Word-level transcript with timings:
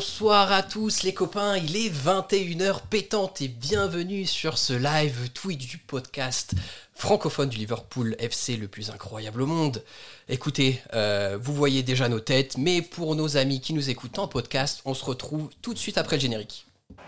Bonsoir 0.00 0.50
à 0.50 0.62
tous 0.62 1.02
les 1.02 1.12
copains, 1.12 1.58
il 1.58 1.76
est 1.76 1.90
21h 1.90 2.86
pétante 2.88 3.42
et 3.42 3.48
bienvenue 3.48 4.24
sur 4.24 4.56
ce 4.56 4.72
live 4.72 5.28
Twitch 5.34 5.66
du 5.66 5.76
podcast 5.76 6.54
francophone 6.94 7.50
du 7.50 7.58
Liverpool 7.58 8.16
FC 8.18 8.56
le 8.56 8.66
plus 8.66 8.88
incroyable 8.88 9.42
au 9.42 9.46
monde. 9.46 9.84
Écoutez, 10.30 10.80
euh, 10.94 11.36
vous 11.38 11.52
voyez 11.52 11.82
déjà 11.82 12.08
nos 12.08 12.18
têtes, 12.18 12.56
mais 12.56 12.80
pour 12.80 13.14
nos 13.14 13.36
amis 13.36 13.60
qui 13.60 13.74
nous 13.74 13.90
écoutent 13.90 14.18
en 14.18 14.26
podcast, 14.26 14.80
on 14.86 14.94
se 14.94 15.04
retrouve 15.04 15.50
tout 15.60 15.74
de 15.74 15.78
suite 15.78 15.98
après 15.98 16.16
le 16.16 16.22
générique. 16.22 16.64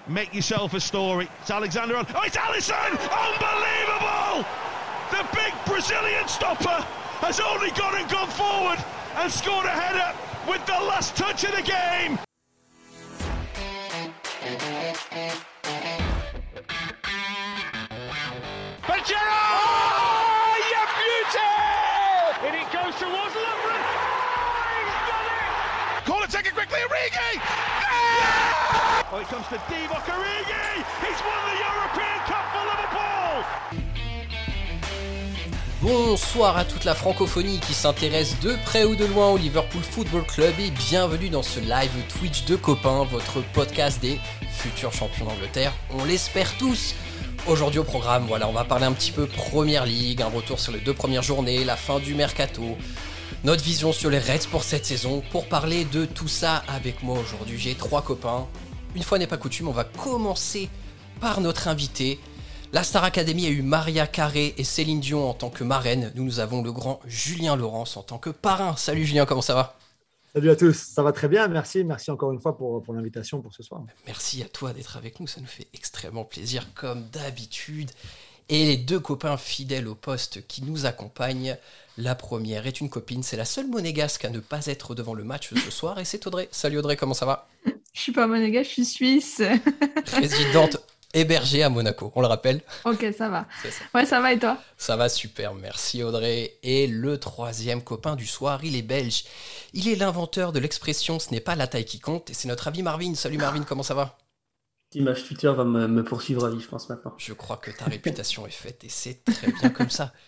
Make 0.06 0.34
yourself 0.34 0.74
a 0.74 0.80
story. 0.80 1.29
It's 1.40 1.50
Alexander 1.50 1.96
on. 1.96 2.04
Oh, 2.14 2.27
it's 2.27 2.36
Allison! 2.36 2.74
Unbelievable! 3.09 4.45
The 5.11 5.24
big 5.32 5.54
Brazilian 5.64 6.29
stopper 6.29 6.84
has 7.22 7.40
only 7.40 7.70
gone 7.70 7.95
and 7.96 8.11
gone 8.11 8.29
forward 8.29 8.84
and 9.16 9.32
scored 9.32 9.64
a 9.64 9.70
header 9.70 10.14
with 10.46 10.61
the 10.66 10.79
last 10.84 11.16
touch 11.16 11.45
of 11.45 11.56
the 11.56 11.62
game. 11.62 12.18
Pajero! 15.12 15.29
Oh, 19.20 20.57
you 20.72 20.82
beauty! 20.96 21.53
And 22.48 22.57
it 22.57 22.64
goes 22.72 22.96
towards 22.96 23.36
Lovren. 23.36 23.76
Oh, 23.76 24.72
he's 24.72 24.96
done 25.04 25.29
it! 25.29 26.08
Call 26.08 26.22
it, 26.22 26.30
take 26.30 26.46
it 26.46 26.54
quickly, 26.54 26.80
Origi! 26.80 27.36
Yeah! 27.36 29.12
Oh, 29.12 29.18
it 29.20 29.29
comes 29.29 29.46
to 29.48 29.58
Divock 29.68 30.08
Origi! 30.08 30.80
He's 31.04 31.20
won 31.29 31.44
the 31.44 31.61
European 31.61 32.19
Cup 32.25 32.48
for 32.48 32.64
Liverpool! 32.72 33.81
Bonsoir 35.83 36.56
à 36.59 36.64
toute 36.64 36.84
la 36.84 36.95
francophonie 36.95 37.59
qui 37.59 37.75
s'intéresse 37.75 38.39
de 38.39 38.55
près 38.67 38.84
ou 38.84 38.95
de 38.95 39.05
loin 39.05 39.31
au 39.31 39.36
Liverpool 39.36 39.83
Football 39.83 40.23
Club 40.23 40.55
et 40.61 40.70
bienvenue 40.70 41.28
dans 41.28 41.42
ce 41.42 41.59
live 41.59 41.91
Twitch 42.09 42.45
de 42.45 42.55
copains, 42.55 43.03
votre 43.03 43.42
podcast 43.53 44.00
des 44.00 44.20
futurs 44.48 44.92
champions 44.92 45.25
d'Angleterre. 45.25 45.73
On 45.91 46.05
l'espère 46.05 46.56
tous. 46.56 46.95
Aujourd'hui 47.48 47.81
au 47.81 47.84
programme, 47.84 48.27
voilà, 48.29 48.48
on 48.48 48.53
va 48.53 48.62
parler 48.62 48.84
un 48.84 48.93
petit 48.93 49.11
peu 49.11 49.27
Première 49.27 49.84
Ligue, 49.84 50.23
un 50.23 50.29
retour 50.29 50.61
sur 50.61 50.71
les 50.71 50.79
deux 50.79 50.95
premières 50.95 51.25
journées, 51.25 51.65
la 51.65 51.75
fin 51.75 51.99
du 51.99 52.15
mercato, 52.15 52.78
notre 53.43 53.65
vision 53.65 53.93
sur 53.93 54.09
les 54.09 54.21
Reds 54.21 54.47
pour 54.53 54.62
cette 54.62 54.87
saison. 54.87 55.21
Pour 55.33 55.49
parler 55.49 55.84
de 55.84 56.05
tout 56.05 56.28
ça 56.28 56.62
avec 56.69 57.03
moi 57.03 57.19
aujourd'hui, 57.19 57.59
j'ai 57.59 57.75
trois 57.75 58.03
copains. 58.03 58.47
Une 58.95 59.03
fois 59.03 59.19
n'est 59.19 59.27
pas 59.27 59.37
coutume, 59.37 59.67
on 59.67 59.73
va 59.73 59.83
commencer 59.83 60.69
par 61.21 61.41
notre 61.41 61.67
invité. 61.67 62.21
La 62.75 62.83
Star 62.83 63.05
Academy 63.05 63.45
a 63.45 63.51
eu 63.51 63.61
Maria 63.61 64.06
Carré 64.06 64.55
et 64.56 64.65
Céline 64.65 65.01
Dion 65.01 65.28
en 65.28 65.34
tant 65.34 65.51
que 65.51 65.62
marraine. 65.62 66.11
Nous, 66.15 66.25
nous 66.25 66.41
avons 66.41 66.62
le 66.62 66.73
grand 66.73 67.01
Julien 67.05 67.55
Laurence 67.55 67.98
en 67.98 68.03
tant 68.03 68.17
que 68.17 68.31
parrain. 68.31 68.77
Salut 68.77 69.05
Julien, 69.05 69.27
comment 69.27 69.42
ça 69.42 69.55
va? 69.55 69.77
Salut 70.33 70.48
à 70.48 70.56
tous, 70.56 70.73
ça 70.73 71.03
va 71.03 71.12
très 71.12 71.28
bien, 71.28 71.48
merci. 71.48 71.84
Merci 71.84 72.11
encore 72.11 72.33
une 72.33 72.41
fois 72.41 72.56
pour, 72.56 72.83
pour 72.83 72.95
l'invitation 72.95 73.43
pour 73.43 73.53
ce 73.53 73.62
soir. 73.62 73.83
Merci 74.06 74.43
à 74.43 74.47
toi 74.47 74.73
d'être 74.73 74.97
avec 74.97 75.20
nous, 75.20 75.27
ça 75.27 75.43
nous 75.43 75.47
fait 75.47 75.67
extrêmement 75.75 76.25
plaisir 76.25 76.67
comme 76.75 77.05
d'habitude. 77.11 77.91
Et 78.48 78.65
les 78.65 78.78
deux 78.78 79.00
copains 79.00 79.37
fidèles 79.37 79.87
au 79.87 79.95
poste 79.95 80.47
qui 80.47 80.62
nous 80.65 80.87
accompagnent. 80.87 81.59
La 81.98 82.15
première 82.15 82.67
est 82.67 82.81
une 82.81 82.89
copine, 82.89 83.23
c'est 83.23 83.37
la 83.37 83.45
seule 83.45 83.69
monégasque 83.69 84.25
à 84.25 84.31
ne 84.31 84.41
pas 84.41 84.65
être 84.65 84.95
devant 84.95 85.12
le 85.12 85.25
match 85.25 85.50
ce 85.55 85.70
soir 85.70 85.98
et 85.98 86.06
c'est 86.06 86.27
Audrey. 86.27 86.48
Salut 86.50 86.78
Audrey, 86.78 86.97
comment 86.97 87.12
ça 87.12 87.27
va? 87.27 87.50
Je 87.93 88.00
suis 88.00 88.12
pas 88.12 88.27
monégasque, 88.27 88.70
je 88.70 88.75
suis 88.75 88.87
suisse. 88.87 89.43
Résidente 90.15 90.78
hébergée 91.15 91.63
à 91.63 91.69
Monaco, 91.69 92.13
on 92.15 92.21
le 92.21 92.27
rappelle. 92.27 92.63
ok, 92.85 93.07
ça 93.17 93.29
va. 93.29 93.47
Ça. 93.63 93.85
Ouais, 93.95 94.07
ça 94.07 94.21
va 94.21 94.33
et 94.33 94.39
toi? 94.39 94.59
Ça 94.77 94.97
va 94.97 95.09
super, 95.09 95.55
merci 95.55 96.03
Audrey. 96.03 96.59
Et 96.63 96.87
le 96.87 97.19
troisième 97.19 97.83
copain 97.83 98.17
du 98.17 98.27
soir, 98.27 98.65
il 98.65 98.77
est 98.77 98.83
belge. 98.83 99.25
Il 99.73 99.89
est 99.89 99.97
l'inventeur 99.97 100.53
de 100.53 100.59
l'expression 100.59 101.19
ce 101.19 101.31
n'est 101.31 101.41
pas 101.41 101.57
la 101.57 101.67
taille 101.67 101.85
qui 101.85 102.01
compte 102.01 102.31
et 102.31 102.35
c'est 102.35 102.49
notre 102.49 102.69
ami 102.69 102.83
Marvin. 102.83 103.15
Salut 103.15 103.39
Marvin, 103.39 103.63
comment 103.63 103.83
ça 103.83 103.95
va? 103.95 104.19
L'image 104.95 105.25
Twitter 105.25 105.51
va 105.51 105.65
me, 105.65 105.87
me 105.89 106.05
poursuivre 106.05 106.45
à 106.45 106.51
vie, 106.51 106.61
je 106.61 106.69
pense, 106.69 106.89
maintenant. 106.91 107.15
Je 107.17 107.33
crois 107.33 107.57
que 107.57 107.71
ta 107.71 107.87
réputation 107.87 108.47
est 108.47 108.51
faite 108.51 108.85
et 108.85 108.91
c'est 108.91 109.25
très 109.25 109.51
bien 109.51 109.71
comme 109.71 109.91
ça. 109.91 110.12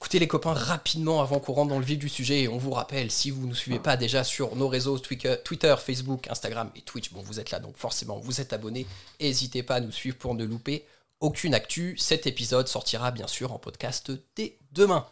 Écoutez 0.00 0.18
les 0.18 0.28
copains, 0.28 0.54
rapidement 0.54 1.20
avant 1.20 1.40
qu'on 1.40 1.52
rentre 1.52 1.68
dans 1.68 1.78
le 1.78 1.84
vif 1.84 1.98
du 1.98 2.08
sujet, 2.08 2.48
on 2.48 2.56
vous 2.56 2.70
rappelle, 2.70 3.10
si 3.10 3.30
vous 3.30 3.42
ne 3.42 3.48
nous 3.48 3.54
suivez 3.54 3.78
pas 3.78 3.98
déjà 3.98 4.24
sur 4.24 4.56
nos 4.56 4.66
réseaux 4.66 4.98
Twitter, 4.98 5.36
Twitter, 5.44 5.74
Facebook, 5.78 6.26
Instagram 6.30 6.70
et 6.74 6.80
Twitch, 6.80 7.12
bon 7.12 7.20
vous 7.20 7.38
êtes 7.38 7.50
là 7.50 7.60
donc 7.60 7.76
forcément 7.76 8.18
vous 8.18 8.40
êtes 8.40 8.54
abonnés, 8.54 8.86
n'hésitez 9.20 9.62
pas 9.62 9.74
à 9.74 9.80
nous 9.80 9.92
suivre 9.92 10.16
pour 10.16 10.34
ne 10.34 10.42
louper 10.44 10.86
aucune 11.20 11.52
actu. 11.52 11.98
Cet 11.98 12.26
épisode 12.26 12.66
sortira 12.66 13.10
bien 13.10 13.26
sûr 13.26 13.52
en 13.52 13.58
podcast 13.58 14.10
dès 14.36 14.56
demain. 14.72 15.06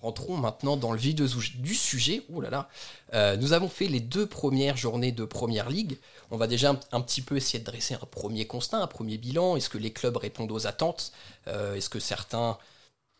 Rentrons 0.00 0.36
maintenant 0.36 0.76
dans 0.76 0.92
le 0.92 0.98
vif 0.98 1.16
du 1.16 1.74
sujet. 1.74 2.22
Ouh 2.28 2.40
là 2.40 2.50
là. 2.50 2.68
Euh, 3.14 3.36
nous 3.36 3.52
avons 3.52 3.68
fait 3.68 3.88
les 3.88 3.98
deux 3.98 4.26
premières 4.26 4.76
journées 4.76 5.10
de 5.10 5.24
Première 5.24 5.68
Ligue. 5.68 5.98
On 6.30 6.36
va 6.36 6.46
déjà 6.46 6.70
un, 6.70 6.80
un 6.92 7.00
petit 7.00 7.22
peu 7.22 7.36
essayer 7.36 7.58
de 7.58 7.64
dresser 7.64 7.94
un 7.94 8.06
premier 8.08 8.46
constat, 8.46 8.78
un 8.78 8.86
premier 8.86 9.18
bilan. 9.18 9.56
Est-ce 9.56 9.68
que 9.68 9.78
les 9.78 9.92
clubs 9.92 10.16
répondent 10.16 10.52
aux 10.52 10.68
attentes? 10.68 11.10
Euh, 11.48 11.74
Est-ce 11.74 11.90
que 11.90 11.98
certains, 11.98 12.56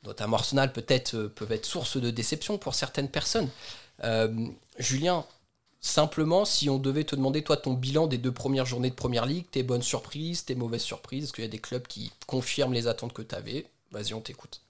notamment 0.05 0.37
Arsenal, 0.37 0.73
peut-être 0.73 1.15
euh, 1.15 1.29
peuvent 1.29 1.53
être 1.53 1.67
source 1.67 1.97
de 1.97 2.11
déception 2.11 2.59
pour 2.59 2.75
certaines 2.75 3.09
personnes 3.09 3.49
Euh, 4.05 4.33
Julien, 4.79 5.25
simplement, 5.81 6.45
si 6.45 6.71
on 6.71 6.79
devait 6.79 7.03
te 7.03 7.17
demander, 7.17 7.43
toi, 7.43 7.57
ton 7.57 7.73
bilan 7.73 8.07
des 8.07 8.17
deux 8.19 8.31
premières 8.31 8.65
journées 8.65 8.91
de 8.91 8.95
Première 8.95 9.27
Ligue, 9.27 9.47
tes 9.51 9.65
bonnes 9.65 9.83
surprises, 9.83 10.45
tes 10.45 10.55
mauvaises 10.55 10.83
surprises, 10.83 11.25
est-ce 11.25 11.33
qu'il 11.33 11.43
y 11.43 11.49
a 11.49 11.51
des 11.51 11.59
clubs 11.59 11.85
qui 11.89 12.13
confirment 12.29 12.75
les 12.75 12.87
attentes 12.87 13.13
que 13.13 13.23
tu 13.23 13.35
avais 13.35 13.67
Vas-y, 13.91 14.15
on 14.15 14.21
t'écoute. 14.21 14.63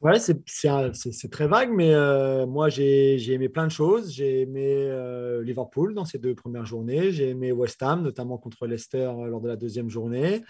Ouais, 0.00 0.18
c'est 0.18 1.30
très 1.30 1.46
vague, 1.46 1.70
mais 1.70 1.94
euh, 1.94 2.44
moi 2.44 2.68
j'ai 2.68 3.32
aimé 3.32 3.48
plein 3.48 3.68
de 3.68 3.70
choses. 3.70 4.10
J'ai 4.12 4.40
aimé 4.40 4.90
Liverpool 5.44 5.94
dans 5.94 6.04
ces 6.04 6.18
deux 6.18 6.34
premières 6.34 6.66
journées. 6.66 7.12
J'ai 7.12 7.28
aimé 7.28 7.52
West 7.52 7.80
Ham, 7.84 8.02
notamment 8.02 8.36
contre 8.36 8.66
Leicester 8.66 9.12
lors 9.28 9.40
de 9.40 9.46
la 9.46 9.54
deuxième 9.54 9.88
journée. 9.90 10.42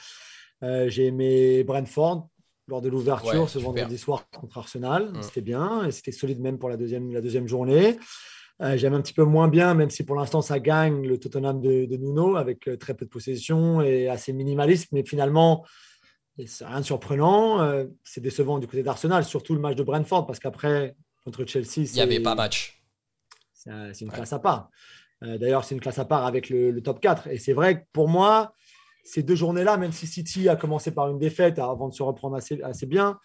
J'ai 0.63 1.07
aimé 1.09 1.65
Brentford 1.65 2.29
lors 2.69 2.81
de 2.81 2.89
l'ouverture 2.89 3.43
Ouais, 3.43 3.47
ce 3.49 3.59
super. 3.59 3.73
vendredi 3.75 3.99
soir 3.99 4.28
contre 4.31 4.59
Arsenal. 4.59 5.11
Mm. 5.12 5.23
C'était 5.23 5.41
bien 5.41 5.84
et 5.87 5.91
c'était 5.91 6.12
solide 6.12 6.41
même 6.41 6.59
pour 6.59 6.69
la 6.69 6.77
deuxième, 6.77 7.12
la 7.12 7.21
deuxième 7.21 7.49
journée. 7.49 7.99
Euh, 8.61 8.77
J'aime 8.77 8.95
un 8.95 9.00
petit 9.00 9.15
peu 9.15 9.25
moins 9.25 9.49
bien, 9.49 9.75
même 9.75 9.91
si 9.91 10.05
pour 10.05 10.15
l'instant 10.15 10.43
ça 10.43 10.61
gagne 10.61 11.06
le 11.06 11.19
Tottenham 11.19 11.61
de, 11.61 11.87
de 11.87 11.97
Nuno 11.97 12.37
avec 12.37 12.69
euh, 12.69 12.77
très 12.77 12.95
peu 12.95 13.05
de 13.05 13.11
possession 13.11 13.81
et 13.83 14.09
assez 14.09 14.33
minimaliste, 14.33 14.93
mais 14.93 15.05
finalement 15.05 15.65
c'est 16.47 16.65
rien 16.65 16.81
de 16.81 16.84
surprenant. 16.84 17.61
euh, 17.62 17.84
c'est 18.05 18.21
décevant 18.21 18.59
du 18.59 18.67
côté 18.67 18.83
d'Arsenal, 18.83 19.25
surtout 19.25 19.55
le 19.55 19.61
match 19.61 19.77
de 19.77 19.83
Brentford, 19.83 20.27
parce 20.27 20.39
qu'après, 20.39 20.95
contre 21.25 21.45
Chelsea, 21.45 21.78
Il 21.89 21.93
n'y 21.95 22.01
avait 22.01 22.21
pas 22.21 22.34
match. 22.34 22.83
c'est 23.53 23.71
un- 23.71 23.93
c'est 23.93 24.05
une 24.05 24.11
Ouais. 24.11 24.17
classe 24.17 24.33
à 24.33 24.39
part. 24.39 24.71
D'ailleurs, 25.21 25.62
c'est 25.65 25.77
une 25.77 25.81
classe 25.81 26.01
à 26.01 26.05
part 26.05 26.27
avec 26.27 26.49
le, 26.49 26.72
le 26.72 26.83
top 26.83 26.99
4. 27.01 27.28
Et 27.28 27.39
c'est 27.39 27.53
vrai 27.53 27.81
que 27.81 27.84
pour 27.93 28.09
moi, 28.09 28.55
ces 29.03 29.23
deux 29.23 29.35
journées-là, 29.35 29.77
même 29.77 29.93
si 29.93 30.07
City 30.07 30.49
a 30.49 30.57
commencé 30.57 30.93
par 30.93 31.09
une 31.09 31.19
défaite 31.19 31.59
avant 31.59 31.89
de 31.89 31.95
se 31.95 32.03
reprendre 32.03 32.37
assez, 32.37 32.87
bien, 32.87 33.19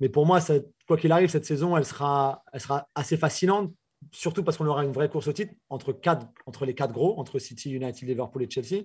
mais 0.00 0.08
pour 0.08 0.26
moi, 0.26 0.40
quoi 0.86 0.96
qu'il 0.96 1.12
arrive, 1.12 1.28
cette 1.28 1.46
saison, 1.46 1.76
elle 1.76 1.84
sera, 1.84 2.44
assez 2.94 3.16
fascinante, 3.16 3.72
surtout 4.10 4.42
parce 4.42 4.56
qu'on 4.56 4.66
aura 4.66 4.84
une 4.84 4.92
vraie 4.92 5.08
course 5.08 5.28
au 5.28 5.32
titre 5.32 5.54
entre, 5.70 5.96
entre 6.46 6.66
les 6.66 6.74
quatre 6.74 6.92
gros, 6.92 7.18
entre 7.20 7.38
City, 7.38 7.70
United, 7.70 8.08
Liverpool 8.08 8.42
et 8.42 8.50
Chelsea. 8.50 8.82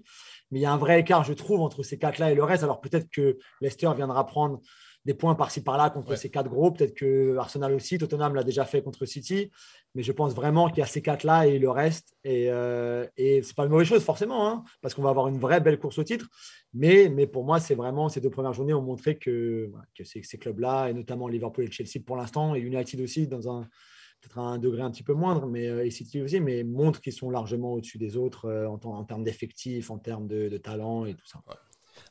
Mais 0.52 0.60
il 0.60 0.62
y 0.62 0.66
a 0.66 0.72
un 0.72 0.78
vrai 0.78 1.00
écart, 1.00 1.24
je 1.24 1.34
trouve, 1.34 1.62
entre 1.62 1.82
ces 1.84 1.98
quatre-là 1.98 2.32
et 2.32 2.36
le 2.36 2.44
reste. 2.44 2.64
Alors 2.64 2.82
peut-être 2.82 3.10
que 3.10 3.40
Leicester 3.62 3.90
viendra 3.96 4.26
prendre 4.26 4.62
des 5.08 5.16
points 5.16 5.36
par-ci 5.36 5.62
par-là 5.62 5.90
contre 5.90 6.10
Ouais. 6.10 6.18
ces 6.18 6.30
quatre 6.30 6.50
gros. 6.50 6.70
Peut-être 6.72 6.94
que 6.94 7.36
Arsenal 7.38 7.74
aussi, 7.74 7.98
Tottenham 7.98 8.36
l'a 8.36 8.44
déjà 8.44 8.66
fait 8.66 8.82
contre 8.84 9.06
City. 9.06 9.50
Mais 9.96 10.04
je 10.04 10.12
pense 10.12 10.34
vraiment 10.36 10.68
qu'il 10.68 10.80
y 10.80 10.82
a 10.82 10.86
ces 10.86 11.02
quatre-là 11.02 11.48
et 11.48 11.58
le 11.58 11.70
reste. 11.72 12.14
Et, 12.24 12.48
euh, 12.52 13.08
et 13.16 13.42
ce 13.42 13.48
n'est 13.48 13.54
pas 13.56 13.64
une 13.64 13.72
mauvaise 13.72 13.88
chose, 13.88 14.04
forcément, 14.04 14.48
hein, 14.48 14.64
parce 14.82 14.94
qu'on 14.94 15.02
va 15.02 15.10
avoir 15.10 15.28
une 15.30 15.40
vraie 15.40 15.62
belle 15.62 15.80
course 15.80 15.98
au 15.98 16.04
titre. 16.04 16.28
Mais, 16.74 17.10
mais 17.10 17.26
pour 17.26 17.44
moi, 17.46 17.60
c'est 17.60 17.74
vraiment 17.84 18.10
ces 18.10 18.22
deux 18.22 18.30
premières 18.30 18.54
journées 18.54 18.74
ont 18.74 18.82
montré 18.82 19.18
que, 19.18 19.72
ces, 20.04 20.22
ces 20.24 20.38
clubs-là, 20.38 20.90
et 20.90 20.94
notamment 20.94 21.28
Liverpool 21.30 21.64
et 21.66 21.72
Chelsea 21.72 22.04
pour 22.06 22.18
l'instant, 22.18 22.54
et 22.54 22.60
United 22.60 23.00
aussi, 23.02 23.28
dans 23.28 23.50
un 23.50 23.62
peut-être 24.20 24.40
à 24.40 24.42
un 24.42 24.58
degré 24.58 24.82
un 24.82 24.90
petit 24.92 25.04
peu 25.04 25.14
moindre, 25.14 25.46
mais 25.46 25.68
euh, 25.68 25.86
et 25.86 25.92
City 25.92 26.22
aussi, 26.24 26.40
mais 26.40 26.64
montrent 26.64 27.02
qu'ils 27.02 27.14
sont 27.14 27.30
largement 27.30 27.74
au-dessus 27.74 28.00
des 28.00 28.18
autres 28.18 28.46
euh, 28.46 28.68
en, 28.68 28.80
en 28.84 29.04
termes 29.06 29.24
d'effectifs, 29.24 29.90
en 29.92 30.00
termes 30.00 30.28
de, 30.28 30.50
de 30.50 30.58
talent 30.58 31.06
et 31.06 31.14
tout 31.14 31.28
ça. 31.28 31.40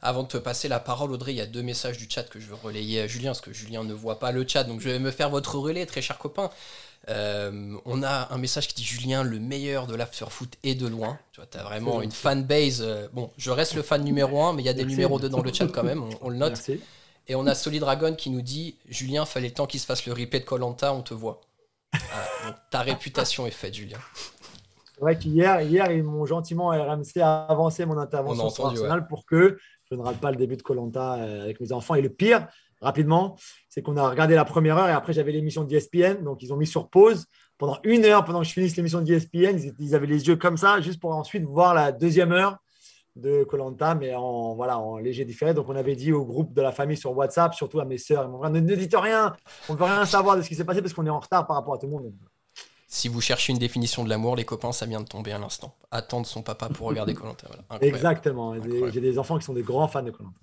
Avant 0.02 0.22
de 0.22 0.28
te 0.28 0.36
passer 0.36 0.68
la 0.68 0.78
parole, 0.78 1.12
Audrey, 1.12 1.32
il 1.32 1.36
y 1.36 1.40
a 1.40 1.46
deux 1.46 1.62
messages 1.62 1.96
du 1.96 2.06
chat 2.08 2.24
que 2.24 2.38
je 2.38 2.46
veux 2.46 2.54
relayer 2.54 3.00
à 3.02 3.06
Julien, 3.06 3.30
parce 3.30 3.40
que 3.40 3.52
Julien 3.52 3.82
ne 3.84 3.94
voit 3.94 4.18
pas 4.18 4.30
le 4.32 4.46
chat, 4.46 4.64
donc 4.64 4.80
je 4.80 4.88
vais 4.88 4.98
me 4.98 5.10
faire 5.10 5.30
votre 5.30 5.56
relais, 5.58 5.86
très 5.86 6.02
cher 6.02 6.18
copain. 6.18 6.50
Euh, 7.08 7.76
on 7.84 8.02
a 8.02 8.32
un 8.32 8.38
message 8.38 8.68
qui 8.68 8.74
dit 8.74 8.84
Julien, 8.84 9.22
le 9.22 9.38
meilleur 9.38 9.86
de 9.86 9.94
l'afterfoot 9.94 10.50
est 10.64 10.74
de 10.74 10.86
loin. 10.86 11.18
Tu 11.32 11.40
vois, 11.40 11.48
as 11.60 11.62
vraiment 11.64 12.02
une 12.02 12.10
fanbase. 12.10 12.82
euh, 12.82 13.08
bon, 13.12 13.30
je 13.38 13.50
reste 13.50 13.74
le 13.74 13.82
fan 13.82 14.02
numéro 14.02 14.42
1, 14.42 14.52
mais 14.54 14.62
il 14.62 14.66
y 14.66 14.68
a 14.68 14.72
des 14.72 14.82
Merci. 14.82 14.96
numéros 14.96 15.18
2 15.18 15.28
dans 15.28 15.42
le 15.42 15.52
chat 15.52 15.66
quand 15.68 15.84
même, 15.84 16.02
on, 16.02 16.10
on 16.22 16.28
le 16.30 16.36
note. 16.36 16.50
Merci. 16.66 16.80
Et 17.28 17.34
on 17.34 17.46
a 17.46 17.54
Solid 17.54 17.80
Dragon 17.80 18.14
qui 18.14 18.30
nous 18.30 18.42
dit 18.42 18.76
Julien, 18.88 19.24
fallait 19.24 19.48
le 19.48 19.54
temps 19.54 19.66
qu'il 19.66 19.80
se 19.80 19.86
fasse 19.86 20.06
le 20.06 20.12
replay 20.12 20.40
de 20.40 20.44
Colanta, 20.44 20.92
on 20.92 21.02
te 21.02 21.14
voit. 21.14 21.40
Ah, 21.94 22.46
donc 22.46 22.56
ta 22.70 22.80
réputation 22.82 23.46
est 23.46 23.50
faite, 23.50 23.74
Julien. 23.74 23.98
C'est 24.94 25.00
vrai 25.00 25.18
qu'hier, 25.18 25.60
hier, 25.60 25.90
ils 25.92 26.02
m'ont 26.02 26.24
gentiment 26.24 26.68
RMC 26.68 27.20
avancé 27.20 27.84
mon 27.84 27.96
On 27.96 27.98
intervention 27.98 28.50
sur 28.50 28.66
Arsenal 28.66 29.06
pour 29.08 29.26
que 29.26 29.58
je 29.90 29.96
ne 29.96 30.02
rate 30.02 30.18
pas 30.18 30.30
le 30.30 30.36
début 30.36 30.56
de 30.56 30.62
Colanta 30.62 31.12
avec 31.12 31.60
mes 31.60 31.72
enfants. 31.72 31.94
Et 31.94 32.02
le 32.02 32.10
pire, 32.10 32.46
rapidement, 32.80 33.36
c'est 33.68 33.82
qu'on 33.82 33.96
a 33.96 34.08
regardé 34.08 34.34
la 34.34 34.44
première 34.44 34.78
heure 34.78 34.88
et 34.88 34.92
après 34.92 35.12
j'avais 35.12 35.32
l'émission 35.32 35.64
d'ESPN, 35.64 36.22
donc 36.24 36.42
ils 36.42 36.52
ont 36.52 36.56
mis 36.56 36.66
sur 36.66 36.88
pause 36.88 37.26
pendant 37.58 37.78
une 37.84 38.04
heure, 38.04 38.24
pendant 38.24 38.40
que 38.40 38.46
je 38.46 38.52
finisse 38.52 38.76
l'émission 38.76 39.00
de 39.00 39.10
ESPN, 39.10 39.58
ils, 39.78 39.94
avaient 39.94 40.06
les 40.06 40.26
yeux 40.28 40.36
comme 40.36 40.56
ça, 40.56 40.80
juste 40.80 41.00
pour 41.00 41.14
ensuite 41.14 41.44
voir 41.44 41.74
la 41.74 41.92
deuxième 41.92 42.32
heure 42.32 42.58
de 43.14 43.44
Colanta, 43.44 43.94
mais 43.94 44.14
en, 44.14 44.54
voilà, 44.54 44.78
en 44.78 44.98
léger 44.98 45.24
différé. 45.24 45.54
Donc, 45.54 45.68
on 45.70 45.76
avait 45.76 45.96
dit 45.96 46.12
au 46.12 46.24
groupe 46.26 46.52
de 46.52 46.60
la 46.60 46.70
famille 46.70 46.98
sur 46.98 47.16
WhatsApp, 47.16 47.54
surtout 47.54 47.80
à 47.80 47.86
mes 47.86 47.96
sœurs, 47.96 48.28
ne, 48.28 48.60
ne 48.60 48.74
dites 48.74 48.94
rien, 48.94 49.34
on 49.70 49.72
ne 49.72 49.78
veut 49.78 49.84
rien 49.84 50.04
savoir 50.04 50.36
de 50.36 50.42
ce 50.42 50.48
qui 50.48 50.54
s'est 50.54 50.64
passé 50.64 50.82
parce 50.82 50.92
qu'on 50.92 51.06
est 51.06 51.10
en 51.10 51.20
retard 51.20 51.46
par 51.46 51.56
rapport 51.56 51.74
à 51.74 51.78
tout 51.78 51.86
le 51.86 51.92
monde. 51.92 52.12
Si 52.88 53.08
vous 53.08 53.20
cherchez 53.20 53.52
une 53.52 53.58
définition 53.58 54.04
de 54.04 54.08
l'amour, 54.08 54.36
les 54.36 54.44
copains, 54.44 54.72
ça 54.72 54.86
vient 54.86 55.00
de 55.00 55.08
tomber 55.08 55.32
à 55.32 55.38
l'instant. 55.38 55.74
Attendre 55.90 56.26
son 56.26 56.42
papa 56.42 56.68
pour 56.68 56.86
regarder 56.86 57.14
Colanta. 57.14 57.48
Exactement. 57.80 58.54
J'ai 58.92 59.00
des 59.00 59.18
enfants 59.18 59.38
qui 59.38 59.44
sont 59.44 59.54
des 59.54 59.62
grands 59.62 59.88
fans 59.88 60.02
de 60.02 60.10
Colanta. 60.10 60.38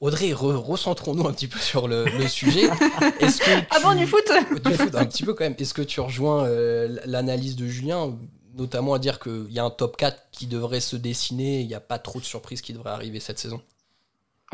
Audrey, 0.00 0.32
recentrons-nous 0.32 1.26
un 1.26 1.32
petit 1.32 1.46
peu 1.46 1.58
sur 1.58 1.88
le, 1.88 2.06
sujet. 2.28 2.64
Est-ce 3.20 3.38
que 3.38 3.60
tu... 3.60 3.66
Ah 3.70 3.78
bon, 3.82 3.94
du 3.94 4.06
foot 4.06 4.24
Du 4.64 4.74
foot, 4.74 4.94
un 4.94 5.06
petit 5.06 5.22
peu 5.22 5.34
quand 5.34 5.44
même. 5.44 5.54
Est-ce 5.58 5.72
que 5.72 5.82
tu 5.82 6.00
rejoins 6.00 6.44
euh, 6.44 6.98
l'analyse 7.06 7.56
de 7.56 7.66
Julien 7.66 8.18
notamment 8.56 8.94
à 8.94 8.98
dire 8.98 9.18
qu'il 9.18 9.50
y 9.50 9.58
a 9.58 9.64
un 9.64 9.70
top 9.70 9.96
4 9.96 10.28
qui 10.30 10.46
devrait 10.46 10.80
se 10.80 10.96
dessiner, 10.96 11.60
il 11.60 11.66
n'y 11.66 11.74
a 11.74 11.80
pas 11.80 11.98
trop 11.98 12.20
de 12.20 12.24
surprises 12.24 12.62
qui 12.62 12.72
devraient 12.72 12.90
arriver 12.90 13.20
cette 13.20 13.38
saison? 13.38 13.60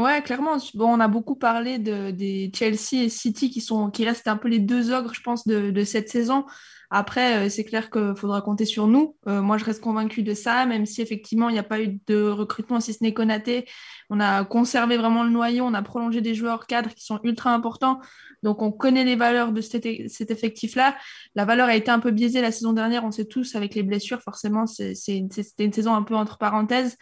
Ouais, 0.01 0.23
clairement. 0.23 0.57
On 0.79 0.99
a 0.99 1.09
beaucoup 1.09 1.37
parlé 1.37 1.79
de, 1.79 2.11
des 2.11 2.51
Chelsea 2.55 3.05
et 3.05 3.09
City 3.11 3.51
qui, 3.51 4.05
restent 4.05 4.29
un 4.29 4.39
peu 4.39 4.49
les 4.49 4.59
deux 4.59 4.93
ogres, 4.93 5.13
je 5.13 5.21
pense, 5.21 5.47
de, 5.47 5.85
cette 5.85 6.09
saison. 6.09 6.47
Après, 6.89 7.47
euh, 7.47 7.49
c'est 7.51 7.65
clair 7.65 7.91
qu'il 7.91 8.15
faudra 8.17 8.41
compter 8.41 8.65
sur 8.65 8.87
nous. 8.87 9.15
Euh, 9.29 9.43
moi, 9.43 9.59
je 9.59 9.65
reste 9.65 9.83
convaincue 9.83 10.23
de 10.23 10.33
ça, 10.33 10.65
même 10.65 10.87
si 10.87 11.03
effectivement, 11.03 11.51
il 11.51 11.53
n'y 11.53 11.59
a 11.59 11.65
pas 11.65 11.83
eu 11.83 12.01
de 12.07 12.29
recrutement, 12.29 12.81
si 12.81 12.95
ce 12.95 13.05
n'est 13.05 13.13
Konaté. 13.13 13.67
On 14.09 14.21
a 14.21 14.45
conservé 14.45 14.97
vraiment 14.97 15.23
le 15.23 15.31
noyau, 15.31 15.65
on 15.65 15.75
a 15.75 15.83
prolongé 15.83 16.23
des 16.23 16.35
joueurs 16.35 16.67
cadres 16.67 16.91
qui 16.95 17.05
sont 17.05 17.21
ultra 17.23 17.53
importants. 17.53 18.01
Donc, 18.43 18.63
on 18.63 18.73
connaît 18.73 19.05
les 19.05 19.17
valeurs 19.17 19.53
de 19.53 19.61
cet, 19.61 19.85
effectif-là. 19.85 20.97
La 21.35 21.45
valeur 21.45 21.69
a 21.69 21.77
été 21.77 21.91
un 21.91 21.99
peu 21.99 22.11
biaisée 22.11 22.41
la 22.41 22.53
saison 22.53 22.73
dernière, 22.73 23.05
on 23.05 23.11
sait 23.11 23.27
tous, 23.27 23.55
avec 23.55 23.75
les 23.75 23.83
blessures. 23.83 24.23
Forcément, 24.23 24.67
c'était 24.67 25.29
une 25.59 25.73
saison 25.73 25.95
un 25.95 26.03
peu 26.03 26.15
entre 26.15 26.39
parenthèses. 26.39 26.97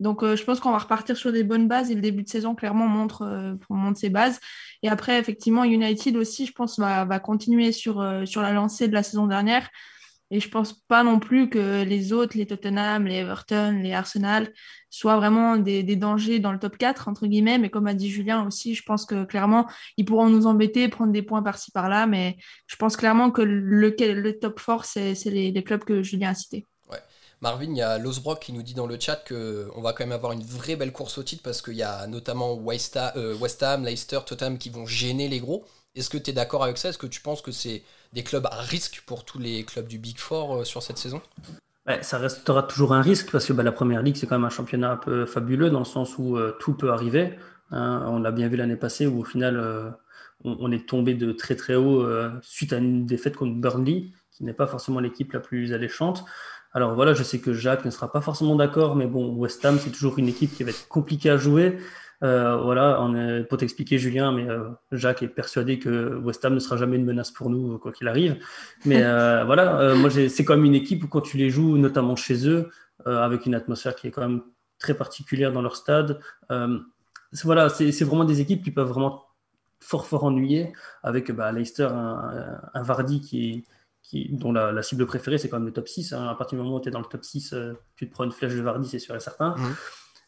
Donc, 0.00 0.22
euh, 0.22 0.36
je 0.36 0.44
pense 0.44 0.60
qu'on 0.60 0.72
va 0.72 0.78
repartir 0.78 1.16
sur 1.16 1.32
des 1.32 1.44
bonnes 1.44 1.68
bases 1.68 1.90
et 1.90 1.94
le 1.94 2.00
début 2.00 2.22
de 2.22 2.28
saison, 2.28 2.54
clairement, 2.54 2.86
montre, 2.86 3.22
euh, 3.22 3.94
ses 3.94 4.10
bases. 4.10 4.40
Et 4.82 4.88
après, 4.88 5.18
effectivement, 5.18 5.64
United 5.64 6.16
aussi, 6.16 6.46
je 6.46 6.52
pense, 6.52 6.78
va, 6.78 7.04
va 7.04 7.20
continuer 7.20 7.72
sur, 7.72 8.00
euh, 8.00 8.24
la 8.36 8.52
lancée 8.52 8.88
de 8.88 8.94
la 8.94 9.02
saison 9.02 9.26
dernière. 9.26 9.68
Et 10.30 10.40
je 10.40 10.48
pense 10.48 10.72
pas 10.72 11.04
non 11.04 11.20
plus 11.20 11.48
que 11.48 11.84
les 11.84 12.12
autres, 12.12 12.36
les 12.36 12.46
Tottenham, 12.46 13.06
les 13.06 13.16
Everton, 13.16 13.78
les 13.82 13.92
Arsenal, 13.92 14.52
soient 14.90 15.16
vraiment 15.16 15.56
des, 15.56 15.82
dangers 15.96 16.40
dans 16.40 16.52
le 16.52 16.58
top 16.58 16.76
4, 16.76 17.08
entre 17.08 17.26
guillemets. 17.26 17.58
Mais 17.58 17.70
comme 17.70 17.86
a 17.86 17.94
dit 17.94 18.10
Julien 18.10 18.44
aussi, 18.46 18.74
je 18.74 18.82
pense 18.82 19.06
que 19.06 19.24
clairement, 19.24 19.66
ils 19.96 20.04
pourront 20.04 20.28
nous 20.28 20.46
embêter, 20.46 20.88
prendre 20.88 21.12
des 21.12 21.22
points 21.22 21.42
par-ci 21.42 21.70
par-là. 21.70 22.06
Mais 22.06 22.36
je 22.66 22.76
pense 22.76 22.96
clairement 22.96 23.30
que 23.30 23.42
le, 23.42 23.94
le 23.96 24.38
top 24.38 24.60
4, 24.60 24.84
c'est 24.84 25.14
les, 25.26 25.52
les, 25.52 25.64
clubs 25.64 25.84
que 25.84 26.02
Julien 26.02 26.30
a 26.30 26.34
cités. 26.34 26.66
Marvin, 27.44 27.66
il 27.72 27.76
y 27.76 27.82
a 27.82 27.98
Losbrock 27.98 28.40
qui 28.40 28.54
nous 28.54 28.62
dit 28.62 28.72
dans 28.72 28.86
le 28.86 28.98
chat 28.98 29.22
qu'on 29.28 29.82
va 29.82 29.92
quand 29.92 30.04
même 30.04 30.12
avoir 30.12 30.32
une 30.32 30.42
vraie 30.42 30.76
belle 30.76 30.92
course 30.92 31.18
au 31.18 31.22
titre 31.22 31.42
parce 31.44 31.60
qu'il 31.60 31.74
y 31.74 31.82
a 31.82 32.06
notamment 32.06 32.54
West, 32.54 32.98
euh, 33.16 33.36
Ham, 33.60 33.84
Leicester, 33.84 34.20
Tottenham 34.24 34.56
qui 34.56 34.70
vont 34.70 34.86
gêner 34.86 35.28
les 35.28 35.40
gros. 35.40 35.62
Est-ce 35.94 36.08
que 36.08 36.16
tu 36.16 36.30
es 36.30 36.32
d'accord 36.32 36.64
avec 36.64 36.78
ça? 36.78 36.88
Est-ce 36.88 36.96
que 36.96 37.06
tu 37.06 37.20
penses 37.20 37.42
que 37.42 37.52
c'est 37.52 37.82
des 38.14 38.22
clubs 38.22 38.46
à 38.46 38.62
risque 38.62 39.02
pour 39.04 39.26
tous 39.26 39.38
les 39.38 39.62
clubs 39.64 39.86
du 39.86 39.98
Big 39.98 40.16
Four 40.16 40.56
euh, 40.56 40.64
sur 40.64 40.82
cette 40.82 40.96
saison? 40.96 41.20
Ça 42.00 42.16
restera 42.16 42.62
toujours 42.62 42.94
un 42.94 43.02
risque 43.02 43.30
parce 43.30 43.44
que 43.44 43.52
bah, 43.52 43.62
la 43.62 43.72
première 43.72 44.00
ligue, 44.00 44.16
c'est 44.16 44.26
quand 44.26 44.36
même 44.38 44.46
un 44.46 44.48
championnat 44.48 44.92
un 44.92 44.96
peu 44.96 45.26
fabuleux 45.26 45.68
dans 45.68 45.80
le 45.80 45.84
sens 45.84 46.16
où 46.16 46.38
euh, 46.38 46.56
tout 46.60 46.72
peut 46.72 46.92
arriver. 46.92 47.34
Hein. 47.70 48.06
on 48.08 48.20
l'a 48.20 48.32
bien 48.32 48.48
vu 48.48 48.56
l'année 48.56 48.76
passée 48.76 49.06
où 49.06 49.20
au 49.20 49.24
final, 49.24 49.94
on, 50.44 50.56
on, 50.60 50.72
est 50.72 50.88
tombé 50.88 51.12
de 51.12 51.32
très 51.32 51.56
très 51.56 51.74
haut 51.74 52.06
suite 52.40 52.72
à 52.72 52.78
une 52.78 53.04
défaite 53.04 53.36
contre 53.36 53.54
Burnley, 53.54 54.12
qui 54.30 54.44
n'est 54.44 54.54
pas 54.54 54.66
forcément 54.66 55.00
l'équipe 55.00 55.32
la 55.32 55.40
plus 55.40 55.74
alléchante. 55.74 56.24
Alors 56.74 56.94
voilà, 56.94 57.14
je 57.14 57.22
sais 57.22 57.38
que 57.38 57.52
Jacques 57.52 57.84
ne 57.84 57.90
sera 57.90 58.10
pas 58.10 58.20
forcément 58.20 58.56
d'accord, 58.56 58.96
mais 58.96 59.06
bon, 59.06 59.32
West 59.36 59.64
Ham, 59.64 59.78
c'est 59.78 59.90
toujours 59.90 60.18
une 60.18 60.28
équipe 60.28 60.52
qui 60.52 60.64
va 60.64 60.70
être 60.70 60.88
compliquée 60.88 61.30
à 61.30 61.36
jouer. 61.36 61.78
Euh, 62.24 62.56
voilà, 62.56 63.00
on 63.00 63.14
est, 63.14 63.44
pour 63.44 63.58
t'expliquer, 63.58 63.98
Julien, 63.98 64.32
mais 64.32 64.48
euh, 64.48 64.70
Jacques 64.90 65.22
est 65.22 65.28
persuadé 65.28 65.78
que 65.78 66.16
West 66.16 66.44
Ham 66.44 66.54
ne 66.54 66.58
sera 66.58 66.76
jamais 66.76 66.96
une 66.96 67.04
menace 67.04 67.30
pour 67.30 67.48
nous, 67.48 67.78
quoi 67.78 67.92
qu'il 67.92 68.08
arrive. 68.08 68.38
Mais 68.84 69.02
euh, 69.04 69.44
voilà, 69.46 69.94
moi, 69.94 70.10
c'est 70.10 70.44
quand 70.44 70.56
même 70.56 70.64
une 70.64 70.74
équipe 70.74 71.04
où 71.04 71.08
quand 71.08 71.20
tu 71.20 71.36
les 71.36 71.48
joues, 71.48 71.78
notamment 71.78 72.16
chez 72.16 72.48
eux, 72.48 72.70
avec 73.06 73.46
une 73.46 73.54
atmosphère 73.54 73.94
qui 73.94 74.08
est 74.08 74.10
quand 74.10 74.22
même 74.22 74.42
très 74.78 74.94
particulière 74.94 75.52
dans 75.52 75.62
leur 75.62 75.76
stade, 75.76 76.18
voilà, 77.44 77.68
c'est 77.68 78.04
vraiment 78.04 78.24
des 78.24 78.40
équipes 78.40 78.64
qui 78.64 78.70
peuvent 78.72 78.88
vraiment 78.88 79.24
fort, 79.78 80.06
fort 80.06 80.24
ennuyer, 80.24 80.72
avec 81.02 81.30
bah, 81.30 81.52
Leicester, 81.52 81.88
un, 81.90 82.58
un 82.72 82.82
Vardy 82.82 83.20
qui 83.20 83.50
est 83.50 83.64
dont 84.12 84.52
la, 84.52 84.82
cible 84.82 85.06
préférée, 85.06 85.38
c'est 85.38 85.48
quand 85.48 85.58
même 85.58 85.66
le 85.66 85.72
top 85.72 85.88
6. 85.88 86.12
Hein. 86.12 86.28
À 86.28 86.34
partir 86.34 86.58
du 86.58 86.64
moment 86.64 86.76
où 86.76 86.80
tu 86.80 86.88
es 86.88 86.92
dans 86.92 87.00
le 87.00 87.06
top 87.06 87.24
6, 87.24 87.52
euh, 87.52 87.72
tu 87.96 88.08
te 88.08 88.12
prends 88.12 88.24
une 88.24 88.32
flèche 88.32 88.54
de 88.54 88.60
Vardy, 88.60 88.88
c'est 88.88 88.98
sûr 88.98 89.14
et 89.16 89.20
certain. 89.20 89.54
Mhm. 89.56 89.74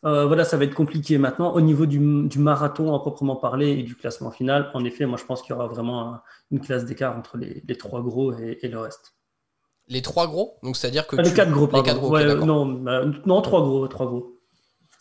Euh, 0.05 0.26
voilà, 0.26 0.44
ça 0.44 0.56
va 0.56 0.64
être 0.64 0.75
compliqué 0.75 1.19
maintenant. 1.19 1.52
Au 1.52 1.61
niveau 1.61 1.87
du, 1.87 1.99
marathon 1.99 2.94
à 2.94 2.99
proprement 3.00 3.37
parler 3.37 3.70
et 3.70 3.82
du 3.82 3.96
classement 3.96 4.31
final, 4.31 4.70
en 4.75 4.84
effet, 4.84 5.06
moi 5.06 5.19
je 5.19 5.25
pense 5.25 5.43
qu'il 5.43 5.50
y 5.50 5.55
aura 5.55 5.67
vraiment 5.67 6.20
une 6.50 6.61
classe 6.61 6.84
d'écart 6.84 7.17
entre 7.17 7.38
les, 7.38 7.76
trois 7.76 8.02
gros 8.02 8.32
et, 8.32 8.58
le 8.62 8.78
reste. 8.78 9.14
Les 9.88 10.02
trois 10.02 10.26
gros? 10.26 10.58
Donc 10.62 10.76
c'est-à-dire 10.76 11.06
que. 11.06 11.17
Ah, 11.19 11.22
les 11.22 11.32
quatre 11.32 11.50
gros, 11.50 11.67
non, 12.44 12.67
bah, 12.67 13.05
non, 13.25 13.40
trois 13.40 13.62
gros. 13.62 13.88
Trois 13.88 14.06
gros. 14.06 14.38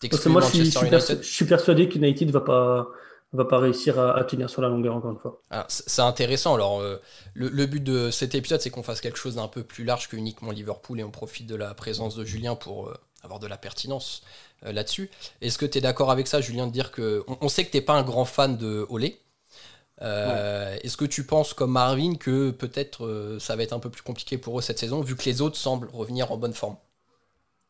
Parce 0.10 0.24
que 0.24 0.30
moi 0.30 0.42
je 0.42 0.48
suis, 0.48 0.66
je 0.66 1.22
suis, 1.24 1.46
persuadé 1.46 1.90
qu'United 1.90 2.28
ne 2.28 2.34
va 2.34 2.42
pas 2.42 2.88
va 3.36 3.46
pas 3.46 3.60
réussir 3.60 4.00
à, 4.00 4.24
tenir 4.24 4.50
sur 4.50 4.62
la 4.62 4.70
longueur 4.70 4.96
encore 4.96 5.12
une 5.12 5.20
fois. 5.20 5.42
C'est 5.68 6.02
intéressant. 6.02 6.56
Alors, 6.56 6.80
euh, 6.80 7.02
le, 7.34 7.66
but 7.66 7.84
de 7.84 8.12
cet 8.12 8.36
épisode, 8.36 8.62
c'est 8.62 8.70
qu'on 8.70 8.84
fasse 8.84 9.02
quelque 9.02 9.18
chose 9.18 9.36
d'un 9.36 9.48
peu 9.48 9.64
plus 9.64 9.84
large 9.84 10.10
que 10.10 10.18
uniquement 10.18 10.52
Liverpool 10.52 11.00
et 11.00 11.04
on 11.04 11.12
profite 11.12 11.48
de 11.48 11.56
la 11.56 11.74
présence 11.74 12.16
de 12.16 12.26
Julien 12.26 12.56
pour 12.56 12.88
euh, 12.88 12.94
avoir 13.24 13.40
de 13.40 13.48
la 13.48 13.58
pertinence 13.58 14.24
euh, 14.66 14.72
là-dessus. 14.72 15.10
Est-ce 15.42 15.58
que 15.58 15.66
tu 15.66 15.78
es 15.78 15.82
d'accord 15.82 16.12
avec 16.12 16.28
ça, 16.28 16.42
Julien, 16.42 16.68
de 16.68 16.72
dire 16.72 16.92
que. 16.92 17.24
On, 17.42 17.50
sait 17.50 17.66
que 17.66 17.72
tu 17.72 17.78
n'es 17.78 17.82
pas 17.82 17.94
un 17.94 18.04
grand 18.04 18.26
fan 18.26 18.58
de 18.58 18.86
Olé. 18.90 19.20
Est-ce 20.02 20.98
que 20.98 21.06
tu 21.06 21.26
penses, 21.26 21.54
comme 21.54 21.72
Marvin, 21.72 22.16
que 22.16 22.52
peut-être 22.52 23.38
ça 23.40 23.56
va 23.56 23.64
être 23.64 23.74
un 23.74 23.80
peu 23.80 23.90
plus 23.90 24.02
compliqué 24.04 24.38
pour 24.38 24.60
eux 24.60 24.62
cette 24.62 24.80
saison, 24.80 25.02
vu 25.02 25.16
que 25.16 25.24
les 25.26 25.42
autres 25.42 25.58
semblent 25.58 25.90
revenir 25.94 26.32
en 26.32 26.38
bonne 26.38 26.54
forme? 26.54 26.76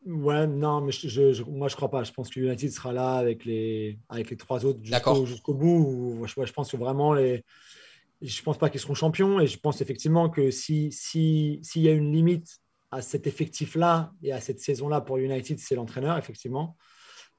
Ouais, 0.06 0.46
non, 0.46 0.82
mais 0.82 0.92
je, 0.92 1.42
moi 1.42 1.66
je 1.66 1.74
crois 1.74 1.90
pas. 1.90 2.04
Je 2.04 2.12
pense 2.12 2.30
que 2.30 2.38
United 2.38 2.70
sera 2.70 2.92
là 2.92 3.14
avec 3.14 3.44
les, 3.44 3.98
avec 4.08 4.30
les 4.30 4.36
trois 4.36 4.64
autres 4.64 4.78
jusqu'au 5.24 5.52
bout. 5.52 6.24
Je, 6.26 6.44
je, 6.44 6.52
pense 6.52 6.70
que 6.70 6.76
vraiment 6.76 7.12
les. 7.12 7.44
Je 8.22 8.40
pense 8.42 8.56
pas 8.56 8.70
qu'ils 8.70 8.80
seront 8.80 8.94
champions 8.94 9.40
et 9.40 9.48
je 9.48 9.58
pense 9.58 9.80
effectivement 9.80 10.30
que 10.30 10.52
s'il 10.52 10.92
si, 10.92 11.58
s'il 11.62 11.82
y 11.82 11.88
a 11.88 11.92
une 11.92 12.12
limite 12.12 12.60
à 12.92 13.02
cet 13.02 13.26
effectif-là 13.26 14.12
et 14.22 14.32
à 14.32 14.40
cette 14.40 14.60
saison-là 14.60 15.00
pour 15.00 15.18
United, 15.18 15.58
c'est 15.58 15.74
l'entraîneur, 15.74 16.16
effectivement. 16.16 16.76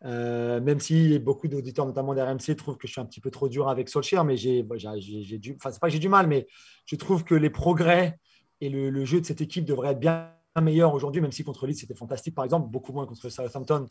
Euh, 0.04 0.60
même 0.60 0.82
si 0.82 1.18
beaucoup 1.20 1.48
d'auditeurs, 1.48 1.86
notamment 1.86 2.14
d'RMC, 2.14 2.54
trouvent 2.58 2.78
que 2.78 2.86
je 2.86 2.92
suis 2.92 3.02
un 3.02 3.06
petit 3.06 3.22
peu 3.22 3.32
trop 3.32 3.48
dur 3.48 3.70
avec 3.70 3.88
Solskjaer, 3.88 4.26
mais 4.26 4.36
j'ai, 4.36 4.66
j'ai, 4.98 5.38
du, 5.40 5.56
enfin, 5.56 5.72
c'est 5.72 5.80
pas 5.80 5.88
que 5.88 5.94
j'ai 5.94 6.00
du 6.00 6.10
mal, 6.10 6.28
mais 6.28 6.48
je 6.86 6.98
trouve 6.98 7.24
que 7.24 7.34
les 7.34 7.50
progrès 7.50 8.20
et 8.60 8.70
le, 8.70 8.90
le 8.90 9.06
jeu 9.06 9.22
de 9.22 9.26
cette 9.26 9.40
équipe 9.40 9.64
devraient 9.64 9.92
être 9.92 10.00
bien 10.00 10.32
meilleur 10.62 10.94
aujourd'hui, 10.94 11.22
même 11.22 11.32
si 11.32 11.44
contre 11.44 11.68
Leeds 11.68 11.80
c'était 11.80 11.96
fantastique, 11.96 12.36
par 12.36 12.46
exemple, 12.46 12.70
beaucoup 12.70 12.94
moins 12.94 13.06
contre 13.06 13.30
Southampton. 13.30 13.86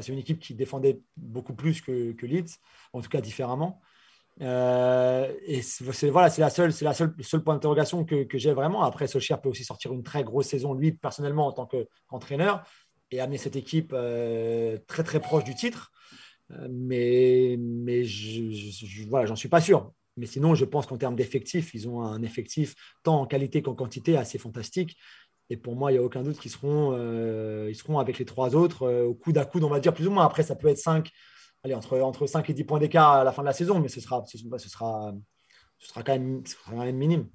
c'est 0.00 0.12
une 0.12 0.18
équipe 0.18 0.38
qui 0.38 0.54
défendait 0.54 1.00
beaucoup 1.16 1.54
plus 1.54 1.80
que, 1.80 2.14
Leeds, 2.22 2.58
en 2.92 3.00
tout 3.00 3.08
cas 3.08 3.20
différemment. 3.20 3.80
Euh, 4.40 5.30
et 5.44 5.60
c'est 5.60 6.08
voilà, 6.08 6.30
c'est 6.30 6.40
la 6.40 6.48
seule, 6.48 6.72
c'est 6.72 6.86
la 6.86 6.94
seule, 6.94 7.14
seul 7.20 7.42
point 7.42 7.54
d'interrogation 7.54 8.04
que, 8.04 8.26
j'ai 8.34 8.52
vraiment. 8.52 8.82
Après, 8.82 9.06
Solskjaer 9.06 9.40
peut 9.40 9.50
aussi 9.50 9.64
sortir 9.64 9.92
une 9.92 10.02
très 10.02 10.24
grosse 10.24 10.46
saison 10.46 10.74
lui 10.74 10.92
personnellement 10.92 11.46
en 11.46 11.52
tant 11.52 11.66
qu'entraîneur 11.66 12.64
et 13.10 13.20
amener 13.20 13.38
cette 13.38 13.56
équipe 13.56 13.92
euh, 13.92 14.78
très 14.86 15.04
très 15.04 15.20
proche 15.20 15.44
du 15.44 15.54
titre. 15.54 15.92
Euh, 16.50 16.66
mais 16.70 17.56
mais 17.58 18.04
je, 18.04 19.06
voilà, 19.08 19.26
j'en 19.26 19.36
suis 19.36 19.48
pas 19.48 19.60
sûr. 19.60 19.92
Mais 20.16 20.26
sinon, 20.26 20.54
je 20.54 20.64
pense 20.64 20.86
qu'en 20.86 20.98
termes 20.98 21.16
d'effectifs, 21.16 21.72
ils 21.74 21.88
ont 21.88 22.02
un 22.02 22.22
effectif 22.22 22.74
tant 23.02 23.20
en 23.20 23.26
qualité 23.26 23.62
qu'en 23.62 23.74
quantité 23.74 24.16
assez 24.16 24.38
fantastique. 24.38 24.98
Et 25.52 25.58
pour 25.58 25.76
moi, 25.76 25.92
il 25.92 25.96
n'y 25.96 26.00
a 26.00 26.02
aucun 26.02 26.22
doute 26.22 26.38
qu'ils 26.38 26.50
seront, 26.50 26.94
euh, 26.96 27.70
seront 27.74 27.98
avec 27.98 28.18
les 28.18 28.24
trois 28.24 28.56
autres 28.56 28.84
euh, 28.84 29.04
au 29.04 29.12
coude 29.12 29.36
à 29.36 29.44
coude, 29.44 29.64
on 29.64 29.68
va 29.68 29.80
dire 29.80 29.92
plus 29.92 30.06
ou 30.06 30.10
moins. 30.10 30.24
Après, 30.24 30.42
ça 30.42 30.54
peut 30.54 30.68
être 30.68 30.78
5, 30.78 31.10
allez, 31.62 31.74
entre, 31.74 32.00
entre 32.00 32.26
5 32.26 32.48
et 32.48 32.54
10 32.54 32.64
points 32.64 32.78
d'écart 32.78 33.12
à 33.12 33.22
la 33.22 33.32
fin 33.32 33.42
de 33.42 33.48
la 33.48 33.52
saison, 33.52 33.78
mais 33.78 33.88
ce 33.88 34.00
sera, 34.00 34.24
ce, 34.26 34.38
sera, 34.38 35.12
ce 35.78 35.88
sera, 35.88 36.02
quand, 36.02 36.12
même, 36.14 36.42
quand 36.70 36.78
même 36.78 36.96
minime. 36.96 37.26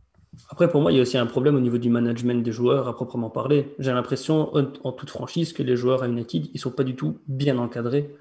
Après, 0.50 0.68
pour 0.68 0.82
moi, 0.82 0.92
il 0.92 0.96
y 0.96 0.98
a 0.98 1.04
aussi 1.04 1.16
un 1.16 1.28
problème 1.28 1.56
au 1.56 1.60
niveau 1.60 1.78
du 1.78 1.92
management 1.92 2.42
des 2.42 2.52
joueurs 2.52 2.88
à 2.88 2.96
proprement 2.96 3.30
parler. 3.30 3.76
J'ai 3.78 3.92
l'impression, 3.92 4.52
en, 4.56 4.92
toute 4.94 5.12
franchise, 5.12 5.54
que 5.54 5.62
les 5.62 5.76
joueurs 5.76 6.02
à 6.02 6.08
United, 6.08 6.48
ils 6.48 6.52
ne 6.56 6.60
sont 6.60 6.72
pas 6.72 6.84
du 6.84 6.96
tout 6.96 7.20
bien 7.28 7.60
encadrés. 7.60 8.16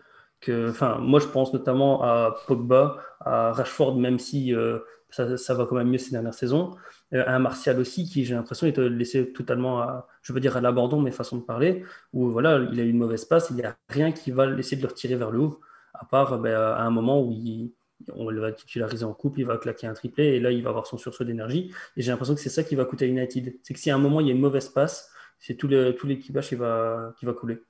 Enfin, 0.47 0.99
moi, 0.99 1.21
je 1.21 1.27
pense 1.27 1.55
notamment 1.55 2.03
à 2.03 2.37
Pogba, 2.47 2.99
à 3.21 3.53
Rashford, 3.53 3.97
même 3.97 4.19
si 4.19 4.55
euh, 4.55 4.81
ça, 5.11 5.55
va 5.55 5.67
quand 5.67 5.77
même 5.77 5.89
mieux 5.89 5.99
ces 5.99 6.11
dernières 6.11 6.35
saisons. 6.35 6.77
Euh, 7.15 7.25
un 7.27 7.39
Martial 7.39 7.79
aussi 7.79 8.05
qui, 8.05 8.25
j'ai 8.25 8.35
l'impression, 8.35 8.67
est 8.67 8.79
laissé 8.79 9.33
totalement, 9.33 9.81
à, 9.81 10.09
je 10.23 10.33
veux 10.33 10.41
dire, 10.41 10.57
à 10.57 10.61
l'abandon, 10.61 11.01
mais 11.01 11.11
façon 11.11 11.39
de 11.39 11.43
parler, 11.43 11.85
où 12.13 12.31
voilà, 12.31 12.67
il 12.73 12.81
a 12.81 12.83
eu 12.83 12.91
une 12.91 12.99
mauvaise 12.99 13.25
passe, 13.25 13.49
il 13.51 13.57
n'y 13.57 13.65
a 13.65 13.77
rien 13.89 14.13
qui 14.13 14.31
va 14.31 14.47
laisser 14.47 14.77
de 14.77 14.83
le 14.83 14.89
retirer 14.89 15.17
vers 15.17 15.31
le 15.31 15.41
haut, 15.41 15.61
à 15.95 16.05
part 16.05 16.39
ben, 16.39 16.55
à 16.55 16.83
un 16.83 16.91
moment 16.91 17.23
où 17.23 17.33
il, 17.33 17.73
on 18.15 18.33
va 18.33 18.53
titulariser 18.53 19.05
en 19.05 19.15
coupe, 19.15 19.39
il 19.39 19.47
va 19.47 19.57
claquer 19.59 19.87
un 19.87 19.95
triplé 19.95 20.25
et 20.25 20.41
là 20.41 20.51
il 20.51 20.63
va 20.63 20.71
avoir 20.71 20.87
son 20.87 20.99
sursaut 20.99 21.25
d'énergie. 21.25 21.73
Et 21.97 22.03
j'ai 22.03 22.11
l'impression 22.11 22.35
que 22.35 22.41
c'est 22.41 22.51
ça 22.51 22.63
qui 22.63 22.75
va 22.75 22.85
coûter 22.85 23.07
à 23.07 23.09
United. 23.09 23.59
C'est 23.63 23.75
que 23.75 23.81
si 23.81 23.91
à 23.91 23.95
un 23.95 23.99
moment 23.99 24.21
il 24.21 24.27
y 24.27 24.31
a 24.31 24.35
une 24.35 24.41
mauvaise 24.41 24.69
passe, 24.69 25.11
c'est 25.39 25.55
tout 25.55 25.69
l'équipage 25.69 26.49
qui 26.49 26.55
va, 26.55 27.15
qui 27.19 27.27
va 27.27 27.33
couler. 27.33 27.63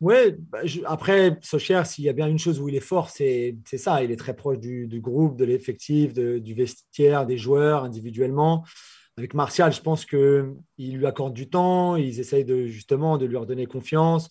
Oui, 0.00 0.32
bah, 0.38 0.60
après, 0.86 1.38
Socher, 1.42 1.82
s'il 1.84 2.04
y 2.04 2.08
a 2.08 2.14
bien 2.14 2.26
une 2.26 2.38
chose 2.38 2.58
où 2.58 2.68
il 2.68 2.74
est 2.74 2.80
fort, 2.80 3.10
c'est 3.10 3.56
ça. 3.64 4.02
Il 4.02 4.10
est 4.10 4.16
très 4.16 4.34
proche 4.34 4.58
du, 4.58 5.00
groupe, 5.00 5.36
de 5.36 5.44
l'effectif, 5.44 6.14
du 6.14 6.54
vestiaire, 6.54 7.26
des 7.26 7.36
joueurs 7.36 7.84
individuellement. 7.84 8.64
Avec 9.18 9.34
Martial, 9.34 9.72
je 9.72 9.82
pense 9.82 10.06
qu'il 10.06 10.56
lui 10.78 11.06
accorde 11.06 11.34
du 11.34 11.50
temps. 11.50 11.96
Ils 11.96 12.18
essayent 12.18 12.46
de, 12.46 12.66
justement 12.66 13.18
de 13.18 13.26
lui 13.26 13.36
redonner 13.36 13.66
confiance. 13.66 14.30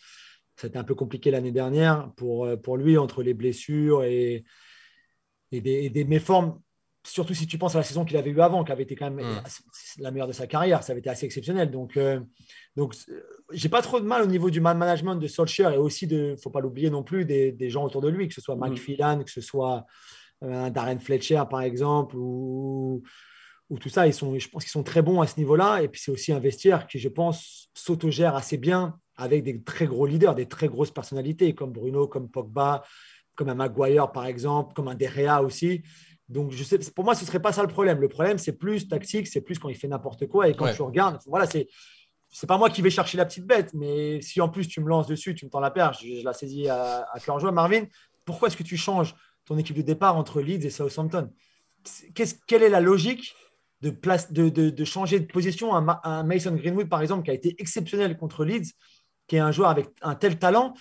C'était 0.55 0.79
un 0.79 0.83
peu 0.83 0.95
compliqué 0.95 1.29
l'année 1.29 1.51
dernière 1.51 2.11
pour, 2.17 2.49
pour 2.63 2.75
lui, 2.75 2.97
entre 2.97 3.21
les 3.21 3.35
blessures 3.35 4.03
et, 4.03 4.43
et 5.51 5.61
des, 5.61 5.89
des 5.89 6.03
méformes 6.03 6.59
surtout 7.03 7.33
si 7.33 7.47
tu 7.47 7.57
penses 7.57 7.75
à 7.75 7.79
la 7.79 7.83
saison 7.83 8.05
qu'il 8.05 8.17
avait 8.17 8.29
eue 8.29 8.41
avant, 8.41 8.63
qui 8.63 8.71
avait 8.71 8.83
été 8.83 8.95
quand 8.95 9.09
même 9.09 9.25
mm. 9.25 9.41
la 9.99 10.11
meilleure 10.11 10.27
de 10.27 10.33
sa 10.33 10.47
carrière, 10.47 10.83
ça 10.83 10.91
avait 10.91 10.99
été 10.99 11.09
assez 11.09 11.25
exceptionnel. 11.25 11.71
Donc, 11.71 11.97
euh, 11.97 12.19
donc 12.75 12.95
j'ai 13.51 13.69
pas 13.69 13.81
trop 13.81 13.99
de 13.99 14.05
mal 14.05 14.21
au 14.21 14.27
niveau 14.27 14.49
du 14.49 14.61
management 14.61 15.15
de 15.15 15.27
Solskjaer 15.27 15.73
et 15.73 15.77
aussi 15.77 16.07
de, 16.07 16.35
faut 16.41 16.49
pas 16.49 16.59
l'oublier 16.59 16.89
non 16.89 17.03
plus, 17.03 17.25
des, 17.25 17.51
des, 17.51 17.69
gens 17.69 17.85
autour 17.85 18.01
de 18.01 18.09
lui, 18.09 18.27
que 18.27 18.33
ce 18.33 18.41
soit 18.41 18.55
Mike 18.55 18.73
mm. 18.73 18.77
Phelan, 18.77 19.23
que 19.23 19.31
ce 19.31 19.41
soit 19.41 19.85
euh, 20.43 20.69
Darren 20.69 20.99
Fletcher 20.99 21.43
par 21.49 21.61
exemple, 21.61 22.15
ou, 22.17 23.03
ou 23.69 23.77
tout 23.77 23.89
ça. 23.89 24.07
Ils 24.07 24.13
sont, 24.13 24.37
je 24.37 24.49
pense 24.49 24.63
qu'ils 24.63 24.71
sont 24.71 24.83
très 24.83 25.01
bons 25.01 25.21
à 25.21 25.27
ce 25.27 25.37
niveau-là. 25.37 25.81
Et 25.81 25.87
puis 25.87 26.01
c'est 26.01 26.11
aussi 26.11 26.31
un 26.31 26.39
vestiaire 26.39 26.87
qui, 26.87 26.99
je 26.99 27.09
pense, 27.09 27.69
s'autogère 27.73 28.35
assez 28.35 28.57
bien 28.57 28.99
avec 29.15 29.43
des 29.43 29.61
très 29.61 29.85
gros 29.85 30.05
leaders, 30.05 30.35
des 30.35 30.47
très 30.47 30.67
grosses 30.67 30.91
personnalités 30.91 31.53
comme 31.53 31.71
Bruno, 31.71 32.07
comme 32.07 32.29
Pogba, 32.29 32.83
comme 33.35 33.49
un 33.49 33.55
Maguire 33.55 34.11
par 34.11 34.25
exemple, 34.25 34.73
comme 34.73 34.87
un 34.87 34.95
Derea 34.95 35.41
aussi. 35.41 35.81
Donc, 36.29 36.51
je 36.51 36.63
sais, 36.63 36.77
pour 36.95 37.03
moi, 37.03 37.15
ce 37.15 37.21
ne 37.21 37.27
serait 37.27 37.41
pas 37.41 37.51
ça 37.51 37.63
le 37.63 37.67
problème. 37.67 37.99
Le 37.99 38.07
problème, 38.07 38.37
c'est 38.37 38.53
plus 38.53 38.87
tactique, 38.87 39.27
c'est 39.27 39.41
plus 39.41 39.57
quand 39.57 39.69
il 39.69 39.75
fait 39.75 39.87
n'importe 39.87 40.27
quoi. 40.27 40.47
Et 40.47 40.53
quand 40.53 40.71
tu 40.73 40.81
regardes, 40.81 41.19
voilà, 41.25 41.45
c'est. 41.45 41.67
C'est 42.31 42.45
pas 42.45 42.59
moi 42.59 42.69
qui 42.69 42.83
vais 42.83 42.91
chercher 42.91 43.17
la 43.17 43.25
petite 43.25 43.47
bête, 43.47 43.73
mais 43.73 44.21
si 44.21 44.39
en 44.39 44.49
plus 44.49 44.67
tu 44.67 44.81
me 44.81 44.87
lances 44.87 45.07
dessus, 45.07 45.33
tu 45.33 45.45
me 45.45 45.49
tends 45.49 45.59
la 45.59 45.71
perche, 45.71 46.05
je, 46.05 46.23
la 46.23 46.31
saisis 46.31 46.69
à, 46.69 47.07
à 47.11 47.19
cœur 47.19 47.39
joie. 47.39 47.51
Marvin, 47.51 47.85
pourquoi 48.23 48.49
est-ce 48.49 48.55
que 48.55 48.61
tu 48.61 48.77
changes 48.77 49.15
ton 49.45 49.57
équipe 49.57 49.75
de 49.75 49.81
départ 49.81 50.15
entre 50.15 50.39
Leeds 50.39 50.63
et 50.63 50.69
Southampton? 50.69 51.31
Quelle 52.13 52.61
est 52.61 52.69
la 52.69 52.81
logique 52.81 53.33
de, 53.81 53.89
place, 53.89 54.31
de, 54.31 54.49
de, 54.49 54.85
changer 54.85 55.19
de 55.19 55.25
position 55.25 55.73
à, 55.73 56.01
un 56.03 56.23
Mason 56.23 56.53
Greenwood, 56.53 56.89
par 56.89 57.01
exemple, 57.01 57.23
qui 57.23 57.31
a 57.31 57.33
été 57.33 57.55
exceptionnel 57.57 58.17
contre 58.17 58.45
Leeds, 58.45 58.73
qui 59.27 59.37
est 59.37 59.39
un 59.39 59.51
joueur 59.51 59.69
avec 59.69 59.87
un 60.01 60.13
tel 60.13 60.37
talent 60.37 60.73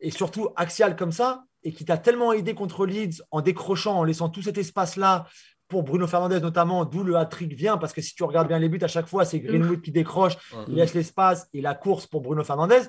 et 0.00 0.10
surtout 0.10 0.50
axial 0.56 0.96
comme 0.96 1.12
ça 1.12 1.44
et 1.62 1.72
qui 1.72 1.84
t'a 1.84 1.98
tellement 1.98 2.32
aidé 2.32 2.54
contre 2.54 2.86
Leeds 2.86 3.22
en 3.30 3.40
décrochant, 3.40 3.98
en 3.98 4.04
laissant 4.04 4.28
tout 4.28 4.42
cet 4.42 4.58
espace-là 4.58 5.26
pour 5.68 5.82
Bruno 5.84 6.06
Fernandez 6.06 6.40
notamment, 6.40 6.84
d'où 6.84 7.04
le 7.04 7.16
hat-trick 7.16 7.54
vient, 7.54 7.78
parce 7.78 7.92
que 7.92 8.02
si 8.02 8.14
tu 8.14 8.24
regardes 8.24 8.48
bien 8.48 8.58
les 8.58 8.68
buts, 8.68 8.78
à 8.82 8.88
chaque 8.88 9.06
fois, 9.06 9.24
c'est 9.24 9.38
Greenwood 9.40 9.80
qui 9.82 9.92
décroche, 9.92 10.34
il 10.68 10.74
laisse 10.74 10.94
l'espace 10.94 11.48
et 11.52 11.60
la 11.60 11.74
course 11.74 12.06
pour 12.06 12.22
Bruno 12.22 12.42
Fernandez, 12.42 12.80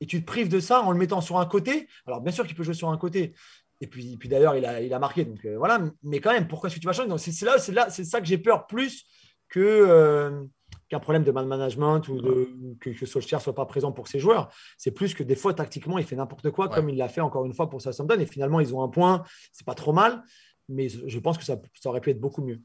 et 0.00 0.06
tu 0.06 0.20
te 0.20 0.26
prives 0.26 0.48
de 0.48 0.60
ça 0.60 0.80
en 0.80 0.92
le 0.92 0.98
mettant 0.98 1.20
sur 1.20 1.38
un 1.38 1.46
côté. 1.46 1.88
Alors, 2.06 2.20
bien 2.20 2.32
sûr 2.32 2.46
qu'il 2.46 2.54
peut 2.54 2.62
jouer 2.62 2.74
sur 2.74 2.88
un 2.88 2.96
côté, 2.96 3.34
et 3.80 3.86
puis, 3.86 4.16
puis 4.16 4.28
d'ailleurs, 4.28 4.54
il 4.54 4.64
a, 4.64 4.80
il 4.80 4.94
a 4.94 4.98
marqué, 4.98 5.24
donc 5.24 5.44
euh, 5.44 5.58
voilà, 5.58 5.80
mais 6.02 6.20
quand 6.20 6.32
même, 6.32 6.46
pourquoi 6.46 6.68
est-ce 6.68 6.76
que 6.76 6.80
tu 6.80 6.86
vas 6.86 6.92
changer 6.92 7.10
C'est 7.18 7.44
là, 7.44 7.58
c'est 7.58 7.72
là, 7.72 7.90
c'est 7.90 8.04
ça 8.04 8.20
que 8.20 8.26
j'ai 8.26 8.38
peur 8.38 8.66
plus 8.66 9.04
que... 9.48 9.60
Euh, 9.60 10.44
qu'un 10.90 10.98
problème 10.98 11.22
de 11.22 11.30
management 11.30 12.06
ou 12.08 12.20
de, 12.20 12.50
que, 12.80 12.90
que 12.90 13.06
Solskjaer 13.06 13.40
soit 13.40 13.54
pas 13.54 13.64
présent 13.64 13.92
pour 13.92 14.08
ses 14.08 14.18
joueurs. 14.18 14.50
C'est 14.76 14.90
plus 14.90 15.14
que 15.14 15.22
des 15.22 15.36
fois, 15.36 15.54
tactiquement, 15.54 15.98
il 15.98 16.04
fait 16.04 16.16
n'importe 16.16 16.50
quoi, 16.50 16.68
comme 16.68 16.90
il 16.90 16.96
l'a 16.96 17.08
fait 17.08 17.20
encore 17.20 17.46
une 17.46 17.54
fois 17.54 17.70
pour 17.70 17.80
Southampton. 17.80 18.18
Et 18.18 18.26
finalement, 18.26 18.60
ils 18.60 18.74
ont 18.74 18.82
un 18.82 18.88
point. 18.88 19.22
C'est 19.52 19.64
pas 19.64 19.76
trop 19.76 19.92
mal, 19.92 20.22
mais 20.68 20.88
je 20.88 21.18
pense 21.20 21.38
que 21.38 21.44
ça, 21.44 21.60
aurait 21.84 22.00
pu 22.00 22.10
être 22.10 22.20
beaucoup 22.20 22.42
mieux. 22.42 22.60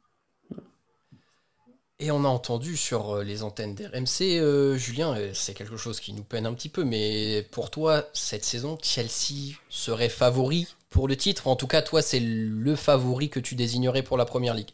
Et 2.00 2.12
on 2.12 2.26
a 2.26 2.28
entendu 2.28 2.76
sur 2.76 3.12
euh, 3.12 3.24
les 3.24 3.42
antennes 3.42 3.74
d'RMC, 3.74 4.38
euh, 4.38 4.76
Julien, 4.76 5.16
euh, 5.16 5.32
c'est 5.34 5.54
quelque 5.54 5.78
chose 5.78 6.02
qui 6.02 6.12
nous 6.12 6.24
peine 6.24 6.46
un 6.46 6.54
petit 6.54 6.68
peu, 6.68 6.84
mais 6.84 7.48
pour 7.52 7.72
toi, 7.72 8.04
cette 8.12 8.44
saison, 8.44 8.78
Chelsea 8.82 9.56
serait 9.70 10.10
favori 10.10 10.68
pour 10.90 11.08
le 11.08 11.16
titre? 11.16 11.48
En 11.48 11.56
tout 11.56 11.68
cas, 11.68 11.82
toi, 11.82 12.02
c'est 12.02 12.20
le 12.20 12.76
favori 12.76 13.30
que 13.30 13.40
tu 13.40 13.56
désignerais 13.56 14.04
pour 14.04 14.18
la 14.18 14.26
Première 14.26 14.56
Ligue. 14.56 14.72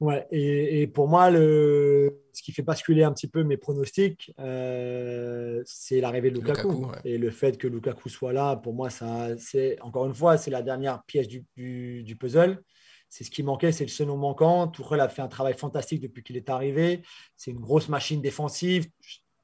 Ouais, 0.00 0.26
et, 0.30 0.86
pour 0.88 1.08
moi, 1.08 1.30
le, 1.30 2.20
ce 2.32 2.42
qui 2.42 2.52
fait 2.52 2.62
basculer 2.62 3.04
un 3.04 3.12
petit 3.12 3.28
peu 3.28 3.44
mes 3.44 3.56
pronostics, 3.56 4.32
euh, 4.40 5.62
c'est 5.64 6.00
l'arrivée 6.00 6.30
de 6.30 6.40
Lukaku. 6.40 6.88
Et 7.04 7.16
le 7.16 7.30
fait 7.30 7.56
que 7.56 7.68
Lukaku 7.68 8.08
soit 8.08 8.32
là, 8.32 8.56
pour 8.56 8.74
moi, 8.74 8.90
ça, 8.90 9.28
c'est 9.38 9.80
encore 9.80 10.06
une 10.06 10.14
fois, 10.14 10.36
c'est 10.36 10.50
la 10.50 10.62
dernière 10.62 11.04
pièce 11.04 11.28
du, 11.28 11.44
du, 11.56 12.16
puzzle. 12.16 12.60
C'est 13.08 13.22
ce 13.22 13.30
qui 13.30 13.44
manquait, 13.44 13.70
c'est 13.70 13.84
le 13.84 13.90
seul 13.90 14.08
manquant. 14.08 14.66
Tourelle 14.66 15.00
a 15.00 15.08
fait 15.08 15.22
un 15.22 15.28
travail 15.28 15.54
fantastique 15.54 16.00
depuis 16.00 16.24
qu'il 16.24 16.36
est 16.36 16.50
arrivé. 16.50 17.02
C'est 17.36 17.52
une 17.52 17.60
grosse 17.60 17.88
machine 17.88 18.20
défensive. 18.20 18.88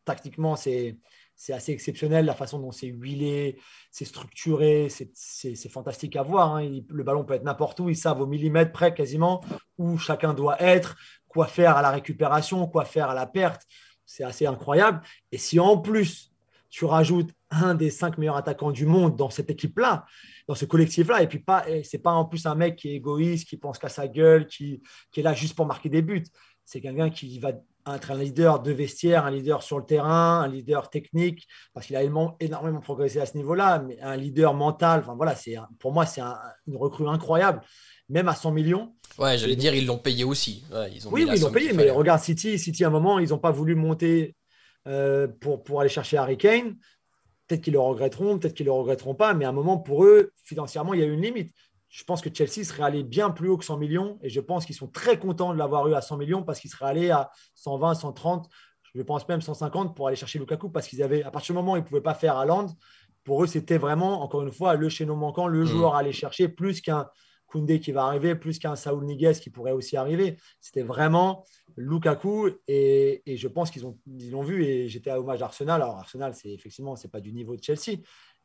Tactiquement, 0.04 0.56
c'est 0.56 0.98
c'est 1.40 1.54
assez 1.54 1.72
exceptionnel 1.72 2.26
la 2.26 2.34
façon 2.34 2.58
dont 2.58 2.70
c'est 2.70 2.88
huilé, 2.88 3.58
c'est 3.90 4.04
structuré, 4.04 4.88
c'est 4.90 5.68
fantastique 5.70 6.14
à 6.16 6.22
voir. 6.22 6.54
Hein. 6.56 6.82
le 6.86 7.02
ballon 7.02 7.24
peut 7.24 7.32
être 7.32 7.44
n'importe 7.44 7.80
où, 7.80 7.88
ils 7.88 7.96
savent 7.96 8.20
au 8.20 8.26
millimètre 8.26 8.72
près 8.72 8.92
quasiment 8.92 9.42
où 9.78 9.96
chacun 9.96 10.34
doit 10.34 10.60
être, 10.60 10.98
quoi 11.28 11.46
faire 11.46 11.78
à 11.78 11.82
la 11.82 11.92
récupération, 11.92 12.66
quoi 12.66 12.84
faire 12.84 13.08
à 13.08 13.14
la 13.14 13.24
perte. 13.24 13.62
C'est 14.04 14.22
assez 14.22 14.44
incroyable. 14.44 15.00
Et 15.32 15.38
si 15.38 15.58
en 15.58 15.78
plus 15.78 16.30
tu 16.68 16.84
rajoutes 16.84 17.30
un 17.50 17.74
des 17.74 17.88
cinq 17.88 18.18
meilleurs 18.18 18.36
attaquants 18.36 18.70
du 18.70 18.84
monde 18.84 19.16
dans 19.16 19.30
cette 19.30 19.48
équipe-là, 19.48 20.04
dans 20.46 20.54
ce 20.54 20.66
collectif-là, 20.66 21.22
et 21.22 21.26
puis 21.26 21.38
pas, 21.38 21.64
c'est 21.84 22.02
pas 22.02 22.12
en 22.12 22.26
plus 22.26 22.44
un 22.44 22.54
mec 22.54 22.76
qui 22.76 22.90
est 22.90 22.96
égoïste, 22.96 23.48
qui 23.48 23.56
pense 23.56 23.78
qu'à 23.78 23.88
sa 23.88 24.08
gueule, 24.08 24.46
qui, 24.46 24.82
qui 25.10 25.20
est 25.20 25.22
là 25.22 25.32
juste 25.32 25.56
pour 25.56 25.64
marquer 25.64 25.88
des 25.88 26.02
buts. 26.02 26.26
C'est 26.66 26.82
quelqu'un 26.82 27.08
qui 27.08 27.38
va 27.38 27.52
être 27.86 28.10
un 28.10 28.16
leader 28.16 28.60
de 28.60 28.72
vestiaire, 28.72 29.24
un 29.24 29.30
leader 29.30 29.62
sur 29.62 29.78
le 29.78 29.84
terrain, 29.84 30.40
un 30.40 30.48
leader 30.48 30.90
technique, 30.90 31.46
parce 31.72 31.86
qu'il 31.86 31.96
a 31.96 32.02
énormément 32.02 32.80
progressé 32.80 33.20
à 33.20 33.26
ce 33.26 33.36
niveau-là, 33.36 33.80
mais 33.80 33.98
un 34.00 34.16
leader 34.16 34.54
mental. 34.54 35.00
Enfin 35.00 35.14
voilà, 35.14 35.34
c'est 35.34 35.56
pour 35.78 35.92
moi 35.92 36.06
c'est 36.06 36.20
une 36.66 36.76
recrue 36.76 37.08
incroyable, 37.08 37.60
même 38.08 38.28
à 38.28 38.34
100 38.34 38.52
millions. 38.52 38.94
Ouais, 39.18 39.38
j'allais 39.38 39.56
dire 39.56 39.74
ils 39.74 39.86
l'ont 39.86 39.98
payé 39.98 40.24
aussi. 40.24 40.64
ils 40.92 41.06
ont 41.06 41.10
oui, 41.12 41.26
ils 41.32 41.40
l'ont 41.40 41.50
payé, 41.50 41.72
mais 41.72 41.90
regarde 41.90 42.20
City, 42.20 42.58
City 42.58 42.84
à 42.84 42.88
un 42.88 42.90
moment 42.90 43.18
ils 43.18 43.30
n'ont 43.30 43.38
pas 43.38 43.50
voulu 43.50 43.74
monter 43.74 44.36
euh, 44.86 45.28
pour 45.40 45.62
pour 45.62 45.80
aller 45.80 45.90
chercher 45.90 46.16
Harry 46.16 46.38
Kane. 46.38 46.76
Peut-être 47.46 47.62
qu'ils 47.62 47.72
le 47.72 47.80
regretteront, 47.80 48.38
peut-être 48.38 48.54
qu'ils 48.54 48.66
le 48.66 48.72
regretteront 48.72 49.16
pas, 49.16 49.34
mais 49.34 49.44
à 49.44 49.48
un 49.48 49.52
moment 49.52 49.78
pour 49.78 50.04
eux 50.04 50.32
financièrement 50.44 50.94
il 50.94 51.00
y 51.00 51.02
a 51.02 51.06
une 51.06 51.20
limite 51.20 51.52
je 51.90 52.04
pense 52.04 52.22
que 52.22 52.30
Chelsea 52.32 52.64
serait 52.64 52.84
allé 52.84 53.02
bien 53.02 53.30
plus 53.30 53.48
haut 53.48 53.58
que 53.58 53.64
100 53.64 53.76
millions 53.76 54.18
et 54.22 54.28
je 54.30 54.40
pense 54.40 54.64
qu'ils 54.64 54.76
sont 54.76 54.86
très 54.86 55.18
contents 55.18 55.52
de 55.52 55.58
l'avoir 55.58 55.88
eu 55.88 55.94
à 55.94 56.00
100 56.00 56.16
millions 56.18 56.42
parce 56.44 56.60
qu'ils 56.60 56.70
seraient 56.70 56.86
allés 56.86 57.10
à 57.10 57.30
120, 57.56 57.94
130, 57.94 58.48
je 58.94 59.02
pense 59.02 59.28
même 59.28 59.40
150 59.40 59.96
pour 59.96 60.06
aller 60.06 60.16
chercher 60.16 60.38
Lukaku 60.38 60.70
parce 60.70 60.86
qu'ils 60.86 61.02
avaient, 61.02 61.24
à 61.24 61.30
partir 61.30 61.52
du 61.52 61.58
moment 61.58 61.72
où 61.72 61.76
ils 61.76 61.80
ne 61.80 61.84
pouvaient 61.84 62.00
pas 62.00 62.14
faire 62.14 62.44
Land, 62.46 62.68
pour 63.24 63.42
eux, 63.42 63.46
c'était 63.46 63.76
vraiment, 63.76 64.22
encore 64.22 64.42
une 64.42 64.52
fois, 64.52 64.76
le 64.76 64.88
chaînon 64.88 65.16
manquant, 65.16 65.46
le 65.46 65.62
mm. 65.62 65.66
joueur 65.66 65.94
à 65.94 65.98
aller 65.98 66.12
chercher, 66.12 66.48
plus 66.48 66.80
qu'un 66.80 67.08
Koundé 67.46 67.80
qui 67.80 67.90
va 67.90 68.04
arriver, 68.04 68.36
plus 68.36 68.60
qu'un 68.60 68.76
Saoul 68.76 69.04
Niguez 69.04 69.32
qui 69.34 69.50
pourrait 69.50 69.72
aussi 69.72 69.96
arriver. 69.96 70.36
C'était 70.60 70.82
vraiment 70.82 71.44
Lukaku 71.76 72.50
et, 72.68 73.22
et 73.26 73.36
je 73.36 73.48
pense 73.48 73.72
qu'ils 73.72 73.82
l'ont 74.30 74.42
vu 74.42 74.64
et 74.64 74.88
j'étais 74.88 75.10
à 75.10 75.18
hommage 75.18 75.42
à 75.42 75.46
Arsenal. 75.46 75.82
Alors 75.82 75.96
Arsenal, 75.96 76.32
c'est 76.34 76.50
effectivement, 76.50 76.94
c'est 76.94 77.10
pas 77.10 77.20
du 77.20 77.32
niveau 77.32 77.56
de 77.56 77.62
Chelsea, 77.62 77.98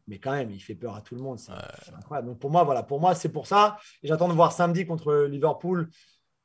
mais 0.07 0.19
quand 0.19 0.31
même, 0.31 0.51
il 0.51 0.59
fait 0.59 0.75
peur 0.75 0.95
à 0.95 1.01
tout 1.01 1.15
le 1.15 1.21
monde. 1.21 1.39
C'est 1.39 1.51
incroyable. 1.95 2.29
Donc 2.29 2.39
pour 2.39 2.51
moi, 2.51 2.63
voilà, 2.63 2.83
pour 2.83 3.00
moi, 3.00 3.15
c'est 3.15 3.29
pour 3.29 3.47
ça. 3.47 3.77
Et 4.03 4.07
j'attends 4.07 4.27
de 4.27 4.33
voir 4.33 4.51
samedi 4.51 4.85
contre 4.85 5.25
Liverpool, 5.25 5.89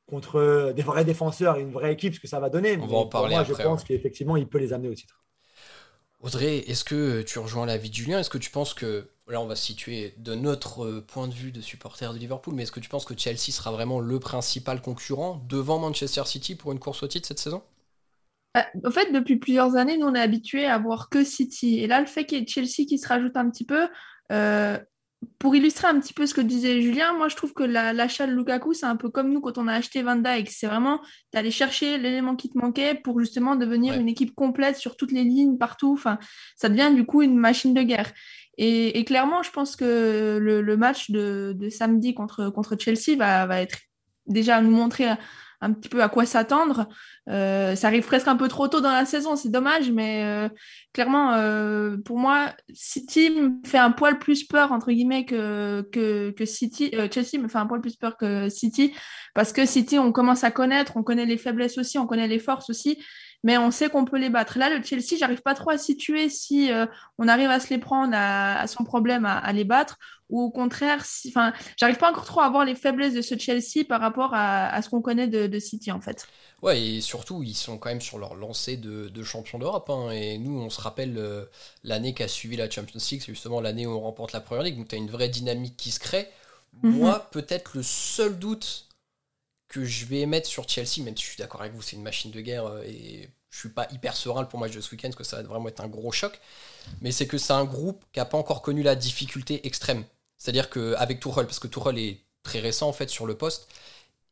contre 0.07 0.73
des 0.75 0.81
vrais 0.81 1.05
défenseurs 1.05 1.57
et 1.57 1.61
une 1.61 1.71
vraie 1.71 1.93
équipe, 1.93 2.15
ce 2.15 2.19
que 2.19 2.27
ça 2.27 2.39
va 2.39 2.49
donner. 2.49 2.77
On 2.77 2.87
va 2.87 2.97
en 2.97 3.05
parler 3.07 3.35
moi, 3.35 3.43
Je 3.43 3.53
pense 3.53 3.83
qu'effectivement, 3.83 4.35
il 4.35 4.47
peut 4.47 4.57
les 4.57 4.73
amener 4.73 4.89
au 4.89 4.95
titre. 4.95 5.21
Audrey, 6.19 6.57
est-ce 6.67 6.83
que 6.83 7.23
tu 7.23 7.39
rejoins 7.39 7.65
l'avis 7.65 7.89
de 7.89 7.95
Julien? 7.95 8.19
Est-ce 8.19 8.29
que 8.29 8.37
tu 8.37 8.51
penses 8.51 8.75
que, 8.75 9.09
là 9.27 9.41
on 9.41 9.47
va 9.47 9.55
se 9.55 9.65
situer 9.65 10.13
de 10.17 10.35
notre 10.35 10.99
point 10.99 11.27
de 11.27 11.33
vue 11.33 11.51
de 11.51 11.61
supporter 11.61 12.13
de 12.13 12.19
Liverpool, 12.19 12.53
mais 12.53 12.63
est-ce 12.63 12.71
que 12.71 12.79
tu 12.79 12.89
penses 12.89 13.05
que 13.05 13.17
Chelsea 13.17 13.51
sera 13.51 13.71
vraiment 13.71 13.99
le 13.99 14.19
principal 14.19 14.81
concurrent 14.81 15.41
devant 15.47 15.79
Manchester 15.79 16.23
City 16.25 16.53
pour 16.53 16.73
une 16.73 16.79
course 16.79 17.01
au 17.01 17.07
titre 17.07 17.27
cette 17.27 17.39
saison? 17.39 17.63
En 18.55 18.61
bah, 18.75 18.91
fait, 18.91 19.11
depuis 19.11 19.37
plusieurs 19.37 19.75
années, 19.75 19.97
nous, 19.97 20.07
on 20.07 20.15
est 20.15 20.21
habitués 20.21 20.65
à 20.65 20.77
voir 20.77 21.09
que 21.09 21.23
City. 21.23 21.79
Et 21.79 21.87
là, 21.87 21.99
le 21.99 22.07
fait 22.07 22.25
qu'il 22.25 22.39
y 22.39 22.41
ait 22.41 22.47
Chelsea 22.47 22.85
qui 22.87 22.97
se 22.97 23.07
rajoute 23.07 23.37
un 23.37 23.49
petit 23.49 23.65
peu, 23.65 23.87
euh, 24.31 24.77
pour 25.37 25.55
illustrer 25.55 25.87
un 25.87 25.99
petit 25.99 26.13
peu 26.13 26.25
ce 26.25 26.33
que 26.33 26.41
disait 26.41 26.81
Julien, 26.81 27.13
moi, 27.13 27.27
je 27.27 27.35
trouve 27.35 27.53
que 27.53 27.63
l'achat 27.63 28.25
de 28.25 28.31
Lukaku, 28.31 28.73
c'est 28.73 28.87
un 28.87 28.95
peu 28.95 29.09
comme 29.09 29.31
nous 29.31 29.39
quand 29.39 29.57
on 29.57 29.67
a 29.67 29.73
acheté 29.73 30.01
Van 30.01 30.15
Dijk. 30.15 30.49
C'est 30.49 30.67
vraiment 30.67 30.99
d'aller 31.31 31.51
chercher 31.51 31.97
l'élément 31.97 32.35
qui 32.35 32.49
te 32.49 32.57
manquait 32.57 32.95
pour 32.95 33.19
justement 33.19 33.55
devenir 33.55 33.93
une 33.93 34.09
équipe 34.09 34.33
complète 34.33 34.77
sur 34.77 34.97
toutes 34.97 35.11
les 35.11 35.23
lignes, 35.23 35.57
partout. 35.57 35.93
Enfin, 35.93 36.17
ça 36.55 36.69
devient 36.69 36.91
du 36.93 37.05
coup 37.05 37.21
une 37.21 37.37
machine 37.37 37.73
de 37.73 37.83
guerre. 37.83 38.11
Et, 38.57 39.03
clairement, 39.05 39.41
je 39.43 39.51
pense 39.51 39.75
que 39.75 40.37
le, 40.39 40.77
match 40.77 41.09
de, 41.09 41.55
samedi 41.69 42.13
contre, 42.13 42.49
contre 42.49 42.75
Chelsea 42.77 43.15
va, 43.17 43.45
va 43.45 43.61
être 43.61 43.77
déjà 44.27 44.61
nous 44.61 44.71
montrer 44.71 45.07
un 45.61 45.73
petit 45.73 45.89
peu 45.89 46.01
à 46.01 46.09
quoi 46.09 46.25
s'attendre. 46.25 46.87
Euh, 47.29 47.75
ça 47.75 47.87
arrive 47.87 48.05
presque 48.05 48.27
un 48.27 48.35
peu 48.35 48.47
trop 48.47 48.67
tôt 48.67 48.81
dans 48.81 48.91
la 48.91 49.05
saison, 49.05 49.35
c'est 49.35 49.49
dommage, 49.49 49.91
mais 49.91 50.23
euh, 50.23 50.49
clairement, 50.91 51.33
euh, 51.33 51.97
pour 52.03 52.17
moi, 52.17 52.53
City 52.73 53.29
me 53.29 53.51
fait 53.65 53.77
un 53.77 53.91
poil 53.91 54.17
plus 54.19 54.43
peur, 54.43 54.71
entre 54.71 54.91
guillemets, 54.91 55.25
que, 55.25 55.87
que, 55.91 56.31
que 56.31 56.45
City. 56.45 56.91
Chelsea 57.11 57.41
me 57.41 57.47
fait 57.47 57.59
un 57.59 57.67
poil 57.67 57.81
plus 57.81 57.95
peur 57.95 58.17
que 58.17 58.49
City, 58.49 58.93
parce 59.35 59.53
que 59.53 59.65
City, 59.65 59.99
on 59.99 60.11
commence 60.11 60.43
à 60.43 60.51
connaître, 60.51 60.97
on 60.97 61.03
connaît 61.03 61.25
les 61.25 61.37
faiblesses 61.37 61.77
aussi, 61.77 61.97
on 61.97 62.07
connaît 62.07 62.27
les 62.27 62.39
forces 62.39 62.69
aussi 62.69 62.97
mais 63.43 63.57
on 63.57 63.71
sait 63.71 63.89
qu'on 63.89 64.05
peut 64.05 64.17
les 64.17 64.29
battre. 64.29 64.57
Là, 64.59 64.69
le 64.69 64.83
Chelsea, 64.83 65.17
j'arrive 65.17 65.41
pas 65.41 65.55
trop 65.55 65.71
à 65.71 65.77
situer 65.77 66.29
si 66.29 66.71
euh, 66.71 66.85
on 67.17 67.27
arrive 67.27 67.49
à 67.49 67.59
se 67.59 67.69
les 67.69 67.79
prendre 67.79 68.13
à, 68.15 68.65
son 68.67 68.83
problème 68.83 69.25
à, 69.25 69.51
les 69.53 69.63
battre, 69.63 69.97
ou 70.31 70.41
au 70.41 70.49
contraire, 70.49 71.05
si, 71.05 71.29
enfin, 71.29 71.53
j'arrive 71.77 71.97
pas 71.97 72.09
encore 72.09 72.25
trop 72.25 72.41
à 72.41 72.49
voir 72.49 72.65
les 72.65 72.73
faiblesses 72.73 73.13
de 73.13 73.21
ce 73.21 73.37
Chelsea 73.37 73.85
par 73.87 74.01
rapport 74.01 74.31
à, 74.33 74.81
ce 74.81 74.89
qu'on 74.89 75.01
connaît 75.01 75.27
de, 75.27 75.59
City 75.59 75.91
en 75.91 76.01
fait. 76.01 76.25
Ouais, 76.61 76.81
et 76.81 77.01
surtout, 77.01 77.43
ils 77.43 77.55
sont 77.55 77.77
quand 77.77 77.89
même 77.89 78.01
sur 78.01 78.17
leur 78.17 78.35
lancée 78.35 78.77
de, 78.77 79.09
de 79.09 79.23
champion 79.23 79.59
d'Europe. 79.59 79.89
Hein, 79.89 80.11
et 80.11 80.37
nous, 80.37 80.57
on 80.59 80.69
se 80.69 80.81
rappelle 80.81 81.17
euh, 81.17 81.45
l'année 81.83 82.13
qui 82.13 82.23
a 82.23 82.27
suivi 82.27 82.55
la 82.55 82.69
Champions 82.69 82.99
League, 83.11 83.21
c'est 83.21 83.33
justement 83.33 83.61
l'année 83.61 83.85
où 83.85 83.91
on 83.91 83.99
remporte 83.99 84.31
la 84.31 84.41
Première 84.41 84.63
Ligue, 84.63 84.77
donc 84.77 84.87
tu 84.87 84.95
as 84.95 84.97
une 84.97 85.09
vraie 85.09 85.29
dynamique 85.29 85.77
qui 85.77 85.91
se 85.91 85.99
crée. 85.99 86.29
Mhm. 86.81 86.91
Moi, 86.91 87.29
peut-être 87.31 87.75
le 87.75 87.83
seul 87.83 88.39
doute 88.39 88.87
que 89.67 89.85
je 89.85 90.05
vais 90.05 90.19
émettre 90.19 90.47
sur 90.47 90.67
Chelsea, 90.67 91.03
même 91.03 91.15
si 91.15 91.23
je 91.23 91.29
suis 91.29 91.37
d'accord 91.37 91.61
avec 91.61 91.73
vous, 91.73 91.81
c'est 91.81 91.95
une 91.95 92.03
machine 92.03 92.31
de 92.31 92.41
guerre 92.41 92.65
euh, 92.65 92.83
et 92.83 93.29
je 93.51 93.59
suis 93.59 93.69
pas 93.69 93.87
hyper 93.91 94.15
serein 94.15 94.45
pour 94.45 94.59
match 94.59 94.71
de 94.71 94.81
ce 94.81 94.91
week-end 94.91 95.09
parce 95.09 95.17
que 95.17 95.23
ça 95.23 95.37
va 95.37 95.43
vraiment 95.43 95.67
être 95.67 95.81
un 95.81 95.87
gros 95.87 96.11
choc. 96.11 96.39
Mais 97.01 97.11
c'est 97.11 97.27
que 97.27 97.37
c'est 97.37 97.53
un 97.53 97.65
groupe 97.65 98.03
qui 98.11 98.19
n'a 98.19 98.25
pas 98.25 98.37
encore 98.37 98.61
connu 98.61 98.81
la 98.81 98.95
difficulté 98.95 99.65
extrême. 99.67 100.05
C'est-à-dire 100.41 100.71
qu'avec 100.71 101.19
Tourelle, 101.19 101.45
parce 101.45 101.59
que 101.59 101.67
Tourelle 101.67 101.99
est 101.99 102.17
très 102.41 102.59
récent 102.59 102.89
en 102.89 102.93
fait 102.93 103.11
sur 103.11 103.27
le 103.27 103.35
poste, 103.35 103.67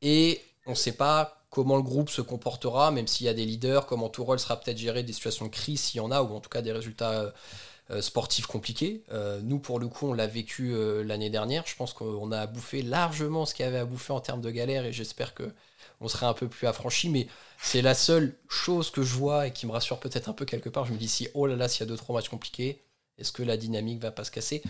et 0.02 0.42
on 0.66 0.72
ne 0.72 0.76
sait 0.76 0.94
pas 0.94 1.46
comment 1.52 1.76
le 1.76 1.84
groupe 1.84 2.10
se 2.10 2.24
comportera, 2.24 2.90
même 2.90 3.06
s'il 3.06 3.28
y 3.28 3.30
a 3.30 3.34
des 3.36 3.46
leaders, 3.46 3.86
comment 3.86 4.10
Tourelle 4.10 4.40
sera 4.40 4.60
peut-être 4.60 4.80
géré 4.80 5.04
des 5.04 5.14
situations 5.14 5.46
de 5.46 5.52
crise 5.52 5.80
s'il 5.80 6.00
y 6.00 6.02
en 6.02 6.10
a, 6.10 6.24
ou 6.24 6.34
en 6.36 6.40
tout 6.40 6.50
cas 6.50 6.64
des 6.64 6.72
résultats 6.72 7.32
euh, 7.92 8.02
sportifs 8.02 8.48
compliqués. 8.48 9.04
Euh, 9.12 9.40
nous, 9.44 9.60
pour 9.60 9.78
le 9.78 9.88
coup, 9.88 10.08
on 10.08 10.14
l'a 10.14 10.26
vécu 10.26 10.74
l'année 11.04 11.30
dernière. 11.30 11.64
Je 11.68 11.76
pense 11.76 11.94
qu'on 11.94 12.32
a 12.32 12.48
bouffé 12.48 12.82
largement 12.82 13.46
ce 13.46 13.54
qu'il 13.54 13.66
y 13.66 13.68
avait 13.68 13.78
à 13.78 13.86
bouffer 13.86 14.12
en 14.12 14.20
termes 14.20 14.42
de 14.42 14.50
galère 14.50 14.86
et 14.86 14.92
j'espère 14.92 15.36
que 15.36 15.52
on 16.02 16.08
un 16.24 16.34
peu 16.34 16.48
plus 16.48 16.66
affranchi. 16.66 17.10
Mais 17.10 17.28
c'est 17.62 17.84
la 17.84 17.94
seule 17.94 18.36
chose 18.48 18.90
que 18.90 19.04
je 19.04 19.14
vois 19.14 19.46
et 19.46 19.54
qui 19.54 19.68
me 19.68 19.72
rassure 19.72 20.00
peut-être 20.00 20.28
un 20.28 20.34
peu 20.34 20.46
quelque 20.46 20.70
part. 20.70 20.86
Je 20.86 20.94
me 20.94 20.98
dis 20.98 21.08
si, 21.08 21.28
oh 21.36 21.46
là 21.46 21.56
là, 21.56 21.68
s'il 21.68 21.82
y 21.82 21.84
a 21.84 21.88
deux, 21.88 21.98
trois 21.98 22.16
matchs 22.16 22.30
compliqués, 22.30 22.82
est-ce 23.20 23.32
que 23.32 23.44
la 23.44 23.58
dynamique 23.58 24.02
va 24.02 24.12
pas 24.12 24.24
se 24.24 24.32
casser? 24.32 24.62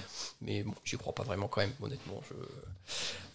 Mais 0.41 0.63
bon, 0.63 0.73
j'y 0.83 0.97
crois 0.97 1.13
pas 1.13 1.23
vraiment 1.23 1.47
quand 1.47 1.61
même, 1.61 1.73
honnêtement. 1.81 2.21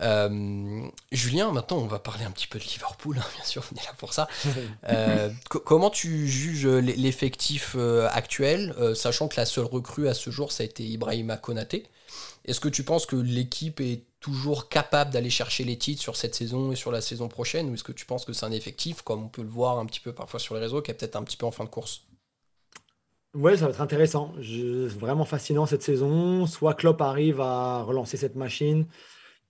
Euh, 0.00 0.88
Julien, 1.12 1.52
maintenant 1.52 1.78
on 1.78 1.86
va 1.86 1.98
parler 1.98 2.24
un 2.24 2.30
petit 2.30 2.48
peu 2.48 2.58
de 2.58 2.64
Liverpool, 2.64 3.18
hein, 3.18 3.26
bien 3.36 3.44
sûr, 3.44 3.64
on 3.72 3.76
est 3.76 3.84
là 3.84 3.94
pour 3.98 4.12
ça. 4.12 4.28
Euh, 4.88 5.30
comment 5.46 5.88
tu 5.88 6.28
juges 6.28 6.66
l'effectif 6.66 7.74
euh, 7.76 8.08
actuel, 8.12 8.74
sachant 8.94 9.28
que 9.28 9.36
la 9.36 9.46
seule 9.46 9.64
recrue 9.64 10.08
à 10.08 10.14
ce 10.14 10.30
jour, 10.30 10.52
ça 10.52 10.62
a 10.62 10.66
été 10.66 10.84
Ibrahima 10.84 11.36
Konaté? 11.36 11.84
Est-ce 12.44 12.60
que 12.60 12.68
tu 12.68 12.84
penses 12.84 13.06
que 13.06 13.16
l'équipe 13.16 13.80
est 13.80 14.02
toujours 14.20 14.68
capable 14.68 15.10
d'aller 15.10 15.30
chercher 15.30 15.64
les 15.64 15.78
titres 15.78 16.02
sur 16.02 16.16
cette 16.16 16.34
saison 16.34 16.72
et 16.72 16.76
sur 16.76 16.92
la 16.92 17.00
saison 17.00 17.28
prochaine? 17.28 17.70
Ou 17.70 17.74
est-ce 17.74 17.84
que 17.84 17.92
tu 17.92 18.04
penses 18.04 18.24
que 18.24 18.32
c'est 18.32 18.46
un 18.46 18.52
effectif, 18.52 19.02
comme 19.02 19.24
on 19.24 19.28
peut 19.28 19.42
le 19.42 19.48
voir 19.48 19.78
un 19.78 19.86
petit 19.86 20.00
peu 20.00 20.12
parfois 20.12 20.40
sur 20.40 20.54
les 20.54 20.60
réseaux, 20.60 20.82
qui 20.82 20.90
est 20.90 20.94
peut-être 20.94 21.16
un 21.16 21.22
petit 21.22 21.36
peu 21.36 21.46
en 21.46 21.50
fin 21.50 21.64
de 21.64 21.70
course? 21.70 22.02
Oui, 23.34 23.58
ça 23.58 23.64
va 23.64 23.70
être 23.72 23.80
intéressant. 23.80 24.32
Vraiment 24.38 25.24
fascinant 25.24 25.66
cette 25.66 25.82
saison. 25.82 26.46
Soit 26.46 26.74
Klopp 26.74 27.00
arrive 27.00 27.40
à 27.40 27.82
relancer 27.82 28.16
cette 28.16 28.36
machine 28.36 28.86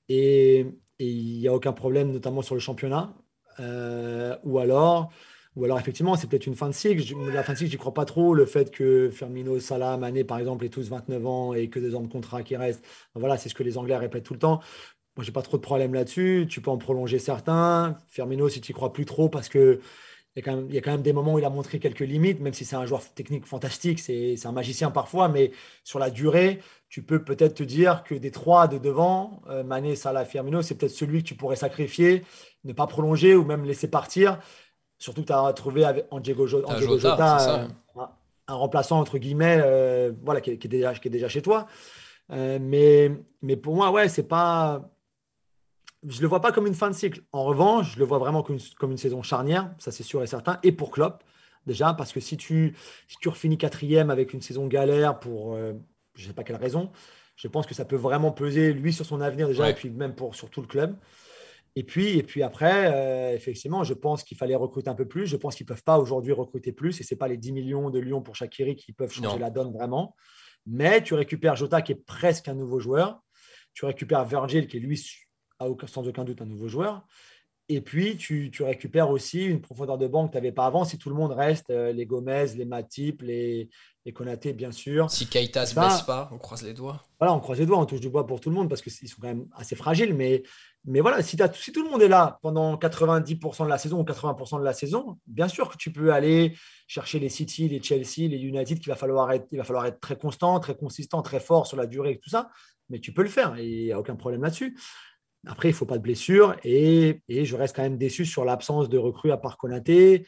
et 0.09 0.67
il 0.99 1.39
n'y 1.41 1.49
a 1.49 1.55
aucun 1.55 1.73
problème, 1.73 2.13
notamment 2.13 2.43
sur 2.43 2.55
le 2.55 2.61
championnat. 2.61 3.15
Euh, 3.61 4.37
ou 4.45 4.59
alors, 4.59 5.13
ou 5.57 5.65
alors, 5.65 5.79
effectivement, 5.81 6.17
c'est 6.17 6.29
peut-être 6.29 6.47
une 6.47 6.57
fin 6.57 6.69
de 6.69 6.75
cycle. 6.75 7.03
La 7.33 7.43
fin 7.45 7.55
de 7.55 7.59
cycle, 7.59 7.71
j'y 7.73 7.79
crois 7.79 7.95
pas 7.95 8.07
trop. 8.07 8.35
Le 8.35 8.47
fait 8.47 8.71
que 8.71 9.11
Firmino, 9.11 9.61
Salah, 9.61 9.97
Mané, 9.99 10.25
par 10.25 10.39
exemple, 10.39 10.65
aient 10.65 10.71
tous 10.71 10.89
29 10.91 11.27
ans 11.27 11.55
et 11.55 11.71
que 11.71 11.79
des 11.81 11.95
ans 11.95 12.03
de 12.03 12.09
contrat 12.09 12.43
qui 12.43 12.57
restent, 12.57 12.85
voilà, 13.15 13.39
c'est 13.39 13.49
ce 13.51 13.55
que 13.55 13.63
les 13.65 13.79
Anglais 13.79 13.97
répètent 13.97 14.25
tout 14.25 14.35
le 14.35 14.41
temps. 14.41 14.61
Moi, 15.17 15.25
j'ai 15.25 15.33
pas 15.33 15.43
trop 15.43 15.57
de 15.59 15.63
problème 15.63 15.95
là-dessus. 15.95 16.47
Tu 16.51 16.61
peux 16.61 16.71
en 16.71 16.79
prolonger 16.79 17.19
certains. 17.19 17.99
Firmino, 18.09 18.49
si 18.49 18.61
tu 18.61 18.73
crois 18.73 18.93
plus 18.93 19.05
trop, 19.07 19.29
parce 19.29 19.49
que 19.49 19.81
il 20.37 20.41
y, 20.41 20.43
a 20.43 20.51
quand 20.51 20.57
même, 20.57 20.67
il 20.69 20.75
y 20.75 20.79
a 20.79 20.81
quand 20.81 20.91
même 20.91 21.03
des 21.03 21.13
moments 21.13 21.35
où 21.35 21.39
il 21.39 21.45
a 21.45 21.51
montré 21.51 21.79
quelques 21.79 22.01
limites, 22.01 22.41
même 22.41 22.53
si 22.53 22.65
c'est 22.65 22.75
un 22.75 22.87
joueur 22.87 23.03
technique 23.15 23.47
fantastique, 23.47 24.01
c'est 24.01 24.37
un 24.45 24.53
magicien 24.53 24.91
parfois, 24.91 25.29
mais 25.29 25.53
sur 25.85 26.01
la 26.01 26.11
durée, 26.11 26.61
tu 26.89 27.03
peux 27.03 27.23
peut-être 27.23 27.55
te 27.55 27.63
dire 27.63 28.03
que 28.03 28.17
des 28.17 28.33
trois 28.33 28.67
de 28.67 28.79
devant, 28.79 29.43
euh, 29.49 29.63
Mané, 29.63 29.95
Salah, 29.95 30.25
Firmino, 30.25 30.61
c'est 30.61 30.75
peut-être 30.75 30.93
celui 30.93 31.23
que 31.23 31.29
tu 31.29 31.37
pourrais 31.37 31.55
sacrifier, 31.55 32.25
ne 32.65 32.73
pas 32.73 32.89
prolonger 32.89 33.37
ou 33.37 33.45
même 33.45 33.65
laisser 33.65 33.89
partir 33.89 34.41
Surtout 34.99 35.23
que 35.23 35.27
tu 35.27 35.33
as 35.33 35.53
trouvé 35.53 35.85
avec, 35.85 36.07
en 36.11 36.19
Diego, 36.19 36.47
Jota, 36.47 36.71
euh, 36.73 37.69
un, 38.49 38.55
remplaçant, 38.55 39.01
entre 39.01 39.19
guillemets, 39.19 39.61
euh, 39.63 40.13
voilà, 40.25 40.41
qui, 40.41 40.53
est 40.53 40.67
déjà, 40.67 40.95
qui 40.95 41.09
est 41.09 41.11
déjà 41.11 41.29
chez 41.29 41.43
toi. 41.43 41.67
Mais, 42.31 43.11
mais 43.43 43.57
pour 43.57 43.75
moi, 43.75 43.91
ouais, 43.91 44.09
c'est 44.09 44.27
pas. 44.27 44.89
Je 46.07 46.19
ne 46.19 46.23
le 46.23 46.29
vois 46.29 46.41
pas 46.41 46.53
comme 46.53 46.67
une 46.67 46.75
fin 46.75 46.91
de 46.91 46.95
cycle. 46.95 47.23
En 47.33 47.45
revanche, 47.45 47.95
je 47.95 47.99
le 47.99 48.05
vois 48.05 48.19
vraiment 48.19 48.43
comme 48.43 48.57
une, 48.57 48.63
comme 48.79 48.91
une 48.91 48.99
saison 48.99 49.23
charnière, 49.23 49.75
ça 49.79 49.91
c'est 49.91 50.03
sûr 50.03 50.23
et 50.23 50.27
certain. 50.27 50.59
Et 50.63 50.73
pour 50.73 50.91
Klopp, 50.91 51.25
déjà, 51.67 51.95
parce 51.95 52.13
que 52.13 52.21
si 52.21 52.37
tu, 52.37 52.77
si 53.09 53.17
tu 53.21 53.29
refinis 53.29 53.57
quatrième 53.59 54.11
avec 54.11 54.35
une 54.35 54.43
saison 54.43 54.67
galère 54.67 55.19
pour 55.19 55.57
je 56.15 56.23
ne 56.23 56.29
sais 56.29 56.35
pas 56.35 56.45
quelle 56.45 56.57
raison, 56.57 56.91
je 57.37 57.49
pense 57.49 57.67
que 57.67 57.75
ça 57.75 57.85
peut 57.85 57.97
vraiment 57.97 58.33
peser, 58.33 58.73
lui, 58.73 58.93
sur 58.93 59.05
son 59.05 59.21
avenir 59.21 59.49
déjà, 59.49 59.71
et 59.71 59.75
puis 59.75 59.91
même 59.91 60.15
pour, 60.15 60.35
sur 60.35 60.51
tout 60.51 60.61
le 60.61 60.67
club. 60.67 60.97
Et 61.77 61.83
puis, 61.83 62.17
et 62.19 62.23
puis 62.23 62.45
après, 62.45 62.93
euh, 62.93 63.35
effectivement, 63.35 63.83
je 63.83 63.95
pense 63.95 64.23
qu'il 64.23 64.37
fallait 64.37 64.55
recruter 64.55 64.89
un 64.89 64.95
peu 64.95 65.09
plus. 65.09 65.27
Je 65.27 65.37
pense 65.37 65.57
qu'ils 65.57 65.65
ne 65.65 65.69
peuvent 65.69 65.83
pas 65.83 65.99
aujourd'hui 65.99 66.33
recruter 66.33 66.71
plus. 66.71 67.01
Et 67.01 67.05
ce 67.05 67.13
n'est 67.13 67.19
pas 67.19 67.27
les 67.27 67.37
10 67.37 67.51
millions 67.51 67.91
de 67.91 67.99
Lyon 67.99 68.23
pour 68.23 68.37
Shakiri 68.37 68.77
qui 68.77 68.93
peuvent 68.93 69.13
changer 69.13 69.41
la 69.41 69.51
donne 69.51 69.73
vraiment. 69.73 70.15
Mais 70.67 71.03
tu 71.03 71.15
récupères 71.15 71.57
Jota 71.57 71.83
qui 71.83 71.91
est 71.91 72.07
presque 72.07 72.47
un 72.47 72.55
nouveau 72.55 72.79
joueur. 72.79 73.21
Tu 73.73 73.85
récupères 73.87 74.25
Virgil 74.25 74.69
qui 74.69 74.77
est 74.77 74.81
lui, 74.81 74.97
sans 75.87 76.09
aucun 76.09 76.25
doute, 76.25 76.43
un 76.43 76.47
nouveau 76.47 76.69
joueur. 76.69 77.07
Et 77.71 77.81
puis, 77.81 78.19
tu, 78.19 78.51
récupères 78.61 79.09
aussi 79.09 79.47
une 79.47 79.63
profondeur 79.63 79.97
de 79.97 80.07
banque 80.07 80.29
que 80.29 80.33
tu 80.33 80.37
n'avais 80.37 80.53
pas 80.53 80.67
avant. 80.67 80.85
Si 80.85 80.99
tout 80.99 81.09
le 81.09 81.15
monde 81.15 81.33
reste, 81.33 81.71
euh, 81.71 81.93
les 81.93 82.05
Gomez, 82.05 82.49
les 82.57 82.67
Matip, 82.67 83.23
les, 83.23 83.71
les 84.05 84.13
Konaté, 84.13 84.53
bien 84.53 84.71
sûr. 84.71 85.11
Si 85.11 85.27
Keita 85.27 85.65
se 85.65 85.75
blesse 85.75 86.03
pas, 86.03 86.29
on 86.31 86.37
croise 86.37 86.63
les 86.63 86.75
doigts. 86.75 87.01
Voilà, 87.19 87.33
on 87.33 87.41
croise 87.41 87.59
les 87.59 87.65
doigts, 87.65 87.79
on 87.79 87.87
touche 87.87 88.01
du 88.01 88.11
bois 88.11 88.27
pour 88.27 88.39
tout 88.41 88.51
le 88.51 88.55
monde 88.55 88.69
parce 88.69 88.83
qu'ils 88.83 88.93
sont 88.93 89.17
quand 89.19 89.29
même 89.29 89.47
assez 89.57 89.77
fragiles. 89.77 90.13
Mais, 90.13 90.43
mais 90.85 91.01
voilà, 91.01 91.23
si, 91.23 91.39
si 91.55 91.73
tout 91.73 91.83
le 91.83 91.91
monde 91.91 92.03
est 92.03 92.09
là 92.09 92.39
pendant 92.43 92.77
90% 92.77 93.65
de 93.65 93.69
la 93.71 93.79
saison 93.79 94.01
ou 94.01 94.05
80% 94.05 94.59
de 94.59 94.65
la 94.65 94.75
saison, 94.75 95.19
bien 95.27 95.49
sûr 95.49 95.71
que 95.71 95.79
tu 95.79 95.91
peux 95.91 96.13
aller 96.13 96.55
chercher 96.87 97.19
les 97.19 97.31
City, 97.31 97.67
les 97.71 97.83
Chelsea, 97.83 98.29
les 98.29 98.43
United, 98.43 98.79
qu'il 98.79 98.91
va 98.91 98.97
falloir 98.97 99.33
être, 99.33 99.47
il 99.53 99.57
va 99.57 99.65
falloir 99.65 99.87
être 99.87 100.01
très 100.01 100.19
constant, 100.19 100.61
très 100.61 100.77
consistant, 100.77 101.23
très 101.23 101.41
fort 101.41 101.67
sur 101.67 101.79
la 101.79 101.87
durée 101.87 102.11
et 102.11 102.19
tout 102.19 102.29
ça. 102.29 102.51
Mais 102.91 102.99
tu 102.99 103.15
peux 103.15 103.23
le 103.23 103.31
faire 103.31 103.57
et 103.57 103.67
il 103.67 103.85
n'y 103.87 103.93
a 103.93 103.99
aucun 103.99 104.17
problème 104.17 104.43
là-dessus. 104.43 104.77
Après, 105.47 105.69
il 105.69 105.73
ne 105.73 105.77
faut 105.77 105.87
pas 105.87 105.99
de 105.99 106.03
blessure 106.03 106.57
et, 106.65 107.23
et, 107.29 107.45
je 107.45 107.57
reste 107.57 107.77
quand 107.77 107.83
même 107.83 107.99
déçu 107.99 108.25
sur 108.25 108.45
l'absence 108.45 108.89
de 108.89 108.99
recrues 108.99 109.33
à 109.33 109.37
part 109.37 109.59
Konaté. 109.59 110.27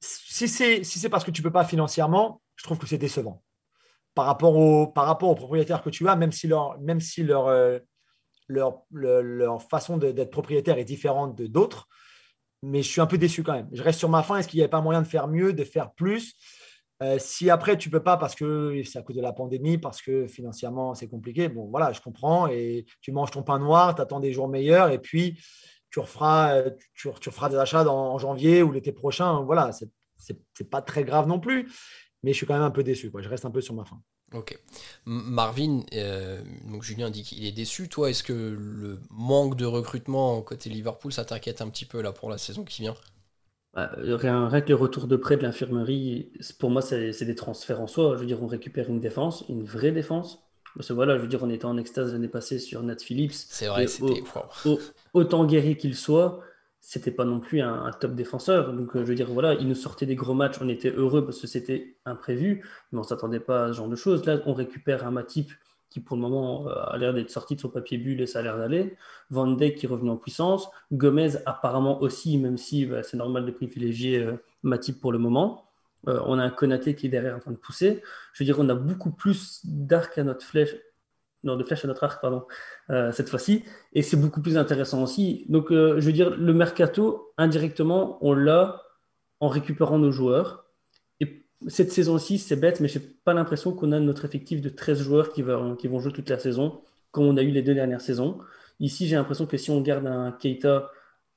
Si 0.00 0.48
c'est 0.48 0.84
si 0.84 1.08
parce 1.08 1.24
que 1.24 1.30
tu 1.30 1.40
ne 1.40 1.44
peux 1.44 1.52
pas 1.52 1.64
financièrement, 1.64 2.42
je 2.56 2.64
trouve 2.64 2.78
que 2.78 2.86
c'est 2.86 2.98
décevant. 2.98 3.42
Par 4.14 4.26
rapport, 4.26 4.56
au, 4.56 4.86
par 4.86 5.06
rapport 5.06 5.30
aux 5.30 5.34
propriétaires 5.34 5.82
que 5.82 5.90
tu 5.90 6.06
as, 6.08 6.14
même 6.14 6.30
si 6.30 6.46
leur, 6.46 6.78
même 6.80 7.00
si 7.00 7.22
leur, 7.22 7.48
euh, 7.48 7.78
leur, 8.46 8.82
leur, 8.90 9.62
façon 9.62 9.96
d'être 9.96 10.30
propriétaire 10.30 10.78
est 10.78 10.84
différente 10.84 11.36
de 11.36 11.46
d'autres, 11.46 11.88
mais 12.62 12.82
je 12.82 12.88
suis 12.88 13.00
un 13.00 13.06
peu 13.06 13.18
déçu 13.18 13.42
quand 13.42 13.54
même. 13.54 13.68
Je 13.72 13.82
reste 13.82 13.98
sur 13.98 14.08
ma 14.08 14.22
fin. 14.22 14.36
Est-ce 14.36 14.48
qu'il 14.48 14.58
n'y 14.58 14.62
avait 14.62 14.70
pas 14.70 14.80
moyen 14.80 15.02
de 15.02 15.06
faire 15.06 15.28
mieux, 15.28 15.52
de 15.52 15.64
faire 15.64 15.92
plus? 15.92 16.34
Euh, 17.04 17.18
Si 17.18 17.50
après, 17.50 17.78
tu 17.78 17.90
peux 17.90 18.02
pas 18.02 18.16
parce 18.16 18.34
que 18.34 18.82
c'est 18.84 18.98
à 18.98 19.02
cause 19.02 19.16
de 19.16 19.22
la 19.22 19.32
pandémie, 19.32 19.78
parce 19.78 20.02
que 20.02 20.26
financièrement, 20.26 20.94
c'est 20.94 21.08
compliqué, 21.08 21.48
bon, 21.48 21.68
voilà, 21.70 21.92
je 21.92 22.00
comprends. 22.00 22.48
Et 22.48 22.86
tu 23.00 23.12
manges 23.12 23.30
ton 23.30 23.42
pain 23.42 23.58
noir, 23.58 23.94
tu 23.94 24.02
attends 24.02 24.20
des 24.20 24.32
jours 24.32 24.48
meilleurs, 24.48 24.90
et 24.90 24.98
puis 24.98 25.38
tu 25.90 26.00
referas, 26.00 26.62
tu, 26.94 27.08
referas 27.08 27.48
des 27.48 27.56
achats 27.56 27.86
en 27.88 28.18
janvier 28.18 28.62
ou 28.62 28.72
l'été 28.72 28.90
prochain. 28.90 29.42
Voilà, 29.42 29.70
c'est 30.16 30.70
pas 30.70 30.82
très 30.82 31.04
grave 31.04 31.28
non 31.28 31.38
plus 31.38 31.68
mais 32.24 32.32
je 32.32 32.38
suis 32.38 32.46
quand 32.46 32.54
même 32.54 32.62
un 32.62 32.70
peu 32.70 32.82
déçu. 32.82 33.12
Je 33.16 33.28
reste 33.28 33.44
un 33.44 33.50
peu 33.50 33.60
sur 33.60 33.74
ma 33.74 33.84
fin. 33.84 34.00
Ok. 34.32 34.58
Marvin, 35.04 35.82
euh, 35.92 36.42
donc 36.64 36.82
Julien 36.82 37.10
dit 37.10 37.22
qu'il 37.22 37.44
est 37.44 37.52
déçu. 37.52 37.88
Toi, 37.88 38.10
est-ce 38.10 38.24
que 38.24 38.32
le 38.32 38.98
manque 39.10 39.56
de 39.56 39.66
recrutement 39.66 40.40
côté 40.40 40.70
Liverpool, 40.70 41.12
ça 41.12 41.24
t'inquiète 41.24 41.60
un 41.60 41.68
petit 41.68 41.84
peu 41.84 42.00
là 42.00 42.12
pour 42.12 42.30
la 42.30 42.38
saison 42.38 42.64
qui 42.64 42.82
vient? 42.82 42.96
Rien, 43.76 44.48
rien, 44.48 44.60
que 44.60 44.68
le 44.68 44.74
retour 44.74 45.06
de 45.06 45.16
près 45.16 45.36
de 45.36 45.42
l'infirmerie, 45.42 46.32
pour 46.58 46.70
moi, 46.70 46.82
c'est 46.82 47.24
des 47.24 47.34
transferts 47.34 47.80
en 47.80 47.86
soi. 47.86 48.12
Je 48.14 48.20
veux 48.20 48.26
dire, 48.26 48.42
on 48.42 48.46
récupère 48.46 48.88
une 48.88 49.00
défense, 49.00 49.44
une 49.48 49.64
vraie 49.64 49.92
défense. 49.92 50.44
Parce 50.76 50.88
que 50.88 50.92
voilà, 50.92 51.16
je 51.16 51.22
veux 51.22 51.28
dire, 51.28 51.42
on 51.42 51.50
était 51.50 51.66
en 51.66 51.76
extase 51.76 52.12
l'année 52.12 52.28
passée 52.28 52.58
sur 52.58 52.82
Nat 52.82 52.96
Phillips. 52.98 53.32
C'est 53.32 53.66
vrai, 53.66 53.86
c'était 53.86 54.22
Autant 55.12 55.44
guéri 55.44 55.76
qu'il 55.76 55.94
soit, 55.94 56.40
c'était 56.80 57.12
pas 57.12 57.24
non 57.24 57.40
plus 57.40 57.60
un, 57.60 57.90
top 58.00 58.14
défenseur. 58.14 58.72
Donc, 58.72 58.96
euh, 58.96 59.00
je 59.00 59.04
veux 59.04 59.14
dire, 59.14 59.30
voilà, 59.30 59.54
il 59.54 59.68
nous 59.68 59.74
sortait 59.74 60.06
des 60.06 60.16
gros 60.16 60.34
matchs, 60.34 60.56
on 60.60 60.68
était 60.68 60.90
heureux 60.90 61.24
parce 61.24 61.40
que 61.40 61.46
c'était 61.46 61.96
imprévu, 62.04 62.68
mais 62.90 62.98
on 62.98 63.04
s'attendait 63.04 63.40
pas 63.40 63.66
à 63.66 63.68
ce 63.68 63.78
genre 63.78 63.88
de 63.88 63.96
choses. 63.96 64.26
Là, 64.26 64.40
on 64.46 64.52
récupère 64.52 65.06
un 65.06 65.12
Matip 65.12 65.50
qui 65.94 66.00
pour 66.00 66.16
le 66.16 66.22
moment 66.22 66.66
euh, 66.66 66.74
a 66.88 66.98
l'air 66.98 67.14
d'être 67.14 67.30
sorti 67.30 67.54
de 67.54 67.60
son 67.60 67.68
papier 67.68 67.98
bulle 67.98 68.20
et 68.20 68.26
ça 68.26 68.40
a 68.40 68.42
l'air 68.42 68.58
d'aller. 68.58 68.96
Van 69.30 69.46
Dijk 69.46 69.76
qui 69.76 69.86
revenu 69.86 70.10
en 70.10 70.16
puissance. 70.16 70.68
Gomez 70.90 71.36
apparemment 71.46 72.02
aussi, 72.02 72.36
même 72.36 72.58
si 72.58 72.84
bah, 72.84 73.04
c'est 73.04 73.16
normal 73.16 73.46
de 73.46 73.52
privilégier 73.52 74.18
euh, 74.18 74.42
Matip 74.64 75.00
pour 75.00 75.12
le 75.12 75.18
moment. 75.18 75.70
Euh, 76.08 76.20
on 76.26 76.36
a 76.40 76.42
un 76.42 76.50
Konaté 76.50 76.96
qui 76.96 77.06
est 77.06 77.10
derrière 77.10 77.36
en 77.36 77.38
train 77.38 77.52
de 77.52 77.56
pousser. 77.56 78.02
Je 78.32 78.42
veux 78.42 78.44
dire, 78.44 78.58
on 78.58 78.68
a 78.68 78.74
beaucoup 78.74 79.12
plus 79.12 79.60
d'arc 79.62 80.18
à 80.18 80.24
notre 80.24 80.44
flèche, 80.44 80.74
non, 81.44 81.56
de 81.56 81.62
flèche 81.62 81.84
à 81.84 81.88
notre 81.88 82.02
arc, 82.02 82.20
pardon, 82.20 82.44
cette 82.88 83.28
fois-ci. 83.28 83.64
Et 83.92 84.02
c'est 84.02 84.16
beaucoup 84.16 84.40
plus 84.40 84.56
intéressant 84.56 85.02
aussi. 85.02 85.44
Donc, 85.50 85.66
je 85.70 86.00
veux 86.00 86.12
dire, 86.12 86.30
le 86.30 86.54
mercato, 86.54 87.32
indirectement, 87.36 88.18
on 88.22 88.32
l'a 88.32 88.82
en 89.40 89.48
récupérant 89.48 89.98
nos 89.98 90.10
joueurs 90.10 90.63
cette 91.68 91.92
saison-ci, 91.92 92.38
c'est 92.38 92.56
bête, 92.56 92.80
mais 92.80 92.88
je 92.88 92.98
n'ai 92.98 93.04
pas 93.24 93.34
l'impression 93.34 93.72
qu'on 93.72 93.92
a 93.92 94.00
notre 94.00 94.24
effectif 94.24 94.60
de 94.60 94.68
13 94.68 95.02
joueurs 95.02 95.32
qui, 95.32 95.42
vont 95.42 96.00
jouer 96.00 96.12
toute 96.12 96.28
la 96.28 96.38
saison, 96.38 96.80
comme 97.10 97.24
on 97.24 97.36
a 97.36 97.42
eu 97.42 97.50
les 97.50 97.62
deux 97.62 97.74
dernières 97.74 98.00
saisons. 98.00 98.38
Ici, 98.80 99.06
j'ai 99.06 99.16
l'impression 99.16 99.46
que 99.46 99.56
si 99.56 99.70
on 99.70 99.80
garde 99.80 100.06
un 100.06 100.32
Keita 100.32 100.90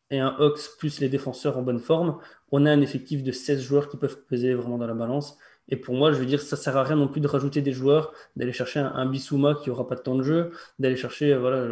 et 0.10 0.20
un 0.20 0.36
Ox 0.40 0.76
plus 0.80 1.00
les 1.00 1.10
défenseurs 1.10 1.58
en 1.58 1.62
bonne 1.62 1.80
forme, 1.80 2.18
on 2.52 2.66
a 2.66 2.72
un 2.72 2.82
effectif 2.82 3.24
de 3.24 3.32
16 3.32 3.62
joueurs 3.62 3.90
qui 3.90 3.98
peuvent 3.98 4.22
peser 4.26 4.54
vraiment 4.54 4.78
dans 4.78 4.88
la 4.88 4.94
balance. 4.94 5.38
Et 5.70 5.76
pour 5.76 5.96
moi, 5.96 6.12
je 6.12 6.18
veux 6.18 6.26
dire, 6.26 6.42
ça 6.42 6.56
sert 6.56 6.78
à 6.78 6.84
rien 6.84 6.96
non 6.96 7.08
plus 7.08 7.22
de 7.22 7.28
rajouter 7.28 7.62
des 7.62 7.74
joueurs, 7.74 8.14
d'aller 8.36 8.54
chercher 8.54 8.80
un, 8.80 9.06
Bissouma 9.06 9.56
qui 9.56 9.70
n'aura 9.70 9.88
pas 9.88 9.96
de 9.96 10.02
temps 10.02 10.16
de 10.16 10.24
jeu, 10.24 10.52
d'aller 10.80 10.96
chercher, 10.96 11.34
euh, 11.34 11.40
voilà, 11.40 11.68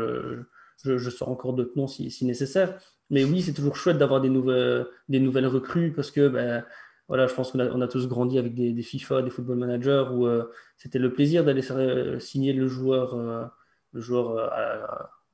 je, 0.84 1.10
sors 1.10 1.29
encore 1.29 1.53
d'autres 1.53 1.77
noms 1.77 1.88
si, 1.88 2.25
nécessaire. 2.25 2.77
Mais 3.10 3.23
oui, 3.23 3.41
c'est 3.41 3.53
toujours 3.53 3.75
chouette 3.77 3.97
d'avoir 3.97 4.19
des 4.21 4.29
nouvelles, 4.29 4.88
des 5.10 5.19
nouvelles 5.19 5.47
recrues 5.47 5.93
parce 5.93 6.12
que 6.12 6.27
ben, 6.27 6.65
je 7.09 7.33
pense 7.33 7.51
qu'on 7.51 7.59
a, 7.59 7.65
on 7.65 7.81
a, 7.81 7.87
tous 7.87 8.07
grandi 8.07 8.37
avec 8.37 8.55
des, 8.55 8.81
FIFA, 8.81 9.21
des 9.21 9.29
football 9.29 9.57
managers 9.57 10.05
où 10.11 10.25
euh, 10.25 10.51
c'était 10.77 10.99
le 10.99 11.13
plaisir 11.13 11.43
d'aller 11.43 11.61
euh, 11.71 12.19
signer 12.19 12.53
le 12.53 12.67
joueur, 12.67 13.13
euh, 13.13 13.45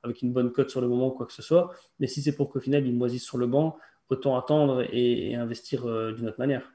avec 0.02 0.22
une 0.22 0.32
bonne 0.32 0.52
cote 0.52 0.70
sur 0.70 0.80
le 0.80 0.88
moment, 0.88 1.10
quoi 1.10 1.26
que 1.26 1.32
ce 1.32 1.42
soit. 1.42 1.72
Mais 1.98 2.06
si 2.06 2.22
c'est 2.22 2.34
pour 2.34 2.50
qu'au 2.50 2.60
final 2.60 2.86
il 2.86 2.94
moisisse 2.94 3.24
sur 3.24 3.38
le 3.38 3.46
banc, 3.46 3.76
autant 4.10 4.36
attendre 4.36 4.84
et, 4.92 5.34
investir 5.34 5.82
d'une 6.12 6.28
autre 6.28 6.38
manière. 6.38 6.70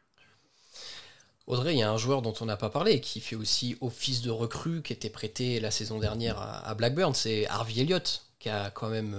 Audrey, 1.46 1.76
il 1.76 1.80
y 1.80 1.84
a 1.84 1.92
un 1.92 1.98
joueur 1.98 2.22
dont 2.22 2.34
on 2.42 2.46
n'a 2.46 2.58
pas 2.58 2.70
parlé, 2.70 3.00
qui 3.00 3.22
fait 3.22 3.36
aussi 3.36 3.78
office 3.80 4.22
de 4.22 4.32
recrue, 4.32 4.82
qui 4.82 4.92
était 4.92 5.10
prêté 5.10 5.60
la 5.60 5.72
saison 5.72 6.00
dernière 6.00 6.40
à, 6.40 6.74
Blackburn, 6.74 7.14
c'est 7.14 7.48
Harvey 7.48 7.82
Elliott, 7.82 8.26
qui 8.40 8.50
a 8.50 8.70
quand 8.72 8.90
même 8.90 9.16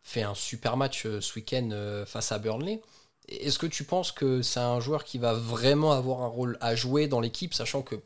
fait 0.00 0.22
un 0.22 0.34
super 0.34 0.76
match 0.76 1.02
ce 1.02 1.34
week-end 1.34 2.04
face 2.06 2.30
à 2.30 2.38
Burnley. 2.38 2.80
Est-ce 3.28 3.58
que 3.58 3.66
tu 3.66 3.84
penses 3.84 4.12
que 4.12 4.42
c'est 4.42 4.60
un 4.60 4.80
joueur 4.80 5.04
qui 5.04 5.18
va 5.18 5.32
vraiment 5.32 5.92
avoir 5.92 6.22
un 6.22 6.26
rôle 6.26 6.58
à 6.60 6.74
jouer 6.74 7.06
dans 7.06 7.20
l'équipe, 7.20 7.54
sachant 7.54 7.82
que 7.82 7.96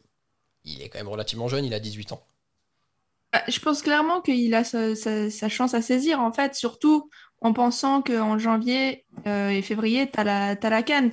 il 0.65 0.83
est 0.83 0.89
quand 0.89 0.99
même 0.99 1.09
relativement 1.09 1.49
jeune, 1.49 1.65
il 1.65 1.75
a 1.75 1.81
18 1.81 2.13
ans? 2.13 2.23
Bah, 3.33 3.43
Je 3.49 3.59
pense 3.61 3.83
clairement 3.83 4.21
qu'il 4.21 4.55
a 4.55 4.65
sa, 4.65 5.49
chance 5.49 5.75
à 5.75 5.83
saisir, 5.83 6.21
en 6.21 6.33
fait, 6.33 6.55
surtout 6.55 7.11
en 7.41 7.53
pensant 7.53 8.03
qu'en 8.03 8.39
janvier 8.39 9.05
euh, 9.27 9.49
et 9.49 9.63
février, 9.63 10.11
tu 10.11 10.21
as 10.21 10.25
la, 10.25 10.83
canne. 10.83 11.11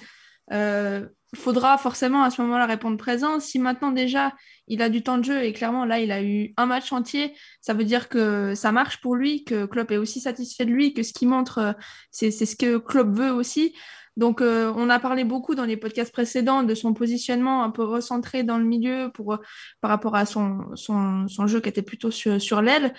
Euh, 0.51 1.07
faudra 1.35 1.77
forcément 1.77 2.23
à 2.23 2.31
ce 2.31 2.41
moment-là 2.41 2.65
répondre 2.65 2.97
présent. 2.97 3.39
Si 3.39 3.59
maintenant 3.59 3.91
déjà 3.91 4.33
il 4.67 4.81
a 4.81 4.89
du 4.89 5.03
temps 5.03 5.17
de 5.17 5.23
jeu 5.23 5.43
et 5.43 5.53
clairement 5.53 5.85
là 5.85 5.99
il 5.99 6.11
a 6.11 6.23
eu 6.23 6.53
un 6.57 6.65
match 6.65 6.91
entier, 6.91 7.33
ça 7.61 7.73
veut 7.73 7.83
dire 7.83 8.09
que 8.09 8.55
ça 8.55 8.71
marche 8.71 9.01
pour 9.01 9.15
lui, 9.15 9.43
que 9.43 9.65
Klopp 9.65 9.91
est 9.91 9.97
aussi 9.97 10.19
satisfait 10.19 10.65
de 10.65 10.71
lui, 10.71 10.93
que 10.93 11.03
ce 11.03 11.13
qu'il 11.13 11.27
montre, 11.27 11.57
euh, 11.59 11.73
c'est 12.11 12.31
ce 12.31 12.55
que 12.55 12.77
Klopp 12.77 13.09
veut 13.09 13.31
aussi. 13.31 13.73
Donc 14.17 14.41
euh, 14.41 14.71
on 14.77 14.89
a 14.89 14.99
parlé 14.99 15.25
beaucoup 15.25 15.55
dans 15.55 15.65
les 15.65 15.75
podcasts 15.77 16.13
précédents 16.13 16.63
de 16.63 16.73
son 16.73 16.93
positionnement 16.93 17.63
un 17.63 17.69
peu 17.69 17.83
recentré 17.83 18.43
dans 18.43 18.57
le 18.57 18.63
milieu 18.63 19.11
pour, 19.13 19.33
euh, 19.33 19.37
par 19.81 19.91
rapport 19.91 20.15
à 20.15 20.25
son, 20.25 20.65
son, 20.75 21.27
son 21.27 21.47
jeu 21.47 21.59
qui 21.59 21.69
était 21.69 21.81
plutôt 21.81 22.11
sur, 22.11 22.41
sur 22.41 22.61
l'aile. 22.61 22.93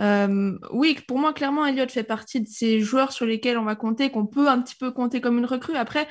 Euh, 0.00 0.58
oui, 0.72 0.98
pour 1.06 1.18
moi, 1.18 1.32
clairement, 1.32 1.66
Elliott 1.66 1.90
fait 1.90 2.02
partie 2.02 2.40
de 2.40 2.48
ces 2.48 2.80
joueurs 2.80 3.12
sur 3.12 3.26
lesquels 3.26 3.58
on 3.58 3.64
va 3.64 3.74
compter, 3.74 4.10
qu'on 4.10 4.26
peut 4.26 4.48
un 4.48 4.60
petit 4.60 4.74
peu 4.74 4.90
compter 4.90 5.20
comme 5.20 5.38
une 5.38 5.46
recrue. 5.46 5.76
Après, 5.76 6.06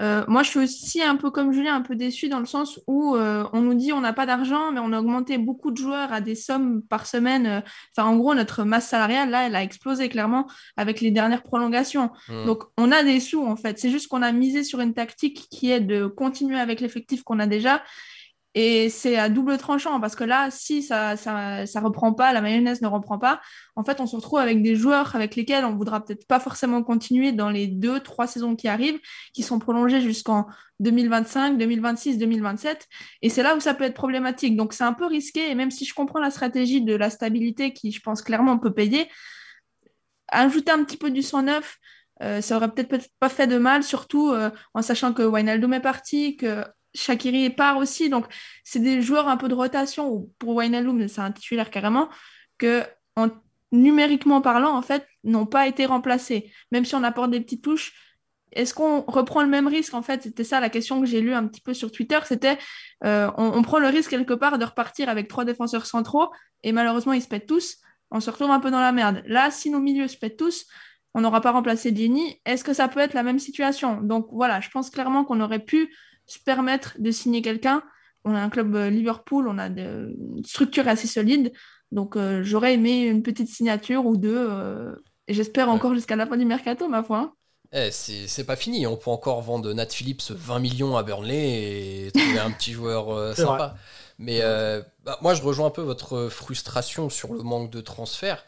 euh, 0.00 0.24
moi, 0.28 0.42
je 0.42 0.50
suis 0.50 0.60
aussi 0.60 1.02
un 1.02 1.16
peu 1.16 1.30
comme 1.30 1.52
Julien, 1.52 1.74
un 1.74 1.82
peu 1.82 1.96
déçu 1.96 2.28
dans 2.28 2.40
le 2.40 2.46
sens 2.46 2.80
où 2.86 3.14
euh, 3.14 3.44
on 3.52 3.60
nous 3.60 3.74
dit 3.74 3.92
on 3.92 4.00
n'a 4.00 4.12
pas 4.12 4.26
d'argent, 4.26 4.72
mais 4.72 4.80
on 4.80 4.92
a 4.92 5.00
augmenté 5.00 5.38
beaucoup 5.38 5.70
de 5.70 5.76
joueurs 5.76 6.12
à 6.12 6.20
des 6.20 6.34
sommes 6.34 6.82
par 6.82 7.06
semaine. 7.06 7.62
Enfin, 7.96 8.08
en 8.08 8.16
gros, 8.16 8.34
notre 8.34 8.64
masse 8.64 8.88
salariale, 8.88 9.30
là, 9.30 9.46
elle 9.46 9.56
a 9.56 9.62
explosé 9.62 10.08
clairement 10.08 10.46
avec 10.76 11.00
les 11.00 11.10
dernières 11.10 11.42
prolongations. 11.42 12.10
Mmh. 12.28 12.46
Donc, 12.46 12.64
on 12.76 12.92
a 12.92 13.02
des 13.02 13.20
sous, 13.20 13.44
en 13.44 13.56
fait. 13.56 13.78
C'est 13.78 13.90
juste 13.90 14.08
qu'on 14.08 14.22
a 14.22 14.32
misé 14.32 14.64
sur 14.64 14.80
une 14.80 14.94
tactique 14.94 15.48
qui 15.50 15.70
est 15.70 15.80
de 15.80 16.06
continuer 16.06 16.58
avec 16.58 16.80
l'effectif 16.80 17.22
qu'on 17.22 17.38
a 17.38 17.46
déjà 17.46 17.82
et 18.58 18.88
c'est 18.88 19.18
à 19.18 19.28
double 19.28 19.58
tranchant 19.58 20.00
parce 20.00 20.16
que 20.16 20.24
là, 20.24 20.50
si 20.50 20.82
ça, 20.82 21.18
ça, 21.18 21.66
ça, 21.66 21.80
reprend 21.80 22.14
pas, 22.14 22.32
la 22.32 22.40
mayonnaise 22.40 22.80
ne 22.80 22.86
reprend 22.86 23.18
pas, 23.18 23.42
en 23.76 23.84
fait, 23.84 24.00
on 24.00 24.06
se 24.06 24.16
retrouve 24.16 24.38
avec 24.38 24.62
des 24.62 24.76
joueurs 24.76 25.14
avec 25.14 25.36
lesquels 25.36 25.66
on 25.66 25.76
voudra 25.76 26.02
peut-être 26.02 26.26
pas 26.26 26.40
forcément 26.40 26.82
continuer 26.82 27.32
dans 27.32 27.50
les 27.50 27.66
deux, 27.66 28.00
trois 28.00 28.26
saisons 28.26 28.56
qui 28.56 28.66
arrivent, 28.66 28.98
qui 29.34 29.42
sont 29.42 29.58
prolongées 29.58 30.00
jusqu'en 30.00 30.46
2025, 30.80 31.58
2026, 31.58 32.16
2027. 32.16 32.88
Et 33.20 33.28
c'est 33.28 33.42
là 33.42 33.56
où 33.56 33.60
ça 33.60 33.74
peut 33.74 33.84
être 33.84 33.92
problématique. 33.92 34.56
Donc, 34.56 34.72
c'est 34.72 34.84
un 34.84 34.94
peu 34.94 35.04
risqué. 35.04 35.50
Et 35.50 35.54
même 35.54 35.70
si 35.70 35.84
je 35.84 35.92
comprends 35.92 36.20
la 36.20 36.30
stratégie 36.30 36.80
de 36.80 36.94
la 36.94 37.10
stabilité 37.10 37.74
qui, 37.74 37.92
je 37.92 38.00
pense, 38.00 38.22
clairement 38.22 38.58
peut 38.58 38.72
payer, 38.72 39.10
ajouter 40.28 40.72
un 40.72 40.82
petit 40.82 40.96
peu 40.96 41.10
du 41.10 41.20
sang 41.20 41.42
neuf, 41.42 41.76
euh, 42.22 42.40
ça 42.40 42.56
aurait 42.56 42.72
peut-être 42.72 43.06
pas 43.20 43.28
fait 43.28 43.46
de 43.46 43.58
mal, 43.58 43.82
surtout 43.82 44.30
euh, 44.30 44.50
en 44.72 44.80
sachant 44.80 45.12
que 45.12 45.22
Wijnaldum 45.22 45.74
est 45.74 45.80
parti, 45.80 46.38
que 46.38 46.64
Shakiri 46.96 47.50
part 47.50 47.76
aussi. 47.76 48.08
Donc, 48.08 48.26
c'est 48.64 48.80
des 48.80 49.02
joueurs 49.02 49.28
un 49.28 49.36
peu 49.36 49.48
de 49.48 49.54
rotation. 49.54 50.28
Pour 50.38 50.56
Wijnaldum, 50.56 51.06
c'est 51.08 51.20
un 51.20 51.32
titulaire 51.32 51.70
carrément, 51.70 52.08
que 52.58 52.82
en, 53.16 53.28
numériquement 53.72 54.40
parlant, 54.40 54.76
en 54.76 54.82
fait, 54.82 55.06
n'ont 55.24 55.46
pas 55.46 55.66
été 55.66 55.86
remplacés. 55.86 56.52
Même 56.72 56.84
si 56.84 56.94
on 56.94 57.02
apporte 57.02 57.30
des 57.30 57.40
petites 57.40 57.62
touches, 57.62 57.92
est-ce 58.52 58.72
qu'on 58.72 59.02
reprend 59.02 59.42
le 59.42 59.48
même 59.48 59.66
risque 59.66 59.94
En 59.94 60.02
fait, 60.02 60.22
c'était 60.22 60.44
ça 60.44 60.60
la 60.60 60.70
question 60.70 61.00
que 61.00 61.06
j'ai 61.06 61.20
lue 61.20 61.34
un 61.34 61.46
petit 61.46 61.60
peu 61.60 61.74
sur 61.74 61.92
Twitter. 61.92 62.18
C'était 62.24 62.58
euh, 63.04 63.30
on, 63.36 63.62
prend 63.62 63.78
le 63.78 63.88
risque 63.88 64.10
quelque 64.10 64.34
part 64.34 64.58
de 64.58 64.64
repartir 64.64 65.08
avec 65.08 65.28
trois 65.28 65.44
défenseurs 65.44 65.86
centraux 65.86 66.30
et 66.62 66.72
malheureusement, 66.72 67.12
ils 67.12 67.22
se 67.22 67.28
pètent 67.28 67.46
tous. 67.46 67.78
On 68.10 68.20
se 68.20 68.30
retrouve 68.30 68.50
un 68.50 68.60
peu 68.60 68.70
dans 68.70 68.80
la 68.80 68.92
merde. 68.92 69.22
Là, 69.26 69.50
si 69.50 69.68
nos 69.68 69.80
milieux 69.80 70.08
se 70.08 70.16
pètent 70.16 70.38
tous, 70.38 70.66
on 71.14 71.20
n'aura 71.20 71.40
pas 71.40 71.50
remplacé 71.50 71.92
Dini. 71.92 72.40
Est-ce 72.44 72.62
que 72.62 72.72
ça 72.72 72.88
peut 72.88 73.00
être 73.00 73.14
la 73.14 73.22
même 73.22 73.38
situation? 73.38 74.00
Donc 74.00 74.28
voilà, 74.30 74.60
je 74.60 74.70
pense 74.70 74.90
clairement 74.90 75.24
qu'on 75.24 75.40
aurait 75.40 75.64
pu 75.64 75.92
se 76.26 76.38
permettre 76.38 76.94
de 76.98 77.10
signer 77.10 77.42
quelqu'un. 77.42 77.82
On 78.24 78.34
a 78.34 78.40
un 78.40 78.50
club 78.50 78.74
euh, 78.74 78.90
Liverpool, 78.90 79.48
on 79.48 79.58
a 79.58 79.66
une 79.66 80.42
structure 80.44 80.88
assez 80.88 81.06
solide. 81.06 81.52
Donc 81.92 82.16
euh, 82.16 82.42
j'aurais 82.42 82.74
aimé 82.74 83.02
une 83.02 83.22
petite 83.22 83.48
signature 83.48 84.04
ou 84.06 84.16
deux. 84.16 84.36
Euh, 84.36 84.94
et 85.28 85.34
j'espère 85.34 85.68
encore 85.68 85.94
jusqu'à 85.94 86.16
la 86.16 86.26
fin 86.26 86.36
du 86.36 86.44
mercato, 86.44 86.88
ma 86.88 87.02
foi. 87.02 87.18
Hein. 87.18 87.32
Eh, 87.72 87.90
c'est 87.90 88.44
pas 88.44 88.54
fini, 88.54 88.86
on 88.86 88.96
peut 88.96 89.10
encore 89.10 89.42
vendre 89.42 89.72
Nat 89.72 89.88
Phillips 89.88 90.30
20 90.30 90.60
millions 90.60 90.96
à 90.96 91.02
Burnley 91.02 92.06
et 92.06 92.10
trouver 92.12 92.38
un 92.38 92.52
petit 92.52 92.72
joueur 92.72 93.34
sympa. 93.36 93.74
Mais 94.18 94.40
bah, 95.04 95.18
moi, 95.20 95.34
je 95.34 95.42
rejoins 95.42 95.66
un 95.66 95.70
peu 95.70 95.82
votre 95.82 96.28
frustration 96.28 97.10
sur 97.10 97.34
le 97.34 97.42
manque 97.42 97.70
de 97.70 97.80
transfert. 97.80 98.44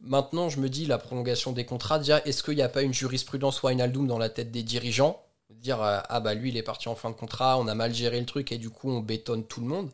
Maintenant, 0.00 0.48
je 0.48 0.58
me 0.58 0.68
dis, 0.68 0.84
la 0.84 0.98
prolongation 0.98 1.52
des 1.52 1.64
contrats, 1.64 2.00
déjà, 2.00 2.20
est-ce 2.24 2.42
qu'il 2.42 2.56
n'y 2.56 2.62
a 2.62 2.68
pas 2.68 2.82
une 2.82 2.92
jurisprudence 2.92 3.62
Wijnaldum 3.62 4.08
dans 4.08 4.18
la 4.18 4.28
tête 4.28 4.50
des 4.50 4.64
dirigeants? 4.64 5.25
Dire 5.50 5.82
euh, 5.82 6.00
ah 6.08 6.20
bah 6.20 6.34
lui 6.34 6.50
il 6.50 6.56
est 6.56 6.62
parti 6.62 6.88
en 6.88 6.94
fin 6.94 7.10
de 7.10 7.14
contrat, 7.14 7.58
on 7.58 7.66
a 7.68 7.74
mal 7.74 7.94
géré 7.94 8.20
le 8.20 8.26
truc 8.26 8.52
et 8.52 8.58
du 8.58 8.70
coup 8.70 8.90
on 8.90 9.00
bétonne 9.00 9.44
tout 9.44 9.60
le 9.60 9.66
monde. 9.66 9.90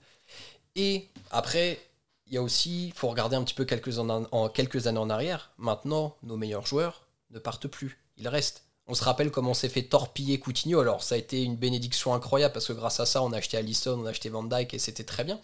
Et 0.77 1.09
après, 1.31 1.79
il 2.27 2.35
y 2.35 2.39
a 2.39 2.43
aussi, 2.43 2.87
il 2.89 2.93
faut 2.95 3.09
regarder 3.09 3.37
un 3.37 3.45
petit 3.45 3.55
peu 3.55 3.65
quelques, 3.65 3.99
en, 3.99 4.49
quelques 4.49 4.87
années 4.87 4.99
en 4.99 5.11
arrière. 5.11 5.51
Maintenant, 5.59 6.17
nos 6.23 6.37
meilleurs 6.37 6.67
joueurs 6.67 7.07
ne 7.31 7.39
partent 7.39 7.69
plus, 7.69 7.99
ils 8.17 8.29
restent. 8.29 8.65
On 8.87 8.95
se 8.95 9.05
rappelle 9.05 9.31
comment 9.31 9.51
on 9.51 9.55
s'est 9.55 9.69
fait 9.69 9.83
torpiller 9.83 10.39
Coutinho. 10.41 10.81
Alors 10.81 11.03
ça 11.03 11.15
a 11.15 11.19
été 11.19 11.43
une 11.43 11.57
bénédiction 11.57 12.15
incroyable 12.15 12.53
parce 12.53 12.67
que 12.67 12.73
grâce 12.73 13.01
à 13.01 13.07
ça 13.07 13.23
on 13.23 13.33
a 13.33 13.37
acheté 13.37 13.57
Alisson, 13.57 14.01
on 14.03 14.07
a 14.07 14.11
acheté 14.11 14.29
Van 14.29 14.43
Dyke 14.43 14.75
et 14.75 14.79
c'était 14.79 15.05
très 15.05 15.25
bien. 15.25 15.39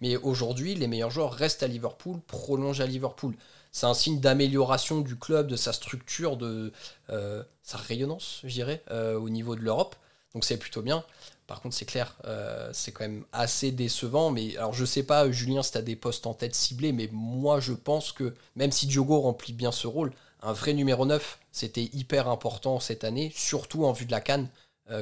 Mais 0.00 0.16
aujourd'hui, 0.16 0.74
les 0.74 0.86
meilleurs 0.86 1.10
joueurs 1.10 1.32
restent 1.32 1.62
à 1.62 1.66
Liverpool, 1.66 2.20
prolongent 2.26 2.80
à 2.80 2.86
Liverpool 2.86 3.34
c'est 3.72 3.86
un 3.86 3.94
signe 3.94 4.20
d'amélioration 4.20 5.00
du 5.00 5.16
club, 5.16 5.46
de 5.46 5.56
sa 5.56 5.72
structure, 5.72 6.36
de 6.36 6.72
euh, 7.10 7.42
sa 7.62 7.78
rayonnance, 7.78 8.40
je 8.44 8.50
dirais, 8.50 8.82
euh, 8.90 9.18
au 9.18 9.28
niveau 9.28 9.56
de 9.56 9.60
l'Europe. 9.60 9.96
Donc 10.34 10.44
c'est 10.44 10.56
plutôt 10.56 10.82
bien. 10.82 11.04
Par 11.46 11.62
contre, 11.62 11.74
c'est 11.74 11.86
clair, 11.86 12.16
euh, 12.26 12.68
c'est 12.72 12.92
quand 12.92 13.04
même 13.04 13.24
assez 13.32 13.72
décevant. 13.72 14.30
Mais 14.30 14.56
alors, 14.56 14.74
je 14.74 14.84
sais 14.84 15.02
pas, 15.02 15.30
Julien, 15.30 15.62
si 15.62 15.72
tu 15.72 15.78
as 15.78 15.82
des 15.82 15.96
postes 15.96 16.26
en 16.26 16.34
tête 16.34 16.54
ciblés, 16.54 16.92
mais 16.92 17.08
moi, 17.12 17.60
je 17.60 17.72
pense 17.72 18.12
que 18.12 18.34
même 18.56 18.70
si 18.70 18.86
Diogo 18.86 19.20
remplit 19.20 19.54
bien 19.54 19.72
ce 19.72 19.86
rôle, 19.86 20.12
un 20.42 20.52
vrai 20.52 20.74
numéro 20.74 21.06
9, 21.06 21.38
c'était 21.50 21.88
hyper 21.92 22.28
important 22.28 22.80
cette 22.80 23.02
année, 23.04 23.32
surtout 23.34 23.84
en 23.84 23.92
vue 23.92 24.04
de 24.04 24.10
la 24.10 24.20
Cannes 24.20 24.48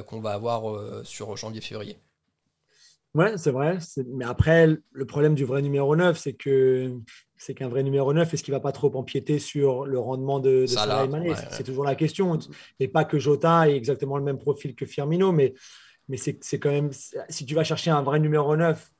qu'on 0.07 0.19
va 0.19 0.31
avoir 0.31 1.05
sur 1.05 1.37
janvier-février. 1.37 1.97
Ouais, 3.13 3.37
c'est 3.37 3.51
vrai. 3.51 3.79
Mais 4.07 4.25
après, 4.25 4.67
le 4.91 5.05
problème 5.05 5.33
du 5.33 5.45
vrai 5.45 5.61
numéro 5.61 5.95
9, 5.95 6.17
c'est 6.17 6.33
que 6.33 6.99
c'est 7.37 7.53
qu'un 7.53 7.67
vrai 7.67 7.83
numéro 7.83 8.13
9, 8.13 8.33
est-ce 8.33 8.43
qu'il 8.43 8.53
ne 8.53 8.57
va 8.57 8.61
pas 8.61 8.71
trop 8.71 8.93
empiéter 8.95 9.39
sur 9.39 9.85
le 9.85 9.99
rendement 9.99 10.39
de, 10.39 10.61
de 10.61 10.65
Salah, 10.65 11.07
C'est 11.51 11.63
toujours 11.63 11.85
la 11.85 11.95
question. 11.95 12.37
Et 12.79 12.87
pas 12.87 13.05
que 13.05 13.19
Jota 13.19 13.69
ait 13.69 13.75
exactement 13.75 14.17
le 14.17 14.23
même 14.23 14.39
profil 14.39 14.75
que 14.75 14.85
Firmino, 14.85 15.31
mais, 15.31 15.53
mais 16.09 16.17
c'est 16.17 16.59
quand 16.59 16.71
même, 16.71 16.91
si 17.29 17.45
tu 17.45 17.55
vas 17.55 17.63
chercher 17.63 17.91
un 17.91 18.01
vrai 18.01 18.19
numéro 18.19 18.55
9 18.55 18.91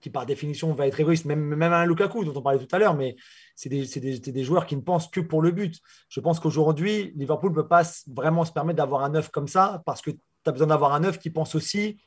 qui 0.00 0.10
par 0.10 0.26
définition 0.26 0.74
va 0.74 0.86
être 0.86 0.98
égoïste, 0.98 1.24
même, 1.24 1.40
même 1.40 1.72
un 1.72 1.86
Lukaku 1.86 2.24
dont 2.24 2.32
on 2.34 2.42
parlait 2.42 2.58
tout 2.58 2.74
à 2.74 2.78
l'heure, 2.78 2.94
mais 2.94 3.16
c'est 3.54 3.68
des, 3.68 3.86
des, 3.86 4.18
des, 4.18 4.44
joueurs 4.44 4.66
qui 4.66 4.76
ne 4.76 4.80
pensent 4.80 5.08
que 5.08 5.20
pour 5.20 5.40
le 5.40 5.50
but. 5.50 5.80
Je 6.08 6.20
pense 6.20 6.40
qu'aujourd'hui, 6.40 7.12
Liverpool 7.16 7.50
ne 7.50 7.54
peut 7.54 7.68
pas 7.68 7.82
vraiment 8.06 8.44
se 8.44 8.52
permettre 8.52 8.76
d'avoir 8.76 9.02
un 9.02 9.10
neuf 9.10 9.30
comme 9.30 9.48
ça 9.48 9.82
parce 9.86 10.02
que 10.02 10.10
tu 10.10 10.18
as 10.46 10.52
besoin 10.52 10.68
d'avoir 10.68 10.94
un 10.94 11.00
neuf 11.00 11.18
qui 11.18 11.30
pense 11.30 11.54
aussi 11.54 11.98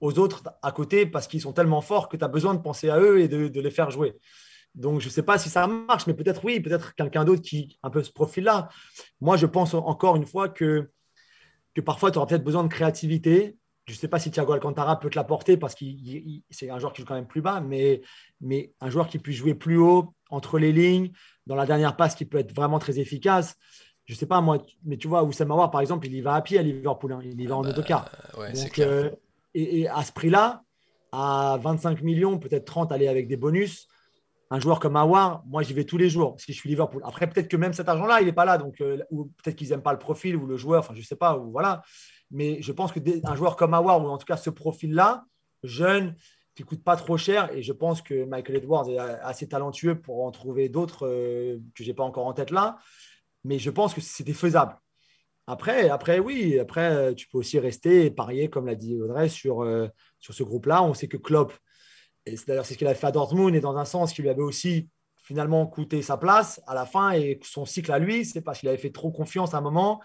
aux 0.00 0.18
autres 0.18 0.42
à 0.62 0.72
côté 0.72 1.06
parce 1.06 1.28
qu'ils 1.28 1.40
sont 1.40 1.52
tellement 1.52 1.80
forts 1.80 2.08
que 2.08 2.16
tu 2.16 2.24
as 2.24 2.28
besoin 2.28 2.54
de 2.54 2.60
penser 2.60 2.90
à 2.90 2.98
eux 2.98 3.20
et 3.20 3.28
de, 3.28 3.48
de 3.48 3.60
les 3.60 3.70
faire 3.70 3.90
jouer. 3.90 4.16
Donc, 4.74 5.00
je 5.00 5.06
ne 5.06 5.10
sais 5.10 5.22
pas 5.22 5.38
si 5.38 5.50
ça 5.50 5.66
marche, 5.66 6.06
mais 6.06 6.14
peut-être 6.14 6.44
oui, 6.44 6.60
peut-être 6.60 6.94
quelqu'un 6.94 7.24
d'autre 7.24 7.42
qui 7.42 7.78
un 7.82 7.90
peu 7.90 8.02
ce 8.02 8.10
profil-là. 8.10 8.68
Moi, 9.20 9.36
je 9.36 9.46
pense 9.46 9.74
encore 9.74 10.16
une 10.16 10.26
fois 10.26 10.48
que, 10.48 10.90
que 11.74 11.80
parfois, 11.80 12.10
tu 12.10 12.18
auras 12.18 12.26
peut-être 12.26 12.44
besoin 12.44 12.64
de 12.64 12.68
créativité. 12.68 13.56
Je 13.86 13.92
ne 13.92 13.98
sais 13.98 14.08
pas 14.08 14.18
si 14.18 14.30
Thiago 14.30 14.52
Alcantara 14.52 14.98
peut 14.98 15.10
te 15.10 15.16
l'apporter 15.16 15.56
parce 15.56 15.74
que 15.74 15.84
c'est 16.50 16.70
un 16.70 16.78
joueur 16.78 16.92
qui 16.92 17.02
joue 17.02 17.06
quand 17.06 17.16
même 17.16 17.26
plus 17.26 17.42
bas, 17.42 17.60
mais, 17.60 18.00
mais 18.40 18.72
un 18.80 18.88
joueur 18.88 19.08
qui 19.08 19.18
puisse 19.18 19.36
jouer 19.36 19.54
plus 19.54 19.76
haut, 19.76 20.14
entre 20.30 20.58
les 20.58 20.72
lignes, 20.72 21.12
dans 21.46 21.56
la 21.56 21.66
dernière 21.66 21.96
passe 21.96 22.14
qui 22.14 22.24
peut 22.24 22.38
être 22.38 22.54
vraiment 22.54 22.78
très 22.78 22.98
efficace. 22.98 23.56
Je 24.06 24.14
ne 24.14 24.18
sais 24.18 24.26
pas, 24.26 24.40
moi, 24.40 24.58
mais 24.84 24.96
tu 24.96 25.08
vois, 25.08 25.20
Aouar, 25.20 25.70
par 25.70 25.80
exemple, 25.80 26.06
il 26.06 26.14
y 26.14 26.20
va 26.20 26.34
à 26.34 26.42
pied 26.42 26.58
à 26.58 26.62
Liverpool, 26.62 27.12
hein. 27.12 27.20
il 27.22 27.40
y 27.40 27.46
va 27.46 27.56
en 27.56 27.60
ah 27.60 27.64
bah, 27.64 27.70
autocar. 27.70 28.10
Donc, 28.54 28.78
euh, 28.78 29.10
et, 29.54 29.80
et, 29.80 29.88
à 29.88 30.02
ce 30.02 30.12
prix-là, 30.12 30.62
à 31.12 31.58
25 31.62 32.02
millions, 32.02 32.38
peut-être 32.38 32.64
30, 32.64 32.90
aller 32.90 33.06
avec 33.06 33.28
des 33.28 33.36
bonus, 33.36 33.86
un 34.52 34.60
joueur 34.60 34.80
comme 34.80 34.96
Awar, 34.96 35.42
moi 35.46 35.62
j'y 35.62 35.72
vais 35.72 35.84
tous 35.84 35.96
les 35.96 36.10
jours 36.10 36.36
si 36.38 36.52
je 36.52 36.58
suis 36.58 36.68
Liverpool. 36.68 37.00
Après, 37.06 37.26
peut-être 37.26 37.48
que 37.48 37.56
même 37.56 37.72
cet 37.72 37.88
argent-là, 37.88 38.20
il 38.20 38.26
n'est 38.26 38.34
pas 38.34 38.44
là, 38.44 38.58
donc 38.58 38.82
euh, 38.82 38.98
ou 39.10 39.32
peut-être 39.42 39.56
qu'ils 39.56 39.70
n'aiment 39.70 39.82
pas 39.82 39.94
le 39.94 39.98
profil 39.98 40.36
ou 40.36 40.46
le 40.46 40.58
joueur, 40.58 40.80
enfin 40.80 40.92
je 40.94 41.00
sais 41.00 41.16
pas, 41.16 41.38
ou 41.38 41.50
voilà. 41.50 41.82
Mais 42.30 42.60
je 42.60 42.70
pense 42.70 42.92
que 42.92 43.00
un 43.26 43.34
joueur 43.34 43.56
comme 43.56 43.72
Awar, 43.72 44.04
ou 44.04 44.08
en 44.08 44.18
tout 44.18 44.26
cas 44.26 44.36
ce 44.36 44.50
profil-là, 44.50 45.24
jeune, 45.62 46.14
qui 46.54 46.64
coûte 46.64 46.84
pas 46.84 46.96
trop 46.96 47.16
cher, 47.16 47.50
et 47.54 47.62
je 47.62 47.72
pense 47.72 48.02
que 48.02 48.24
Michael 48.26 48.56
Edwards 48.56 48.90
est 48.90 48.98
assez 48.98 49.48
talentueux 49.48 49.98
pour 49.98 50.22
en 50.22 50.30
trouver 50.30 50.68
d'autres 50.68 51.06
euh, 51.06 51.58
que 51.74 51.82
j'ai 51.82 51.94
pas 51.94 52.04
encore 52.04 52.26
en 52.26 52.34
tête 52.34 52.50
là. 52.50 52.76
Mais 53.44 53.58
je 53.58 53.70
pense 53.70 53.94
que 53.94 54.02
c'était 54.02 54.34
faisable. 54.34 54.76
Après, 55.46 55.88
après, 55.88 56.18
oui, 56.18 56.58
après, 56.58 57.14
tu 57.14 57.26
peux 57.28 57.38
aussi 57.38 57.58
rester 57.58 58.04
et 58.04 58.10
parier, 58.10 58.50
comme 58.50 58.66
l'a 58.66 58.74
dit 58.74 59.00
Audrey, 59.00 59.30
sur, 59.30 59.62
euh, 59.62 59.88
sur 60.20 60.34
ce 60.34 60.42
groupe-là. 60.42 60.82
On 60.82 60.92
sait 60.92 61.08
que 61.08 61.16
Klopp 61.16 61.54
et 62.26 62.36
c'est 62.36 62.48
d'ailleurs 62.48 62.66
ce 62.66 62.74
qu'il 62.74 62.86
a 62.86 62.94
fait 62.94 63.06
à 63.06 63.12
Dortmund 63.12 63.54
et 63.54 63.60
dans 63.60 63.76
un 63.76 63.84
sens 63.84 64.12
qui 64.12 64.22
lui 64.22 64.28
avait 64.28 64.42
aussi 64.42 64.88
finalement 65.22 65.66
coûté 65.66 66.02
sa 66.02 66.16
place 66.16 66.60
à 66.66 66.74
la 66.74 66.84
fin 66.84 67.12
et 67.12 67.38
son 67.42 67.64
cycle 67.64 67.92
à 67.92 67.98
lui, 67.98 68.24
c'est 68.24 68.40
parce 68.40 68.60
qu'il 68.60 68.68
avait 68.68 68.78
fait 68.78 68.90
trop 68.90 69.10
confiance 69.10 69.54
à 69.54 69.58
un 69.58 69.60
moment 69.60 70.00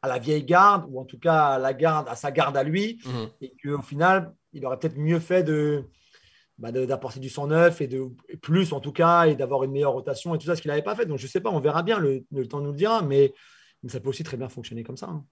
à 0.00 0.08
la 0.08 0.18
vieille 0.18 0.44
garde 0.44 0.84
ou 0.88 0.98
en 0.98 1.04
tout 1.04 1.18
cas 1.18 1.50
à 1.50 1.58
la 1.58 1.74
garde, 1.74 2.08
à 2.08 2.16
sa 2.16 2.32
garde 2.32 2.56
à 2.56 2.62
lui 2.62 3.00
mhm. 3.04 3.28
et 3.40 3.54
qu'au 3.62 3.82
final, 3.82 4.34
il 4.52 4.64
aurait 4.66 4.78
peut-être 4.78 4.98
mieux 4.98 5.20
fait 5.20 5.42
de 5.42 5.84
bah 6.58 6.70
d'apporter 6.70 7.18
du 7.18 7.28
sang 7.28 7.46
neuf 7.46 7.80
et 7.80 7.86
de 7.86 8.08
plus 8.40 8.72
en 8.72 8.80
tout 8.80 8.92
cas 8.92 9.24
et 9.26 9.34
d'avoir 9.34 9.64
une 9.64 9.72
meilleure 9.72 9.92
rotation 9.92 10.34
et 10.34 10.38
tout 10.38 10.46
ça, 10.46 10.54
ce 10.54 10.62
qu'il 10.62 10.70
n'avait 10.70 10.82
pas 10.82 10.94
fait. 10.94 11.06
Donc 11.06 11.18
je 11.18 11.24
ne 11.24 11.30
sais 11.30 11.40
pas, 11.40 11.50
on 11.50 11.60
verra 11.60 11.82
bien, 11.82 11.98
le, 11.98 12.24
le, 12.30 12.46
temps 12.46 12.60
nous 12.60 12.70
le 12.70 12.76
dira, 12.76 13.02
mais, 13.02 13.32
mais, 13.82 13.90
ça 13.90 14.00
peut 14.00 14.10
aussi 14.10 14.22
très 14.22 14.36
bien 14.36 14.48
fonctionner 14.48 14.82
comme 14.82 14.96
ça. 14.96 15.06
Hein. 15.06 15.24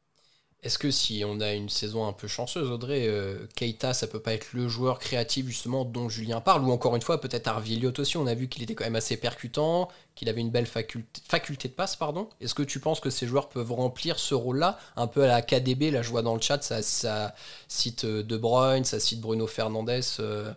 Est-ce 0.62 0.78
que 0.78 0.90
si 0.90 1.22
on 1.26 1.40
a 1.40 1.54
une 1.54 1.70
saison 1.70 2.06
un 2.06 2.12
peu 2.12 2.28
chanceuse, 2.28 2.70
Audrey, 2.70 3.06
euh, 3.08 3.46
Keita, 3.56 3.94
ça 3.94 4.06
peut 4.06 4.20
pas 4.20 4.34
être 4.34 4.52
le 4.52 4.68
joueur 4.68 4.98
créatif 4.98 5.46
justement 5.46 5.86
dont 5.86 6.10
Julien 6.10 6.42
parle 6.42 6.64
Ou 6.64 6.70
encore 6.70 6.94
une 6.96 7.02
fois, 7.02 7.18
peut-être 7.18 7.48
Arviliot 7.48 7.98
aussi, 7.98 8.18
on 8.18 8.26
a 8.26 8.34
vu 8.34 8.46
qu'il 8.48 8.62
était 8.62 8.74
quand 8.74 8.84
même 8.84 8.96
assez 8.96 9.16
percutant, 9.16 9.88
qu'il 10.14 10.28
avait 10.28 10.42
une 10.42 10.50
belle 10.50 10.66
faculté, 10.66 11.68
de 11.68 11.72
passe, 11.72 11.96
pardon. 11.96 12.28
Est-ce 12.42 12.54
que 12.54 12.62
tu 12.62 12.78
penses 12.78 13.00
que 13.00 13.08
ces 13.08 13.26
joueurs 13.26 13.48
peuvent 13.48 13.72
remplir 13.72 14.18
ce 14.18 14.34
rôle-là 14.34 14.78
Un 14.96 15.06
peu 15.06 15.24
à 15.24 15.28
la 15.28 15.40
KDB, 15.40 15.90
là 15.90 16.02
je 16.02 16.10
vois 16.10 16.22
dans 16.22 16.34
le 16.34 16.42
chat, 16.42 16.62
ça, 16.62 16.82
ça 16.82 17.34
cite 17.66 18.04
euh, 18.04 18.22
De 18.22 18.36
Bruyne, 18.36 18.84
ça 18.84 19.00
cite 19.00 19.20
Bruno 19.22 19.46
Fernandez, 19.46 20.02
euh, 20.20 20.52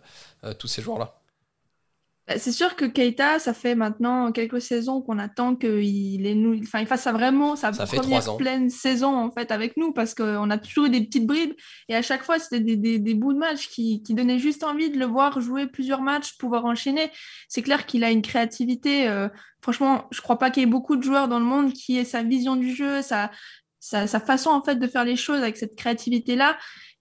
tous 0.58 0.68
ces 0.68 0.82
joueurs-là? 0.82 1.16
Bah, 2.26 2.38
c'est 2.38 2.52
sûr 2.52 2.74
que 2.74 2.86
Keita, 2.86 3.38
ça 3.38 3.52
fait 3.52 3.74
maintenant 3.74 4.32
quelques 4.32 4.62
saisons 4.62 5.02
qu'on 5.02 5.18
attend 5.18 5.56
qu'il 5.56 6.26
est 6.26 6.62
enfin, 6.62 6.80
il 6.80 6.86
fasse 6.86 7.02
ça 7.02 7.12
vraiment 7.12 7.54
sa 7.54 7.70
première 7.70 8.36
pleine 8.38 8.70
saison 8.70 9.14
en 9.14 9.30
fait 9.30 9.50
avec 9.50 9.76
nous 9.76 9.92
parce 9.92 10.14
qu'on 10.14 10.48
a 10.48 10.56
toujours 10.56 10.86
eu 10.86 10.90
des 10.90 11.04
petites 11.04 11.26
bribes 11.26 11.52
et 11.90 11.94
à 11.94 12.00
chaque 12.00 12.22
fois 12.22 12.38
c'était 12.38 12.60
des, 12.60 12.98
des, 12.98 13.14
bouts 13.14 13.34
de 13.34 13.38
match 13.38 13.68
qui, 13.68 14.02
qui, 14.02 14.14
donnaient 14.14 14.38
juste 14.38 14.64
envie 14.64 14.90
de 14.90 14.98
le 14.98 15.04
voir 15.04 15.38
jouer 15.42 15.66
plusieurs 15.66 16.00
matchs, 16.00 16.38
pouvoir 16.38 16.64
enchaîner. 16.64 17.10
C'est 17.48 17.62
clair 17.62 17.84
qu'il 17.84 18.02
a 18.04 18.10
une 18.10 18.22
créativité. 18.22 19.06
Euh, 19.06 19.28
franchement, 19.60 20.06
je 20.10 20.22
crois 20.22 20.38
pas 20.38 20.50
qu'il 20.50 20.62
y 20.62 20.64
ait 20.66 20.70
beaucoup 20.70 20.96
de 20.96 21.02
joueurs 21.02 21.28
dans 21.28 21.38
le 21.38 21.44
monde 21.44 21.74
qui 21.74 21.98
aient 21.98 22.04
sa 22.04 22.22
vision 22.22 22.56
du 22.56 22.74
jeu, 22.74 23.02
sa, 23.02 23.30
sa, 23.80 24.06
sa 24.06 24.18
façon 24.18 24.48
en 24.48 24.62
fait 24.62 24.76
de 24.76 24.86
faire 24.86 25.04
les 25.04 25.16
choses 25.16 25.42
avec 25.42 25.58
cette 25.58 25.76
créativité 25.76 26.36
là 26.36 26.56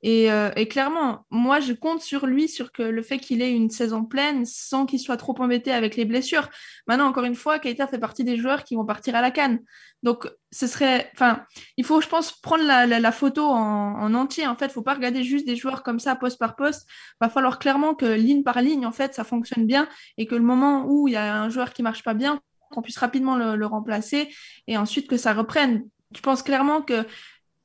euh, 0.05 0.51
et, 0.55 0.67
clairement, 0.67 1.25
moi, 1.29 1.59
je 1.59 1.71
compte 1.73 2.01
sur 2.01 2.25
lui, 2.25 2.49
sur 2.49 2.71
que 2.71 2.83
le 2.83 3.01
fait 3.01 3.19
qu'il 3.19 3.41
ait 3.41 3.53
une 3.53 3.69
saison 3.69 4.03
pleine 4.03 4.45
sans 4.45 4.85
qu'il 4.85 4.99
soit 4.99 5.17
trop 5.17 5.33
embêté 5.39 5.71
avec 5.71 5.95
les 5.95 6.03
blessures. 6.03 6.49
Maintenant, 6.87 7.07
encore 7.07 7.23
une 7.23 7.35
fois, 7.35 7.57
Keita 7.59 7.87
fait 7.87 7.99
partie 7.99 8.25
des 8.25 8.35
joueurs 8.35 8.65
qui 8.65 8.75
vont 8.75 8.85
partir 8.85 9.15
à 9.15 9.21
la 9.21 9.31
canne. 9.31 9.59
Donc, 10.03 10.29
ce 10.51 10.67
serait. 10.67 11.09
Enfin, 11.13 11.45
il 11.77 11.85
faut, 11.85 12.01
je 12.01 12.09
pense, 12.09 12.33
prendre 12.33 12.65
la, 12.65 13.11
photo 13.13 13.45
en, 13.45 14.13
entier. 14.13 14.45
En 14.45 14.55
fait, 14.55 14.65
il 14.65 14.69
ne 14.69 14.73
faut 14.73 14.81
pas 14.81 14.95
regarder 14.95 15.23
juste 15.23 15.47
des 15.47 15.55
joueurs 15.55 15.83
comme 15.83 15.99
ça, 15.99 16.15
poste 16.15 16.37
par 16.37 16.57
poste. 16.57 16.85
Il 16.89 17.25
va 17.25 17.29
falloir 17.29 17.57
clairement 17.57 17.95
que 17.95 18.05
ligne 18.05 18.43
par 18.43 18.61
ligne, 18.61 18.85
en 18.85 18.91
fait, 18.91 19.13
ça 19.13 19.23
fonctionne 19.23 19.65
bien 19.65 19.87
et 20.17 20.25
que 20.25 20.35
le 20.35 20.41
moment 20.41 20.85
où 20.85 21.07
il 21.07 21.13
y 21.13 21.17
a 21.17 21.41
un 21.41 21.49
joueur 21.49 21.71
qui 21.71 21.81
ne 21.81 21.87
marche 21.87 22.03
pas 22.03 22.13
bien, 22.13 22.41
qu'on 22.71 22.81
puisse 22.81 22.97
rapidement 22.97 23.37
le, 23.37 23.55
le 23.55 23.65
remplacer 23.65 24.29
et 24.67 24.77
ensuite 24.77 25.07
que 25.07 25.15
ça 25.15 25.33
reprenne. 25.33 25.83
Je 26.15 26.21
pense 26.21 26.43
clairement 26.43 26.81
que 26.81 27.05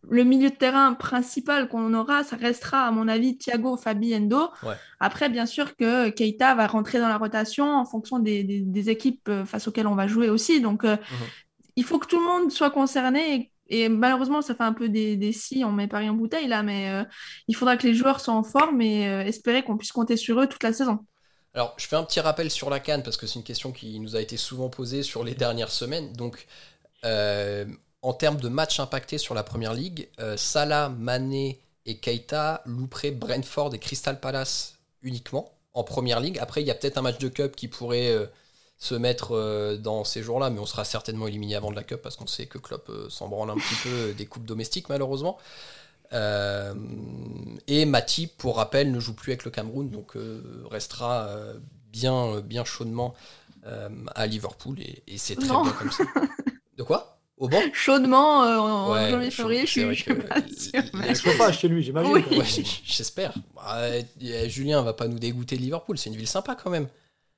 le 0.09 0.25
milieu 0.25 0.51
de 0.51 0.55
terrain 0.55 0.95
principal 0.95 1.69
qu'on 1.69 1.93
aura, 1.95 2.25
ça 2.25 2.37
restera, 2.37 2.87
à 2.87 2.91
mon 2.91 3.09
avis, 3.09 3.37
Thiago, 3.37 3.77
Fabi, 3.77 4.15
Endo. 4.15 4.51
Après, 5.01 5.29
bien 5.29 5.47
sûr 5.47 5.77
que 5.77 6.11
Keita 6.11 6.55
va 6.55 6.67
rentrer 6.67 7.01
dans 7.01 7.09
la 7.09 7.19
rotation 7.19 7.77
en 7.77 7.85
fonction 7.85 8.19
des, 8.19 8.91
équipes 8.91 9.29
euh, 9.29 9.45
face 9.45 9.69
auxquelles 9.69 9.87
on 9.87 9.95
va 9.95 10.07
jouer 10.07 10.31
aussi. 10.31 10.61
Donc, 10.61 10.85
euh, 10.85 10.97
mhm. 10.97 11.27
il 11.77 11.85
faut 11.85 11.99
que 11.99 12.07
tout 12.07 12.19
le 12.19 12.25
monde 12.25 12.51
soit 12.51 12.71
concerné. 12.71 13.53
Et, 13.69 13.89
malheureusement, 13.89 14.41
ça 14.41 14.55
fait 14.55 14.63
un 14.63 14.73
peu 14.73 14.89
des, 14.89 15.17
des 15.17 15.33
si, 15.33 15.63
on 15.65 15.73
met 15.73 15.89
Paris 15.89 16.09
en 16.09 16.15
bouteille 16.15 16.47
là, 16.47 16.63
mais 16.63 16.91
euh, 16.91 17.05
il 17.49 17.57
faudra 17.57 17.77
que 17.77 17.87
les 17.87 17.95
joueurs 17.95 18.21
soient 18.21 18.35
en 18.35 18.45
forme 18.45 18.81
et 18.81 19.03
espérer 19.27 19.63
qu'on 19.63 19.77
puisse 19.77 19.93
compter 19.93 20.17
sur 20.17 20.41
eux 20.41 20.47
toute 20.47 20.63
la 20.63 20.73
saison. 20.73 21.01
Alors, 21.55 21.75
je 21.77 21.87
fais 21.87 21.97
un 21.97 22.05
petit 22.05 22.21
rappel 22.21 22.51
sur 22.51 22.71
la 22.71 22.81
canne 22.81 23.03
parce 23.03 23.17
que 23.17 23.27
c'est 23.27 23.39
une 23.39 23.45
question 23.45 23.73
qui 23.73 23.99
nous 24.01 24.17
a 24.17 24.23
été 24.23 24.37
souvent 24.37 24.71
posée 24.71 25.03
sur 25.03 25.25
les 25.25 25.35
dernières 25.35 25.71
semaines. 25.71 26.13
Donc, 26.15 26.47
en 28.03 28.13
termes 28.13 28.39
de 28.39 28.49
matchs 28.49 28.81
impactés 28.81 29.19
sur 29.19 29.35
la 29.35 29.43
première 29.43 29.75
ligue, 29.75 30.09
euh, 30.21 30.37
Salah, 30.37 30.89
Mané 30.89 31.61
et 31.87 31.99
Keita 31.99 32.63
louperaient 32.65 33.11
Brentford 33.11 33.75
et 33.75 33.79
Crystal 33.79 34.21
Palace 34.21 34.75
uniquement 35.03 35.53
en 35.75 35.85
première 35.85 36.21
ligue. 36.21 36.39
Après, 36.39 36.63
il 36.63 36.67
y 36.67 36.71
a 36.71 36.75
peut-être 36.75 36.99
un 36.99 37.03
match 37.03 37.19
de 37.19 37.29
cup 37.29 37.57
qui 37.57 37.69
pourrait 37.69 38.11
euh, 38.11 38.27
se 38.79 38.95
mettre 38.95 39.35
euh, 39.35 39.77
dans 39.77 40.05
ces 40.05 40.23
jours-là, 40.23 40.51
mais 40.51 40.61
on 40.61 40.67
sera 40.67 40.85
certainement 40.85 41.27
éliminé 41.27 41.57
avant 41.57 41.71
de 41.71 41.77
la 41.77 41.83
cup 41.83 42.01
parce 42.03 42.17
qu'on 42.17 42.27
sait 42.27 42.47
que 42.47 42.59
Klopp 42.59 42.91
s'en 43.09 43.29
branle 43.29 43.51
un 43.51 43.57
petit 43.57 43.75
peu 43.83 44.13
des 44.17 44.27
coupes 44.27 44.47
domestiques 44.47 44.89
malheureusement. 44.89 45.39
et 46.13 47.85
Mati, 47.85 48.29
pour 48.29 48.57
rappel, 48.57 48.93
ne 48.93 49.01
joue 49.01 49.15
plus 49.15 49.33
avec 49.33 49.45
le 49.45 49.51
Cameroun, 49.51 49.91
donc 49.91 50.13
restera 50.71 51.29
bien, 51.93 52.41
bien 52.41 52.65
chaudement 52.65 53.15
à 54.15 54.27
Liverpool 54.27 54.81
et, 54.81 55.03
et 55.07 55.19
c'est 55.19 55.37
très 55.37 55.49
bien 55.49 55.73
comme 55.73 55.91
ça. 55.91 56.05
De 56.79 56.83
quoi? 56.83 57.18
Au 57.39 57.49
banc 57.49 57.63
Chaudement 57.73 58.45
euh, 58.45 58.59
en 58.59 59.11
janvier, 59.11 59.31
février, 59.31 59.67
je 59.67 59.93
suis 59.93 60.15
pas 60.15 60.37
Il 60.41 61.39
pas 61.39 61.53
chez 61.53 61.69
lui, 61.69 61.83
j'imagine. 61.83 62.13
Oui. 62.13 62.83
J'espère. 62.85 63.35
Bah, 63.55 63.91
Julien 64.47 64.83
va 64.83 64.93
pas 64.93 65.09
nous 65.09 65.19
dégoûter 65.19 65.57
de 65.57 65.63
Liverpool, 65.63 65.99
c'est 65.99 66.11
une 66.11 66.17
ville 66.17 66.27
sympa 66.27 66.55
quand 66.55 66.71
même. 66.71 66.89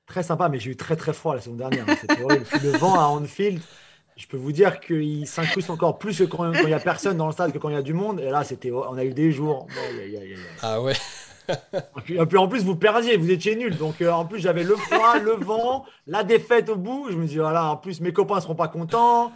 Très 0.05 0.23
sympa, 0.23 0.49
mais 0.49 0.59
j'ai 0.59 0.71
eu 0.71 0.75
très 0.75 0.95
très 0.95 1.13
froid 1.13 1.35
la 1.35 1.41
saison 1.41 1.55
dernière. 1.55 1.85
Hein, 1.87 1.95
c'était 1.99 2.21
horrible. 2.21 2.45
Le 2.63 2.71
vent 2.71 2.95
à 2.99 3.05
Anfield, 3.05 3.61
je 4.17 4.27
peux 4.27 4.37
vous 4.37 4.51
dire 4.51 4.79
qu'il 4.79 5.25
s'incruste 5.25 5.69
encore 5.69 5.99
plus 5.99 6.17
que 6.17 6.23
quand 6.23 6.51
il 6.51 6.65
n'y 6.65 6.73
a 6.73 6.79
personne 6.79 7.17
dans 7.17 7.27
le 7.27 7.33
stade 7.33 7.53
que 7.53 7.57
quand 7.57 7.69
il 7.69 7.75
y 7.75 7.77
a 7.77 7.81
du 7.81 7.93
monde. 7.93 8.19
Et 8.19 8.29
là, 8.29 8.43
c'était, 8.43 8.71
on 8.71 8.97
a 8.97 9.05
eu 9.05 9.13
des 9.13 9.31
jours. 9.31 9.67
Ah 10.61 10.81
ouais. 10.81 10.95
Et 12.09 12.25
puis 12.25 12.37
en 12.37 12.47
plus, 12.47 12.63
vous 12.63 12.75
perdiez, 12.75 13.17
vous 13.17 13.31
étiez 13.31 13.55
nul. 13.55 13.77
Donc 13.77 14.01
euh, 14.01 14.11
en 14.11 14.25
plus, 14.25 14.39
j'avais 14.39 14.63
le 14.63 14.75
froid, 14.75 15.17
le 15.17 15.33
vent, 15.33 15.85
la 16.07 16.23
défaite 16.23 16.69
au 16.69 16.75
bout. 16.75 17.07
Je 17.09 17.15
me 17.15 17.25
dis, 17.25 17.37
voilà, 17.37 17.71
en 17.71 17.77
plus, 17.77 18.01
mes 18.01 18.13
copains 18.13 18.35
ne 18.35 18.41
seront 18.41 18.55
pas 18.55 18.67
contents 18.67 19.31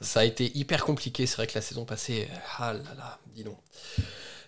ça, 0.00 0.20
a 0.20 0.24
été 0.24 0.56
hyper 0.56 0.84
compliqué. 0.84 1.26
C'est 1.26 1.36
vrai 1.36 1.46
que 1.46 1.54
la 1.54 1.60
saison 1.60 1.84
passée, 1.84 2.28
euh, 2.30 2.36
ah 2.58 2.72
là 2.72 2.94
là, 2.96 3.18
dis 3.34 3.44
donc. 3.44 3.58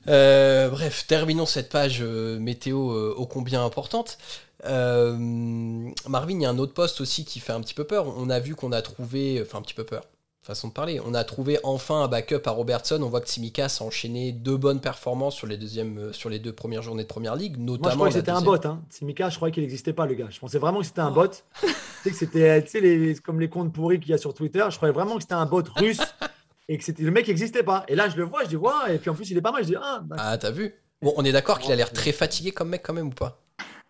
Euh, 0.09 0.69
bref, 0.69 1.07
terminons 1.07 1.47
cette 1.47 1.69
page 1.69 1.99
euh, 2.01 2.38
météo 2.38 2.77
ô 3.14 3.27
combien 3.27 3.64
importante. 3.64 4.19
Marvin, 4.64 6.35
il 6.35 6.42
y 6.42 6.47
a 6.47 6.51
un 6.51 6.59
autre 6.59 6.75
poste 6.75 7.01
aussi 7.01 7.25
qui 7.25 7.40
fait 7.40 7.53
un 7.53 7.61
petit 7.61 7.75
peu 7.75 7.85
peur. 7.85 8.07
On 8.16 8.31
a 8.31 8.38
vu 8.38 8.55
qu'on 8.55 8.73
a 8.73 8.83
trouvé, 8.83 9.42
enfin 9.42 9.59
un 9.59 9.62
petit 9.62 9.75
peu 9.75 9.85
peur, 9.85 10.05
façon 10.47 10.69
de 10.69 10.73
parler. 10.73 11.01
On 11.05 11.13
a 11.13 11.25
trouvé 11.25 11.59
enfin 11.65 12.03
un 12.05 12.09
backup 12.09 12.43
à 12.47 12.51
Robertson. 12.51 13.01
On 13.03 13.09
voit 13.09 13.21
que 13.21 13.27
Tsimikas 13.27 13.79
a 13.81 13.85
enchaîné 13.85 14.33
deux 14.33 14.57
bonnes 14.57 14.81
performances 14.81 15.35
sur 15.35 15.47
les, 15.47 15.57
deuxièmes, 15.57 15.99
euh, 15.99 16.13
sur 16.13 16.31
les 16.31 16.39
deux 16.39 16.53
premières 16.53 16.83
journées 16.83 17.03
de 17.03 17.09
première 17.09 17.35
ligue, 17.35 17.59
notamment. 17.59 17.81
Moi, 17.83 17.91
je 17.91 17.97
croyais 17.97 18.13
que 18.13 18.19
c'était 18.21 18.31
un 18.31 18.41
bot. 18.41 18.67
Hein. 18.67 18.83
Tsimikas, 18.91 19.31
je 19.31 19.37
croyais 19.37 19.53
qu'il 19.53 19.63
n'existait 19.63 19.93
pas, 19.93 20.07
le 20.07 20.15
gars. 20.15 20.29
Je 20.31 20.39
pensais 20.39 20.59
vraiment 20.59 20.81
que 20.81 20.87
c'était 20.87 21.01
un 21.01 21.11
bot. 21.11 21.29
tu 21.61 21.69
sais 22.05 22.11
que 22.11 22.17
c'était 22.17 22.81
les, 22.81 23.15
comme 23.17 23.41
les 23.41 23.49
comptes 23.49 23.73
pourris 23.73 23.99
qu'il 23.99 24.11
y 24.11 24.15
a 24.15 24.19
sur 24.19 24.33
Twitter. 24.35 24.65
Je 24.71 24.77
croyais 24.77 24.95
vraiment 24.95 25.17
que 25.17 25.23
c'était 25.23 25.35
un 25.35 25.47
bot 25.47 25.65
russe 25.77 26.01
et 26.69 26.79
que 26.79 26.85
c'était 26.85 27.03
le 27.03 27.11
mec 27.11 27.27
n'existait 27.27 27.65
pas. 27.65 27.85
Et 27.89 27.97
là, 27.97 28.09
je 28.09 28.17
le 28.17 28.25
vois, 28.25 28.45
je 28.45 28.49
dis, 28.49 28.57
ouais, 28.57 28.95
et 28.95 28.99
puis 28.99 29.11
en 29.11 29.15
plus, 29.15 29.29
il 29.31 29.37
est 29.37 29.43
pas 29.43 29.53
mal. 29.53 29.63
Je 29.65 29.69
dis, 29.69 29.77
ah, 29.81 30.03
ah 30.17 30.39
t'as 30.39 30.51
vu? 30.53 30.75
Bon, 31.03 31.13
on 31.17 31.25
est 31.25 31.33
d'accord 31.33 31.59
qu'il 31.59 31.73
a 31.73 31.77
l'air 31.77 31.93
très 31.93 32.13
fatigué 32.13 32.53
comme 32.53 32.69
mec 32.69 32.83
quand 32.85 32.95
même 32.95 33.09
ou 33.09 33.11
pas? 33.11 33.46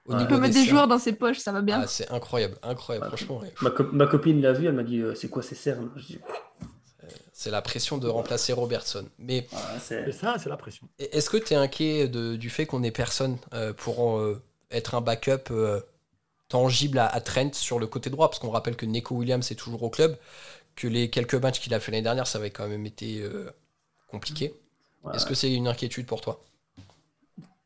Ouais. 0.09 0.17
Il 0.21 0.27
peut 0.29 0.39
mettre 0.39 0.55
des 0.55 0.65
joueurs 0.65 0.87
dans 0.89 0.99
ses 0.99 1.13
poches, 1.13 1.39
ça 1.39 1.51
va 1.53 1.63
bien. 1.63 1.81
Ah, 1.83 1.87
c'est 1.87 2.11
incroyable, 2.13 2.57
incroyable, 2.63 3.07
franchement. 3.09 3.39
ouais. 3.39 3.53
Ma, 3.61 3.71
co- 3.71 3.89
ma 3.93 4.07
copine 4.07 4.41
l'a 4.41 4.53
vu, 4.53 4.67
elle 4.67 4.73
m'a 4.75 4.85
dit 4.85 5.01
euh, 5.01 5.15
c'est 5.15 5.29
quoi 5.29 5.43
ces 5.43 5.55
cernes? 5.57 5.91
C'est 7.33 7.51
la 7.51 7.61
pression 7.63 7.99
de 7.99 8.09
remplacer 8.09 8.53
Robertson. 8.53 9.07
Mais 9.19 9.47
Ah, 9.53 9.79
c'est- 9.79 10.11
ça, 10.13 10.37
c'est 10.39 10.49
la 10.49 10.57
pression. 10.57 10.89
est-ce 10.99 11.29
que 11.31 11.37
tu 11.37 11.53
es 11.53 11.57
inquiet 11.57 12.09
de- 12.09 12.37
du 12.37 12.51
fait 12.51 12.67
qu'on 12.67 12.83
ait 12.83 12.91
personne 12.91 13.37
euh, 13.53 13.73
pour 13.73 14.19
euh, 14.19 14.43
être 14.71 14.95
un 14.95 15.01
backup 15.01 15.51
euh, 15.51 15.81
tangible 16.49 16.99
à, 16.99 17.07
à 17.07 17.21
Trent 17.21 17.53
sur 17.53 17.79
le 17.79 17.87
côté 17.87 18.09
droit? 18.11 18.29
Parce 18.31 18.39
qu'on 18.39 18.51
rappelle 18.51 18.77
que 18.77 18.87
Neko 18.87 19.15
Williams 19.17 19.51
est 19.53 19.55
toujours 19.57 19.83
au 19.83 19.91
club, 19.91 20.17
que 20.75 20.89
les 20.89 21.11
quelques 21.11 21.35
matchs 21.35 21.61
qu'il 21.61 21.75
a 21.75 21.81
fait 21.81 21.93
l'année 21.93 22.03
dernière, 22.03 22.27
ça 22.27 22.39
avait 22.39 22.51
quand 22.51 22.67
même 22.69 22.87
été 22.87 23.21
euh, 23.23 23.51
compliqué. 24.09 24.55
ouais. 25.05 25.15
Est-ce 25.15 25.27
que 25.27 25.35
c'est 25.35 25.53
une 25.53 25.69
inquiétude 25.69 26.07
pour 26.07 26.21
toi? 26.23 26.41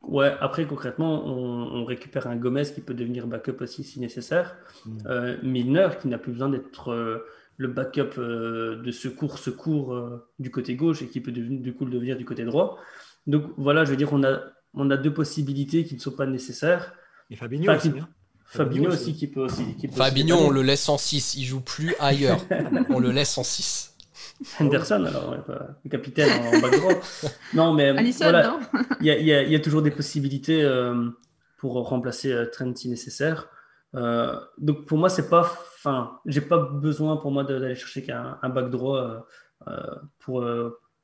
Ouais, 0.02 0.34
après 0.40 0.66
concrètement, 0.66 1.26
on, 1.26 1.80
on 1.80 1.84
récupère 1.84 2.26
un 2.26 2.36
Gomez 2.36 2.64
qui 2.74 2.80
peut 2.80 2.94
devenir 2.94 3.26
backup 3.26 3.56
aussi 3.60 3.84
si 3.84 4.00
nécessaire. 4.00 4.56
Mm. 4.86 4.98
Euh, 5.06 5.36
Milner 5.42 5.88
qui 6.00 6.08
n'a 6.08 6.18
plus 6.18 6.32
besoin 6.32 6.48
d'être 6.48 6.90
euh, 6.90 7.18
le 7.58 7.68
backup 7.68 8.18
euh, 8.18 8.80
de 8.82 8.90
secours, 8.92 9.38
secours 9.38 9.94
euh, 9.94 10.26
du 10.38 10.50
côté 10.50 10.74
gauche 10.74 11.02
et 11.02 11.06
qui 11.08 11.20
peut 11.20 11.32
devenir, 11.32 11.60
du 11.60 11.74
coup 11.74 11.84
le 11.84 11.90
devenir 11.92 12.16
du 12.16 12.24
côté 12.24 12.44
droit. 12.44 12.78
Donc 13.26 13.44
voilà, 13.58 13.84
je 13.84 13.90
veux 13.90 13.96
dire, 13.96 14.12
on 14.12 14.24
a, 14.24 14.40
on 14.74 14.90
a 14.90 14.96
deux 14.96 15.12
possibilités 15.12 15.84
qui 15.84 15.94
ne 15.96 16.00
sont 16.00 16.12
pas 16.12 16.26
nécessaires. 16.26 16.94
Et 17.30 17.36
Fabinho 17.36 17.64
Enfin, 17.64 17.76
aussi. 17.76 17.92
qui- 17.92 17.98
hein. 18.00 18.08
Fabinho 18.46 18.84
Fabinho 18.84 18.88
aussi 18.94 19.10
aussi. 19.10 19.14
qui 19.14 19.26
peut 19.28 19.40
aussi. 19.42 19.76
Qui 19.76 19.86
peut 19.86 19.94
Fabinho, 19.94 20.34
aussi 20.36 20.44
on 20.46 20.50
le 20.50 20.62
laisse 20.62 20.88
en 20.88 20.98
6, 20.98 21.36
il 21.36 21.44
joue 21.44 21.60
plus 21.60 21.94
ailleurs. 22.00 22.40
on 22.88 22.98
le 22.98 23.10
laisse 23.12 23.36
en 23.38 23.44
6. 23.44 23.89
Henderson, 24.60 25.04
alors, 25.04 25.36
le 25.84 25.90
capitaine 25.90 26.30
en, 26.30 26.56
en 26.56 26.60
back 26.60 26.78
droit. 26.78 26.92
Non, 27.54 27.74
mais 27.74 27.92
voilà, 27.92 28.58
il 29.00 29.06
y 29.06 29.10
a, 29.32 29.42
y 29.42 29.54
y 29.54 29.60
toujours 29.60 29.82
des 29.82 29.90
possibilités 29.90 30.62
euh, 30.62 31.10
pour 31.58 31.74
remplacer 31.88 32.32
euh, 32.32 32.46
Trent 32.46 32.74
si 32.74 32.88
nécessaire. 32.88 33.48
Euh, 33.94 34.34
donc 34.58 34.86
pour 34.86 34.98
moi, 34.98 35.10
c'est 35.10 35.28
pas, 35.28 35.40
enfin, 35.40 36.18
j'ai 36.26 36.40
pas 36.40 36.58
besoin 36.58 37.16
pour 37.16 37.30
moi 37.32 37.44
d'aller 37.44 37.74
chercher 37.74 38.02
qu'un 38.02 38.38
un 38.40 38.48
back 38.48 38.70
droit 38.70 39.26
euh, 39.68 39.94
pour 40.20 40.44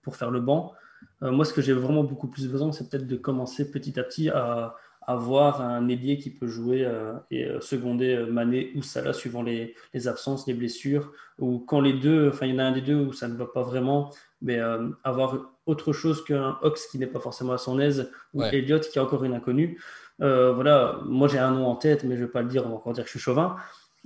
pour 0.03 0.17
faire 0.17 0.31
le 0.31 0.41
banc. 0.41 0.73
Moi, 1.21 1.45
ce 1.45 1.53
que 1.53 1.61
j'ai 1.61 1.73
vraiment 1.73 2.05
beaucoup 2.05 2.29
plus 2.29 2.49
besoin, 2.49 2.73
c'est 2.73 2.89
peut-être 2.89 3.07
de 3.07 3.17
commencer 3.17 3.71
petit 3.71 3.99
à 3.99 4.03
petit 4.03 4.31
à 4.31 4.75
avoir 5.07 5.61
un 5.61 5.89
ailier 5.89 6.19
qui 6.19 6.31
peut 6.31 6.49
jouer 6.49 6.85
euh, 6.85 7.13
et 7.31 7.45
euh, 7.45 7.61
seconder 7.61 8.15
euh, 8.15 8.27
Mané 8.27 8.73
ou 8.75 8.83
Salah 8.83 9.13
suivant 9.13 9.43
les, 9.43 9.75
les 9.95 10.09
absences, 10.09 10.47
les 10.47 10.55
blessures, 10.55 11.13
ou 11.39 11.59
quand 11.61 11.81
les 11.81 11.93
deux, 11.93 12.29
enfin 12.29 12.47
il 12.47 12.55
y 12.55 12.57
en 12.57 12.59
a 12.59 12.65
un 12.65 12.73
des 12.73 12.81
deux 12.81 12.97
où 12.97 13.13
ça 13.13 13.29
ne 13.29 13.37
va 13.37 13.47
pas 13.47 13.63
vraiment, 13.63 14.11
mais 14.43 14.59
euh, 14.59 14.89
avoir 15.05 15.53
autre 15.67 15.93
chose 15.93 16.25
qu'un 16.25 16.59
Ox 16.63 16.87
qui 16.89 16.99
n'est 16.99 17.07
pas 17.07 17.21
forcément 17.21 17.53
à 17.53 17.59
son 17.59 17.79
aise, 17.79 18.11
ou 18.35 18.41
Ouais. 18.41 18.57
Elliott 18.57 18.89
qui 18.89 18.99
est 18.99 19.03
encore 19.03 19.25
une 19.25 19.35
inconnue. 19.35 19.81
Euh, 20.23 20.53
voilà, 20.53 21.01
moi 21.05 21.29
j'ai 21.29 21.39
un 21.39 21.51
nom 21.51 21.67
en 21.67 21.77
tête, 21.77 22.05
mais 22.05 22.17
je 22.17 22.23
ne 22.23 22.27
vais 22.27 22.33
pas 22.33 22.43
le 22.43 22.49
dire, 22.49 22.65
on 22.67 22.71
va 22.71 22.75
encore 22.77 22.93
dire 22.93 23.05
que 23.05 23.09
je 23.09 23.13
suis 23.19 23.21
chauvin. 23.21 23.57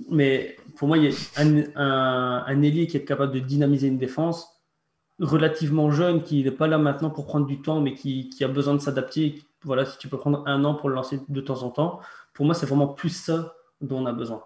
Mais 0.09 0.55
pour 0.77 0.87
moi, 0.87 0.97
il 0.97 1.05
y 1.05 1.07
a 1.07 1.11
un, 1.37 1.63
un, 1.75 2.43
un 2.47 2.61
ailier 2.63 2.87
qui 2.87 2.97
est 2.97 3.03
capable 3.05 3.33
de 3.33 3.39
dynamiser 3.39 3.87
une 3.87 3.99
défense, 3.99 4.60
relativement 5.21 5.91
jeune, 5.91 6.23
qui 6.23 6.43
n'est 6.43 6.51
pas 6.51 6.67
là 6.67 6.77
maintenant 6.77 7.09
pour 7.09 7.25
prendre 7.25 7.45
du 7.45 7.61
temps, 7.61 7.79
mais 7.79 7.93
qui, 7.93 8.29
qui 8.29 8.43
a 8.43 8.47
besoin 8.47 8.73
de 8.73 8.79
s'adapter. 8.79 9.41
Voilà, 9.63 9.85
si 9.85 9.97
tu 9.97 10.07
peux 10.09 10.17
prendre 10.17 10.43
un 10.47 10.63
an 10.65 10.73
pour 10.75 10.89
le 10.89 10.95
lancer 10.95 11.19
de 11.29 11.41
temps 11.41 11.63
en 11.63 11.69
temps, 11.69 11.99
pour 12.33 12.45
moi, 12.45 12.55
c'est 12.55 12.65
vraiment 12.65 12.87
plus 12.87 13.09
ça 13.11 13.55
dont 13.81 13.99
on 14.01 14.05
a 14.07 14.13
besoin. 14.13 14.43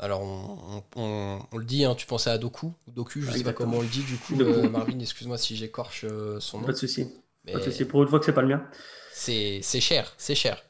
Alors, 0.00 0.22
on, 0.22 0.82
on- 0.96 1.02
on- 1.02 1.38
on 1.52 1.56
le 1.58 1.64
dit, 1.64 1.84
hein, 1.84 1.94
tu 1.96 2.06
pensais 2.06 2.30
à 2.30 2.38
Doku 2.38 2.72
Doku, 2.86 3.20
je 3.20 3.30
sais 3.32 3.42
pas 3.42 3.52
comment 3.52 3.78
on 3.78 3.82
le 3.82 3.88
dit, 3.88 4.02
du 4.04 4.16
coup, 4.16 4.40
euh, 4.40 4.68
Marvin, 4.68 4.98
excuse-moi 5.00 5.38
si 5.38 5.56
j'écorche 5.56 6.04
euh, 6.08 6.38
son 6.40 6.60
nom. 6.60 6.66
Pas 6.66 6.72
de 6.72 6.76
souci. 6.78 7.08
mais 7.44 7.52
Pas 7.52 7.58
de 7.58 7.64
souci. 7.64 7.84
Pour 7.84 8.02
une 8.02 8.08
fois 8.08 8.18
que 8.20 8.24
c'est 8.24 8.32
pas 8.32 8.42
le 8.42 8.48
mien. 8.48 8.64
c'est 9.12 9.58
c'est 9.62 9.80
cher, 9.80 10.12
c'est 10.16 10.36
cher. 10.36 10.62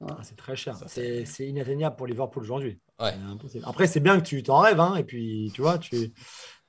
Ah, 0.00 0.18
c'est 0.22 0.36
très 0.36 0.54
cher. 0.54 0.76
C'est 0.86 1.24
c'est 1.24 1.48
inatteignable 1.48 1.96
pour 1.96 2.06
Liverpool 2.06 2.44
aujourd'hui. 2.44 2.78
Ouais. 3.00 3.12
C'est 3.12 3.32
impossible. 3.32 3.64
Après, 3.66 3.86
c'est 3.88 3.98
bien 4.00 4.20
que 4.20 4.24
tu 4.24 4.42
t'en 4.44 4.60
rêves, 4.60 4.78
hein, 4.78 4.94
et 4.94 5.02
puis 5.02 5.50
tu 5.54 5.60
vois, 5.62 5.78
tu. 5.78 6.12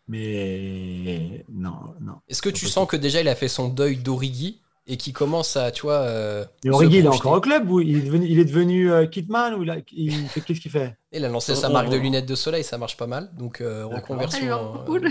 Mais 0.10 1.45
non, 1.54 1.78
non. 2.02 2.13
Est-ce 2.28 2.41
que 2.41 2.50
tu 2.50 2.65
sens 2.67 2.88
que 2.88 2.98
déjà 2.98 3.22
il 3.22 3.28
a 3.28 3.36
fait 3.36 3.48
son 3.48 3.69
deuil 3.69 3.98
d'Origi 3.98 4.60
et 4.88 4.98
qu'il 4.98 5.13
commence 5.13 5.56
à, 5.56 5.72
tu 5.72 5.84
vois. 5.84 6.00
euh, 6.00 6.43
Et 6.63 6.69
Origi, 6.72 6.98
il 7.00 7.06
est 7.06 7.08
encore 7.08 7.34
au 7.34 7.41
club 7.41 7.69
ou 7.69 7.80
il 7.80 7.98
est 7.98 8.02
devenu, 8.02 8.26
il 8.28 8.39
est 8.39 8.45
devenu 8.45 8.91
euh, 8.91 9.06
Kitman 9.06 9.54
ou 9.54 9.63
il, 9.63 9.69
a- 9.69 9.78
il 9.91 10.28
fait 10.28 10.41
qu'est-ce 10.41 10.60
qu'il 10.62 10.72
fait? 10.72 10.98
Il 11.12 11.24
a 11.24 11.30
lancé 11.30 11.54
sa 11.56 11.69
On- 11.69 11.74
marque 11.74 11.89
de 11.89 11.98
lunettes 11.98 12.26
de 12.26 12.36
soleil, 12.36 12.63
ça 12.63 12.78
marche 12.80 12.98
pas 12.98 13.06
mal. 13.08 13.30
Donc, 13.38 13.62
euh, 13.62 13.86
reconversion. 13.86 14.84
Euh, 14.88 15.10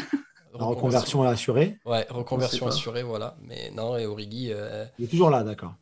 reconversion 0.55 1.25
est 1.25 1.29
assurée. 1.29 1.79
Ouais, 1.87 2.07
reconversion 2.11 2.67
assurée, 2.67 3.03
voilà. 3.05 3.37
Mais 3.47 3.71
non, 3.77 3.97
et 3.97 4.07
Origi. 4.07 4.49
euh, 4.51 4.85
Il 4.99 5.05
est 5.05 5.09
toujours 5.09 5.31
là, 5.31 5.45
d'accord. 5.45 5.75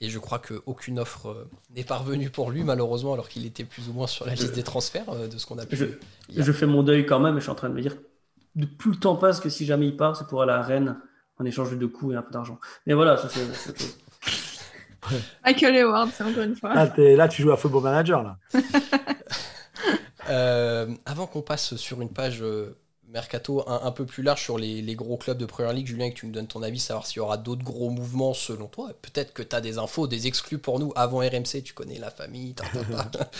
et 0.00 0.08
je 0.08 0.18
crois 0.18 0.38
qu'aucune 0.40 0.98
offre 0.98 1.28
euh, 1.28 1.48
n'est 1.76 1.84
parvenue 1.84 2.30
pour 2.30 2.50
lui, 2.50 2.64
malheureusement, 2.64 3.12
alors 3.14 3.28
qu'il 3.28 3.46
était 3.46 3.64
plus 3.64 3.88
ou 3.88 3.92
moins 3.92 4.06
sur 4.08 4.26
la 4.26 4.34
liste 4.34 4.54
des 4.54 4.62
transferts 4.64 5.10
euh, 5.10 5.28
de 5.28 5.38
ce 5.38 5.46
qu'on 5.46 5.58
a 5.58 5.66
pu. 5.66 5.76
Je 6.36 6.52
fais 6.52 6.66
mon 6.66 6.82
deuil 6.82 7.06
quand 7.06 7.20
même 7.20 7.34
et 7.36 7.38
je 7.38 7.42
suis 7.44 7.50
en 7.52 7.54
train 7.56 7.68
de 7.68 7.74
me 7.74 7.82
dire, 7.82 7.96
de 8.58 8.66
plus 8.66 8.90
le 8.92 8.96
temps 8.98 9.16
passe 9.16 9.40
que 9.40 9.48
si 9.48 9.64
jamais 9.66 9.86
il 9.88 9.96
part, 9.96 10.16
c'est 10.16 10.26
pour 10.26 10.42
aller 10.42 10.52
à 10.52 10.62
Rennes 10.62 10.96
en 11.38 11.44
échange 11.44 11.70
de 11.70 11.76
deux 11.76 11.88
coups 11.88 12.14
et 12.14 12.16
un 12.16 12.22
peu 12.22 12.32
d'argent. 12.32 12.58
Mais 12.86 12.94
voilà, 12.94 13.16
ça 13.16 13.28
c'est. 13.28 13.46
Michael 15.44 15.76
Hayward, 15.76 16.10
c'est 16.12 16.24
encore 16.24 16.42
une 16.42 16.56
fois. 16.56 16.74
Là, 16.74 16.86
t'es- 16.88 17.16
là, 17.16 17.28
tu 17.28 17.40
joues 17.42 17.52
à 17.52 17.56
Football 17.56 17.84
Manager, 17.84 18.22
là. 18.22 18.36
Euh, 20.28 20.94
avant 21.06 21.26
qu'on 21.26 21.40
passe 21.40 21.76
sur 21.76 22.02
une 22.02 22.10
page 22.10 22.42
euh, 22.42 22.76
mercato 23.08 23.64
un, 23.66 23.80
un 23.84 23.92
peu 23.92 24.04
plus 24.04 24.22
large 24.22 24.42
sur 24.42 24.58
les, 24.58 24.82
les 24.82 24.94
gros 24.94 25.16
clubs 25.16 25.38
de 25.38 25.46
Première 25.46 25.72
League, 25.72 25.86
Julien, 25.86 26.10
que 26.10 26.16
tu 26.16 26.26
nous 26.26 26.32
donnes 26.32 26.46
ton 26.48 26.62
avis, 26.62 26.78
savoir 26.78 27.06
s'il 27.06 27.16
y 27.16 27.20
aura 27.20 27.38
d'autres 27.38 27.62
gros 27.64 27.88
mouvements 27.88 28.34
selon 28.34 28.66
toi. 28.66 28.90
Peut-être 29.00 29.32
que 29.32 29.42
tu 29.42 29.56
as 29.56 29.62
des 29.62 29.78
infos, 29.78 30.06
des 30.06 30.26
exclus 30.26 30.58
pour 30.58 30.80
nous 30.80 30.92
avant 30.96 31.18
RMC, 31.20 31.62
tu 31.64 31.72
connais 31.72 31.98
la 31.98 32.10
famille. 32.10 32.52
ta, 32.54 32.64
ta, 32.66 33.04
ta. 33.04 33.30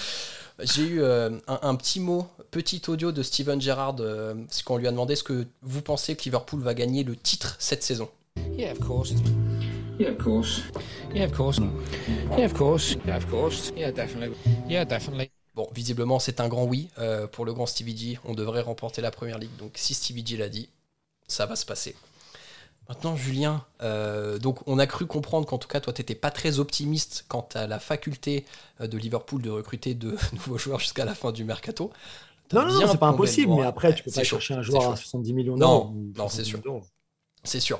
J'ai 0.60 0.82
eu 0.82 1.02
euh, 1.02 1.30
un, 1.46 1.58
un 1.62 1.76
petit 1.76 2.00
mot, 2.00 2.26
petit 2.50 2.82
audio 2.88 3.12
de 3.12 3.22
Steven 3.22 3.60
Gerrard, 3.60 3.96
euh, 4.00 4.34
c'est 4.50 4.64
quand 4.64 4.74
on 4.74 4.78
lui 4.78 4.88
a 4.88 4.90
demandé 4.90 5.14
ce 5.14 5.22
que 5.22 5.46
vous 5.62 5.82
pensez 5.82 6.16
que 6.16 6.24
Liverpool 6.24 6.60
va 6.60 6.74
gagner 6.74 7.04
le 7.04 7.14
titre 7.14 7.54
cette 7.60 7.84
saison? 7.84 8.08
Yeah, 8.56 8.72
of 8.72 8.80
course. 8.80 9.14
Yeah, 10.00 10.10
of 10.10 10.18
course. 10.18 10.62
Yeah, 11.14 11.26
of 11.26 11.32
course. 11.32 11.60
Yeah, 12.36 12.46
of 12.46 12.54
course. 12.54 12.96
Yeah, 13.06 13.16
of 13.16 13.26
course. 13.30 13.72
Yeah, 13.76 13.92
definitely. 13.92 14.36
Yeah, 14.68 14.84
definitely. 14.84 15.30
Bon, 15.54 15.68
visiblement, 15.72 16.18
c'est 16.18 16.40
un 16.40 16.48
grand 16.48 16.64
oui 16.64 16.88
euh, 16.98 17.28
pour 17.28 17.44
le 17.44 17.52
grand 17.52 17.66
Stevie 17.66 17.96
G. 17.96 18.18
On 18.24 18.34
devrait 18.34 18.62
remporter 18.62 19.00
la 19.00 19.12
première 19.12 19.38
ligue. 19.38 19.56
Donc, 19.58 19.72
si 19.76 19.94
Stevie 19.94 20.26
G 20.26 20.36
l'a 20.36 20.48
dit, 20.48 20.68
ça 21.28 21.46
va 21.46 21.54
se 21.54 21.66
passer. 21.66 21.94
Maintenant, 22.88 23.16
Julien, 23.16 23.64
euh, 23.82 24.38
donc 24.38 24.60
on 24.66 24.78
a 24.78 24.86
cru 24.86 25.06
comprendre 25.06 25.46
qu'en 25.46 25.58
tout 25.58 25.68
cas, 25.68 25.78
toi, 25.80 25.92
tu 25.92 26.00
n'étais 26.00 26.14
pas 26.14 26.30
très 26.30 26.58
optimiste 26.58 27.26
quant 27.28 27.46
à 27.54 27.66
la 27.66 27.78
faculté 27.78 28.46
euh, 28.80 28.86
de 28.86 28.96
Liverpool 28.96 29.42
de 29.42 29.50
recruter 29.50 29.94
de 29.94 30.16
nouveaux 30.32 30.56
joueurs 30.56 30.80
jusqu'à 30.80 31.04
la 31.04 31.14
fin 31.14 31.30
du 31.30 31.44
mercato. 31.44 31.90
Non, 32.54 32.64
non, 32.66 32.80
non, 32.80 32.88
c'est 32.90 32.96
pas 32.98 33.08
impossible, 33.08 33.52
mais 33.56 33.64
après, 33.64 33.94
tu 33.94 34.02
peux 34.02 34.10
pas 34.10 34.24
chaud, 34.24 34.36
chercher 34.36 34.54
un 34.54 34.62
joueur 34.62 34.92
à 34.92 34.96
70 34.96 35.34
millions 35.34 35.56
Non, 35.56 35.80
d'euros. 35.80 35.92
ou 35.94 36.12
non, 36.16 36.28
c'est 36.30 36.44
60 36.44 36.62
sûr. 36.62 36.80
C'est 37.44 37.60
sûr. 37.60 37.78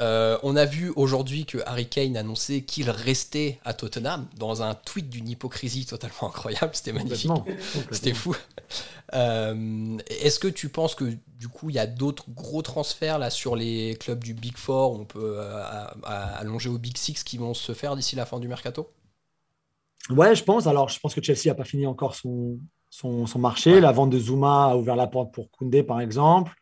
Euh, 0.00 0.38
on 0.42 0.56
a 0.56 0.64
vu 0.64 0.92
aujourd'hui 0.96 1.46
que 1.46 1.58
Harry 1.66 1.88
Kane 1.88 2.16
annonçait 2.16 2.62
qu'il 2.62 2.90
restait 2.90 3.60
à 3.64 3.74
Tottenham 3.74 4.26
dans 4.36 4.62
un 4.62 4.74
tweet 4.74 5.08
d'une 5.08 5.28
hypocrisie 5.28 5.86
totalement 5.86 6.28
incroyable. 6.28 6.70
C'était 6.74 6.92
magnifique. 6.92 7.30
C'était 7.92 8.14
fou. 8.14 8.34
Euh, 9.14 9.96
Est-ce 10.08 10.38
que 10.40 10.48
tu 10.48 10.68
penses 10.68 10.94
que 10.94 11.04
du 11.38 11.48
coup 11.48 11.70
il 11.70 11.76
y 11.76 11.78
a 11.78 11.86
d'autres 11.86 12.24
gros 12.30 12.62
transferts 12.62 13.18
là 13.18 13.30
sur 13.30 13.54
les 13.54 13.96
clubs 14.00 14.22
du 14.24 14.34
Big 14.34 14.56
Four, 14.56 14.92
on 14.98 15.04
peut 15.04 15.36
euh, 15.38 15.62
à- 15.62 15.94
à- 16.04 16.36
allonger 16.38 16.68
au 16.70 16.78
Big 16.78 16.96
Six 16.96 17.22
qui 17.22 17.38
vont 17.38 17.54
se 17.54 17.72
faire 17.72 17.94
d'ici 17.94 18.16
la 18.16 18.26
fin 18.26 18.40
du 18.40 18.48
mercato? 18.48 18.90
Ouais, 20.10 20.34
je 20.34 20.44
pense. 20.44 20.66
Alors, 20.66 20.88
je 20.88 20.98
pense 21.00 21.14
que 21.14 21.22
Chelsea 21.22 21.46
n'a 21.46 21.54
pas 21.54 21.64
fini 21.64 21.86
encore 21.86 22.14
son, 22.14 22.58
son, 22.90 23.26
son 23.26 23.38
marché. 23.38 23.74
Ouais. 23.74 23.80
La 23.80 23.92
vente 23.92 24.10
de 24.10 24.18
Zuma 24.18 24.66
a 24.72 24.76
ouvert 24.76 24.96
la 24.96 25.06
porte 25.06 25.32
pour 25.32 25.50
Koundé, 25.50 25.82
par 25.82 26.00
exemple. 26.00 26.52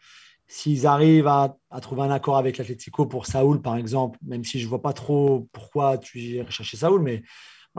S'ils 0.55 0.87
arrivent 0.87 1.29
à, 1.29 1.57
à 1.71 1.81
trouver 1.81 2.03
un 2.03 2.11
accord 2.11 2.37
avec 2.37 2.59
l'Atletico 2.59 3.07
pour 3.07 3.25
Saoul, 3.25 3.63
par 3.63 3.77
exemple, 3.77 4.19
même 4.23 4.45
si 4.45 4.59
je 4.61 4.65
ne 4.67 4.69
vois 4.69 4.83
pas 4.83 4.93
trop 4.93 5.49
pourquoi 5.51 5.97
tu 5.97 6.19
irais 6.19 6.51
chercher 6.51 6.77
Saoul, 6.77 7.01
mais 7.01 7.23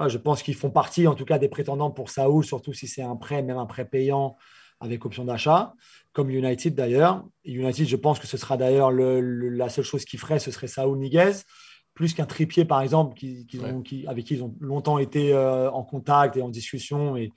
je 0.08 0.18
pense 0.18 0.42
qu'ils 0.42 0.56
font 0.56 0.72
partie, 0.72 1.06
en 1.08 1.14
tout 1.14 1.24
cas, 1.24 1.38
des 1.38 1.50
prétendants 1.50 1.92
pour 1.92 2.10
Saoul, 2.10 2.44
surtout 2.44 2.74
si 2.74 2.88
c'est 2.88 3.04
un 3.04 3.16
prêt, 3.16 3.44
même 3.44 3.58
un 3.60 3.68
prêt 3.68 3.86
payant 3.86 4.38
avec 4.80 5.06
option 5.06 5.24
d'achat, 5.24 5.76
comme 6.14 6.32
United 6.32 6.74
d'ailleurs. 6.74 7.24
United, 7.46 7.88
je 7.88 7.96
pense 7.96 8.18
que 8.20 8.26
ce 8.26 8.38
sera 8.38 8.58
d'ailleurs 8.58 8.90
le- 8.92 9.22
le- 9.22 9.50
la 9.50 9.70
seule 9.70 9.86
chose 9.86 10.04
qu'ils 10.04 10.20
ferait, 10.20 10.40
ce 10.40 10.50
serait 10.50 10.68
Saoul 10.68 10.98
Niguez 10.98 11.34
plus 11.94 12.16
qu'un 12.16 12.26
tripier, 12.26 12.66
par 12.66 12.82
exemple, 12.82 13.14
qui, 13.14 13.46
qui 13.46 13.60
ont- 13.60 13.84
qui- 13.84 14.08
avec 14.08 14.26
qui 14.26 14.34
ils 14.34 14.44
ont 14.44 14.56
longtemps 14.60 14.98
été 14.98 15.32
euh, 15.32 15.70
en 15.70 15.84
contact 15.84 16.38
et 16.38 16.42
en 16.42 16.50
discussion. 16.50 17.16
Et 17.18 17.32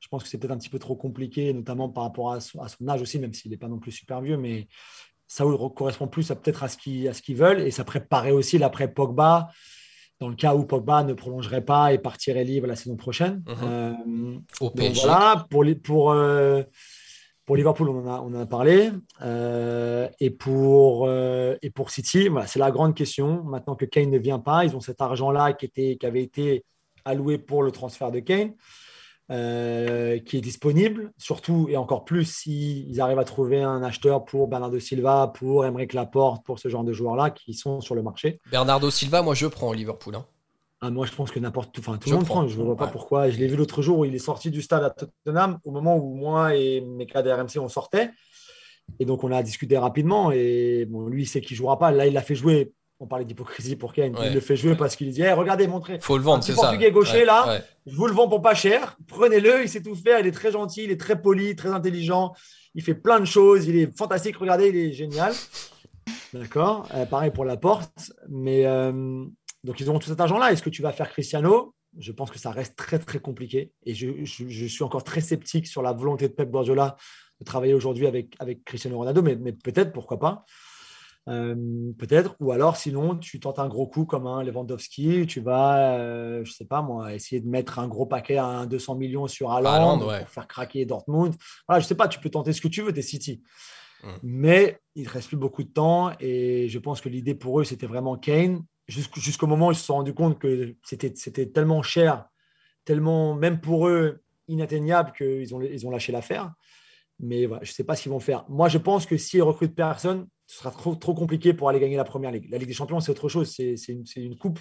je 0.00 0.08
pense 0.08 0.22
que 0.22 0.28
c'est 0.28 0.38
peut-être 0.38 0.52
un 0.52 0.58
petit 0.58 0.68
peu 0.68 0.78
trop 0.78 0.96
compliqué, 0.96 1.52
notamment 1.52 1.88
par 1.88 2.04
rapport 2.04 2.32
à 2.32 2.40
son, 2.40 2.60
à 2.60 2.68
son 2.68 2.86
âge 2.88 3.02
aussi, 3.02 3.18
même 3.18 3.34
s'il 3.34 3.50
n'est 3.50 3.56
pas 3.56 3.68
non 3.68 3.78
plus 3.78 3.92
super 3.92 4.20
vieux. 4.20 4.36
Mais 4.36 4.68
re- 5.38 5.74
correspond 5.74 6.06
plus 6.06 6.30
à 6.30 6.36
peut-être 6.36 6.62
à 6.62 6.68
ce 6.68 6.76
qu'ils 6.76 7.36
veulent. 7.36 7.60
Et 7.60 7.70
ça 7.70 7.84
préparait 7.84 8.30
aussi 8.30 8.58
l'après 8.58 8.92
Pogba, 8.92 9.48
dans 10.20 10.28
le 10.28 10.34
cas 10.36 10.54
où 10.54 10.64
Pogba 10.64 11.04
ne 11.04 11.12
prolongerait 11.14 11.64
pas 11.64 11.92
et 11.92 11.98
partirait 11.98 12.44
libre 12.44 12.66
la 12.66 12.76
saison 12.76 12.96
prochaine. 12.96 13.42
Mhm. 13.46 13.56
Euh, 13.62 14.38
au 14.60 14.70
PSG 14.70 15.02
voilà, 15.02 15.46
pour, 15.50 15.64
les, 15.64 15.74
pour, 15.74 16.12
euh, 16.12 16.62
Pour 17.44 17.56
Liverpool, 17.56 17.88
on 17.88 18.06
en 18.06 18.06
a, 18.06 18.20
on 18.20 18.34
en 18.34 18.40
a 18.40 18.46
parlé. 18.46 18.90
Euh, 19.22 20.08
et, 20.20 20.30
pour, 20.30 21.08
et 21.10 21.70
pour 21.70 21.90
City, 21.90 22.28
voilà, 22.28 22.46
c'est 22.46 22.58
la 22.58 22.70
grande 22.70 22.94
question. 22.94 23.42
Maintenant 23.44 23.74
que 23.74 23.84
Kane 23.84 24.10
ne 24.10 24.18
vient 24.18 24.38
pas, 24.38 24.64
ils 24.64 24.76
ont 24.76 24.80
cet 24.80 25.00
argent-là 25.00 25.54
qui, 25.54 25.66
était, 25.66 25.96
qui 25.98 26.06
avait 26.06 26.22
été 26.22 26.64
alloué 27.04 27.38
pour 27.38 27.62
le 27.62 27.70
transfert 27.70 28.10
de 28.10 28.20
Kane, 28.20 28.52
euh, 29.30 30.18
qui 30.20 30.38
est 30.38 30.40
disponible, 30.40 31.12
surtout 31.18 31.66
et 31.68 31.76
encore 31.76 32.04
plus 32.04 32.24
s'ils 32.24 33.00
arrivent 33.00 33.18
à 33.18 33.24
trouver 33.24 33.62
un 33.62 33.82
acheteur 33.82 34.24
pour 34.24 34.48
Bernardo 34.48 34.78
Silva, 34.80 35.32
pour 35.34 35.66
Emeric 35.66 35.92
Laporte, 35.92 36.44
pour 36.46 36.58
ce 36.58 36.68
genre 36.68 36.84
de 36.84 36.92
joueurs-là 36.92 37.30
qui 37.30 37.54
sont 37.54 37.80
sur 37.80 37.94
le 37.94 38.02
marché. 38.02 38.40
Bernardo 38.50 38.90
Silva, 38.90 39.22
moi 39.22 39.34
je 39.34 39.46
prends 39.46 39.72
Liverpool. 39.72 40.14
Hein. 40.14 40.24
Ah, 40.80 40.90
moi, 40.90 41.06
je 41.06 41.12
pense 41.12 41.32
que 41.32 41.40
n'importe 41.40 41.76
enfin, 41.80 41.98
tout 41.98 42.08
le 42.08 42.16
monde 42.16 42.24
prend. 42.24 42.46
Je 42.46 42.56
ne 42.58 42.64
vois 42.64 42.76
pas 42.76 42.86
pourquoi. 42.86 43.28
Je 43.30 43.38
l'ai 43.38 43.48
vu 43.48 43.56
l'autre 43.56 43.82
jour 43.82 43.98
où 43.98 44.04
il 44.04 44.14
est 44.14 44.20
sorti 44.20 44.50
du 44.50 44.62
stade 44.62 44.84
à 44.84 44.90
Tottenham 44.90 45.58
au 45.64 45.72
moment 45.72 45.96
où 45.96 46.14
moi 46.14 46.54
et 46.54 46.80
mes 46.80 47.06
cas 47.06 47.20
RMC 47.20 47.58
on 47.58 47.68
sortait. 47.68 48.10
Et 49.00 49.04
donc, 49.04 49.24
on 49.24 49.32
a 49.32 49.42
discuté 49.42 49.76
rapidement. 49.76 50.30
Et 50.30 50.86
bon, 50.88 51.08
lui, 51.08 51.24
il 51.24 51.26
sait 51.26 51.40
qu'il 51.40 51.56
ne 51.56 51.58
jouera 51.58 51.78
pas. 51.78 51.90
Là, 51.90 52.06
il 52.06 52.12
l'a 52.12 52.22
fait 52.22 52.36
jouer. 52.36 52.72
On 53.00 53.06
parlait 53.06 53.24
d'hypocrisie 53.24 53.76
pour 53.76 53.92
Kane. 53.92 54.16
Il 54.24 54.34
le 54.34 54.40
fait 54.40 54.56
jouer 54.56 54.74
parce 54.74 54.96
qu'il 54.96 55.10
dit 55.12 55.28
Regardez, 55.30 55.68
montrez. 55.68 55.98
faut 56.00 56.16
le 56.16 56.22
vendre, 56.22 56.42
c'est 56.42 56.54
ça. 56.54 56.62
portugais 56.62 56.90
gaucher, 56.90 57.24
là, 57.24 57.60
je 57.86 57.94
vous 57.94 58.06
le 58.06 58.12
vends 58.12 58.28
pour 58.28 58.42
pas 58.42 58.54
cher. 58.54 58.96
Prenez-le. 59.06 59.62
Il 59.62 59.68
sait 59.68 59.82
tout 59.82 59.94
faire. 59.94 60.18
Il 60.20 60.26
est 60.26 60.32
très 60.32 60.50
gentil. 60.50 60.84
Il 60.84 60.90
est 60.90 61.00
très 61.00 61.20
poli, 61.20 61.54
très 61.54 61.70
intelligent. 61.70 62.34
Il 62.74 62.82
fait 62.82 62.94
plein 62.94 63.20
de 63.20 63.24
choses. 63.24 63.66
Il 63.66 63.76
est 63.76 63.96
fantastique. 63.96 64.36
Regardez, 64.36 64.68
il 64.68 64.76
est 64.76 64.92
génial. 64.92 65.32
D'accord. 66.32 66.88
Euh, 66.94 67.06
pareil 67.06 67.30
pour 67.30 67.44
la 67.44 67.56
porte. 67.56 68.12
Mais. 68.28 68.66
Euh, 68.66 69.24
donc, 69.64 69.80
ils 69.80 69.88
auront 69.88 69.98
tout 69.98 70.08
cet 70.08 70.20
argent-là. 70.20 70.52
Est-ce 70.52 70.62
que 70.62 70.70
tu 70.70 70.82
vas 70.82 70.92
faire 70.92 71.10
Cristiano? 71.10 71.74
Je 71.98 72.12
pense 72.12 72.30
que 72.30 72.38
ça 72.38 72.50
reste 72.50 72.76
très, 72.76 72.98
très 72.98 73.18
compliqué. 73.18 73.72
Et 73.84 73.94
je, 73.94 74.24
suis 74.24 74.84
encore 74.84 75.04
très 75.04 75.20
sceptique 75.20 75.66
sur 75.66 75.82
la 75.82 75.92
volonté 75.92 76.28
de 76.28 76.32
Pep 76.32 76.50
Guardiola 76.50 76.96
de 77.40 77.44
travailler 77.44 77.74
aujourd'hui 77.74 78.06
avec, 78.06 78.34
avec 78.38 78.64
Cristiano 78.64 78.98
Ronaldo, 78.98 79.22
mais, 79.22 79.36
peut-être, 79.52 79.92
pourquoi 79.92 80.18
pas. 80.18 80.44
Euh, 81.28 81.92
peut-être, 81.98 82.36
ou 82.40 82.52
alors 82.52 82.76
sinon 82.76 83.14
tu 83.14 83.38
tentes 83.38 83.58
un 83.58 83.68
gros 83.68 83.86
coup 83.86 84.06
comme 84.06 84.26
un 84.26 84.42
Lewandowski, 84.42 85.26
tu 85.26 85.40
vas, 85.40 85.98
euh, 85.98 86.42
je 86.42 86.52
sais 86.52 86.64
pas 86.64 86.80
moi, 86.80 87.12
essayer 87.12 87.40
de 87.42 87.48
mettre 87.48 87.78
un 87.78 87.86
gros 87.86 88.06
paquet 88.06 88.38
à 88.38 88.64
200 88.64 88.94
millions 88.94 89.26
sur 89.26 89.52
Haaland, 89.52 89.98
pour 89.98 90.28
faire 90.28 90.48
craquer 90.48 90.86
Dortmund. 90.86 91.34
Voilà, 91.68 91.80
je 91.80 91.86
sais 91.86 91.94
pas, 91.94 92.08
tu 92.08 92.18
peux 92.18 92.30
tenter 92.30 92.54
ce 92.54 92.62
que 92.62 92.68
tu 92.68 92.80
veux, 92.80 92.92
t'es 92.92 93.02
City. 93.02 93.42
Mmh. 94.02 94.08
Mais 94.22 94.80
il 94.94 95.04
ne 95.04 95.08
reste 95.10 95.28
plus 95.28 95.36
beaucoup 95.36 95.64
de 95.64 95.68
temps 95.68 96.12
et 96.18 96.68
je 96.68 96.78
pense 96.78 97.02
que 97.02 97.10
l'idée 97.10 97.34
pour 97.34 97.60
eux, 97.60 97.64
c'était 97.64 97.86
vraiment 97.86 98.16
Kane 98.16 98.64
jusqu'au 98.86 99.46
moment 99.46 99.68
où 99.68 99.72
ils 99.72 99.76
se 99.76 99.84
sont 99.84 99.94
rendus 99.94 100.14
compte 100.14 100.38
que 100.38 100.76
c'était 100.82 101.46
tellement 101.50 101.82
cher, 101.82 102.24
tellement, 102.86 103.34
même 103.34 103.60
pour 103.60 103.86
eux, 103.86 104.22
inatteignable 104.46 105.12
qu'ils 105.12 105.54
ont, 105.54 105.60
ils 105.60 105.86
ont 105.86 105.90
lâché 105.90 106.10
l'affaire. 106.10 106.54
Mais 107.20 107.44
voilà, 107.44 107.64
je 107.64 107.72
ne 107.72 107.74
sais 107.74 107.84
pas 107.84 107.96
ce 107.96 108.02
qu'ils 108.02 108.12
vont 108.12 108.20
faire. 108.20 108.46
Moi, 108.48 108.68
je 108.68 108.78
pense 108.78 109.04
que 109.04 109.18
s'ils 109.18 109.42
recrutent 109.42 109.74
personne, 109.74 110.26
ce 110.48 110.58
sera 110.58 110.70
trop, 110.70 110.94
trop 110.94 111.14
compliqué 111.14 111.52
pour 111.52 111.68
aller 111.68 111.78
gagner 111.78 111.96
la 111.96 112.04
première 112.04 112.32
ligue. 112.32 112.50
La 112.50 112.56
Ligue 112.56 112.68
des 112.68 112.74
Champions, 112.74 113.00
c'est 113.00 113.10
autre 113.10 113.28
chose. 113.28 113.50
C'est 113.50 113.76
une, 113.88 114.04
une, 114.16 114.38
coupe. 114.38 114.58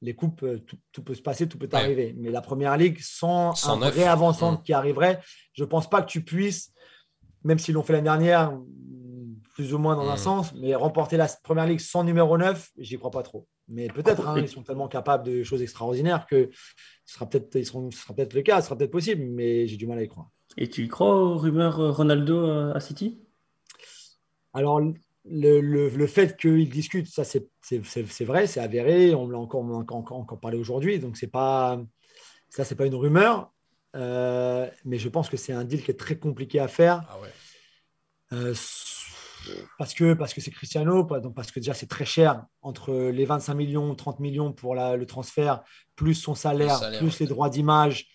Les 0.00 0.14
coupes, 0.14 0.44
euh, 0.44 0.64
tout, 0.92 1.02
peut 1.02 1.14
se 1.14 1.20
passer, 1.20 1.48
tout 1.48 1.58
peut 1.58 1.68
arriver. 1.72 2.14
Mais 2.16 2.30
la 2.30 2.40
première 2.40 2.76
ligue, 2.76 2.98
sans 3.00 3.68
un 3.68 3.90
vrai 3.90 4.04
avancement 4.04 4.56
qui 4.56 4.72
arriverait, 4.72 5.20
je 5.52 5.64
ne 5.64 5.68
pense 5.68 5.90
pas 5.90 6.00
que 6.00 6.06
tu 6.08 6.22
puisses, 6.22 6.72
même 7.42 7.58
s'ils 7.58 7.74
l'ont 7.74 7.82
fait 7.82 7.92
l'année 7.92 8.04
dernière, 8.04 8.56
plus 9.54 9.74
ou 9.74 9.78
moins 9.78 9.96
dans 9.96 10.08
un 10.08 10.14
mm. 10.14 10.18
sens, 10.18 10.54
mais 10.54 10.76
remporter 10.76 11.16
la 11.16 11.26
première 11.42 11.66
ligue 11.66 11.80
sans 11.80 12.04
numéro 12.04 12.38
9, 12.38 12.70
j'y 12.78 12.96
crois 12.96 13.10
pas 13.10 13.24
trop. 13.24 13.48
Mais 13.66 13.88
peut-être, 13.88 14.28
hein, 14.28 14.38
ils 14.38 14.48
sont 14.48 14.62
tellement 14.62 14.86
capables 14.86 15.24
de 15.24 15.42
choses 15.42 15.60
extraordinaires 15.60 16.26
que 16.26 16.50
ce 17.04 17.14
sera 17.14 17.28
peut-être 17.28 17.50
peut 17.50 17.58
le 17.58 18.42
cas, 18.42 18.60
ce 18.60 18.66
sera 18.66 18.76
peut-être 18.76 18.92
possible, 18.92 19.24
mais 19.24 19.66
j'ai 19.66 19.76
du 19.76 19.88
mal 19.88 19.98
à 19.98 20.04
y 20.04 20.08
croire. 20.08 20.30
Et 20.56 20.68
tu 20.68 20.84
y 20.84 20.88
crois 20.88 21.16
aux 21.16 21.36
rumeurs 21.36 21.96
Ronaldo 21.96 22.46
euh, 22.46 22.74
à 22.74 22.78
City? 22.78 23.18
Alors, 24.52 24.80
le, 25.28 25.60
le, 25.60 26.06
fait 26.06 26.36
qu'ils 26.36 26.68
discutent, 26.68 27.08
ça 27.08 27.24
c'est 27.24 28.24
vrai, 28.24 28.46
c'est 28.46 28.60
avéré, 28.60 29.14
on 29.14 29.28
l'a 29.28 29.38
encore, 29.38 29.64
encore, 29.64 30.18
encore, 30.18 30.40
parlé 30.40 30.58
aujourd'hui, 30.58 30.98
donc 30.98 31.16
c'est 31.16 31.26
pas, 31.26 31.80
ça 32.48 32.64
c'est 32.64 32.76
pas 32.76 32.86
une 32.86 32.94
rumeur, 32.94 33.52
euh, 33.94 34.68
mais 34.84 34.98
je 34.98 35.08
pense 35.08 35.28
que 35.28 35.36
c'est 35.36 35.52
un 35.52 35.64
deal 35.64 35.82
qui 35.82 35.90
est 35.90 35.98
très 35.98 36.18
compliqué 36.18 36.60
à 36.60 36.68
faire. 36.68 37.02
Ah 37.08 37.18
ouais 37.20 38.52
parce 39.78 39.94
que 39.94 40.14
parce 40.14 40.34
que 40.34 40.40
c'est 40.40 40.50
Cristiano, 40.50 41.04
parce 41.04 41.50
que 41.50 41.60
déjà 41.60 41.74
c'est 41.74 41.86
très 41.86 42.04
cher 42.04 42.44
entre 42.62 42.92
les 43.10 43.24
25 43.24 43.54
millions, 43.54 43.94
30 43.94 44.20
millions 44.20 44.52
pour 44.52 44.74
le 44.74 45.04
transfert, 45.04 45.62
plus 45.94 46.14
son 46.14 46.34
salaire, 46.34 46.80
plus 46.98 47.20
les 47.20 47.26
droits 47.26 47.50
d'image, 47.50 48.08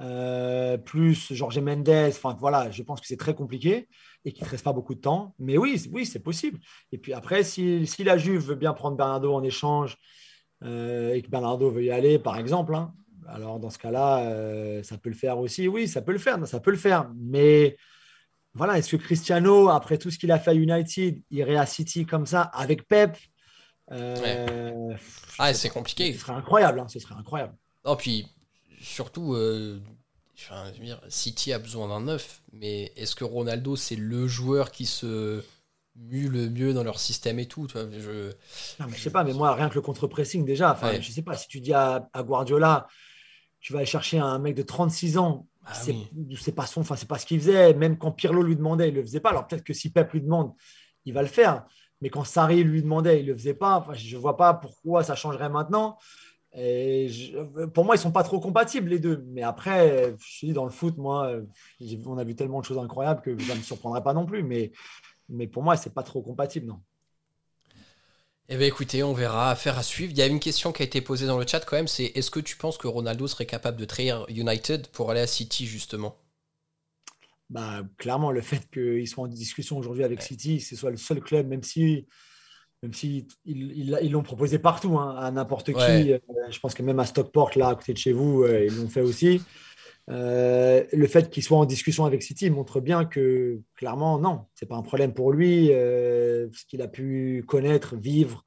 euh, 0.00 0.78
plus 0.78 1.32
Jorge 1.32 1.58
Mendes. 1.58 1.88
Enfin 2.08 2.36
voilà, 2.38 2.70
je 2.70 2.82
pense 2.82 3.00
que 3.00 3.06
c'est 3.06 3.16
très 3.16 3.34
compliqué 3.34 3.88
et 4.24 4.32
qu'il 4.32 4.44
ne 4.44 4.50
reste 4.50 4.64
pas 4.64 4.72
beaucoup 4.72 4.94
de 4.94 5.00
temps. 5.00 5.34
Mais 5.38 5.58
oui, 5.58 5.82
oui, 5.92 6.06
c'est 6.06 6.20
possible. 6.20 6.58
Et 6.92 6.98
puis 6.98 7.12
après, 7.12 7.42
si, 7.42 7.86
la 7.98 8.16
Juve 8.16 8.42
veut 8.42 8.54
bien 8.54 8.72
prendre 8.72 8.96
Bernardo 8.96 9.32
en 9.34 9.42
échange 9.42 9.96
euh, 10.64 11.14
et 11.14 11.22
que 11.22 11.28
Bernardo 11.28 11.70
veut 11.70 11.84
y 11.84 11.90
aller, 11.90 12.18
par 12.18 12.38
exemple, 12.38 12.74
hein, 12.74 12.92
alors 13.28 13.60
dans 13.60 13.70
ce 13.70 13.78
cas-là, 13.78 14.24
euh, 14.24 14.82
ça 14.82 14.98
peut 14.98 15.10
le 15.10 15.14
faire 15.14 15.38
aussi. 15.38 15.68
Oui, 15.68 15.86
ça 15.86 16.02
peut 16.02 16.12
le 16.12 16.18
faire, 16.18 16.46
ça 16.46 16.60
peut 16.60 16.70
le 16.70 16.76
faire. 16.76 17.10
Mais 17.16 17.76
voilà, 18.54 18.78
est-ce 18.78 18.96
que 18.96 19.02
Cristiano, 19.02 19.68
après 19.68 19.98
tout 19.98 20.10
ce 20.10 20.18
qu'il 20.18 20.32
a 20.32 20.38
fait 20.38 20.50
à 20.50 20.54
United, 20.54 21.22
irait 21.30 21.56
à 21.56 21.66
City 21.66 22.06
comme 22.06 22.26
ça 22.26 22.42
avec 22.42 22.88
Pep 22.88 23.16
euh, 23.92 24.94
Ah, 25.38 25.54
c'est 25.54 25.68
compliqué. 25.68 26.12
Ce 26.14 26.20
serait 26.20 26.32
incroyable, 26.32 26.80
hein, 26.80 26.88
ce 26.88 26.98
serait 26.98 27.14
incroyable. 27.14 27.54
Non, 27.84 27.96
puis 27.96 28.26
surtout, 28.80 29.34
euh, 29.34 29.80
City 31.08 31.52
a 31.52 31.58
besoin 31.58 31.88
d'un 31.88 32.00
neuf, 32.00 32.42
mais 32.52 32.92
est-ce 32.96 33.14
que 33.14 33.24
Ronaldo, 33.24 33.76
c'est 33.76 33.96
le 33.96 34.26
joueur 34.26 34.70
qui 34.70 34.86
se 34.86 35.44
mue 35.96 36.28
le 36.28 36.48
mieux 36.48 36.72
dans 36.72 36.84
leur 36.84 36.98
système 36.98 37.38
et 37.38 37.46
tout 37.46 37.68
je... 37.68 38.30
Non, 38.80 38.86
mais 38.88 38.96
je 38.96 39.02
sais 39.02 39.10
pas, 39.10 39.24
mais 39.24 39.34
moi, 39.34 39.54
rien 39.54 39.68
que 39.68 39.74
le 39.74 39.82
contre-pressing, 39.82 40.44
déjà, 40.44 40.72
enfin, 40.72 41.00
je 41.00 41.10
sais 41.10 41.22
pas, 41.22 41.36
si 41.36 41.46
tu 41.48 41.60
dis 41.60 41.74
à, 41.74 42.08
à 42.12 42.22
Guardiola, 42.22 42.86
tu 43.60 43.72
vas 43.72 43.80
aller 43.80 43.86
chercher 43.86 44.18
un 44.18 44.38
mec 44.38 44.54
de 44.54 44.62
36 44.62 45.18
ans 45.18 45.46
ah 45.66 45.74
c'est 45.74 46.52
pas 46.52 46.66
son, 46.66 46.80
enfin 46.80 46.96
c'est 46.96 47.08
pas 47.08 47.18
ce 47.18 47.26
qu'il 47.26 47.38
faisait. 47.38 47.74
Même 47.74 47.98
quand 47.98 48.12
Pirlo 48.12 48.42
lui 48.42 48.56
demandait, 48.56 48.88
il 48.88 48.94
le 48.94 49.02
faisait 49.02 49.20
pas. 49.20 49.30
Alors 49.30 49.46
peut-être 49.46 49.64
que 49.64 49.74
si 49.74 49.92
Pep 49.92 50.12
lui 50.12 50.20
demande, 50.20 50.52
il 51.04 51.14
va 51.14 51.22
le 51.22 51.28
faire. 51.28 51.64
Mais 52.00 52.08
quand 52.08 52.24
Sarri 52.24 52.64
lui 52.64 52.82
demandait, 52.82 53.20
il 53.20 53.26
le 53.26 53.34
faisait 53.36 53.54
pas. 53.54 53.76
Enfin, 53.76 53.92
je 53.92 54.16
vois 54.16 54.36
pas 54.36 54.54
pourquoi 54.54 55.04
ça 55.04 55.14
changerait 55.14 55.50
maintenant. 55.50 55.98
Et 56.52 57.08
pour 57.74 57.84
moi, 57.84 57.94
ils 57.94 57.98
sont 57.98 58.10
pas 58.12 58.24
trop 58.24 58.40
compatibles 58.40 58.88
les 58.90 58.98
deux. 58.98 59.24
Mais 59.28 59.42
après, 59.42 60.14
je 60.18 60.24
suis 60.24 60.52
dans 60.52 60.64
le 60.64 60.70
foot, 60.70 60.96
moi, 60.96 61.32
on 62.06 62.18
a 62.18 62.24
vu 62.24 62.34
tellement 62.34 62.60
de 62.60 62.64
choses 62.64 62.78
incroyables 62.78 63.22
que 63.22 63.38
ça 63.42 63.54
me 63.54 63.62
surprendrait 63.62 64.02
pas 64.02 64.14
non 64.14 64.26
plus. 64.26 64.42
Mais, 64.42 64.72
mais 65.28 65.46
pour 65.46 65.62
moi, 65.62 65.76
c'est 65.76 65.94
pas 65.94 66.02
trop 66.02 66.22
compatible, 66.22 66.66
non. 66.66 66.80
Eh 68.50 68.56
bien 68.56 68.66
écoutez, 68.66 69.02
on 69.04 69.14
verra, 69.14 69.50
affaire 69.50 69.78
à 69.78 69.82
suivre. 69.84 70.10
Il 70.12 70.18
y 70.18 70.22
a 70.22 70.26
une 70.26 70.40
question 70.40 70.72
qui 70.72 70.82
a 70.82 70.84
été 70.84 71.00
posée 71.00 71.26
dans 71.26 71.38
le 71.38 71.46
chat 71.46 71.60
quand 71.64 71.76
même, 71.76 71.86
c'est 71.88 72.06
est-ce 72.16 72.32
que 72.32 72.40
tu 72.40 72.56
penses 72.56 72.78
que 72.78 72.88
Ronaldo 72.88 73.28
serait 73.28 73.46
capable 73.46 73.78
de 73.78 73.84
trahir 73.84 74.26
United 74.28 74.88
pour 74.88 75.10
aller 75.10 75.20
à 75.20 75.28
City 75.28 75.66
justement? 75.66 76.16
Bah, 77.48 77.82
Clairement, 77.96 78.32
le 78.32 78.40
fait 78.40 78.68
qu'ils 78.72 79.06
soient 79.08 79.24
en 79.24 79.28
discussion 79.28 79.78
aujourd'hui 79.78 80.04
avec 80.04 80.20
City, 80.20 80.58
que 80.58 80.64
ce 80.64 80.76
soit 80.76 80.90
le 80.90 80.96
seul 80.96 81.20
club, 81.20 81.46
même 81.46 81.62
si 81.62 82.06
même 82.82 82.94
si 82.94 83.28
ils 83.44 84.10
l'ont 84.10 84.22
proposé 84.22 84.58
partout, 84.58 84.98
hein, 84.98 85.14
à 85.18 85.30
n'importe 85.30 85.72
qui. 85.72 86.12
Euh, 86.12 86.18
je 86.50 86.58
pense 86.60 86.74
que 86.74 86.82
même 86.82 86.98
à 86.98 87.04
Stockport, 87.04 87.50
là, 87.56 87.68
à 87.68 87.74
côté 87.74 87.92
de 87.92 87.98
chez 87.98 88.12
vous, 88.12 88.42
euh, 88.42 88.66
ils 88.66 88.76
l'ont 88.76 88.88
fait 88.88 89.02
aussi. 89.02 89.42
Euh, 90.10 90.84
le 90.92 91.06
fait 91.06 91.30
qu'il 91.30 91.42
soit 91.42 91.58
en 91.58 91.64
discussion 91.64 92.04
avec 92.04 92.22
City 92.22 92.50
montre 92.50 92.80
bien 92.80 93.04
que 93.04 93.60
clairement, 93.76 94.18
non, 94.18 94.46
c'est 94.54 94.66
pas 94.66 94.76
un 94.76 94.82
problème 94.82 95.14
pour 95.14 95.32
lui. 95.32 95.72
Euh, 95.72 96.48
ce 96.52 96.64
qu'il 96.64 96.82
a 96.82 96.88
pu 96.88 97.44
connaître, 97.46 97.96
vivre, 97.96 98.44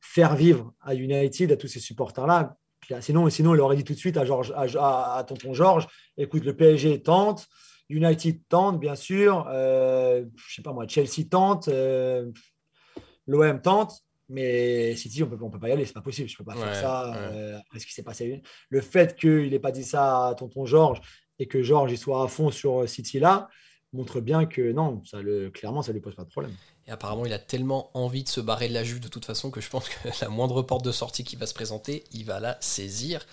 faire 0.00 0.36
vivre 0.36 0.72
à 0.80 0.94
United, 0.94 1.52
à 1.52 1.56
tous 1.56 1.68
ces 1.68 1.80
supporters-là. 1.80 2.56
Sinon, 3.00 3.28
sinon, 3.30 3.54
il 3.54 3.60
aurait 3.60 3.76
dit 3.76 3.82
tout 3.82 3.94
de 3.94 3.98
suite 3.98 4.16
à, 4.16 4.24
George, 4.24 4.52
à, 4.56 5.24
tonton 5.26 5.52
Georges 5.52 5.88
écoute, 6.16 6.44
le 6.44 6.54
PSG 6.54 7.02
tente, 7.02 7.48
United 7.88 8.40
tente, 8.48 8.78
bien 8.78 8.94
sûr, 8.94 9.48
euh, 9.50 10.24
je 10.36 10.54
sais 10.54 10.62
pas 10.62 10.72
moi, 10.72 10.86
Chelsea 10.86 11.26
tente, 11.28 11.68
l'OM 13.26 13.60
tente. 13.60 14.02
Mais 14.28 14.96
City, 14.96 15.22
on 15.22 15.28
peut, 15.28 15.36
ne 15.36 15.50
peut 15.50 15.60
pas 15.60 15.68
y 15.68 15.72
aller, 15.72 15.86
c'est 15.86 15.92
pas 15.92 16.00
possible. 16.00 16.28
Je 16.28 16.36
peux 16.36 16.44
pas 16.44 16.56
faire 16.56 16.74
ça 16.74 17.14
euh, 17.14 17.58
après 17.58 17.78
ce 17.78 17.86
qui 17.86 17.92
s'est 17.92 18.02
passé. 18.02 18.42
Le 18.70 18.80
fait 18.80 19.14
qu'il 19.14 19.50
n'ait 19.50 19.60
pas 19.60 19.70
dit 19.70 19.84
ça 19.84 20.28
à 20.28 20.34
tonton 20.34 20.66
Georges 20.66 21.00
et 21.38 21.46
que 21.46 21.62
Georges 21.62 21.92
il 21.92 21.98
soit 21.98 22.24
à 22.24 22.28
fond 22.28 22.50
sur 22.50 22.80
euh, 22.82 22.86
City 22.86 23.20
là 23.20 23.48
montre 23.92 24.20
bien 24.20 24.46
que 24.46 24.72
non, 24.72 25.02
ça 25.04 25.22
le, 25.22 25.50
clairement, 25.50 25.80
ça 25.80 25.92
lui 25.92 26.00
pose 26.00 26.14
pas 26.14 26.24
de 26.24 26.28
problème. 26.28 26.52
Et 26.86 26.90
apparemment, 26.90 27.24
il 27.24 27.32
a 27.32 27.38
tellement 27.38 27.90
envie 27.94 28.24
de 28.24 28.28
se 28.28 28.40
barrer 28.40 28.68
de 28.68 28.74
la 28.74 28.84
Juve 28.84 29.00
de 29.00 29.08
toute 29.08 29.24
façon 29.24 29.50
que 29.50 29.60
je 29.60 29.70
pense 29.70 29.88
que 29.88 30.08
la 30.20 30.28
moindre 30.28 30.62
porte 30.62 30.84
de 30.84 30.92
sortie 30.92 31.24
qui 31.24 31.36
va 31.36 31.46
se 31.46 31.54
présenter, 31.54 32.04
il 32.12 32.24
va 32.24 32.40
la 32.40 32.56
saisir. 32.60 33.24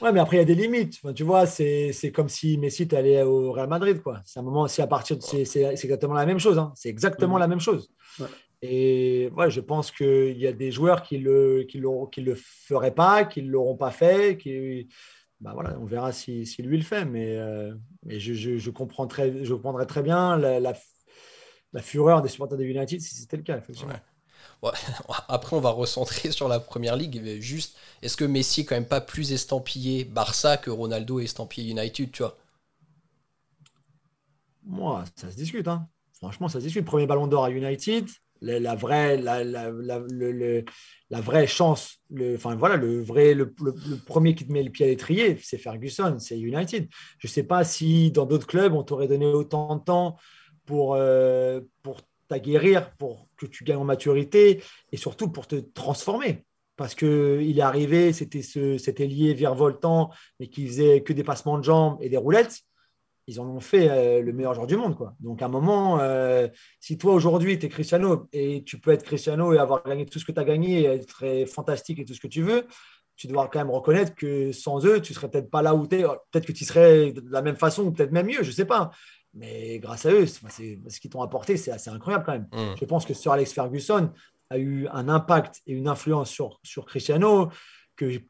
Ouais, 0.00 0.12
mais 0.12 0.20
après, 0.20 0.36
il 0.36 0.40
y 0.40 0.42
a 0.42 0.46
des 0.46 0.54
limites. 0.54 1.00
tu 1.14 1.24
vois, 1.24 1.46
c'est 1.46 2.12
comme 2.14 2.28
si 2.28 2.56
Messi 2.56 2.88
allait 2.94 3.22
au 3.22 3.52
Real 3.52 3.68
Madrid. 3.68 4.00
quoi. 4.00 4.20
C'est 4.24 4.38
un 4.38 4.42
moment, 4.42 4.68
si 4.68 4.80
à 4.80 4.86
partir 4.86 5.16
de. 5.16 5.22
C'est 5.22 5.62
exactement 5.64 6.14
la 6.14 6.24
même 6.24 6.38
chose. 6.38 6.56
Hein. 6.56 6.72
C'est 6.76 6.88
exactement 6.88 7.36
mmh. 7.36 7.40
la 7.40 7.48
même 7.48 7.60
chose. 7.60 7.90
Et 8.62 9.30
ouais, 9.36 9.50
je 9.50 9.60
pense 9.60 9.90
qu'il 9.90 10.36
y 10.36 10.46
a 10.46 10.52
des 10.52 10.72
joueurs 10.72 11.02
qui 11.02 11.18
ne 11.18 11.24
le, 11.24 11.64
qui 11.64 11.78
le, 11.78 11.88
qui 12.10 12.20
le 12.22 12.34
feraient 12.34 12.94
pas, 12.94 13.24
qui 13.24 13.42
ne 13.42 13.50
l'auront 13.50 13.76
pas 13.76 13.92
fait, 13.92 14.36
qui, 14.36 14.88
bah 15.40 15.52
voilà, 15.54 15.78
on 15.78 15.84
verra 15.84 16.12
si, 16.12 16.44
lui 16.58 16.76
le 16.76 16.82
fait. 16.82 17.04
Mais, 17.04 17.38
mais 18.04 18.18
je, 18.18 18.34
je, 18.34 18.70
comprends 18.70 19.06
très, 19.06 19.44
je 19.44 19.54
comprendrais 19.54 19.86
très 19.86 20.02
bien 20.02 20.36
la, 20.36 20.58
la, 20.60 20.74
fureur 21.82 22.20
des 22.20 22.28
supporters 22.28 22.58
de 22.58 22.64
United 22.64 23.00
si 23.00 23.14
c'était 23.14 23.36
le 23.36 23.44
cas, 23.44 23.58
effectivement. 23.58 23.94
Après, 25.28 25.56
on 25.56 25.60
va 25.60 25.70
recentrer 25.70 26.30
sur 26.32 26.48
la 26.48 26.60
première 26.60 26.96
ligue. 26.96 27.40
juste, 27.40 27.76
est-ce 28.02 28.16
que 28.16 28.24
Messi 28.24 28.62
est 28.62 28.64
quand 28.64 28.74
même 28.74 28.86
pas 28.86 29.00
plus 29.00 29.32
estampillé 29.32 30.04
Barça 30.04 30.56
que 30.56 30.70
Ronaldo 30.70 31.20
est 31.20 31.24
estampillé 31.24 31.70
United, 31.70 32.10
tu 32.10 32.22
vois? 32.22 32.36
Moi, 34.64 35.04
ça 35.16 35.30
se 35.30 35.36
discute. 35.36 35.68
Hein. 35.68 35.88
Franchement, 36.12 36.48
ça 36.48 36.58
se 36.58 36.64
discute. 36.64 36.84
Premier 36.84 37.06
ballon 37.06 37.26
d'or 37.26 37.44
à 37.44 37.50
United, 37.50 38.06
la, 38.40 38.74
vraie, 38.74 39.16
la, 39.16 39.44
la, 39.44 41.20
vraie 41.20 41.46
chance, 41.46 41.98
le, 42.10 42.36
enfin 42.36 42.54
voilà, 42.54 42.76
le 42.76 43.02
vrai, 43.02 43.34
le, 43.34 43.52
premier 44.06 44.34
qui 44.34 44.46
te 44.46 44.52
met 44.52 44.62
le 44.62 44.70
pied 44.70 44.86
à 44.86 44.88
l'étrier, 44.88 45.38
c'est 45.42 45.58
Ferguson, 45.58 46.16
c'est 46.18 46.38
United. 46.38 46.88
Je 47.18 47.26
ne 47.26 47.30
sais 47.30 47.42
pas 47.42 47.64
si 47.64 48.10
dans 48.10 48.26
d'autres 48.26 48.46
clubs, 48.46 48.74
on 48.74 48.82
t'aurait 48.82 49.08
donné 49.08 49.26
autant 49.26 49.76
de 49.76 49.84
temps 49.84 50.16
pour, 50.66 50.94
euh, 50.94 51.60
pour 51.82 52.00
t'aguerrir, 52.28 52.92
pour 52.96 53.28
que 53.36 53.46
tu 53.46 53.64
gagnes 53.64 53.78
en 53.78 53.84
maturité 53.84 54.62
et 54.92 54.96
surtout 54.96 55.28
pour 55.30 55.46
te 55.46 55.56
transformer. 55.56 56.44
Parce 56.76 56.94
qu'il 56.94 57.58
est 57.58 57.62
arrivé, 57.62 58.12
c'était 58.12 58.42
ce, 58.42 58.78
cet 58.78 59.00
ailier 59.00 59.34
virevoltant, 59.34 60.10
mais 60.38 60.46
qui 60.46 60.66
faisait 60.68 61.02
que 61.02 61.12
des 61.12 61.24
passements 61.24 61.58
de 61.58 61.64
jambes 61.64 61.98
et 62.00 62.08
des 62.08 62.16
roulettes. 62.16 62.60
Ils 63.28 63.40
en 63.40 63.46
ont 63.46 63.60
fait 63.60 63.90
euh, 63.90 64.22
le 64.22 64.32
meilleur 64.32 64.54
joueur 64.54 64.66
du 64.66 64.76
monde. 64.76 64.96
Quoi. 64.96 65.14
Donc, 65.20 65.42
à 65.42 65.44
un 65.44 65.48
moment, 65.48 65.98
euh, 66.00 66.48
si 66.80 66.96
toi 66.96 67.12
aujourd'hui, 67.12 67.58
tu 67.58 67.66
es 67.66 67.68
Cristiano 67.68 68.26
et 68.32 68.64
tu 68.64 68.80
peux 68.80 68.90
être 68.90 69.04
Cristiano 69.04 69.52
et 69.52 69.58
avoir 69.58 69.84
gagné 69.84 70.06
tout 70.06 70.18
ce 70.18 70.24
que 70.24 70.32
tu 70.32 70.40
as 70.40 70.44
gagné 70.44 70.80
et 70.80 70.84
être 70.86 71.44
fantastique 71.46 71.98
et 71.98 72.06
tout 72.06 72.14
ce 72.14 72.20
que 72.20 72.26
tu 72.26 72.40
veux, 72.40 72.66
tu 73.16 73.26
dois 73.26 73.48
quand 73.48 73.58
même 73.58 73.70
reconnaître 73.70 74.14
que 74.14 74.50
sans 74.52 74.86
eux, 74.86 75.02
tu 75.02 75.12
serais 75.12 75.30
peut-être 75.30 75.50
pas 75.50 75.60
là 75.60 75.74
où 75.74 75.86
tu 75.86 75.96
es. 75.96 76.02
Peut-être 76.30 76.46
que 76.46 76.52
tu 76.52 76.64
serais 76.64 77.12
de 77.12 77.22
la 77.30 77.42
même 77.42 77.56
façon 77.56 77.82
ou 77.84 77.92
peut-être 77.92 78.12
même 78.12 78.26
mieux, 78.26 78.42
je 78.42 78.50
sais 78.50 78.64
pas. 78.64 78.92
Mais 79.34 79.78
grâce 79.78 80.06
à 80.06 80.12
eux, 80.12 80.24
ce 80.24 81.00
qu'ils 81.00 81.10
t'ont 81.10 81.20
apporté, 81.20 81.58
c'est 81.58 81.70
assez 81.70 81.90
incroyable 81.90 82.24
quand 82.24 82.32
même. 82.32 82.48
Mm. 82.52 82.76
Je 82.80 82.84
pense 82.86 83.04
que 83.04 83.12
Sir 83.12 83.32
Alex 83.32 83.52
Ferguson 83.52 84.10
a 84.48 84.56
eu 84.56 84.88
un 84.88 85.08
impact 85.10 85.60
et 85.66 85.74
une 85.74 85.88
influence 85.88 86.30
sur, 86.30 86.60
sur 86.62 86.86
Cristiano 86.86 87.50
que 87.94 88.22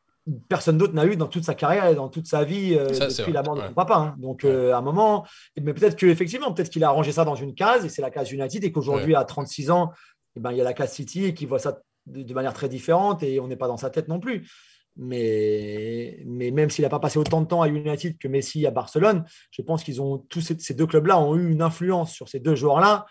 personne 0.49 0.79
d'autre 0.79 0.95
n'a 0.95 1.07
eu 1.07 1.17
dans 1.17 1.27
toute 1.27 1.45
sa 1.45 1.55
carrière 1.55 1.87
et 1.87 1.95
dans 1.95 2.09
toute 2.09 2.27
sa 2.27 2.45
vie 2.45 2.75
euh, 2.75 2.89
depuis 2.89 3.33
la 3.33 3.43
mort 3.43 3.57
de 3.57 3.63
son 3.63 3.75
papa. 3.75 3.97
Hein. 3.97 4.15
Donc, 4.19 4.45
euh, 4.45 4.73
à 4.73 4.79
un 4.79 4.81
moment, 4.81 5.27
mais 5.61 5.73
peut-être 5.73 5.97
qu'effectivement, 5.97 6.53
peut-être 6.53 6.71
qu'il 6.71 6.85
a 6.85 6.89
arrangé 6.89 7.13
ça 7.13 7.25
dans 7.25 7.35
une 7.35 7.55
case 7.55 7.85
et 7.85 7.89
c'est 7.89 8.03
la 8.03 8.11
case 8.11 8.31
United 8.31 8.63
et 8.65 8.73
qu'aujourd'hui, 8.73 9.15
à 9.15 9.25
36 9.25 9.71
ans, 9.71 9.93
eh 10.37 10.41
ben, 10.41 10.53
il 10.53 10.59
y 10.59 10.61
a 10.61 10.65
la 10.65 10.73
case 10.73 10.93
City 10.93 11.25
et 11.25 11.35
qu'il 11.35 11.49
voit 11.49 11.59
ça 11.59 11.81
de, 12.07 12.35
manière 12.35 12.55
très 12.55 12.69
différente 12.69 13.23
et 13.23 13.41
on 13.41 13.49
n'est 13.49 13.57
pas 13.57 13.69
dans 13.69 13.77
sa 13.77 13.91
tête 13.91 14.09
non 14.09 14.21
plus. 14.21 14.49
Mais, 14.97 16.23
mais 16.27 16.51
même 16.51 16.71
s'il 16.71 16.83
n'a 16.83 16.89
pas 16.89 16.99
passé 16.99 17.19
autant 17.19 17.41
de 17.41 17.47
temps 17.47 17.63
à 17.63 17.69
United 17.69 18.19
que 18.19 18.27
Messi 18.27 18.67
à 18.67 18.73
Barcelone, 18.73 19.25
je 19.51 19.63
pense 19.63 19.85
qu'ils 19.85 20.03
ont 20.03 20.19
tous 20.19 20.41
ces, 20.41 20.75
deux 20.75 20.87
clubs-là 20.87 21.21
ont 21.21 21.37
eu 21.37 21.51
une 21.51 21.63
influence 21.63 22.13
sur 22.13 22.29
ces 22.29 22.41
deux 22.41 22.57
joueurs-là 22.57 23.07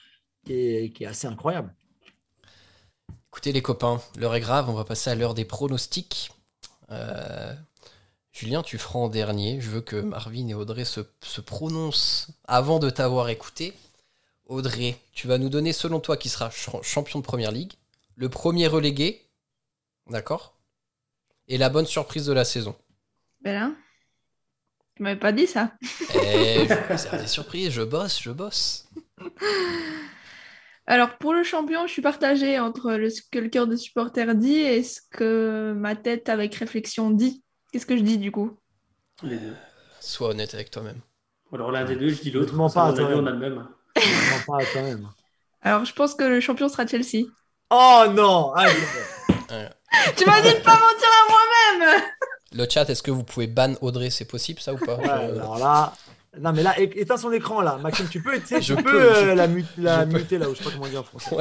qui 0.46 0.92
qui 0.92 1.04
est 1.06 1.08
assez 1.08 1.28
incroyable. 1.28 1.74
Écoutez 3.30 3.52
les 3.52 3.62
copains, 3.62 4.02
l'heure 4.18 4.36
est 4.36 4.42
grave, 4.42 4.70
on 4.70 4.74
va 4.74 4.84
passer 4.84 5.10
à 5.10 5.16
l'heure 5.16 5.34
des 5.34 5.46
pronostics. 5.46 6.32
Euh, 6.92 7.54
Julien, 8.32 8.64
tu 8.64 8.78
feras 8.78 9.00
en 9.00 9.10
dernier. 9.10 9.60
Je 9.62 9.70
veux 9.70 9.82
que 9.82 9.98
Marvin 9.98 10.48
et 10.48 10.54
Audrey 10.54 10.86
se, 10.86 11.02
se 11.22 11.42
prononcent 11.42 12.28
avant 12.46 12.80
de 12.80 12.90
t'avoir 12.90 13.30
écouté. 13.30 13.74
Audrey, 14.46 14.98
tu 15.14 15.28
vas 15.28 15.38
nous 15.38 15.50
donner 15.50 15.74
selon 15.74 16.00
toi 16.00 16.18
qui 16.18 16.30
sera 16.30 16.50
champion 16.82 17.20
de 17.20 17.26
première 17.26 17.52
ligue, 17.52 17.74
le 18.16 18.30
premier 18.30 18.68
relégué, 18.68 19.28
d'accord 20.10 20.58
et 21.48 21.58
la 21.58 21.70
bonne 21.70 21.86
surprise 21.86 22.26
de 22.26 22.34
la 22.34 22.46
saison. 22.46 22.76
Ben 23.42 23.54
là, 23.54 23.72
tu 24.96 25.04
m'avais 25.04 25.20
pas 25.20 25.32
dit 25.32 25.48
ça. 25.48 25.72
Eh, 26.16 26.68
c'est 26.98 27.22
des 27.22 27.28
surprises, 27.28 27.72
je 27.72 27.84
bosse, 27.84 28.22
je 28.22 28.32
bosse. 28.32 28.88
Alors 30.88 31.18
pour 31.18 31.34
le 31.34 31.44
champion, 31.44 31.86
je 31.86 31.92
suis 31.92 32.02
partagée 32.02 32.60
entre 32.60 32.94
le, 32.94 33.10
ce 33.10 33.22
que 33.30 33.40
le 33.40 33.50
cœur 33.50 33.68
de 33.68 33.76
supporter 33.76 34.34
dit 34.36 34.56
et 34.58 34.84
ce 34.84 35.02
que 35.12 35.74
ma 35.76 35.96
tête 35.98 36.30
avec 36.30 36.56
réflexion 36.56 37.12
dit. 37.12 37.44
Qu'est-ce 37.72 37.86
que 37.86 37.98
je 37.98 38.02
dis 38.04 38.18
du 38.18 38.32
coup? 38.32 38.58
Les 39.22 39.38
deux. 39.38 39.56
Sois 40.00 40.30
honnête 40.30 40.54
avec 40.54 40.72
toi-même. 40.72 41.02
Alors 41.52 41.72
l'un 41.72 41.84
des 41.84 41.98
deux, 41.98 42.10
je 42.10 42.22
dis 42.22 42.32
l'autre. 42.32 42.54
Ne 42.54 42.74
pas, 42.74 42.92
on, 42.92 43.24
on 43.24 43.26
a 43.28 43.32
le 43.32 43.38
même. 43.38 43.68
pas 44.48 44.62
à 44.62 44.66
toi-même. 44.72 45.10
Alors 45.62 45.84
je 45.84 45.94
pense 45.94 46.16
que 46.16 46.24
le 46.24 46.40
champion 46.40 46.70
sera 46.70 46.88
Chelsea. 46.88 47.26
Oh 47.70 48.06
non 48.12 48.54
tu 50.16 50.26
m'as 50.26 50.42
dit 50.42 50.54
de 50.54 50.64
pas 50.64 50.80
mentir 50.80 51.10
à 51.10 51.30
moi-même 51.30 52.02
Le 52.54 52.66
chat, 52.70 52.90
est-ce 52.90 53.04
que 53.04 53.12
vous 53.12 53.24
pouvez 53.24 53.48
ban 53.48 53.74
Audrey 53.82 54.10
C'est 54.10 54.26
possible 54.26 54.62
ça 54.62 54.74
ou 54.74 54.78
pas? 54.78 54.96
Alors 54.96 55.58
là. 55.58 55.94
Non, 56.40 56.54
mais 56.54 56.64
là, 56.64 56.80
éteins 56.80 57.18
son 57.18 57.32
écran 57.32 57.62
là. 57.62 57.78
Maxime, 57.78 58.08
tu 58.10 58.22
peux, 58.22 58.40
tu 58.40 58.56
peux, 58.76 58.84
peux 58.84 59.16
euh, 59.16 59.36
la, 59.36 59.48
la 59.78 60.06
muter 60.06 60.38
là, 60.38 60.50
ou 60.50 60.54
je 60.56 60.60
sais 60.60 60.64
pas 60.64 60.72
comment 60.72 60.88
dire 60.88 61.02
en 61.02 61.04
français. 61.04 61.36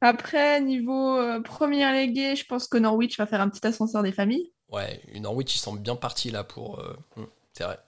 Après, 0.00 0.60
niveau 0.60 1.18
euh, 1.18 1.40
première 1.40 1.92
léguée, 1.92 2.34
je 2.34 2.46
pense 2.46 2.66
que 2.66 2.78
Norwich 2.78 3.18
va 3.18 3.26
faire 3.26 3.40
un 3.40 3.50
petit 3.50 3.66
ascenseur 3.66 4.02
des 4.02 4.12
familles. 4.12 4.50
Ouais, 4.70 5.00
Norwich, 5.14 5.56
ils 5.56 5.58
sont 5.58 5.74
bien 5.74 5.96
partis 5.96 6.30
là 6.30 6.42
pour. 6.42 6.80
Euh, 6.80 6.96
hmm, 7.16 7.26
c'est 7.52 7.64
vrai. 7.64 7.78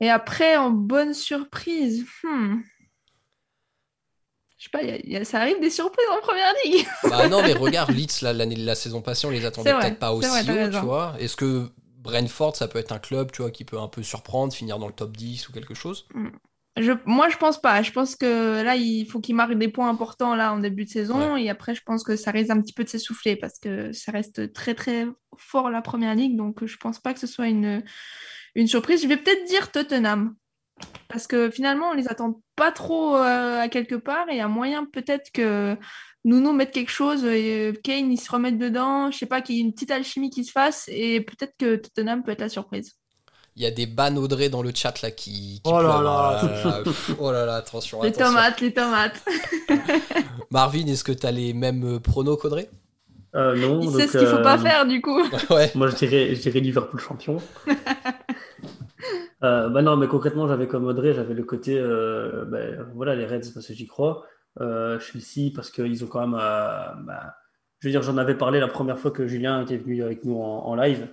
Et 0.00 0.10
après, 0.10 0.56
en 0.56 0.70
bonne 0.70 1.14
surprise, 1.14 2.04
hmm, 2.22 2.60
je 4.56 4.64
sais 4.64 4.70
pas, 4.70 4.82
y 4.82 5.16
a, 5.16 5.24
ça 5.24 5.40
arrive 5.40 5.60
des 5.60 5.70
surprises 5.70 6.06
en 6.10 6.20
première 6.20 6.52
ligue. 6.64 6.86
bah 7.08 7.28
non, 7.28 7.42
mais 7.42 7.52
regarde, 7.54 7.90
Leeds, 7.90 8.22
l'année 8.22 8.56
la 8.56 8.74
saison 8.74 9.02
passée, 9.02 9.26
on 9.26 9.30
les 9.30 9.44
attendait 9.44 9.72
peut-être 9.72 9.98
pas 9.98 10.12
aussi 10.12 10.28
haut, 10.28 10.70
tu 10.70 10.78
vois. 10.78 11.14
Est-ce 11.18 11.36
que 11.36 11.70
Brentford, 12.04 12.54
ça 12.54 12.68
peut 12.68 12.78
être 12.78 12.92
un 12.92 12.98
club, 12.98 13.32
tu 13.32 13.42
vois, 13.42 13.50
qui 13.50 13.64
peut 13.64 13.78
un 13.78 13.88
peu 13.88 14.02
surprendre, 14.02 14.52
finir 14.52 14.78
dans 14.78 14.86
le 14.86 14.92
top 14.92 15.16
10 15.16 15.48
ou 15.48 15.52
quelque 15.52 15.74
chose 15.74 16.06
mm. 16.14 16.28
je, 16.76 16.92
Moi, 17.06 17.30
je 17.30 17.38
pense 17.38 17.60
pas. 17.60 17.82
Je 17.82 17.92
pense 17.92 18.14
que 18.14 18.62
là, 18.62 18.76
il 18.76 19.06
faut 19.06 19.20
qu'il 19.20 19.34
marque 19.34 19.54
des 19.54 19.68
points 19.68 19.88
importants 19.88 20.34
là 20.34 20.52
en 20.52 20.58
début 20.58 20.84
de 20.84 20.90
saison. 20.90 21.36
Et 21.36 21.48
après, 21.48 21.74
je 21.74 21.82
pense 21.82 22.04
que 22.04 22.14
ça 22.14 22.30
risque 22.30 22.50
un 22.50 22.60
petit 22.60 22.74
peu 22.74 22.84
de 22.84 22.90
s'essouffler 22.90 23.36
parce 23.36 23.58
que 23.58 23.92
ça 23.92 24.12
reste 24.12 24.52
très, 24.52 24.74
très 24.74 25.06
fort 25.38 25.70
la 25.70 25.80
première 25.80 26.14
ligue. 26.14 26.36
Donc, 26.36 26.64
je 26.64 26.76
pense 26.76 27.00
pas 27.00 27.14
que 27.14 27.20
ce 27.20 27.26
soit 27.26 27.48
une, 27.48 27.82
une 28.54 28.66
surprise. 28.66 29.02
Je 29.02 29.08
vais 29.08 29.16
peut-être 29.16 29.46
dire 29.46 29.72
Tottenham. 29.72 30.36
Parce 31.08 31.26
que 31.26 31.50
finalement, 31.50 31.90
on 31.90 31.92
les 31.94 32.08
attend 32.08 32.42
pas 32.56 32.72
trop 32.72 33.16
euh, 33.16 33.60
à 33.60 33.68
quelque 33.68 33.94
part 33.94 34.28
et 34.28 34.34
il 34.34 34.38
y 34.38 34.40
a 34.40 34.48
moyen 34.48 34.84
peut-être 34.84 35.30
que 35.32 35.76
nous 36.24 36.52
mette 36.52 36.70
quelque 36.70 36.90
chose 36.90 37.24
et 37.24 37.68
euh, 37.68 37.72
Kane 37.72 38.10
il 38.10 38.18
se 38.18 38.30
remette 38.30 38.58
dedans, 38.58 39.10
je 39.10 39.18
sais 39.18 39.26
pas, 39.26 39.40
qu'il 39.40 39.56
y 39.56 39.58
ait 39.58 39.62
une 39.62 39.72
petite 39.72 39.90
alchimie 39.90 40.30
qui 40.30 40.44
se 40.44 40.52
fasse 40.52 40.88
et 40.88 41.20
peut-être 41.20 41.54
que 41.58 41.76
Tottenham 41.76 42.22
peut 42.22 42.32
être 42.32 42.40
la 42.40 42.48
surprise. 42.48 42.92
Il 43.56 43.62
y 43.62 43.66
a 43.66 43.70
des 43.70 43.86
ban 43.86 44.16
Audrey 44.16 44.48
dans 44.48 44.62
le 44.62 44.72
chat 44.74 45.00
là 45.02 45.10
qui, 45.12 45.60
oh, 45.64 45.80
là 45.80 46.02
là. 46.02 46.82
oh 47.20 47.30
là 47.30 47.46
là, 47.46 47.54
attention. 47.56 48.02
Les 48.02 48.10
tomates, 48.10 48.60
les 48.60 48.72
tomates. 48.72 49.24
Marvin, 50.50 50.86
est-ce 50.86 51.04
que 51.04 51.12
tu 51.12 51.24
as 51.24 51.30
les 51.30 51.52
mêmes 51.52 51.96
euh, 51.96 52.00
pronos 52.00 52.36
qu'Audrey? 52.36 52.68
Euh, 53.36 53.56
Non. 53.56 53.80
Il 53.80 53.90
sait 53.92 54.08
ce 54.08 54.18
qu'il 54.18 54.26
faut 54.26 54.42
pas 54.42 54.58
faire 54.58 54.86
du 54.86 55.00
coup. 55.00 55.20
Moi 55.74 55.88
je 55.88 55.96
dirais, 55.96 56.34
je 56.34 56.40
dirais 56.40 56.60
Liverpool 56.60 57.00
champion. 57.00 57.36
Euh, 59.42 59.68
bah 59.68 59.82
non, 59.82 59.96
mais 59.96 60.08
concrètement, 60.08 60.48
j'avais 60.48 60.66
comme 60.66 60.86
Audrey, 60.86 61.12
j'avais 61.12 61.34
le 61.34 61.44
côté, 61.44 61.78
euh, 61.78 62.46
ben, 62.46 62.86
voilà, 62.94 63.14
les 63.14 63.26
Reds 63.26 63.52
parce 63.52 63.66
que 63.66 63.74
j'y 63.74 63.86
crois, 63.86 64.22
euh, 64.22 64.33
Chelsea 64.58 65.50
parce 65.54 65.70
qu'ils 65.70 66.04
ont 66.04 66.06
quand 66.06 66.20
même, 66.20 66.38
bah, 66.38 67.36
je 67.80 67.88
veux 67.88 67.92
dire, 67.92 68.02
j'en 68.02 68.16
avais 68.16 68.36
parlé 68.36 68.60
la 68.60 68.68
première 68.68 68.98
fois 68.98 69.10
que 69.10 69.26
Julien 69.26 69.62
était 69.62 69.76
venu 69.76 70.02
avec 70.02 70.24
nous 70.24 70.36
en, 70.36 70.74
live. 70.74 71.08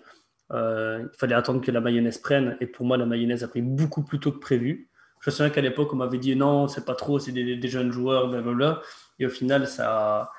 il 0.51 1.09
fallait 1.17 1.35
attendre 1.35 1.61
que 1.61 1.71
la 1.71 1.81
mayonnaise 1.81 2.17
prenne, 2.19 2.57
et 2.61 2.67
pour 2.67 2.85
moi, 2.85 2.97
la 2.97 3.05
mayonnaise 3.05 3.43
a 3.43 3.47
pris 3.47 3.61
beaucoup 3.61 4.03
plus 4.03 4.19
tôt 4.19 4.31
que 4.31 4.39
prévu. 4.39 4.91
Je 5.21 5.29
me 5.29 5.35
souviens 5.35 5.51
qu'à 5.51 5.61
l'époque, 5.61 5.93
on 5.93 5.97
m'avait 5.97 6.17
dit 6.17 6.35
non, 6.35 6.67
c'est 6.67 6.83
pas 6.83 6.95
trop, 6.95 7.19
c'est 7.19 7.31
des, 7.31 7.67
jeunes 7.67 7.91
joueurs, 7.91 8.27
blablabla. 8.27 8.81
Et 9.19 9.27
au 9.27 9.29
final, 9.29 9.67
ça, 9.67 10.31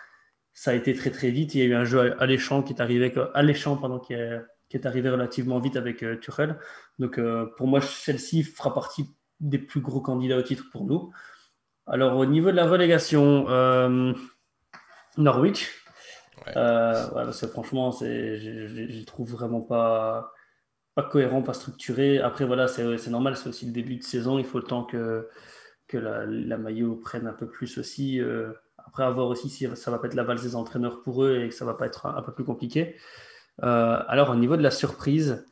ça 0.52 0.72
a 0.72 0.74
été 0.74 0.92
très 0.94 1.10
très 1.10 1.30
vite. 1.30 1.54
Il 1.54 1.60
y 1.60 1.62
a 1.62 1.66
eu 1.66 1.74
un 1.74 1.84
jeu 1.84 2.20
alléchant 2.20 2.62
qui 2.62 2.72
est 2.72 2.80
arrivé, 2.80 3.14
alléchant 3.34 3.76
pendant 3.76 4.00
qui 4.00 4.14
est, 4.14 4.40
qui 4.68 4.76
est 4.76 4.86
arrivé 4.86 5.08
relativement 5.08 5.60
vite 5.60 5.76
avec 5.76 6.04
Tuchel. 6.20 6.58
Donc 6.98 7.18
euh, 7.18 7.46
pour 7.56 7.68
moi, 7.68 7.80
Chelsea 7.80 8.42
fera 8.42 8.74
partie 8.74 9.06
des 9.38 9.58
plus 9.58 9.80
gros 9.80 10.00
candidats 10.00 10.38
au 10.38 10.42
titre 10.42 10.64
pour 10.72 10.84
nous. 10.84 11.12
Alors 11.86 12.16
au 12.16 12.26
niveau 12.26 12.50
de 12.50 12.56
la 12.56 12.68
relégation, 12.68 13.46
euh, 13.48 14.12
Norwich. 15.16 15.70
Euh, 16.56 17.06
parce 17.08 17.40
que 17.40 17.46
franchement, 17.46 17.92
je 17.92 18.06
les 18.06 19.04
trouve 19.04 19.30
vraiment 19.30 19.60
pas, 19.60 20.32
pas 20.94 21.04
cohérent, 21.04 21.42
pas 21.42 21.54
structuré. 21.54 22.18
Après, 22.18 22.44
voilà, 22.44 22.66
c'est 22.68 23.08
normal, 23.08 23.36
c'est 23.36 23.48
aussi 23.48 23.66
le 23.66 23.72
début 23.72 23.96
de 23.96 24.02
saison. 24.02 24.38
Il 24.38 24.44
faut 24.44 24.58
le 24.58 24.64
temps 24.64 24.84
que, 24.84 25.28
que 25.86 25.98
la, 25.98 26.26
la 26.26 26.58
maillot 26.58 26.96
prenne 26.96 27.26
un 27.28 27.32
peu 27.32 27.46
plus 27.48 27.78
aussi. 27.78 28.20
après, 28.78 29.04
avoir 29.04 29.28
aussi 29.28 29.48
si 29.50 29.68
ça 29.76 29.90
va 29.92 29.98
pas 29.98 30.08
être 30.08 30.14
la 30.14 30.24
valse 30.24 30.42
des 30.42 30.56
entraîneurs 30.56 31.02
pour 31.02 31.22
eux 31.24 31.42
et 31.44 31.48
que 31.48 31.54
ça 31.54 31.64
va 31.64 31.74
pas 31.74 31.86
être 31.86 32.06
un, 32.06 32.16
un 32.16 32.22
peu 32.22 32.32
plus 32.32 32.44
compliqué. 32.44 32.96
alors, 33.60 34.30
au 34.30 34.36
niveau 34.36 34.56
de 34.56 34.62
la 34.62 34.72
surprise, 34.72 35.44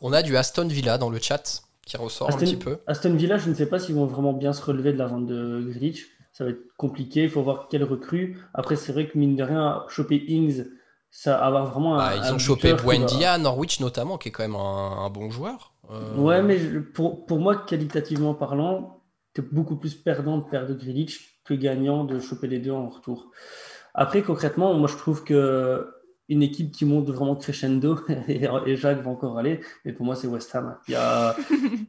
On 0.00 0.12
a 0.12 0.22
du 0.22 0.36
Aston 0.36 0.66
Villa 0.66 0.98
dans 0.98 1.10
le 1.10 1.20
chat 1.20 1.62
qui 1.86 1.96
ressort 1.96 2.30
un 2.32 2.36
petit 2.36 2.56
peu. 2.56 2.78
Aston 2.86 3.14
Villa, 3.14 3.38
je 3.38 3.48
ne 3.50 3.54
sais 3.54 3.66
pas 3.66 3.78
s'ils 3.78 3.94
vont 3.94 4.06
vraiment 4.06 4.32
bien 4.32 4.52
se 4.52 4.62
relever 4.64 4.92
de 4.92 4.98
la 4.98 5.06
vente 5.06 5.26
de 5.26 5.60
Grealish. 5.68 6.06
ça 6.32 6.44
va 6.44 6.50
être 6.50 6.62
compliqué. 6.78 7.24
Il 7.24 7.30
faut 7.30 7.42
voir 7.42 7.68
quelle 7.68 7.84
recrue. 7.84 8.38
Après, 8.54 8.76
c'est 8.76 8.92
vrai 8.92 9.06
que 9.08 9.18
mine 9.18 9.36
de 9.36 9.42
rien, 9.42 9.84
choper 9.88 10.16
Ings, 10.28 10.64
ça 11.10 11.32
va 11.36 11.44
avoir 11.44 11.66
vraiment 11.66 11.96
Bah, 11.96 12.10
un. 12.12 12.16
ils 12.16 12.22
un 12.30 12.34
ont 12.34 12.38
chopé 12.38 12.68
qui 12.68 12.74
va- 12.74 12.82
Buendia, 12.82 13.36
Norwich 13.38 13.80
notamment, 13.80 14.16
qui 14.16 14.28
est 14.28 14.32
quand 14.32 14.42
même 14.44 14.54
un, 14.56 15.04
un 15.04 15.10
bon 15.10 15.30
joueur. 15.30 15.74
Euh, 15.90 16.16
Ouais, 16.16 16.40
mais 16.42 16.56
je- 16.58 16.78
pour, 16.78 17.26
pour 17.26 17.38
moi, 17.38 17.56
qualitativement 17.56 18.32
parlant, 18.34 19.02
tu 19.34 19.40
es 19.42 19.44
beaucoup 19.44 19.76
plus 19.76 19.94
perdant 19.94 20.38
de 20.38 20.44
perdre 20.44 20.72
Grilich 20.74 21.40
que 21.44 21.52
gagnant 21.54 22.04
de 22.04 22.18
choper 22.20 22.46
les 22.46 22.60
deux 22.60 22.70
en 22.70 22.88
retour. 22.88 23.30
Après, 23.94 24.22
concrètement, 24.22 24.72
moi, 24.74 24.88
je 24.88 24.96
trouve 24.96 25.24
que 25.24 25.86
une 26.32 26.42
équipe 26.42 26.72
qui 26.72 26.84
monte 26.84 27.08
vraiment 27.10 27.36
crescendo, 27.36 27.98
et, 28.28 28.76
Jacques 28.76 29.02
va 29.02 29.10
encore 29.10 29.38
aller, 29.38 29.60
mais 29.84 29.92
pour 29.92 30.06
moi, 30.06 30.16
c'est 30.16 30.26
West 30.26 30.54
Ham. 30.54 30.76
Il 30.88 30.92
y 30.92 30.94
a, 30.94 31.36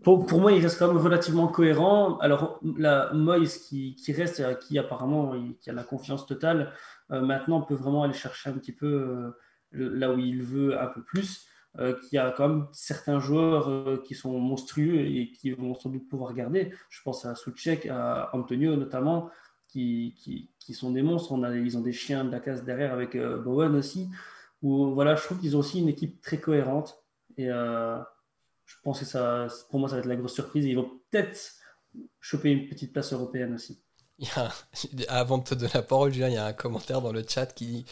pour, 0.03 0.25
pour 0.25 0.41
moi, 0.41 0.51
il 0.51 0.61
reste 0.61 0.77
quand 0.77 0.87
même 0.87 0.97
relativement 1.01 1.47
cohérent. 1.47 2.17
Alors, 2.17 2.59
la 2.77 3.13
Moyes 3.13 3.59
qui, 3.67 3.95
qui 3.95 4.11
reste, 4.11 4.41
euh, 4.41 4.53
qui 4.55 4.77
apparemment 4.77 5.33
il- 5.35 5.55
qui 5.57 5.69
a 5.69 5.73
la 5.73 5.83
confiance 5.83 6.25
totale, 6.25 6.73
euh, 7.11 7.21
maintenant, 7.21 7.61
peut 7.61 7.73
vraiment 7.75 8.03
aller 8.03 8.13
chercher 8.13 8.49
un 8.49 8.53
petit 8.53 8.73
peu 8.73 8.85
euh, 8.87 9.31
là 9.71 10.11
où 10.11 10.19
il 10.19 10.43
veut 10.43 10.79
un 10.79 10.87
peu 10.87 11.01
plus 11.01 11.47
euh, 11.79 11.93
qu'il 12.01 12.17
y 12.17 12.19
a 12.19 12.31
quand 12.31 12.49
même 12.49 12.67
certains 12.73 13.19
joueurs 13.19 14.03
qui 14.03 14.13
sont 14.13 14.37
monstrueux 14.39 14.99
et 14.99 15.31
qui 15.31 15.51
vont 15.51 15.73
sans 15.73 15.89
doute 15.89 16.07
pouvoir 16.09 16.33
garder. 16.33 16.71
Je 16.89 17.01
pense 17.01 17.25
à 17.25 17.33
Soucek, 17.35 17.87
à 17.87 18.29
Antonio 18.33 18.75
notamment, 18.75 19.29
qui, 19.67 20.13
qui, 20.17 20.49
qui 20.59 20.73
sont 20.73 20.91
des 20.91 21.01
monstres. 21.01 21.31
On 21.31 21.43
a, 21.43 21.55
ils 21.55 21.77
ont 21.77 21.81
des 21.81 21.93
chiens 21.93 22.25
de 22.25 22.31
la 22.31 22.39
casse 22.39 22.63
derrière 22.63 22.93
avec 22.93 23.17
Bowen 23.17 23.75
aussi. 23.75 24.09
Où, 24.63 24.93
voilà, 24.93 25.15
je 25.15 25.23
trouve 25.23 25.39
qu'ils 25.39 25.55
ont 25.55 25.59
aussi 25.59 25.79
une 25.79 25.89
équipe 25.89 26.21
très 26.21 26.39
cohérente. 26.39 26.97
Et 27.37 27.49
euh, 27.49 27.97
je 28.65 28.75
pense 28.83 28.99
que 28.99 29.05
ça, 29.05 29.47
pour 29.69 29.79
moi, 29.79 29.89
ça 29.89 29.95
va 29.95 29.99
être 29.99 30.07
la 30.07 30.15
grosse 30.15 30.33
surprise. 30.33 30.65
Ils 30.65 30.75
vont 30.75 30.89
peut-être 31.11 31.53
choper 32.19 32.49
une 32.49 32.67
petite 32.67 32.91
place 32.91 33.13
européenne 33.13 33.53
aussi. 33.53 33.83
Avant 35.07 35.37
de 35.37 35.43
te 35.43 35.55
donner 35.55 35.71
la 35.73 35.81
parole, 35.81 36.13
Julien, 36.13 36.29
il 36.29 36.35
y 36.35 36.37
a 36.37 36.45
un 36.45 36.53
commentaire 36.53 37.01
dans 37.01 37.11
le 37.11 37.23
chat 37.27 37.47
qui 37.47 37.65
dit 37.65 37.85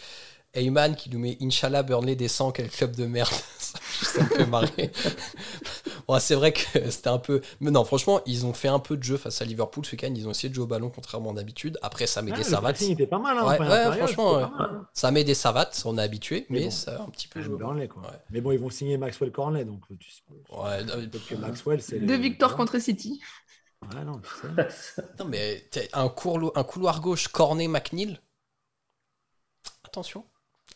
Heyman 0.54 0.96
qui 0.96 1.10
nous 1.10 1.20
met 1.20 1.38
Inch'Allah 1.42 1.84
Burnley 1.84 2.16
descend, 2.16 2.54
quel 2.54 2.70
club 2.70 2.96
de 2.96 3.06
merde. 3.06 3.30
ça 3.60 4.24
me 4.24 4.28
fait 4.28 4.46
marrer. 4.46 4.92
Bon, 6.12 6.20
c'est 6.20 6.36
vrai 6.36 6.52
que 6.52 6.60
c'était 6.90 7.08
un 7.10 7.20
peu. 7.20 7.42
Mais 7.62 7.72
non, 7.72 7.86
franchement, 7.86 8.20
ils 8.26 8.46
ont 8.46 8.54
fait 8.54 8.68
un 8.68 8.80
peu 8.80 8.98
de 8.98 9.04
jeu 9.04 9.16
face 9.18 9.42
à 9.42 9.46
Liverpool 9.46 9.86
ce 9.86 9.92
week-end. 9.94 10.12
Ils 10.14 10.28
ont 10.28 10.32
essayé 10.32 10.50
de 10.50 10.56
jouer 10.56 10.66
au 10.66 10.68
ballon 10.68 10.90
contrairement 10.94 11.32
d'habitude. 11.34 11.78
Après, 11.82 12.06
ça 12.06 12.22
met 12.22 12.32
Ah, 12.32 12.36
des 12.36 12.40
le 12.40 12.50
savates. 12.50 12.82
était 12.82 13.08
pas 13.08 13.20
mal. 13.20 13.38
Hein, 13.38 13.44
en 13.44 13.48
Ouais, 13.50 13.56
première 13.56 13.72
ouais, 13.72 13.84
période, 13.84 14.08
franchement, 14.08 14.34
c'était 14.34 14.52
pas 14.52 14.58
mal, 14.58 14.70
hein. 14.76 14.88
Ça 14.94 15.12
met 15.12 15.24
des 15.24 15.34
savates, 15.36 15.82
on 15.86 15.98
est 15.98 16.02
habitué, 16.02 16.46
mais, 16.50 16.60
Mais 16.60 16.66
bon. 16.66 16.72
ça 16.72 16.98
a 16.98 17.02
un 17.04 17.10
petit 17.10 17.28
peu 17.30 17.40
Ouais, 17.40 17.46
joué. 17.46 17.58
Burnley, 17.58 17.88
quoi. 17.88 18.04
Ouais. 18.04 18.10
Mais 18.30 18.42
bon, 18.42 18.52
ils 18.52 18.60
vont 18.60 18.70
signer 18.70 18.98
Maxwell 18.98 19.32
Cornet, 19.32 19.64
donc 19.66 19.84
tu 20.00 20.12
sais 20.12 20.22
Ouais, 20.50 20.84
que 21.30 21.36
Maxwell, 21.36 21.82
c'est. 21.82 22.00
Deux 22.00 22.18
victoires 22.18 22.56
contre 22.56 22.80
City. 22.80 23.22
Ouais, 23.94 24.04
non, 24.06 24.20
tu 24.20 24.30
mais 25.26 25.68
t'as 25.72 25.82
un, 25.94 26.08
courlo- 26.10 26.52
un 26.56 26.64
couloir 26.66 27.00
gauche, 27.00 27.30
Cornet, 27.30 27.68
McNeil? 27.70 28.20
Attention. 29.84 30.26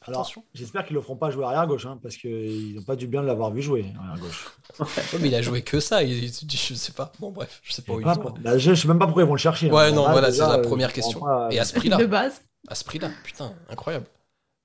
Alors, 0.08 0.22
Attention. 0.22 0.44
j'espère 0.54 0.84
qu'ils 0.86 0.94
ne 0.94 1.00
le 1.00 1.04
feront 1.04 1.16
pas 1.16 1.32
jouer 1.32 1.46
arrière 1.46 1.66
gauche, 1.66 1.86
hein, 1.88 1.98
parce 2.04 2.16
qu'ils 2.16 2.76
n'ont 2.76 2.84
pas 2.84 2.96
du 2.96 3.08
bien 3.08 3.22
de 3.24 3.28
l'avoir 3.28 3.50
vu 3.52 3.62
jouer 3.64 3.86
arrière 4.00 4.20
gauche. 4.24 4.46
Ouais, 4.80 5.20
mais 5.20 5.28
il 5.30 5.36
a 5.36 5.42
joué 5.42 5.62
que 5.64 5.80
ça. 5.80 6.04
Il, 6.04 6.26
il- 6.26 6.32
je 6.52 6.74
sais 6.76 6.92
pas. 6.92 7.12
Bon, 7.20 7.32
bref, 7.32 7.60
je 7.64 7.74
sais 7.74 7.82
pas 7.82 7.94
où 7.94 8.00
il 8.00 8.06
bah, 8.06 8.58
je 8.58 8.70
ne 8.72 8.76
sais 8.76 8.88
même 8.88 9.00
pas 9.00 9.06
pourquoi 9.06 9.24
ils 9.24 9.28
vont 9.28 9.34
le 9.34 9.40
chercher. 9.40 9.70
hein. 9.70 9.74
Ouais, 9.74 9.92
non, 9.92 10.06
Là, 10.06 10.12
voilà, 10.12 10.30
déjà, 10.32 10.46
c'est 10.46 10.52
la 10.52 10.60
euh, 10.60 10.62
première 10.62 10.94
question. 10.94 11.20
pas, 11.22 11.48
Et 11.52 11.58
à 11.58 11.62
euh, 11.62 11.66
ce 11.66 11.74
prix-là, 11.76 11.98
De 11.98 12.06
base. 12.06 12.42
à 12.68 12.76
ce 12.76 12.84
prix-là, 12.84 13.10
putain, 13.24 13.54
incroyable. 13.70 14.06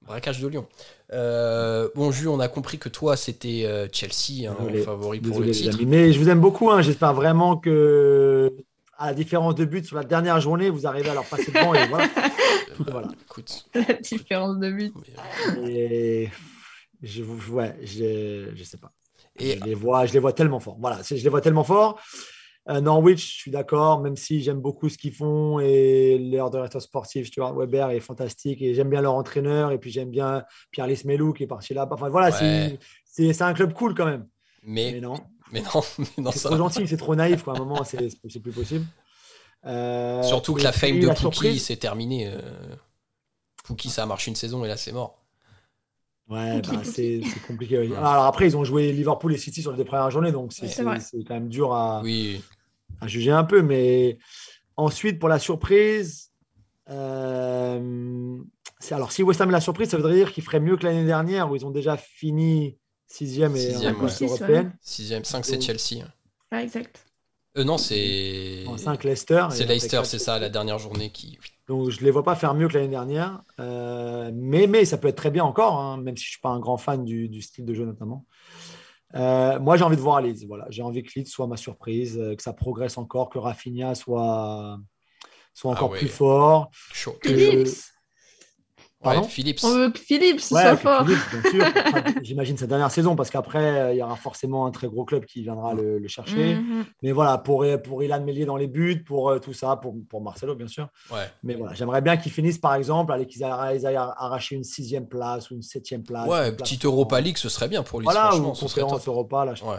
Braquage 0.06 0.40
de 0.40 0.48
Lyon. 0.48 0.66
Euh, 1.12 1.88
bon, 1.94 2.10
Jules, 2.10 2.28
on 2.28 2.40
a 2.40 2.48
compris 2.48 2.78
que 2.78 2.88
toi, 2.88 3.16
c'était 3.16 3.88
Chelsea, 3.92 4.46
hein, 4.50 4.56
Désolé. 4.58 4.82
favori 4.82 5.20
pour 5.20 5.28
Désolé, 5.30 5.46
le 5.48 5.52
les 5.52 5.58
titre. 5.58 5.76
amis. 5.76 5.86
Mais 5.86 6.12
je 6.12 6.18
vous 6.18 6.28
aime 6.28 6.40
beaucoup. 6.40 6.70
hein. 6.70 6.82
J'espère 6.82 7.14
vraiment 7.14 7.56
que, 7.56 8.54
à 9.00 9.06
la 9.08 9.14
différence 9.14 9.54
de 9.56 9.64
but 9.64 9.84
sur 9.84 9.96
la 9.96 10.04
dernière 10.04 10.40
journée, 10.40 10.70
vous 10.70 10.86
arrivez 10.86 11.08
à 11.10 11.14
leur 11.14 11.24
passer 11.24 11.50
devant. 11.50 11.74
Et 11.74 11.86
voilà. 11.88 12.08
Voilà. 12.78 13.08
Écoute, 13.28 13.66
La 13.74 13.94
différence 13.94 14.58
de 14.58 14.70
but. 14.70 14.92
euh, 15.58 15.66
Et 15.66 16.30
je, 17.02 17.22
vous- 17.22 17.52
ouais, 17.54 17.76
je, 17.82 18.50
je 18.54 18.64
sais 18.64 18.78
pas. 18.78 18.92
Et 19.38 19.58
je 19.58 19.64
les 19.64 19.74
vois, 19.74 20.06
je 20.06 20.12
les 20.14 20.18
vois 20.18 20.32
tellement 20.32 20.60
forts. 20.60 20.78
Voilà, 20.80 21.00
je 21.02 21.14
les 21.14 21.28
vois 21.28 21.40
tellement 21.42 21.64
forts. 21.64 22.00
Euh, 22.68 22.80
Norwich, 22.80 23.20
je 23.36 23.40
suis 23.40 23.50
d'accord, 23.50 24.00
même 24.00 24.16
si 24.16 24.42
j'aime 24.42 24.60
beaucoup 24.60 24.88
ce 24.88 24.96
qu'ils 24.96 25.12
font 25.14 25.60
et 25.60 26.18
leur 26.18 26.50
directeur 26.50 26.80
sportif, 26.80 27.26
Stuart 27.26 27.54
Weber, 27.54 27.90
est 27.90 28.00
fantastique 28.00 28.62
et 28.62 28.72
j'aime 28.74 28.88
bien 28.90 29.02
leur 29.02 29.14
entraîneur 29.14 29.72
et 29.72 29.78
puis 29.78 29.90
j'aime 29.90 30.10
bien 30.10 30.44
Pierre 30.70 30.86
Lismelou 30.86 31.32
qui 31.34 31.42
est 31.42 31.46
parti 31.48 31.74
là. 31.74 31.86
Enfin 31.90 32.08
voilà, 32.08 32.30
c'est- 32.30 32.44
Ouais. 32.72 32.78
c'est 33.04 33.32
c'est 33.32 33.44
un 33.44 33.52
club 33.54 33.72
cool 33.74 33.94
quand 33.94 34.06
même. 34.06 34.26
mais, 34.62 34.92
Mais 34.92 35.00
non, 35.00 35.14
mais 35.52 35.62
non, 35.62 35.82
mais 35.98 36.22
non, 36.22 36.30
c'est 36.32 36.40
trop 36.40 36.56
gentil, 36.56 36.86
c'est 36.88 36.96
trop 36.96 37.14
naïf. 37.14 37.42
Quoi. 37.42 37.54
À 37.54 37.56
un 37.56 37.60
moment, 37.64 37.84
c'est 37.84 38.08
c'est 38.28 38.40
plus 38.40 38.52
possible. 38.52 38.86
Euh, 39.66 40.22
Surtout 40.22 40.54
que 40.54 40.62
la 40.62 40.72
fame 40.72 41.00
de 41.00 41.06
la 41.06 41.14
Pookie, 41.14 41.20
surprise- 41.36 41.64
c'est 41.64 41.76
terminé. 41.76 42.28
euh. 42.28 42.40
Pookie, 43.64 43.90
ça 43.90 44.02
a 44.02 44.06
marché 44.06 44.30
une 44.30 44.36
saison 44.36 44.64
et 44.64 44.68
là, 44.68 44.76
c'est 44.76 44.92
mort. 44.92 45.16
Ouais, 46.28 46.60
bah, 46.62 46.82
c'est 46.84 47.20
c'est 47.24 47.42
compliqué. 47.46 47.78
oui. 47.80 47.92
Alors 47.96 48.24
après, 48.24 48.46
ils 48.46 48.56
ont 48.56 48.64
joué 48.64 48.92
Liverpool 48.92 49.34
et 49.34 49.38
City 49.38 49.62
sur 49.62 49.72
les 49.72 49.76
deux 49.78 49.84
premières 49.84 50.10
journées, 50.10 50.30
donc 50.32 50.52
c'est 50.52 50.62
Ouais. 50.62 50.68
C'est 50.68 50.82
vrai. 50.84 51.00
c'est- 51.00 51.18
c'est 51.18 51.24
quand 51.24 51.34
même 51.34 51.48
dur 51.48 51.74
à, 51.74 52.00
Oui, 52.02 52.40
à 53.00 53.08
juger 53.08 53.32
un 53.32 53.44
peu. 53.44 53.62
Mais 53.62 54.18
ensuite, 54.76 55.18
pour 55.18 55.28
la 55.28 55.38
surprise, 55.40 56.30
euh, 56.88 58.38
c'est- 58.78 58.94
alors 58.94 59.12
si 59.12 59.22
West 59.22 59.40
Ham 59.40 59.48
est 59.50 59.52
la 59.52 59.60
surprise, 59.60 59.90
ça 59.90 59.96
voudrait 59.96 60.14
dire 60.14 60.32
qu'ils 60.32 60.44
feraient 60.44 60.60
mieux 60.60 60.76
que 60.76 60.84
l'année 60.84 61.04
dernière 61.04 61.50
où 61.50 61.56
ils 61.56 61.66
ont 61.66 61.70
déjà 61.70 61.96
fini 61.96 62.76
sixième 63.10 63.56
et 63.56 63.70
Sixième, 63.72 64.00
ouais. 64.00 64.10
européenne. 64.22 64.72
6ème, 64.84 65.24
5, 65.24 65.44
c'est 65.44 65.60
Chelsea. 65.60 66.04
Ouais, 66.52 66.62
exact. 66.62 67.04
Euh, 67.58 67.64
non, 67.64 67.78
c'est. 67.78 68.64
En 68.66 68.76
5 68.76 69.04
Leicester. 69.04 69.46
C'est 69.50 69.66
Leicester, 69.66 70.02
c'est 70.04 70.18
ça, 70.18 70.38
la 70.38 70.48
dernière 70.48 70.78
journée 70.78 71.10
qui. 71.10 71.38
Donc 71.66 71.90
je 71.90 72.00
ne 72.00 72.04
les 72.04 72.10
vois 72.10 72.22
pas 72.24 72.34
faire 72.36 72.54
mieux 72.54 72.68
que 72.68 72.74
l'année 72.74 72.88
dernière. 72.88 73.42
Euh, 73.58 74.30
mais, 74.34 74.66
mais 74.66 74.84
ça 74.84 74.98
peut 74.98 75.08
être 75.08 75.16
très 75.16 75.30
bien 75.30 75.44
encore, 75.44 75.76
hein, 75.76 75.98
même 75.98 76.16
si 76.16 76.24
je 76.24 76.28
ne 76.28 76.32
suis 76.32 76.40
pas 76.40 76.48
un 76.50 76.60
grand 76.60 76.78
fan 76.78 77.04
du, 77.04 77.28
du 77.28 77.42
style 77.42 77.64
de 77.64 77.74
jeu 77.74 77.84
notamment. 77.84 78.24
Euh, 79.16 79.58
moi, 79.58 79.76
j'ai 79.76 79.84
envie 79.84 79.96
de 79.96 80.00
voir 80.00 80.20
Leeds. 80.20 80.46
Voilà. 80.46 80.66
J'ai 80.70 80.82
envie 80.82 81.02
que 81.02 81.10
Leeds 81.16 81.28
soit 81.28 81.46
ma 81.46 81.56
surprise, 81.56 82.18
euh, 82.18 82.36
que 82.36 82.42
ça 82.42 82.52
progresse 82.52 82.96
encore, 82.98 83.28
que 83.28 83.38
Rafinha 83.38 83.94
soit, 83.94 84.78
soit 85.52 85.72
Ah 85.72 85.76
encore 85.76 85.90
ouais. 85.90 85.98
plus 85.98 86.08
fort. 86.08 86.70
Chaud. 86.92 87.16
Que-. 87.20 87.64
Pardon 89.02 89.22
Ouais, 89.22 89.28
Philips. 89.28 89.60
On 89.64 89.74
veut 89.74 89.90
que 89.90 89.98
Philips 89.98 90.34
Ouais, 90.50 90.60
soit 90.62 90.70
que 90.72 90.76
fort. 90.76 91.06
Philippe, 91.06 91.20
bien 91.32 91.50
sûr. 91.50 91.64
Enfin, 91.86 92.02
J'imagine 92.22 92.58
sa 92.58 92.66
dernière 92.66 92.90
saison 92.90 93.16
parce 93.16 93.30
qu'après, 93.30 93.80
euh, 93.80 93.92
il 93.94 93.98
y 93.98 94.02
aura 94.02 94.16
forcément 94.16 94.66
un 94.66 94.70
très 94.70 94.88
gros 94.88 95.04
club 95.06 95.24
qui 95.24 95.42
viendra 95.42 95.72
le, 95.72 95.98
le 95.98 96.08
chercher. 96.08 96.56
Mhm. 96.56 96.84
Mais 97.02 97.12
voilà, 97.12 97.38
pour, 97.38 97.64
pour 97.82 98.02
Ilan 98.02 98.20
Mélier 98.22 98.44
dans 98.44 98.56
les 98.56 98.66
buts, 98.66 99.02
pour 99.02 99.30
euh, 99.30 99.38
tout 99.38 99.54
ça, 99.54 99.76
pour, 99.76 99.94
pour 100.08 100.20
Marcelo, 100.20 100.54
bien 100.54 100.68
sûr. 100.68 100.88
Ouais. 101.10 101.24
Mais 101.42 101.54
voilà, 101.54 101.72
j'aimerais 101.74 102.02
bien 102.02 102.18
qu'ils 102.18 102.32
finissent, 102.32 102.58
par 102.58 102.74
exemple, 102.74 103.12
allez, 103.12 103.26
qu'ils 103.26 103.42
aillent, 103.42 103.86
aillent 103.86 103.96
arracher 103.96 104.56
une 104.56 104.64
sixième 104.64 105.08
place 105.08 105.50
ou 105.50 105.54
une 105.54 105.62
septième 105.62 106.02
place. 106.02 106.28
Ouais, 106.28 106.50
une 106.50 106.56
petite 106.56 106.84
Europa 106.84 107.20
League, 107.20 107.38
ce 107.38 107.48
serait 107.48 107.68
bien 107.68 107.82
pour 107.82 108.00
lui. 108.00 108.04
Voilà, 108.04 108.36
ou 108.36 108.54
serait 108.54 108.82
conférence. 108.82 109.08
Europa, 109.08 109.44
là, 109.46 109.54
je 109.54 109.60
sais 109.60 109.66
Ouais. 109.66 109.76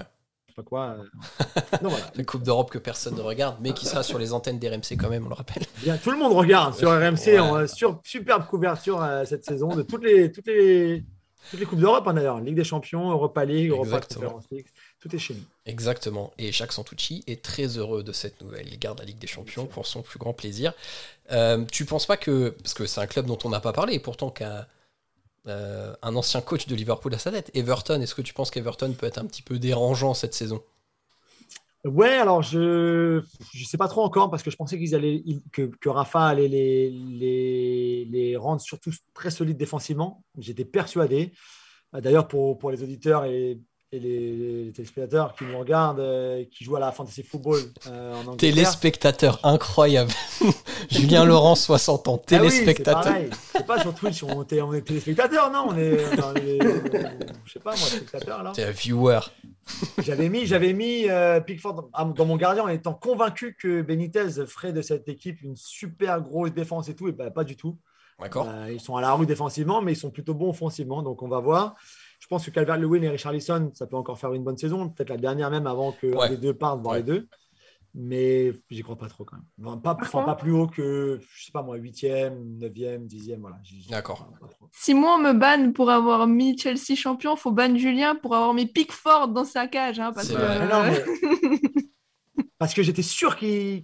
Pas 0.64 0.70
quoi. 0.70 0.97
euh. 0.99 1.78
Voilà, 1.82 2.12
La 2.16 2.24
Coupe 2.24 2.43
d'Europe 2.43 2.70
que 2.70 2.78
personne 2.78 3.16
ne 3.16 3.22
regarde, 3.22 3.57
mais 3.62 3.74
qui 3.74 3.86
sera 3.86 4.03
sur 4.03 4.20
les 4.20 4.34
antennes 4.34 4.59
d'RMC 4.59 4.97
quand 4.99 5.09
même, 5.09 5.26
on 5.26 5.30
le 5.30 5.36
rappelle. 5.36 5.64
bien, 5.82 5.97
tout 5.97 6.12
le 6.12 6.18
monde 6.18 6.34
regarde 6.34 6.76
sur 6.76 6.89
RMC, 6.89 7.39
on, 7.39 7.55
euh, 7.55 7.68
sur, 7.68 7.99
superbe 8.03 8.45
couverture 8.45 9.01
euh, 9.03 9.26
cette 9.26 9.45
saison 9.45 9.70
de 9.76 9.82
toutes 9.82 10.03
les, 10.03 10.32
toutes 10.32 10.47
les, 10.47 11.03
toutes 11.49 11.59
les 11.59 11.66
Coupes 11.66 11.80
d'Europe, 11.80 12.07
hein, 12.07 12.14
d'ailleurs. 12.14 12.39
Ligue 12.39 12.55
des 12.55 12.64
Champions, 12.64 13.12
Europa 13.12 13.43
League, 13.45 13.72
Europa. 13.72 14.01
Conference 14.01 14.45
League, 14.51 14.68
tout 14.99 15.14
est 15.16 15.20
chez 15.20 15.34
nous. 15.34 15.43
Exactement. 15.66 16.32
Et 16.38 16.51
Jacques 16.51 16.74
Santucci 16.74 17.24
est 17.28 17.43
très 17.43 17.78
heureux 17.78 18.03
de 18.03 18.12
cette 18.12 18.41
nouvelle. 18.41 18.68
Il 18.68 18.78
garde 18.80 18.99
la 18.99 19.05
Ligue 19.05 19.20
des 19.20 19.28
Champions 19.28 19.66
pour 19.66 19.88
son 19.88 20.01
plus 20.01 20.20
grand 20.20 20.34
plaisir. 20.34 20.74
Euh, 21.32 21.66
tu 21.72 21.86
penses 21.86 22.05
pas 22.05 22.18
que. 22.18 22.49
Parce 22.49 22.74
que 22.74 22.86
c'est 22.86 23.01
un 23.01 23.07
club 23.07 23.26
dont 23.26 23.39
on 23.43 23.49
n'a 23.49 23.59
pas 23.59 23.74
parlé, 23.74 23.95
et 23.95 23.99
pourtant 23.99 24.30
qu'un 24.30 24.66
euh, 25.48 25.94
un 26.02 26.16
ancien 26.16 26.42
coach 26.42 26.68
de 26.68 26.76
Liverpool 26.76 27.14
à 27.14 27.18
sa 27.18 27.32
tête. 27.32 27.52
Everton, 27.54 28.02
est-ce 28.02 28.16
que 28.16 28.22
tu 28.22 28.34
penses 28.34 28.52
qu'Everton 28.52 28.94
peut 28.94 29.06
être 29.06 29.18
un 29.18 29.26
petit 29.26 29.42
peu 29.42 29.60
dérangeant 29.60 30.14
cette 30.14 30.34
saison? 30.34 30.62
Ouais, 31.84 32.12
alors 32.12 32.44
je 32.44 33.24
je 33.56 33.66
sais 33.66 33.78
pas 33.78 33.88
trop 33.88 34.04
encore 34.04 34.30
parce 34.30 34.44
que 34.44 34.52
je 34.52 34.56
pensais 34.56 34.78
qu'ils 34.78 34.94
allaient 34.94 35.24
que, 35.52 35.89
Rafa 35.89 36.28
allait 36.28 36.48
les, 36.48 36.92
les, 36.92 38.06
les 38.06 38.38
rendre 38.38 38.62
surtout 38.62 38.92
très 39.16 39.32
solides 39.32 39.58
défensivement. 39.58 40.24
J'étais 40.38 40.66
persuadé. 40.66 41.34
D'ailleurs, 41.92 42.28
pour, 42.28 42.58
pour 42.58 42.72
les 42.72 42.84
auditeurs 42.84 43.26
et, 43.26 43.60
et 43.94 44.00
les, 44.00 44.64
les 44.66 44.72
téléspectateurs 44.72 45.34
qui 45.36 45.44
nous 45.44 45.58
regardent, 45.60 46.00
euh, 46.00 46.46
qui 46.50 46.64
jouent 46.64 46.78
à 46.78 46.80
la 46.80 46.92
fantasy 46.94 47.24
football 47.24 47.60
euh, 47.88 48.14
en 48.14 48.20
Angleterre. 48.20 48.38
Téléspectateur, 48.38 49.39
incroyable. 49.44 50.12
Julien 50.89 51.26
Laurent, 51.26 51.56
60 51.56 52.08
ans, 52.08 52.14
Ah 52.16 52.22
oui, 52.42 52.50
c'est 52.50 52.60
téléspectateur. 52.60 53.14
pas 53.68 53.80
sur 53.82 53.94
Twitch, 53.94 54.24
on, 54.24 54.44
est- 54.46 54.62
on 54.62 54.74
est 54.74 54.82
téléspectateurs, 54.82 55.52
non 55.52 55.66
On 55.70 55.78
est, 55.78 55.98
je 57.46 57.52
sais 57.52 57.60
pas 57.60 57.72
moi, 57.72 57.76
spectateur 57.88 58.44
là. 58.44 58.52
T'es 58.54 58.64
un 58.64 58.72
viewer. 58.72 59.20
J'avais 60.02 60.30
mis, 60.30 60.46
j'avais 60.46 60.74
mis 60.74 61.10
euh, 61.10 61.39
Pickford 61.42 61.89
dans 62.16 62.26
mon 62.26 62.38
gardien 62.38 62.64
en 62.64 62.68
étant 62.70 62.94
convaincu 62.94 63.56
que 63.60 63.82
Benitez 63.82 64.30
ferait 64.48 64.74
de 64.74 64.82
cette 64.82 65.08
équipe 65.10 65.42
une 65.42 65.56
super 65.58 66.22
grosse 66.22 66.52
défense 66.54 66.88
et 66.89 66.96
tout, 66.96 67.08
et 67.10 67.12
bah, 67.12 67.30
pas 67.30 67.44
du 67.44 67.58
tout. 67.58 67.78
D'accord 68.20 68.48
Euh, 68.50 68.72
ils 68.72 68.80
sont 68.80 68.96
à 68.96 69.02
la 69.02 69.14
rue 69.14 69.26
défensivement, 69.26 69.82
mais 69.82 69.94
ils 69.94 69.98
sont 69.98 70.12
plutôt 70.12 70.34
bons 70.34 70.50
offensivement, 70.50 71.02
donc 71.02 71.22
on 71.24 71.28
va 71.28 71.39
voir. 71.39 71.76
Je 72.22 72.28
pense 72.28 72.45
que 72.45 72.51
Calvert-Lewin 72.51 73.01
et 73.01 73.09
Richarlison, 73.09 73.72
ça 73.74 73.88
peut 73.88 73.97
encore 73.97 74.17
faire 74.17 74.34
une 74.34 74.43
bonne 74.43 74.57
saison, 74.57 74.88
peut-être 74.88 75.09
la 75.09 75.17
dernière 75.17 75.49
même 75.51 75.67
avant 75.67 75.91
que 75.91 76.07
Ouais. 76.07 76.30
les 76.30 76.38
deux 76.38 76.53
partent, 76.53 76.80
voir 76.82 76.93
Ouais. 76.93 76.99
les 76.99 77.03
deux. 77.03 77.28
mais 77.93 78.53
j'y 78.69 78.84
crois 78.84 78.95
pas 78.95 79.09
trop 79.09 79.26
quand 79.26 79.36
même. 79.36 79.82
Pas, 79.82 79.95
pas 79.95 80.36
plus 80.36 80.53
haut 80.53 80.67
que, 80.67 81.19
je 81.36 81.45
sais 81.45 81.51
pas 81.51 81.61
moi, 81.61 81.76
8e, 81.78 82.57
9e, 82.57 83.05
10e, 83.05 83.39
voilà. 83.41 83.57
D'accord. 83.89 84.30
Si 84.72 84.93
moi 84.93 85.15
on 85.15 85.17
me 85.22 85.34
banne 85.34 85.74
pour 85.74 85.89
avoir 85.89 86.26
mis 86.26 86.57
Chelsea 86.57 86.95
champion, 86.95 87.36
faut 87.36 87.51
ban 87.51 87.76
Julien 87.76 88.15
pour 88.15 88.34
avoir 88.34 88.53
mis 88.53 88.65
Pickford 88.65 89.28
dans 89.30 89.43
sa 89.43 89.67
cage. 89.67 89.99
Hein, 89.99 90.13
parce, 90.13 90.30
que... 90.30 90.36
parce 92.57 92.74
que 92.74 92.84
j'étais 92.84 93.01
sûr 93.01 93.36
qu'il. 93.36 93.84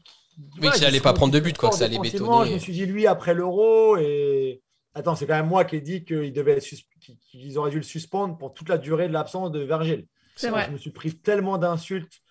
Oui, 0.62 0.70
qu'il 0.72 0.84
n'allait 0.84 1.00
pas 1.02 1.14
prendre 1.14 1.34
de 1.34 1.40
but, 1.40 1.58
quoi, 1.58 1.70
que 1.72 1.76
ça 1.76 1.86
allait 1.86 1.98
bétonner. 2.00 2.50
Je 2.50 2.54
me 2.54 2.60
suis 2.60 2.74
dit, 2.74 2.86
lui, 2.86 3.08
après 3.08 3.34
l'euro, 3.34 3.98
et. 3.98 4.62
Attends, 4.98 5.16
c'est 5.16 5.28
quand 5.28 5.36
même 5.36 5.48
moi 5.48 5.64
qui 5.64 5.76
ai 5.76 5.82
dit 5.82 6.04
qu'ils 6.04 7.60
auraient 7.60 7.70
dû 7.70 7.78
le 7.78 7.84
suspendre 7.84 8.36
pour 8.36 8.52
toute 8.54 8.68
la 8.68 8.80
durée 8.80 9.08
de 9.08 9.14
l'absence 9.14 9.52
de 9.52 9.60
Virgil. 9.60 10.08
C'est 10.36 10.50
vrai. 10.50 10.66
Je 10.66 10.72
me 10.72 10.78
suis 10.78 10.90
pris 10.90 11.14
tellement 11.14 11.60
d'insultes 11.60 12.22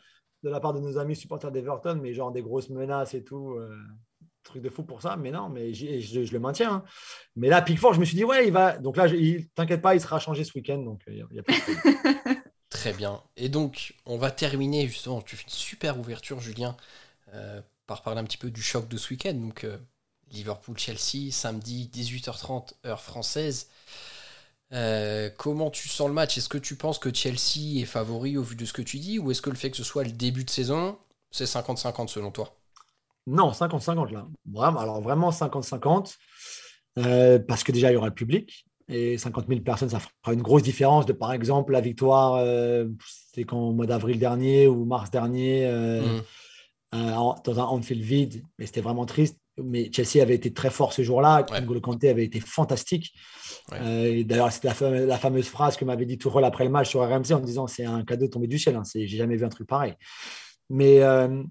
de 0.43 0.51
la 0.51 0.59
part 0.59 0.75
de 0.75 0.81
nos 0.81 0.99
amis 0.99 1.15
supporters 1.15 1.53
d'Everton, 1.53 2.01
mais 2.03 2.13
genre 2.13 2.33
des 2.33 2.43
grosses 2.43 2.69
menaces 2.69 3.15
et 3.15 3.23
tout. 3.23 3.53
Euh, 3.53 3.71
truc 4.43 4.63
de 4.63 4.69
fou 4.69 4.83
pour 4.83 5.01
ça, 5.01 5.17
mais 5.17 5.31
non, 5.31 5.49
mais 5.49 5.75
je, 5.75 6.33
le 6.33 6.39
maintiens. 6.41 6.73
Hein. 6.73 6.85
Mais 7.37 7.49
là, 7.49 7.63
Pickford, 7.63 7.95
je 7.95 8.01
me 8.01 8.05
suis 8.05 8.17
dit, 8.17 8.25
ouais, 8.25 8.47
il 8.47 8.53
va. 8.53 8.79
Donc 8.79 8.97
là, 8.97 9.07
t'inquiète 9.55 9.83
pas, 9.83 9.95
il 9.95 10.01
sera 10.01 10.19
changé 10.19 10.43
ce 10.43 10.53
week-end. 10.55 10.79
Donc, 10.79 11.03
il 11.07 11.25
y 11.31 11.39
a, 11.39 11.43
Très 12.71 12.93
bien. 12.93 13.23
Et 13.37 13.49
donc, 13.49 13.95
on 14.07 14.19
va 14.19 14.31
terminer 14.33 14.89
justement. 14.89 15.23
Tu 15.23 15.37
fais 15.37 15.45
une 15.45 15.51
super 15.51 15.99
ouverture, 16.01 16.41
Julien, 16.41 16.77
euh, 17.33 17.61
par 17.87 18.03
parler 18.03 18.21
un 18.21 18.25
petit 18.25 18.39
peu 18.39 18.51
du 18.51 18.63
choc 18.63 18.89
de 18.89 18.97
ce 18.97 19.11
week-end. 19.11 19.35
Donc, 19.35 19.65
euh, 19.65 19.79
Liverpool-Chelsea, 20.33 21.31
samedi 21.31 21.91
18h30, 21.93 22.75
heure 22.87 23.01
française. 23.01 23.69
Euh, 24.73 25.31
comment 25.37 25.71
tu 25.71 25.89
sens 25.89 26.09
le 26.09 26.15
match? 26.15 26.37
Est-ce 26.39 26.49
que 26.49 26.59
tu 26.59 26.75
penses 26.75 26.99
que 26.99 27.13
Chelsea 27.15 27.81
est 27.81 27.87
favori 27.87 28.37
au 28.37 28.43
vu 28.43 28.57
de 28.57 28.65
ce 28.65 28.73
que 28.73 28.83
tu 28.83 28.99
dis 28.99 29.19
Ou 29.19 29.31
est-ce 29.31 29.43
que 29.43 29.51
le 29.51 29.57
fait 29.57 29.71
que 29.71 29.77
ce 29.77 29.85
soit 29.85 30.05
le 30.05 30.11
début 30.11 30.45
de 30.45 30.51
saison, 30.51 30.99
c'est 31.31 31.45
50-50 31.45 32.09
selon 32.09 32.31
toi? 32.31 32.57
Non, 33.27 33.51
50-50 33.51 34.13
là. 34.13 34.27
Alors 34.81 35.01
vraiment 35.01 35.31
50-50. 35.31 36.17
Euh, 36.99 37.39
parce 37.39 37.63
que 37.63 37.73
déjà, 37.73 37.91
il 37.91 37.95
y 37.95 37.97
aura 37.97 38.09
le 38.09 38.15
public. 38.15 38.67
Et 38.89 39.19
50 39.19 39.49
000 39.49 39.61
personnes, 39.63 39.91
ça 39.91 39.99
fera 39.99 40.33
une 40.33 40.43
grosse 40.43 40.63
différence 40.63 41.07
de, 41.07 41.13
par 41.13 41.33
exemple, 41.33 41.73
la 41.73 41.81
victoire, 41.81 42.35
euh, 42.35 42.87
c'était 43.05 43.45
quand 43.45 43.59
au 43.59 43.73
mois 43.73 43.87
d'avril 43.87 44.21
dernier 44.21 44.69
ou 44.69 44.85
mars 44.85 45.11
dernier, 45.11 45.69
mmh. 45.69 46.23
dans 46.93 47.61
un 47.61 47.65
Anfield 47.65 48.03
vide. 48.03 48.45
Mais 48.59 48.67
c'était 48.67 48.81
vraiment 48.81 49.05
triste 49.05 49.39
mais 49.63 49.91
Chelsea 49.93 50.23
avait 50.23 50.35
été 50.35 50.53
très 50.53 50.71
fort 50.71 50.93
ce 50.93 51.03
jour-là. 51.03 51.47
Ouais. 51.51 51.61
N'Golo 51.61 51.81
Kanté 51.81 52.09
avait 52.09 52.25
été 52.25 52.41
fantastique. 52.41 53.13
Euh, 53.73 54.23
d'ailleurs, 54.25 54.53
c'était 54.53 54.69
la, 54.69 55.19
fameuse 55.19 55.49
phrase 55.49 55.77
que 55.77 55.85
m'avait 55.85 56.07
dit 56.07 56.19
Tourelle 56.19 56.45
après 56.45 56.65
le 56.65 56.71
match 56.71 56.91
sur 56.91 57.01
RMC 57.01 57.33
en 57.33 57.41
disant 57.41 57.67
c'est 57.67 57.85
un 57.85 58.05
cadeau 58.05 58.29
tombé 58.29 58.47
du 58.47 58.59
ciel. 58.59 58.77
Hein. 58.77 58.83
J'ai 58.95 59.07
jamais 59.07 59.37
vu 59.37 59.45
un 59.45 59.49
truc 59.49 59.67
pareil. 59.67 59.95
Mais, 60.69 61.03
euh, 61.03 61.43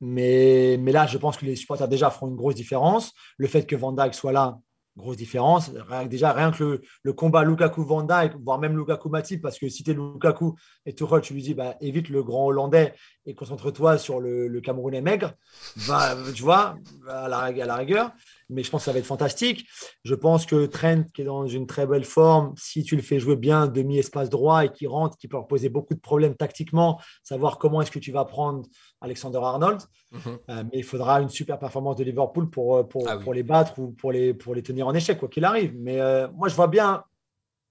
mais, 0.00 0.76
mais 0.80 0.92
là, 0.92 1.06
je 1.06 1.18
pense 1.18 1.36
que 1.36 1.44
les 1.44 1.56
supporters 1.56 1.88
déjà 1.88 2.10
feront 2.10 2.28
une 2.28 2.36
grosse 2.36 2.54
différence. 2.54 3.12
Le 3.36 3.46
fait 3.46 3.66
que 3.66 3.76
Van 3.76 3.92
Dijk 3.92 4.14
soit 4.14 4.32
là, 4.32 4.58
grosse 4.96 5.16
différence. 5.16 5.70
Déjà, 6.08 6.32
rien 6.32 6.50
que 6.50 6.80
le, 7.02 7.12
combat 7.12 7.44
Lukaku-Van 7.44 8.02
Dijk, 8.02 8.36
voire 8.42 8.58
même 8.58 8.76
Lukaku-Matip, 8.76 9.40
parce 9.42 9.58
que 9.58 9.68
si 9.68 9.82
tu 9.82 9.90
es 9.90 9.94
Lukaku 9.94 10.54
et 10.86 10.94
Tuchel, 10.94 11.20
tu 11.20 11.34
lui 11.34 11.42
dis 11.42 11.54
bah, 11.54 11.74
évite 11.80 12.08
le 12.08 12.22
grand 12.22 12.46
Hollandais 12.46 12.94
et 13.26 13.34
concentre-toi 13.34 13.98
sur 13.98 14.20
le, 14.20 14.60
Camerounais 14.60 15.00
maigre, 15.00 15.32
va, 15.76 16.16
tu 16.34 16.42
vois, 16.42 16.76
à 17.08 17.28
la 17.28 17.76
rigueur 17.76 18.12
mais 18.50 18.62
je 18.62 18.70
pense 18.70 18.82
que 18.82 18.84
ça 18.86 18.92
va 18.92 18.98
être 18.98 19.06
fantastique. 19.06 19.66
Je 20.04 20.14
pense 20.14 20.46
que 20.46 20.66
Trent, 20.66 21.04
qui 21.14 21.22
est 21.22 21.24
dans 21.24 21.46
une 21.46 21.66
très 21.66 21.86
belle 21.86 22.04
forme, 22.04 22.52
si 22.56 22.82
tu 22.82 22.96
le 22.96 23.02
fais 23.02 23.18
jouer 23.18 23.36
bien 23.36 23.66
demi-espace 23.66 24.28
droit 24.28 24.64
et 24.64 24.70
qui 24.70 24.86
rentre, 24.86 25.16
qui 25.16 25.28
peut 25.28 25.36
leur 25.36 25.46
poser 25.46 25.68
beaucoup 25.68 25.94
de 25.94 26.00
problèmes 26.00 26.34
tactiquement, 26.34 27.00
savoir 27.22 27.58
comment 27.58 27.80
est-ce 27.82 27.90
que 27.90 27.98
tu 27.98 28.12
vas 28.12 28.24
prendre 28.24 28.66
Alexander 29.00 29.38
Arnold. 29.38 29.80
Mhm. 30.12 30.20
Euh, 30.50 30.64
mais 30.64 30.78
il 30.78 30.84
faudra 30.84 31.20
une 31.20 31.28
super 31.28 31.58
performance 31.58 31.96
de 31.96 32.04
Liverpool 32.04 32.50
pour, 32.50 32.76
euh, 32.76 32.82
pour, 32.82 33.08
ah 33.08 33.18
pour 33.18 33.32
les 33.32 33.42
battre 33.42 33.78
ou 33.78 33.92
pour 33.92 34.12
les, 34.12 34.34
pour 34.34 34.54
les 34.54 34.62
tenir 34.62 34.86
en 34.86 34.94
échec, 34.94 35.18
quoi 35.18 35.28
qu'il 35.28 35.44
arrive. 35.44 35.74
Mais 35.78 36.00
euh, 36.00 36.28
moi, 36.34 36.48
je 36.48 36.54
vois 36.54 36.68
bien, 36.68 37.04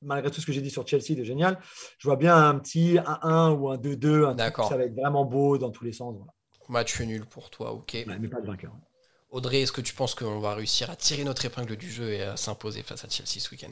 malgré 0.02 0.32
tout 0.32 0.42
ce 0.42 0.46
que 0.46 0.52
j'ai 0.52 0.62
dit 0.62 0.72
sur 0.72 0.88
Chelsea 0.88 1.16
de 1.16 1.24
génial, 1.24 1.60
je 1.98 2.08
vois 2.08 2.18
bien 2.18 2.36
un 2.36 2.58
petit 2.58 2.96
1-1 2.96 3.52
ou 3.58 3.70
un 3.70 3.78
2-2. 3.78 4.38
Ça 4.68 4.78
va 4.78 4.84
être 4.84 4.96
vraiment 4.96 5.26
beau 5.26 5.58
dans 5.58 5.72
tous 5.72 5.84
les 5.84 5.94
sens. 5.94 6.16
Voilà. 6.16 6.32
Match 6.70 7.02
nul 7.02 7.26
pour 7.26 7.50
toi, 7.50 7.74
ok. 7.74 8.06
mais 8.08 8.28
pas 8.28 8.42
de 8.42 8.48
vainqueur. 8.48 8.74
Audrey, 9.32 9.62
est-ce 9.62 9.72
que 9.72 9.82
tu 9.82 9.94
penses 9.94 10.16
qu'on 10.16 10.40
va 10.40 10.56
réussir 10.56 10.90
à 10.90 10.96
tirer 10.96 11.24
notre 11.24 11.46
épingle 11.46 11.76
du 11.76 11.90
jeu 11.90 12.12
et 12.12 12.24
à 12.24 12.38
s'imposer 12.38 12.82
face 12.82 13.06
à 13.06 13.10
Chelsea 13.10 13.40
ce 13.40 13.52
week-end? 13.52 13.72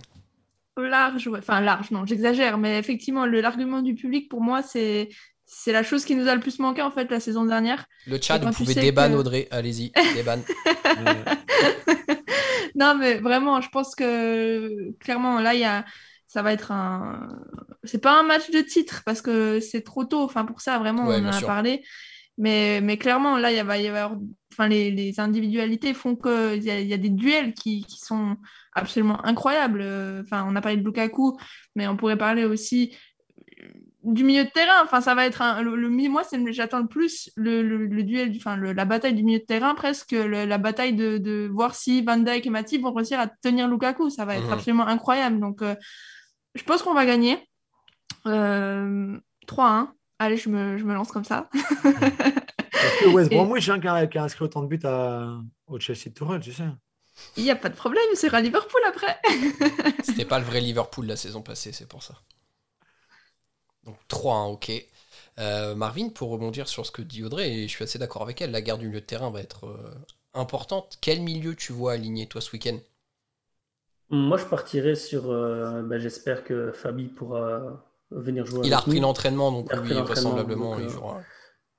Large, 0.79 1.29
enfin 1.35 1.59
large, 1.59 1.89
non, 1.89 2.05
j'exagère, 2.05 2.59
mais 2.59 2.77
effectivement, 2.77 3.25
l'argument 3.25 3.81
du 3.81 3.95
public, 3.95 4.29
pour 4.29 4.41
moi, 4.41 4.61
c'est 4.61 5.09
c'est 5.49 5.71
la 5.71 5.81
chose 5.81 6.03
qui 6.05 6.13
nous 6.13 6.27
a 6.27 6.35
le 6.35 6.41
plus 6.41 6.59
manqué 6.59 6.81
en 6.81 6.91
fait 6.91 7.09
la 7.09 7.19
saison 7.19 7.45
dernière. 7.45 7.85
Le 8.05 8.19
chat, 8.21 8.37
vous 8.37 8.51
pouvez 8.51 8.75
déban 8.75 9.13
Audrey, 9.13 9.47
allez-y, 9.49 9.91
déban. 10.13 10.39
non, 12.75 12.95
mais 12.95 13.15
vraiment, 13.15 13.59
je 13.61 13.69
pense 13.69 13.95
que 13.95 14.91
clairement, 14.99 15.39
là, 15.39 15.55
il 15.55 15.61
y 15.61 15.65
a 15.65 15.85
ça 16.27 16.41
va 16.41 16.53
être 16.53 16.71
un. 16.71 17.29
C'est 17.83 18.01
pas 18.01 18.19
un 18.19 18.23
match 18.23 18.51
de 18.51 18.59
titre 18.59 19.01
parce 19.05 19.21
que 19.21 19.59
c'est 19.59 19.81
trop 19.81 20.03
tôt. 20.03 20.21
Enfin, 20.21 20.45
pour 20.45 20.61
ça, 20.61 20.77
vraiment, 20.77 21.03
on 21.03 21.25
en 21.25 21.31
a 21.31 21.41
parlé. 21.41 21.83
Mais, 22.37 22.81
mais 22.81 22.97
clairement, 22.97 23.37
là, 23.37 23.51
il 23.51 23.63
va 23.63 23.77
y 23.77 23.87
avoir. 23.87 24.17
Enfin, 24.53 24.67
les, 24.67 24.91
les 24.91 25.19
individualités 25.19 25.93
font 25.93 26.15
qu'il 26.15 26.63
y, 26.63 26.71
a, 26.71 26.79
y 26.79 26.93
a 26.93 26.97
des 26.97 27.09
duels 27.09 27.53
qui, 27.53 27.83
qui, 27.85 27.99
sont 27.99 28.37
absolument 28.73 29.23
incroyables. 29.25 29.83
Enfin, 30.21 30.45
on 30.47 30.55
a 30.55 30.61
parlé 30.61 30.77
de 30.77 30.83
Lukaku, 30.83 31.37
mais 31.75 31.87
on 31.87 31.95
pourrait 31.95 32.17
parler 32.17 32.43
aussi 32.43 32.95
du 34.07 34.23
milieu 34.23 34.45
de 34.45 34.49
terrain. 34.49 34.83
Enfin, 34.83 35.01
ça 35.01 35.13
va 35.15 35.25
être 35.25 35.41
un, 35.41 35.61
le, 35.61 35.89
moi, 36.09 36.23
j'attends 36.49 36.79
le 36.79 36.87
plus 36.87 37.29
le, 37.35 37.61
le, 37.61 38.03
duel, 38.03 38.33
enfin, 38.35 38.57
la 38.57 38.85
bataille 38.85 39.13
du 39.13 39.23
milieu 39.23 39.39
de 39.39 39.45
terrain, 39.45 39.75
presque 39.75 40.13
la 40.13 40.57
bataille 40.57 40.93
de, 40.93 41.17
de, 41.17 41.49
voir 41.51 41.75
si 41.75 42.01
Van 42.01 42.17
Dijk 42.17 42.45
et 42.45 42.49
Matip 42.49 42.81
vont 42.81 42.93
réussir 42.93 43.19
à 43.19 43.27
tenir 43.27 43.67
Lukaku. 43.67 44.09
Ça 44.09 44.25
va 44.25 44.37
être 44.37 44.47
mhm. 44.47 44.53
absolument 44.53 44.87
incroyable. 44.87 45.39
Donc, 45.39 45.61
euh, 45.61 45.75
je 46.55 46.63
pense 46.63 46.81
qu'on 46.81 46.93
va 46.93 47.05
gagner. 47.05 47.37
Euh, 48.25 49.17
3-1. 49.47 49.89
Allez, 50.19 50.37
je 50.37 50.49
me, 50.49 50.77
je 50.77 50.83
me, 50.83 50.93
lance 50.93 51.11
comme 51.11 51.23
ça. 51.23 51.49
que 51.53 53.09
West 53.09 53.29
Bromwich 53.31 53.69
hein, 53.69 53.79
qui, 53.79 53.87
a, 53.87 54.07
qui, 54.07 54.17
a, 54.17 54.23
inscrit 54.23 54.45
autant 54.45 54.63
de 54.63 54.67
buts 54.67 54.79
à, 54.83 55.39
au 55.67 55.79
Chelsea 55.79 56.11
Tourelle, 56.13 56.41
tu 56.41 56.53
sais. 56.53 56.63
Il 57.35 57.43
n'y 57.43 57.51
a 57.51 57.55
pas 57.55 57.69
de 57.69 57.75
problème, 57.75 58.03
c'est 58.13 58.33
à 58.33 58.41
Liverpool 58.41 58.81
après. 58.87 59.19
C'était 60.03 60.25
pas 60.25 60.39
le 60.39 60.45
vrai 60.45 60.61
Liverpool 60.61 61.05
la 61.05 61.15
saison 61.15 61.41
passée, 61.41 61.71
c'est 61.71 61.87
pour 61.87 62.03
ça. 62.03 62.15
Donc 63.83 63.97
3-1, 64.09 64.53
ok. 64.53 64.71
Euh, 65.39 65.75
Marvin, 65.75 66.09
pour 66.09 66.29
rebondir 66.29 66.67
sur 66.67 66.85
ce 66.85 66.91
que 66.91 67.01
dit 67.01 67.23
Audrey, 67.23 67.51
et 67.51 67.67
je 67.67 67.73
suis 67.73 67.83
assez 67.83 67.99
d'accord 67.99 68.23
avec 68.23 68.41
elle, 68.41 68.51
la 68.51 68.61
guerre 68.61 68.77
du 68.77 68.87
milieu 68.87 69.01
de 69.01 69.05
terrain 69.05 69.29
va 69.29 69.39
être 69.39 69.67
euh, 69.67 69.93
importante. 70.33 70.97
Quel 71.01 71.21
milieu 71.21 71.55
tu 71.55 71.73
vois 71.73 71.93
aligné 71.93 72.27
toi 72.27 72.41
ce 72.41 72.51
week-end? 72.53 72.79
Moi 74.09 74.37
je 74.37 74.45
partirais 74.45 74.95
sur. 74.95 75.29
Euh, 75.29 75.81
bah, 75.83 75.99
j'espère 75.99 76.43
que 76.43 76.71
Fabi 76.71 77.05
pourra 77.05 77.86
venir 78.11 78.45
jouer. 78.45 78.61
Il 78.63 78.73
a 78.73 78.79
repris 78.79 78.99
l'entraînement, 78.99 79.51
donc 79.51 79.69
oui, 79.83 79.93
vraisemblablement, 79.93 80.77
il 80.79 80.89
jouera. 80.89 81.21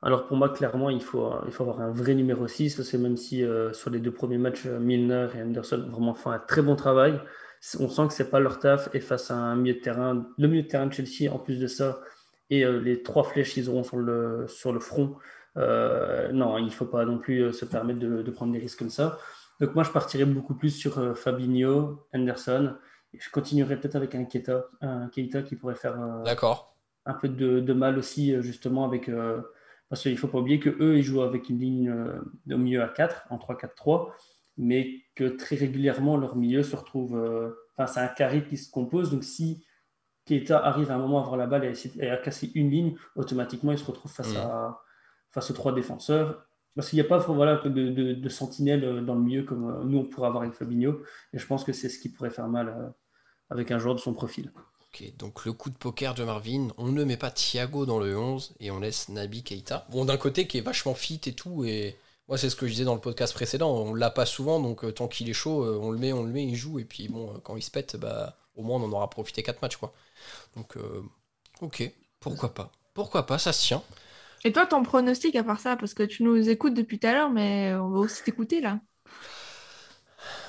Alors 0.01 0.26
pour 0.26 0.37
moi, 0.37 0.49
clairement, 0.51 0.91
il 0.91 1.03
faut, 1.03 1.33
il 1.47 1.53
faut 1.53 1.64
avoir 1.64 1.81
un 1.81 1.91
vrai 1.91 2.14
numéro 2.14 2.47
6, 2.47 2.76
parce 2.76 2.91
que 2.91 2.97
même 2.97 3.16
si 3.16 3.45
sur 3.72 3.91
les 3.91 3.99
deux 3.99 4.12
premiers 4.12 4.39
matchs, 4.39 4.66
Milner 4.66 5.29
et 5.37 5.43
Anderson 5.43 5.89
vraiment 5.91 6.14
font 6.14 6.31
un 6.31 6.39
très 6.39 6.62
bon 6.62 6.76
travail, 6.76 7.20
on 7.81 7.89
sent 7.89 8.07
que 8.07 8.12
c'est 8.12 8.31
pas 8.31 8.39
leur 8.39 8.61
taf, 8.61 8.89
et 8.95 9.01
face 9.01 9.31
à 9.33 9.35
un 9.35 9.57
milieu 9.57 9.74
de 9.74 9.81
terrain, 9.81 10.26
le 10.39 10.49
milieu 10.49 10.62
de 10.62 10.68
terrain 10.68 10.87
de 10.87 10.93
Chelsea, 10.93 11.33
en 11.33 11.39
plus 11.39 11.59
de 11.59 11.66
ça, 11.66 12.01
et 12.51 12.64
les 12.64 13.03
trois 13.03 13.24
flèches 13.24 13.55
qu'ils 13.55 13.68
auront 13.68 13.83
sur 13.83 13.97
le, 13.97 14.47
sur 14.47 14.72
le 14.72 14.79
front, 14.79 15.16
non, 15.57 16.59
il 16.59 16.66
ne 16.66 16.70
faut 16.70 16.87
pas 16.87 17.05
non 17.05 17.18
plus 17.18 17.53
se 17.53 17.64
permettre 17.64 17.99
de, 17.99 18.22
de, 18.22 18.31
prendre 18.31 18.53
des 18.53 18.61
risques 18.61 18.79
comme 18.79 18.91
ça. 18.91 19.18
Donc 19.61 19.74
moi, 19.74 19.83
je 19.83 19.91
partirais 19.91 20.24
beaucoup 20.24 20.55
plus 20.55 20.70
sur 20.70 21.18
Fabinho, 21.18 22.07
Anderson, 22.14 22.74
je 23.13 23.31
continuerai 23.31 23.81
peut-être 23.81 23.97
avec 23.97 24.15
un 24.15 24.25
Keita, 24.25 24.67
un 24.81 25.09
Keita 25.09 25.43
qui 25.43 25.57
pourrait 25.57 25.75
faire 25.75 25.99
un 27.07 27.15
peu 27.15 27.29
de, 27.29 27.73
mal 27.73 27.99
aussi, 27.99 28.35
justement, 28.43 28.85
avec 28.85 29.09
parce 29.89 30.03
qu'il 30.03 30.13
ne 30.13 30.17
faut 30.17 30.29
pas 30.29 30.39
oublier 30.39 30.61
qu'eux, 30.61 30.99
ils 30.99 31.03
jouent 31.03 31.23
avec 31.23 31.49
une 31.49 31.59
ligne 31.59 31.89
euh, 31.89 32.21
au 32.51 32.59
milieu 32.59 32.83
à 32.83 32.89
4, 32.89 33.27
en 33.31 33.39
3-4-3, 33.39 34.11
mais 34.59 35.03
que 35.15 35.25
très 35.25 35.57
régulièrement, 35.57 36.17
leur 36.17 36.37
milieu 36.37 36.63
se 36.63 36.77
retrouve. 36.77 37.17
Euh, 37.17 37.53
enfin, 37.77 37.91
c'est 37.91 38.01
un 38.01 38.09
carré 38.09 38.45
qui 38.45 38.59
se 38.59 38.71
compose. 38.71 39.11
Donc, 39.11 39.25
si 39.25 39.65
Keita 40.27 40.59
arrive 40.59 40.91
à 40.91 40.95
un 40.95 40.99
moment 40.99 41.19
à 41.19 41.23
avoir 41.23 41.37
la 41.39 41.47
balle 41.47 41.65
et 41.65 42.11
à, 42.11 42.17
casser 42.19 42.53
une 42.55 42.71
ligne, 42.71 42.97
automatiquement, 43.17 43.73
il 43.73 43.79
se 43.79 43.85
retrouve 43.85 44.13
face, 44.13 44.35
mm. 44.35 44.39
à, 44.39 44.83
face 45.31 45.51
aux 45.51 45.55
trois 45.55 45.73
défenseurs. 45.73 46.47
Parce 46.77 46.91
qu'il 46.91 46.99
n'y 46.99 47.05
a 47.05 47.09
pas 47.09 47.19
de, 47.19 48.29
sentinelle 48.29 48.85
euh, 48.85 49.01
dans 49.01 49.14
le 49.14 49.21
milieu 49.21 49.43
comme 49.43 49.85
nous, 49.89 49.99
on 49.99 50.05
pourrait 50.05 50.29
avoir 50.29 50.43
avec 50.43 50.55
Fabinho. 50.55 51.03
Et 51.33 51.39
je 51.39 51.47
pense 51.47 51.64
que 51.64 51.73
c'est 51.73 51.89
ce 51.89 51.99
qui 51.99 52.09
pourrait 52.09 52.31
faire 52.31 52.49
mal 52.49 52.93
avec 53.51 53.71
un 53.71 53.79
joueur 53.79 53.95
de 53.95 54.01
son 54.01 54.12
profil. 54.14 54.53
Ok, 54.95 55.16
donc 55.16 55.45
le 55.45 55.53
coup 55.53 55.69
de 55.71 55.77
poker 55.77 56.14
de 56.14 56.25
Marvin, 56.25 56.69
on 56.79 56.87
ne 56.87 57.05
met 57.05 57.19
pas 57.19 57.31
Thiago 57.31 57.85
dans 57.85 57.99
le 57.99 58.16
11 58.16 58.55
et 58.61 58.71
on 58.71 58.81
laisse 58.81 59.11
Nabi 59.11 59.43
Keita. 59.43 59.87
Bon, 59.91 60.05
d'un 60.05 60.16
côté 60.16 60.47
qui 60.47 60.59
est 60.59 60.62
vachement 60.62 60.95
fit 60.95 61.21
et 61.27 61.35
tout, 61.35 61.64
et 61.64 61.99
moi 62.27 62.39
c'est 62.39 62.49
ce 62.49 62.57
que 62.57 62.66
je 62.66 62.73
disais 62.73 62.85
dans 62.85 62.95
le 62.95 63.01
podcast 63.01 63.35
précédent, 63.35 63.71
on 63.71 63.95
l'a 63.95 64.11
pas 64.11 64.25
souvent, 64.25 64.61
donc 64.61 64.85
euh, 64.85 64.93
tant 64.93 65.07
qu'il 65.07 65.29
est 65.29 65.35
chaud, 65.35 65.62
euh, 65.62 65.79
on 65.81 65.91
le 65.91 65.99
met, 65.99 66.12
on 66.14 66.23
le 66.23 66.33
met, 66.33 66.45
il 66.45 66.57
joue, 66.57 66.79
et 66.79 66.85
puis 66.85 67.09
bon, 67.09 67.35
euh, 67.35 67.39
quand 67.43 67.57
il 67.57 67.62
se 67.62 67.71
pète, 67.71 67.97
bah, 67.97 68.39
au 68.57 68.62
moins 68.62 68.81
on 68.81 68.85
en 68.85 68.93
aura 68.93 69.11
profité 69.11 69.43
4 69.43 69.61
matchs, 69.61 69.77
quoi. 69.77 69.93
Donc, 70.57 70.77
ok, 71.61 71.93
pourquoi 72.19 72.55
pas. 72.55 72.73
Pourquoi 72.95 73.27
pas, 73.27 73.39
ça 73.39 73.53
se 73.53 73.64
tient. 73.66 73.83
Et 74.45 74.53
toi, 74.53 74.66
ton 74.66 74.82
pronostic 74.82 75.36
à 75.36 75.43
part 75.43 75.61
ça, 75.61 75.76
parce 75.76 75.95
que 75.95 76.03
tu 76.03 76.22
nous 76.22 76.49
écoutes 76.49 76.74
depuis 76.74 76.99
tout 76.99 77.07
à 77.07 77.12
l'heure, 77.12 77.30
mais 77.30 77.74
on 77.74 77.91
va 77.91 77.99
aussi 77.99 78.22
t'écouter 78.22 78.61
là. 78.61 78.80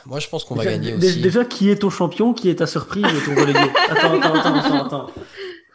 Moi, 0.05 0.19
je 0.19 0.27
pense 0.27 0.43
qu'on 0.43 0.55
va 0.55 0.65
gagner 0.65 0.93
aussi. 0.93 1.21
Déjà, 1.21 1.45
qui 1.45 1.69
est 1.69 1.77
ton 1.77 1.89
champion 1.89 2.33
Qui 2.33 2.49
est 2.49 2.55
ta 2.55 2.67
surprise 2.67 3.05
ton 3.25 3.35
relégué? 3.35 3.59
Attends, 3.89 4.19
attends, 4.21 4.35
attends, 4.35 4.85
attends. 4.85 5.11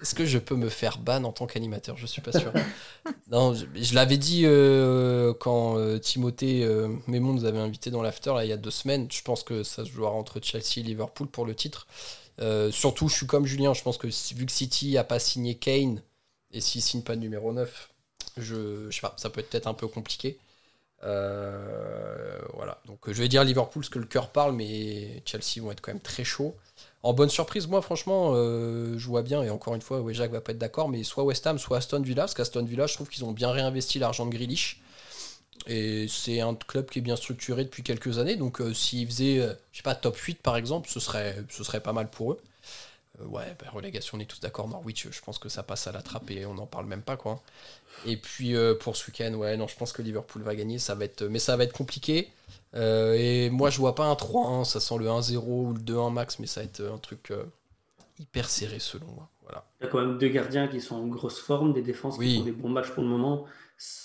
Est-ce 0.05 0.15
que 0.15 0.27
je 0.27 0.39
peux 0.39 0.57
me 0.57 0.69
faire 0.69 0.99
ban 0.99 1.25
en 1.25 1.33
tant 1.33 1.47
qu'animateur? 1.47 1.97
Je 1.97 2.05
suis 2.05 2.21
pas 2.21 2.33
sûr. 2.33 2.53
non, 3.31 3.55
je, 3.55 3.95
l'avais 3.95 4.19
dit 4.19 4.43
euh, 4.45 5.33
quand 5.33 5.79
euh, 5.79 5.99
Timothée 5.99 6.63
euh, 6.63 6.89
Mémon 7.07 7.33
nous 7.33 7.47
avait 7.47 7.59
invité 7.59 7.91
dans 7.91 8.03
l'after 8.03 8.35
il 8.43 8.49
y 8.49 8.53
a 8.53 8.59
deux 8.59 8.71
semaines. 8.71 9.07
Je 9.11 9.23
pense 9.23 9.43
que 9.43 9.63
ça 9.63 9.85
se 9.85 9.91
jouera 9.91 10.11
entre 10.11 10.41
Chelsea 10.43 10.79
et 10.79 10.83
Liverpool 10.83 11.29
pour 11.29 11.47
le 11.47 11.55
titre. 11.55 11.87
surtout, 12.71 13.09
je 13.09 13.15
suis 13.15 13.27
comme 13.27 13.47
Julien. 13.47 13.73
Je 13.73 13.83
pense 13.83 13.97
que 13.97 14.09
vu 14.35 14.45
que 14.45 14.53
City 14.53 14.99
a 14.99 15.05
pas 15.05 15.19
signé 15.19 15.55
Kane 15.55 16.03
et 16.53 16.61
s'il 16.61 16.83
signe 16.83 17.03
pas 17.03 17.17
de 17.17 17.21
numéro 17.21 17.53
9, 17.53 17.94
je, 18.37 18.91
je 18.91 18.95
sais 18.95 19.01
pas, 19.01 19.15
ça 19.17 19.31
peut 19.31 19.41
être 19.41 19.51
peut-être 19.51 19.67
un 19.67 19.75
peu 19.75 19.89
compliqué. 19.89 20.39
voilà. 22.55 22.79
Donc 22.87 22.99
je 23.07 23.13
vais 23.13 23.29
dire 23.29 23.45
Liverpool 23.45 23.83
parce 23.83 23.91
que 23.91 23.99
le 23.99 24.07
cœur 24.07 24.31
parle, 24.31 24.53
mais 24.55 25.23
Chelsea 25.27 25.61
vont 25.63 25.71
être 25.73 25.81
quand 25.81 25.93
même 25.93 26.03
très 26.03 26.25
chauds 26.25 26.55
en 27.03 27.13
bonne 27.13 27.29
surprise, 27.29 27.67
moi, 27.69 27.83
franchement, 27.83 28.33
euh, 28.35 28.99
je 28.99 29.07
vois 29.07 29.21
bien, 29.23 29.43
et 29.43 29.51
encore 29.51 29.75
une 29.75 29.83
fois, 29.83 30.01
ouais, 30.01 30.15
Jacques 30.15 30.33
va 30.33 30.41
pas 30.41 30.53
être 30.53 30.59
d'accord, 30.59 30.89
mais 30.89 31.05
soit 31.05 31.23
West 31.23 31.47
Ham, 31.47 31.59
soit 31.59 31.77
Aston 31.77 32.01
Villa, 32.01 32.23
parce 32.23 32.33
qu'Aston 32.33 32.65
Villa, 32.65 32.87
je 32.87 32.95
trouve 32.95 33.11
qu'ils 33.11 33.27
ont 33.27 33.33
bien 33.33 33.51
réinvesti 33.51 33.99
l'argent 33.99 34.25
de 34.25 34.31
Grealish. 34.31 34.81
Et 35.67 36.07
c'est 36.09 36.41
un 36.41 36.55
club 36.55 36.91
qui 36.91 37.01
est 37.01 37.03
bien 37.03 37.17
structuré 37.17 37.65
depuis 37.65 37.83
quelques 37.83 38.19
années, 38.19 38.37
donc 38.37 38.61
euh, 38.61 38.73
s'ils 38.75 39.07
faisaient, 39.07 39.41
euh, 39.41 39.55
je 39.73 39.79
sais 39.79 39.83
pas, 39.83 39.95
top 39.95 40.17
8 40.17 40.41
par 40.43 40.57
exemple, 40.57 40.89
ce 40.91 41.01
serait, 41.01 41.37
ce 41.51 41.63
serait 41.65 41.81
pas 41.81 41.93
mal 41.93 42.09
pour 42.11 42.33
eux. 42.33 42.41
ouais, 43.21 43.55
bah, 43.61 43.67
relégation, 43.73 44.19
on 44.19 44.21
est 44.21 44.27
tous 44.27 44.41
d'accord, 44.41 44.69
Norwich, 44.69 45.09
je 45.11 45.21
pense 45.23 45.39
que 45.39 45.49
ça 45.49 45.63
passe 45.63 45.87
à 45.87 45.93
la 45.93 46.03
trappe 46.03 46.31
et 46.31 46.47
on 46.47 46.55
n'en 46.55 46.67
parle 46.67 46.87
même 46.87 47.03
pas, 47.03 47.17
quoi. 47.17 47.41
Et 48.07 48.17
puis 48.17 48.55
pour 48.81 48.97
ce 48.97 49.11
week-end, 49.11 49.33
ouais, 49.35 49.57
non, 49.57 49.67
je 49.67 49.77
pense 49.77 49.93
que 49.93 50.03
Liverpool 50.03 50.43
va 50.43 50.55
gagner, 50.55 50.79
ça 50.79 50.95
va 50.95 51.05
être, 51.05 51.25
mais 51.25 51.39
ça 51.39 51.57
va 51.57 51.65
être 51.65 51.73
compliqué. 51.73 52.31
Euh, 52.75 53.15
et 53.15 53.51
moi, 53.51 53.71
je 53.71 53.79
vois 53.79 53.95
pas 53.95 54.07
un 54.07 54.15
3-1, 54.15 54.65
ça 54.65 54.81
sent 54.81 54.97
le 54.99 55.07
1-0 55.07 55.37
ou 55.39 55.73
le 55.75 55.81
2-1 55.81 56.13
max, 56.13 56.39
mais 56.39 56.47
ça 56.47 56.61
va 56.61 56.65
être 56.65 56.83
un 56.83 56.99
truc 56.99 57.31
euh, 57.31 57.45
hyper 58.19 58.49
serré 58.49 58.79
selon 58.79 59.07
moi. 59.07 59.29
Voilà. 59.43 59.65
Il 59.81 59.85
y 59.85 59.87
a 59.87 59.91
quand 59.91 60.01
même 60.01 60.19
deux 60.19 60.29
gardiens 60.29 60.69
qui 60.69 60.81
sont 60.81 60.97
en 60.97 61.07
grosse 61.07 61.39
forme, 61.39 61.73
des 61.73 61.83
défenses 61.83 62.19
qui 62.19 62.39
font 62.39 62.45
des 62.45 62.53
bons 62.53 62.69
matchs 62.69 62.91
pour 62.91 63.03
le 63.03 63.09
moment. 63.09 63.45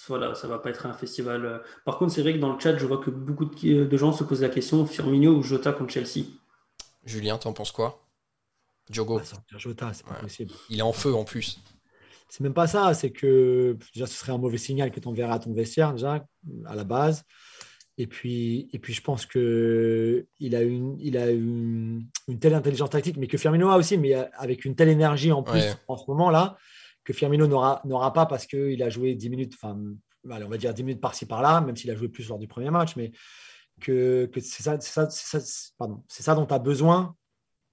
Voilà, 0.08 0.36
ça 0.36 0.48
va 0.48 0.60
pas 0.60 0.70
être 0.70 0.86
un 0.86 0.94
festival. 0.94 1.46
Euh. 1.46 1.60
Par 1.86 1.98
contre, 1.98 2.12
c'est 2.12 2.22
vrai 2.22 2.34
que 2.34 2.40
dans 2.40 2.54
le 2.54 2.60
chat, 2.60 2.78
je 2.78 2.86
vois 2.86 2.98
que 2.98 3.10
beaucoup 3.10 3.46
de, 3.46 3.98
gens 3.98 4.12
se 4.12 4.24
posent 4.24 4.42
la 4.42 4.50
question 4.50 4.86
Firmino 4.86 5.32
ou 5.32 5.42
Jota 5.42 5.72
contre 5.72 5.94
Chelsea? 5.94 6.26
Julien, 7.06 7.38
t'en 7.38 7.54
penses 7.54 7.72
quoi? 7.72 8.04
Diogo 8.90 9.22
Jota, 9.56 9.94
c'est 9.94 10.06
pas 10.06 10.16
possible. 10.16 10.52
Il 10.70 10.80
est 10.80 10.84
en 10.84 10.94
feu 10.94 11.14
en 11.14 11.24
plus. 11.24 11.60
C'est 12.30 12.42
même 12.42 12.54
pas 12.54 12.68
ça, 12.68 12.94
c'est 12.94 13.12
que 13.12 13.78
déjà 13.94 14.06
ce 14.06 14.14
serait 14.14 14.32
un 14.32 14.38
mauvais 14.38 14.58
signal 14.58 14.92
que 14.92 15.00
tu 15.00 15.08
enverras 15.08 15.36
à 15.36 15.40
ton 15.40 15.54
vestiaire, 15.54 15.94
déjà, 15.94 16.26
à 16.66 16.76
la 16.76 16.84
base. 16.84 17.24
Et 17.98 18.08
puis, 18.08 18.70
et 18.72 18.80
puis 18.80 18.94
je 18.94 19.02
pense 19.02 19.26
qu'il 19.26 20.56
a, 20.56 20.62
une, 20.62 20.96
il 21.00 21.18
a 21.18 21.32
une, 21.32 22.08
une, 22.30 22.40
telle 22.40 22.54
intelligence 22.54 22.92
tactique, 22.92 23.18
mais 23.18 23.28
que 23.28 23.38
Firmino 23.38 23.68
a 23.70 23.78
aussi, 23.78 23.98
mais 23.98 24.14
avec 24.36 24.64
une 24.64 24.76
telle 24.76 24.88
énergie 24.88 25.34
en 25.34 25.44
plus 25.44 25.76
en 25.88 25.98
ce 25.98 26.06
moment-là, 26.08 26.56
que 27.04 27.12
Firmino 27.12 27.48
n'aura 27.48 28.14
pas 28.14 28.26
parce 28.26 28.46
qu'il 28.46 28.82
a 28.84 28.90
joué 28.90 29.16
10 29.16 29.30
minutes, 29.30 29.54
enfin, 29.56 29.78
on 30.24 30.48
va 30.48 30.58
dire 30.58 30.74
10 30.74 30.84
minutes 30.84 31.02
par-ci 31.02 31.26
par-là, 31.26 31.60
même 31.60 31.76
s'il 31.76 31.92
a 31.92 31.96
joué 31.96 32.08
plus 32.08 32.30
lors 32.30 32.40
du 32.40 32.48
premier 32.48 32.70
match, 32.70 32.96
mais 32.96 33.12
que, 33.82 34.28
que 34.28 34.40
c'est 34.40 34.64
ça, 34.64 34.80
ça, 34.80 35.10
ça, 35.10 35.40
ça 36.08 36.36
dont 36.36 36.46
tu 36.46 36.54
as 36.54 36.60
besoin 36.60 37.16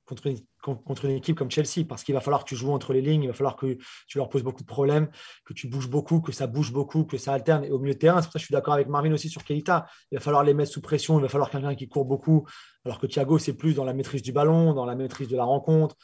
contre 0.07 0.27
une, 0.27 0.39
contre 0.75 1.05
une 1.05 1.13
équipe 1.13 1.37
comme 1.37 1.51
Chelsea, 1.51 1.85
parce 1.89 2.03
qu'il 2.03 2.15
va 2.15 2.21
falloir 2.21 2.45
que 2.45 2.49
tu 2.49 2.57
joues 2.57 2.73
entre 2.73 2.93
les 2.93 3.01
lignes, 3.01 3.23
il 3.23 3.29
va 3.29 3.33
falloir 3.33 3.57
que 3.57 3.79
tu 4.07 4.19
leur 4.19 4.29
poses 4.29 4.43
beaucoup 4.43 4.63
de 4.63 4.67
problèmes, 4.67 5.09
que 5.45 5.53
tu 5.53 5.69
bouges 5.69 5.89
beaucoup, 5.89 6.21
que 6.21 6.33
ça 6.33 6.47
bouge 6.47 6.73
beaucoup, 6.73 7.05
que 7.05 7.19
ça 7.19 7.33
alterne. 7.33 7.65
Et 7.65 7.71
au 7.71 7.79
milieu 7.79 7.95
de 7.95 7.99
terrain, 7.99 8.21
c'est 8.21 8.27
pour 8.27 8.33
ça 8.33 8.39
que 8.39 8.41
je 8.41 8.47
suis 8.47 8.53
d'accord 8.53 8.75
avec 8.75 8.89
Marvin 8.89 9.13
aussi 9.13 9.29
sur 9.29 9.45
Keita. 9.45 9.87
Il 10.11 10.19
va 10.19 10.21
falloir 10.21 10.45
les 10.45 10.55
mettre 10.55 10.73
sous 10.73 10.81
pression, 10.81 11.19
il 11.19 11.23
va 11.23 11.29
falloir 11.29 11.51
quelqu'un 11.51 11.75
qui 11.75 11.89
court 11.89 12.05
beaucoup, 12.05 12.47
alors 12.85 12.99
que 12.99 13.07
Thiago, 13.07 13.39
c'est 13.39 13.55
plus 13.55 13.75
dans 13.75 13.85
la 13.85 13.95
maîtrise 13.95 14.23
du 14.23 14.33
ballon, 14.33 14.75
dans 14.75 14.85
la 14.85 14.95
maîtrise 14.95 15.29
de 15.29 15.37
la 15.37 15.45
rencontre, 15.45 15.97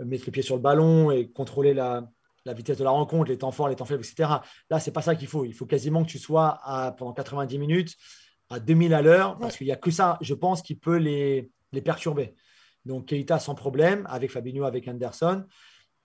euh, 0.00 0.04
mettre 0.04 0.26
les 0.26 0.32
pieds 0.32 0.42
sur 0.42 0.56
le 0.56 0.62
ballon 0.62 1.10
et 1.10 1.30
contrôler 1.30 1.74
la, 1.74 2.06
vitesse 2.46 2.78
de 2.78 2.84
la 2.84 2.90
rencontre, 2.90 3.30
les 3.30 3.38
temps 3.38 3.52
forts, 3.52 3.68
les 3.68 3.76
temps 3.76 3.84
faibles, 3.84 4.04
etc. 4.04 4.28
Là, 4.70 4.80
c'est 4.80 4.92
pas 4.92 5.02
ça 5.02 5.14
qu'il 5.14 5.28
faut. 5.28 5.44
Il 5.44 5.54
faut 5.54 5.66
quasiment 5.66 6.02
que 6.02 6.08
tu 6.08 6.18
sois 6.18 6.58
à, 6.62 6.92
pendant 6.92 7.12
90 7.12 7.58
minutes 7.58 7.96
à 8.48 8.58
2000 8.58 8.92
à 8.94 9.02
l'heure, 9.02 9.38
parce 9.38 9.56
qu'il 9.56 9.66
n'y 9.68 9.72
a 9.72 9.76
que 9.76 9.92
ça, 9.92 10.18
je 10.20 10.34
pense, 10.34 10.60
qui 10.60 10.74
peut 10.74 10.96
les, 10.96 11.52
les 11.72 11.80
perturber. 11.80 12.34
Donc 12.84 13.06
Keita 13.06 13.38
sans 13.38 13.54
problème, 13.54 14.06
avec 14.08 14.30
Fabinho, 14.30 14.64
avec 14.64 14.88
Anderson. 14.88 15.44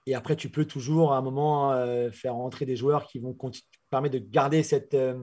Et 0.06 0.14
après, 0.14 0.36
tu 0.36 0.50
peux 0.50 0.64
toujours 0.64 1.12
à 1.12 1.18
un 1.18 1.22
moment 1.22 1.72
euh, 1.72 2.10
faire 2.10 2.34
rentrer 2.34 2.64
des 2.64 2.76
joueurs 2.76 3.06
qui 3.06 3.18
vont 3.18 3.36
permettre 3.90 4.14
de 4.14 4.24
garder 4.24 4.62
cette, 4.62 4.94
euh, 4.94 5.22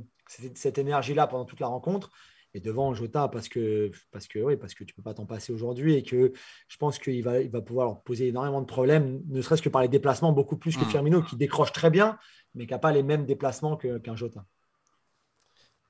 cette, 0.55 0.77
énergie-là 0.77 1.27
pendant 1.27 1.45
toute 1.45 1.61
la 1.61 1.67
rencontre. 1.67 2.11
Et 2.55 2.59
devant 2.59 2.93
Jota, 2.93 3.29
parce 3.29 3.49
que, 3.49 3.89
parce 4.11 4.27
que, 4.27 4.37
oui, 4.37 4.57
parce 4.57 4.75
que 4.75 4.83
tu 4.83 4.93
ne 4.93 4.95
peux 4.97 5.01
pas 5.01 5.15
t'en 5.15 5.25
passer 5.25 5.51
aujourd'hui 5.51 5.95
et 5.95 6.03
que 6.03 6.33
je 6.67 6.77
pense 6.77 6.99
qu'il 6.99 7.23
va, 7.23 7.39
il 7.41 7.49
va 7.49 7.61
pouvoir 7.61 7.87
leur 7.87 8.03
poser 8.03 8.27
énormément 8.27 8.61
de 8.61 8.67
problèmes, 8.67 9.21
ne 9.27 9.41
serait-ce 9.41 9.63
que 9.63 9.69
par 9.69 9.81
les 9.81 9.87
déplacements, 9.87 10.33
beaucoup 10.33 10.57
plus 10.57 10.77
que 10.77 10.85
mmh. 10.85 10.89
Firmino, 10.89 11.23
qui 11.23 11.35
décroche 11.35 11.71
très 11.71 11.89
bien, 11.89 12.19
mais 12.53 12.67
qui 12.67 12.73
n'a 12.73 12.79
pas 12.79 12.91
les 12.91 13.01
mêmes 13.01 13.25
déplacements 13.25 13.75
qu'un 13.75 14.15
Jota. 14.15 14.45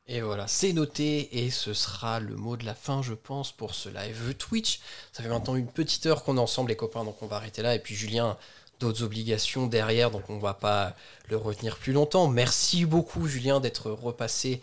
Et 0.08 0.20
voilà, 0.20 0.48
c'est 0.48 0.74
noté 0.74 1.46
et 1.46 1.50
ce 1.50 1.74
sera 1.74 2.20
le 2.20 2.36
mot 2.36 2.58
de 2.58 2.66
la 2.66 2.76
fin, 2.76 3.02
je 3.02 3.14
pense, 3.14 3.54
pour 3.54 3.74
ce 3.74 3.88
live 3.88 4.36
Twitch. 4.38 4.82
Ça 5.14 5.24
fait 5.24 5.30
maintenant 5.30 5.56
une 5.56 5.68
petite 5.68 6.06
heure 6.06 6.24
qu'on 6.24 6.36
est 6.36 6.42
ensemble, 6.42 6.70
les 6.70 6.76
copains, 6.76 7.06
donc 7.06 7.22
on 7.24 7.28
va 7.28 7.38
arrêter 7.38 7.62
là. 7.62 7.74
Et 7.74 7.80
puis 7.80 7.96
Julien, 7.96 8.38
d'autres 8.82 9.04
obligations 9.04 9.66
derrière, 9.66 10.12
donc 10.12 10.30
on 10.30 10.40
va 10.40 10.54
pas 10.54 10.94
le 11.30 11.38
retenir 11.38 11.78
plus 11.78 11.94
longtemps. 11.94 12.28
Merci 12.28 12.86
beaucoup, 12.86 13.28
Julien, 13.28 13.62
d'être 13.62 13.92
repassé 13.92 14.62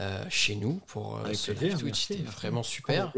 euh, 0.00 0.24
chez 0.30 0.54
nous 0.54 0.80
pour 0.86 1.18
euh, 1.18 1.34
ce 1.34 1.52
live 1.52 1.76
Twitch. 1.76 2.06
C'était 2.06 2.22
vraiment 2.22 2.62
super 2.62 3.12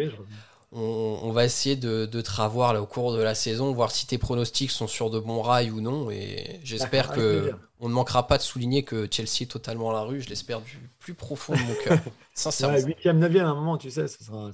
on, 0.72 1.32
va 1.32 1.44
essayer 1.44 1.76
de, 1.76 2.06
te 2.06 2.30
ravoir 2.30 2.72
là, 2.72 2.80
au 2.80 2.86
cours 2.86 3.12
de 3.12 3.22
la 3.22 3.34
saison, 3.34 3.72
voir 3.72 3.90
si 3.90 4.06
tes 4.06 4.18
pronostics 4.18 4.70
sont 4.70 4.86
sur 4.86 5.10
de 5.10 5.18
bons 5.18 5.42
rails 5.42 5.70
ou 5.70 5.80
non. 5.80 6.10
Et 6.10 6.60
j'espère 6.62 7.10
que 7.10 7.52
on 7.80 7.88
ne 7.88 7.94
manquera 7.94 8.26
pas 8.26 8.36
de 8.36 8.42
souligner 8.42 8.82
que 8.82 9.08
Chelsea 9.10 9.42
est 9.42 9.50
totalement 9.50 9.90
à 9.90 9.94
la 9.94 10.02
rue. 10.02 10.20
Je 10.20 10.28
l'espère 10.28 10.60
du 10.60 10.78
plus 10.98 11.14
profond 11.14 11.54
de 11.54 11.60
mon 11.60 11.74
cœur. 11.82 11.98
Sincèrement. 12.34 12.76
8e, 12.76 13.18
9e 13.18 13.40
à 13.40 13.48
un 13.48 13.54
moment, 13.54 13.78
tu 13.78 13.90
sais, 13.90 14.06
ça 14.06 14.24
sera. 14.24 14.50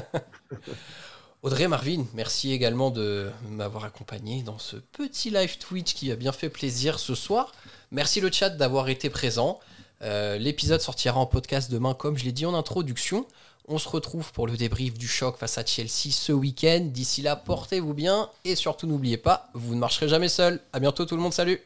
Audrey 1.41 1.67
Marvin, 1.67 2.05
merci 2.13 2.51
également 2.51 2.91
de 2.91 3.29
m'avoir 3.49 3.85
accompagné 3.85 4.43
dans 4.43 4.57
ce 4.57 4.75
petit 4.77 5.29
live 5.29 5.57
Twitch 5.57 5.93
qui 5.93 6.11
a 6.11 6.15
bien 6.15 6.31
fait 6.31 6.49
plaisir 6.49 6.99
ce 6.99 7.15
soir. 7.15 7.53
Merci 7.91 8.19
le 8.19 8.31
chat 8.31 8.49
d'avoir 8.49 8.89
été 8.89 9.09
présent. 9.09 9.59
Euh, 10.01 10.37
l'épisode 10.37 10.81
sortira 10.81 11.19
en 11.19 11.25
podcast 11.25 11.71
demain, 11.71 11.93
comme 11.93 12.17
je 12.17 12.25
l'ai 12.25 12.31
dit 12.31 12.45
en 12.45 12.53
introduction. 12.53 13.25
On 13.71 13.77
se 13.77 13.87
retrouve 13.87 14.31
pour 14.33 14.47
le 14.47 14.57
débrief 14.57 14.95
du 14.97 15.07
choc 15.07 15.37
face 15.37 15.59
à 15.59 15.65
Chelsea 15.65 16.11
ce 16.11 16.31
week-end. 16.31 16.79
D'ici 16.81 17.21
là, 17.21 17.35
portez-vous 17.35 17.93
bien 17.93 18.27
et 18.43 18.55
surtout 18.55 18.87
n'oubliez 18.87 19.17
pas, 19.17 19.47
vous 19.53 19.75
ne 19.75 19.79
marcherez 19.79 20.09
jamais 20.09 20.27
seul. 20.27 20.59
À 20.73 20.79
bientôt 20.79 21.05
tout 21.05 21.15
le 21.15 21.21
monde, 21.21 21.33
salut. 21.33 21.61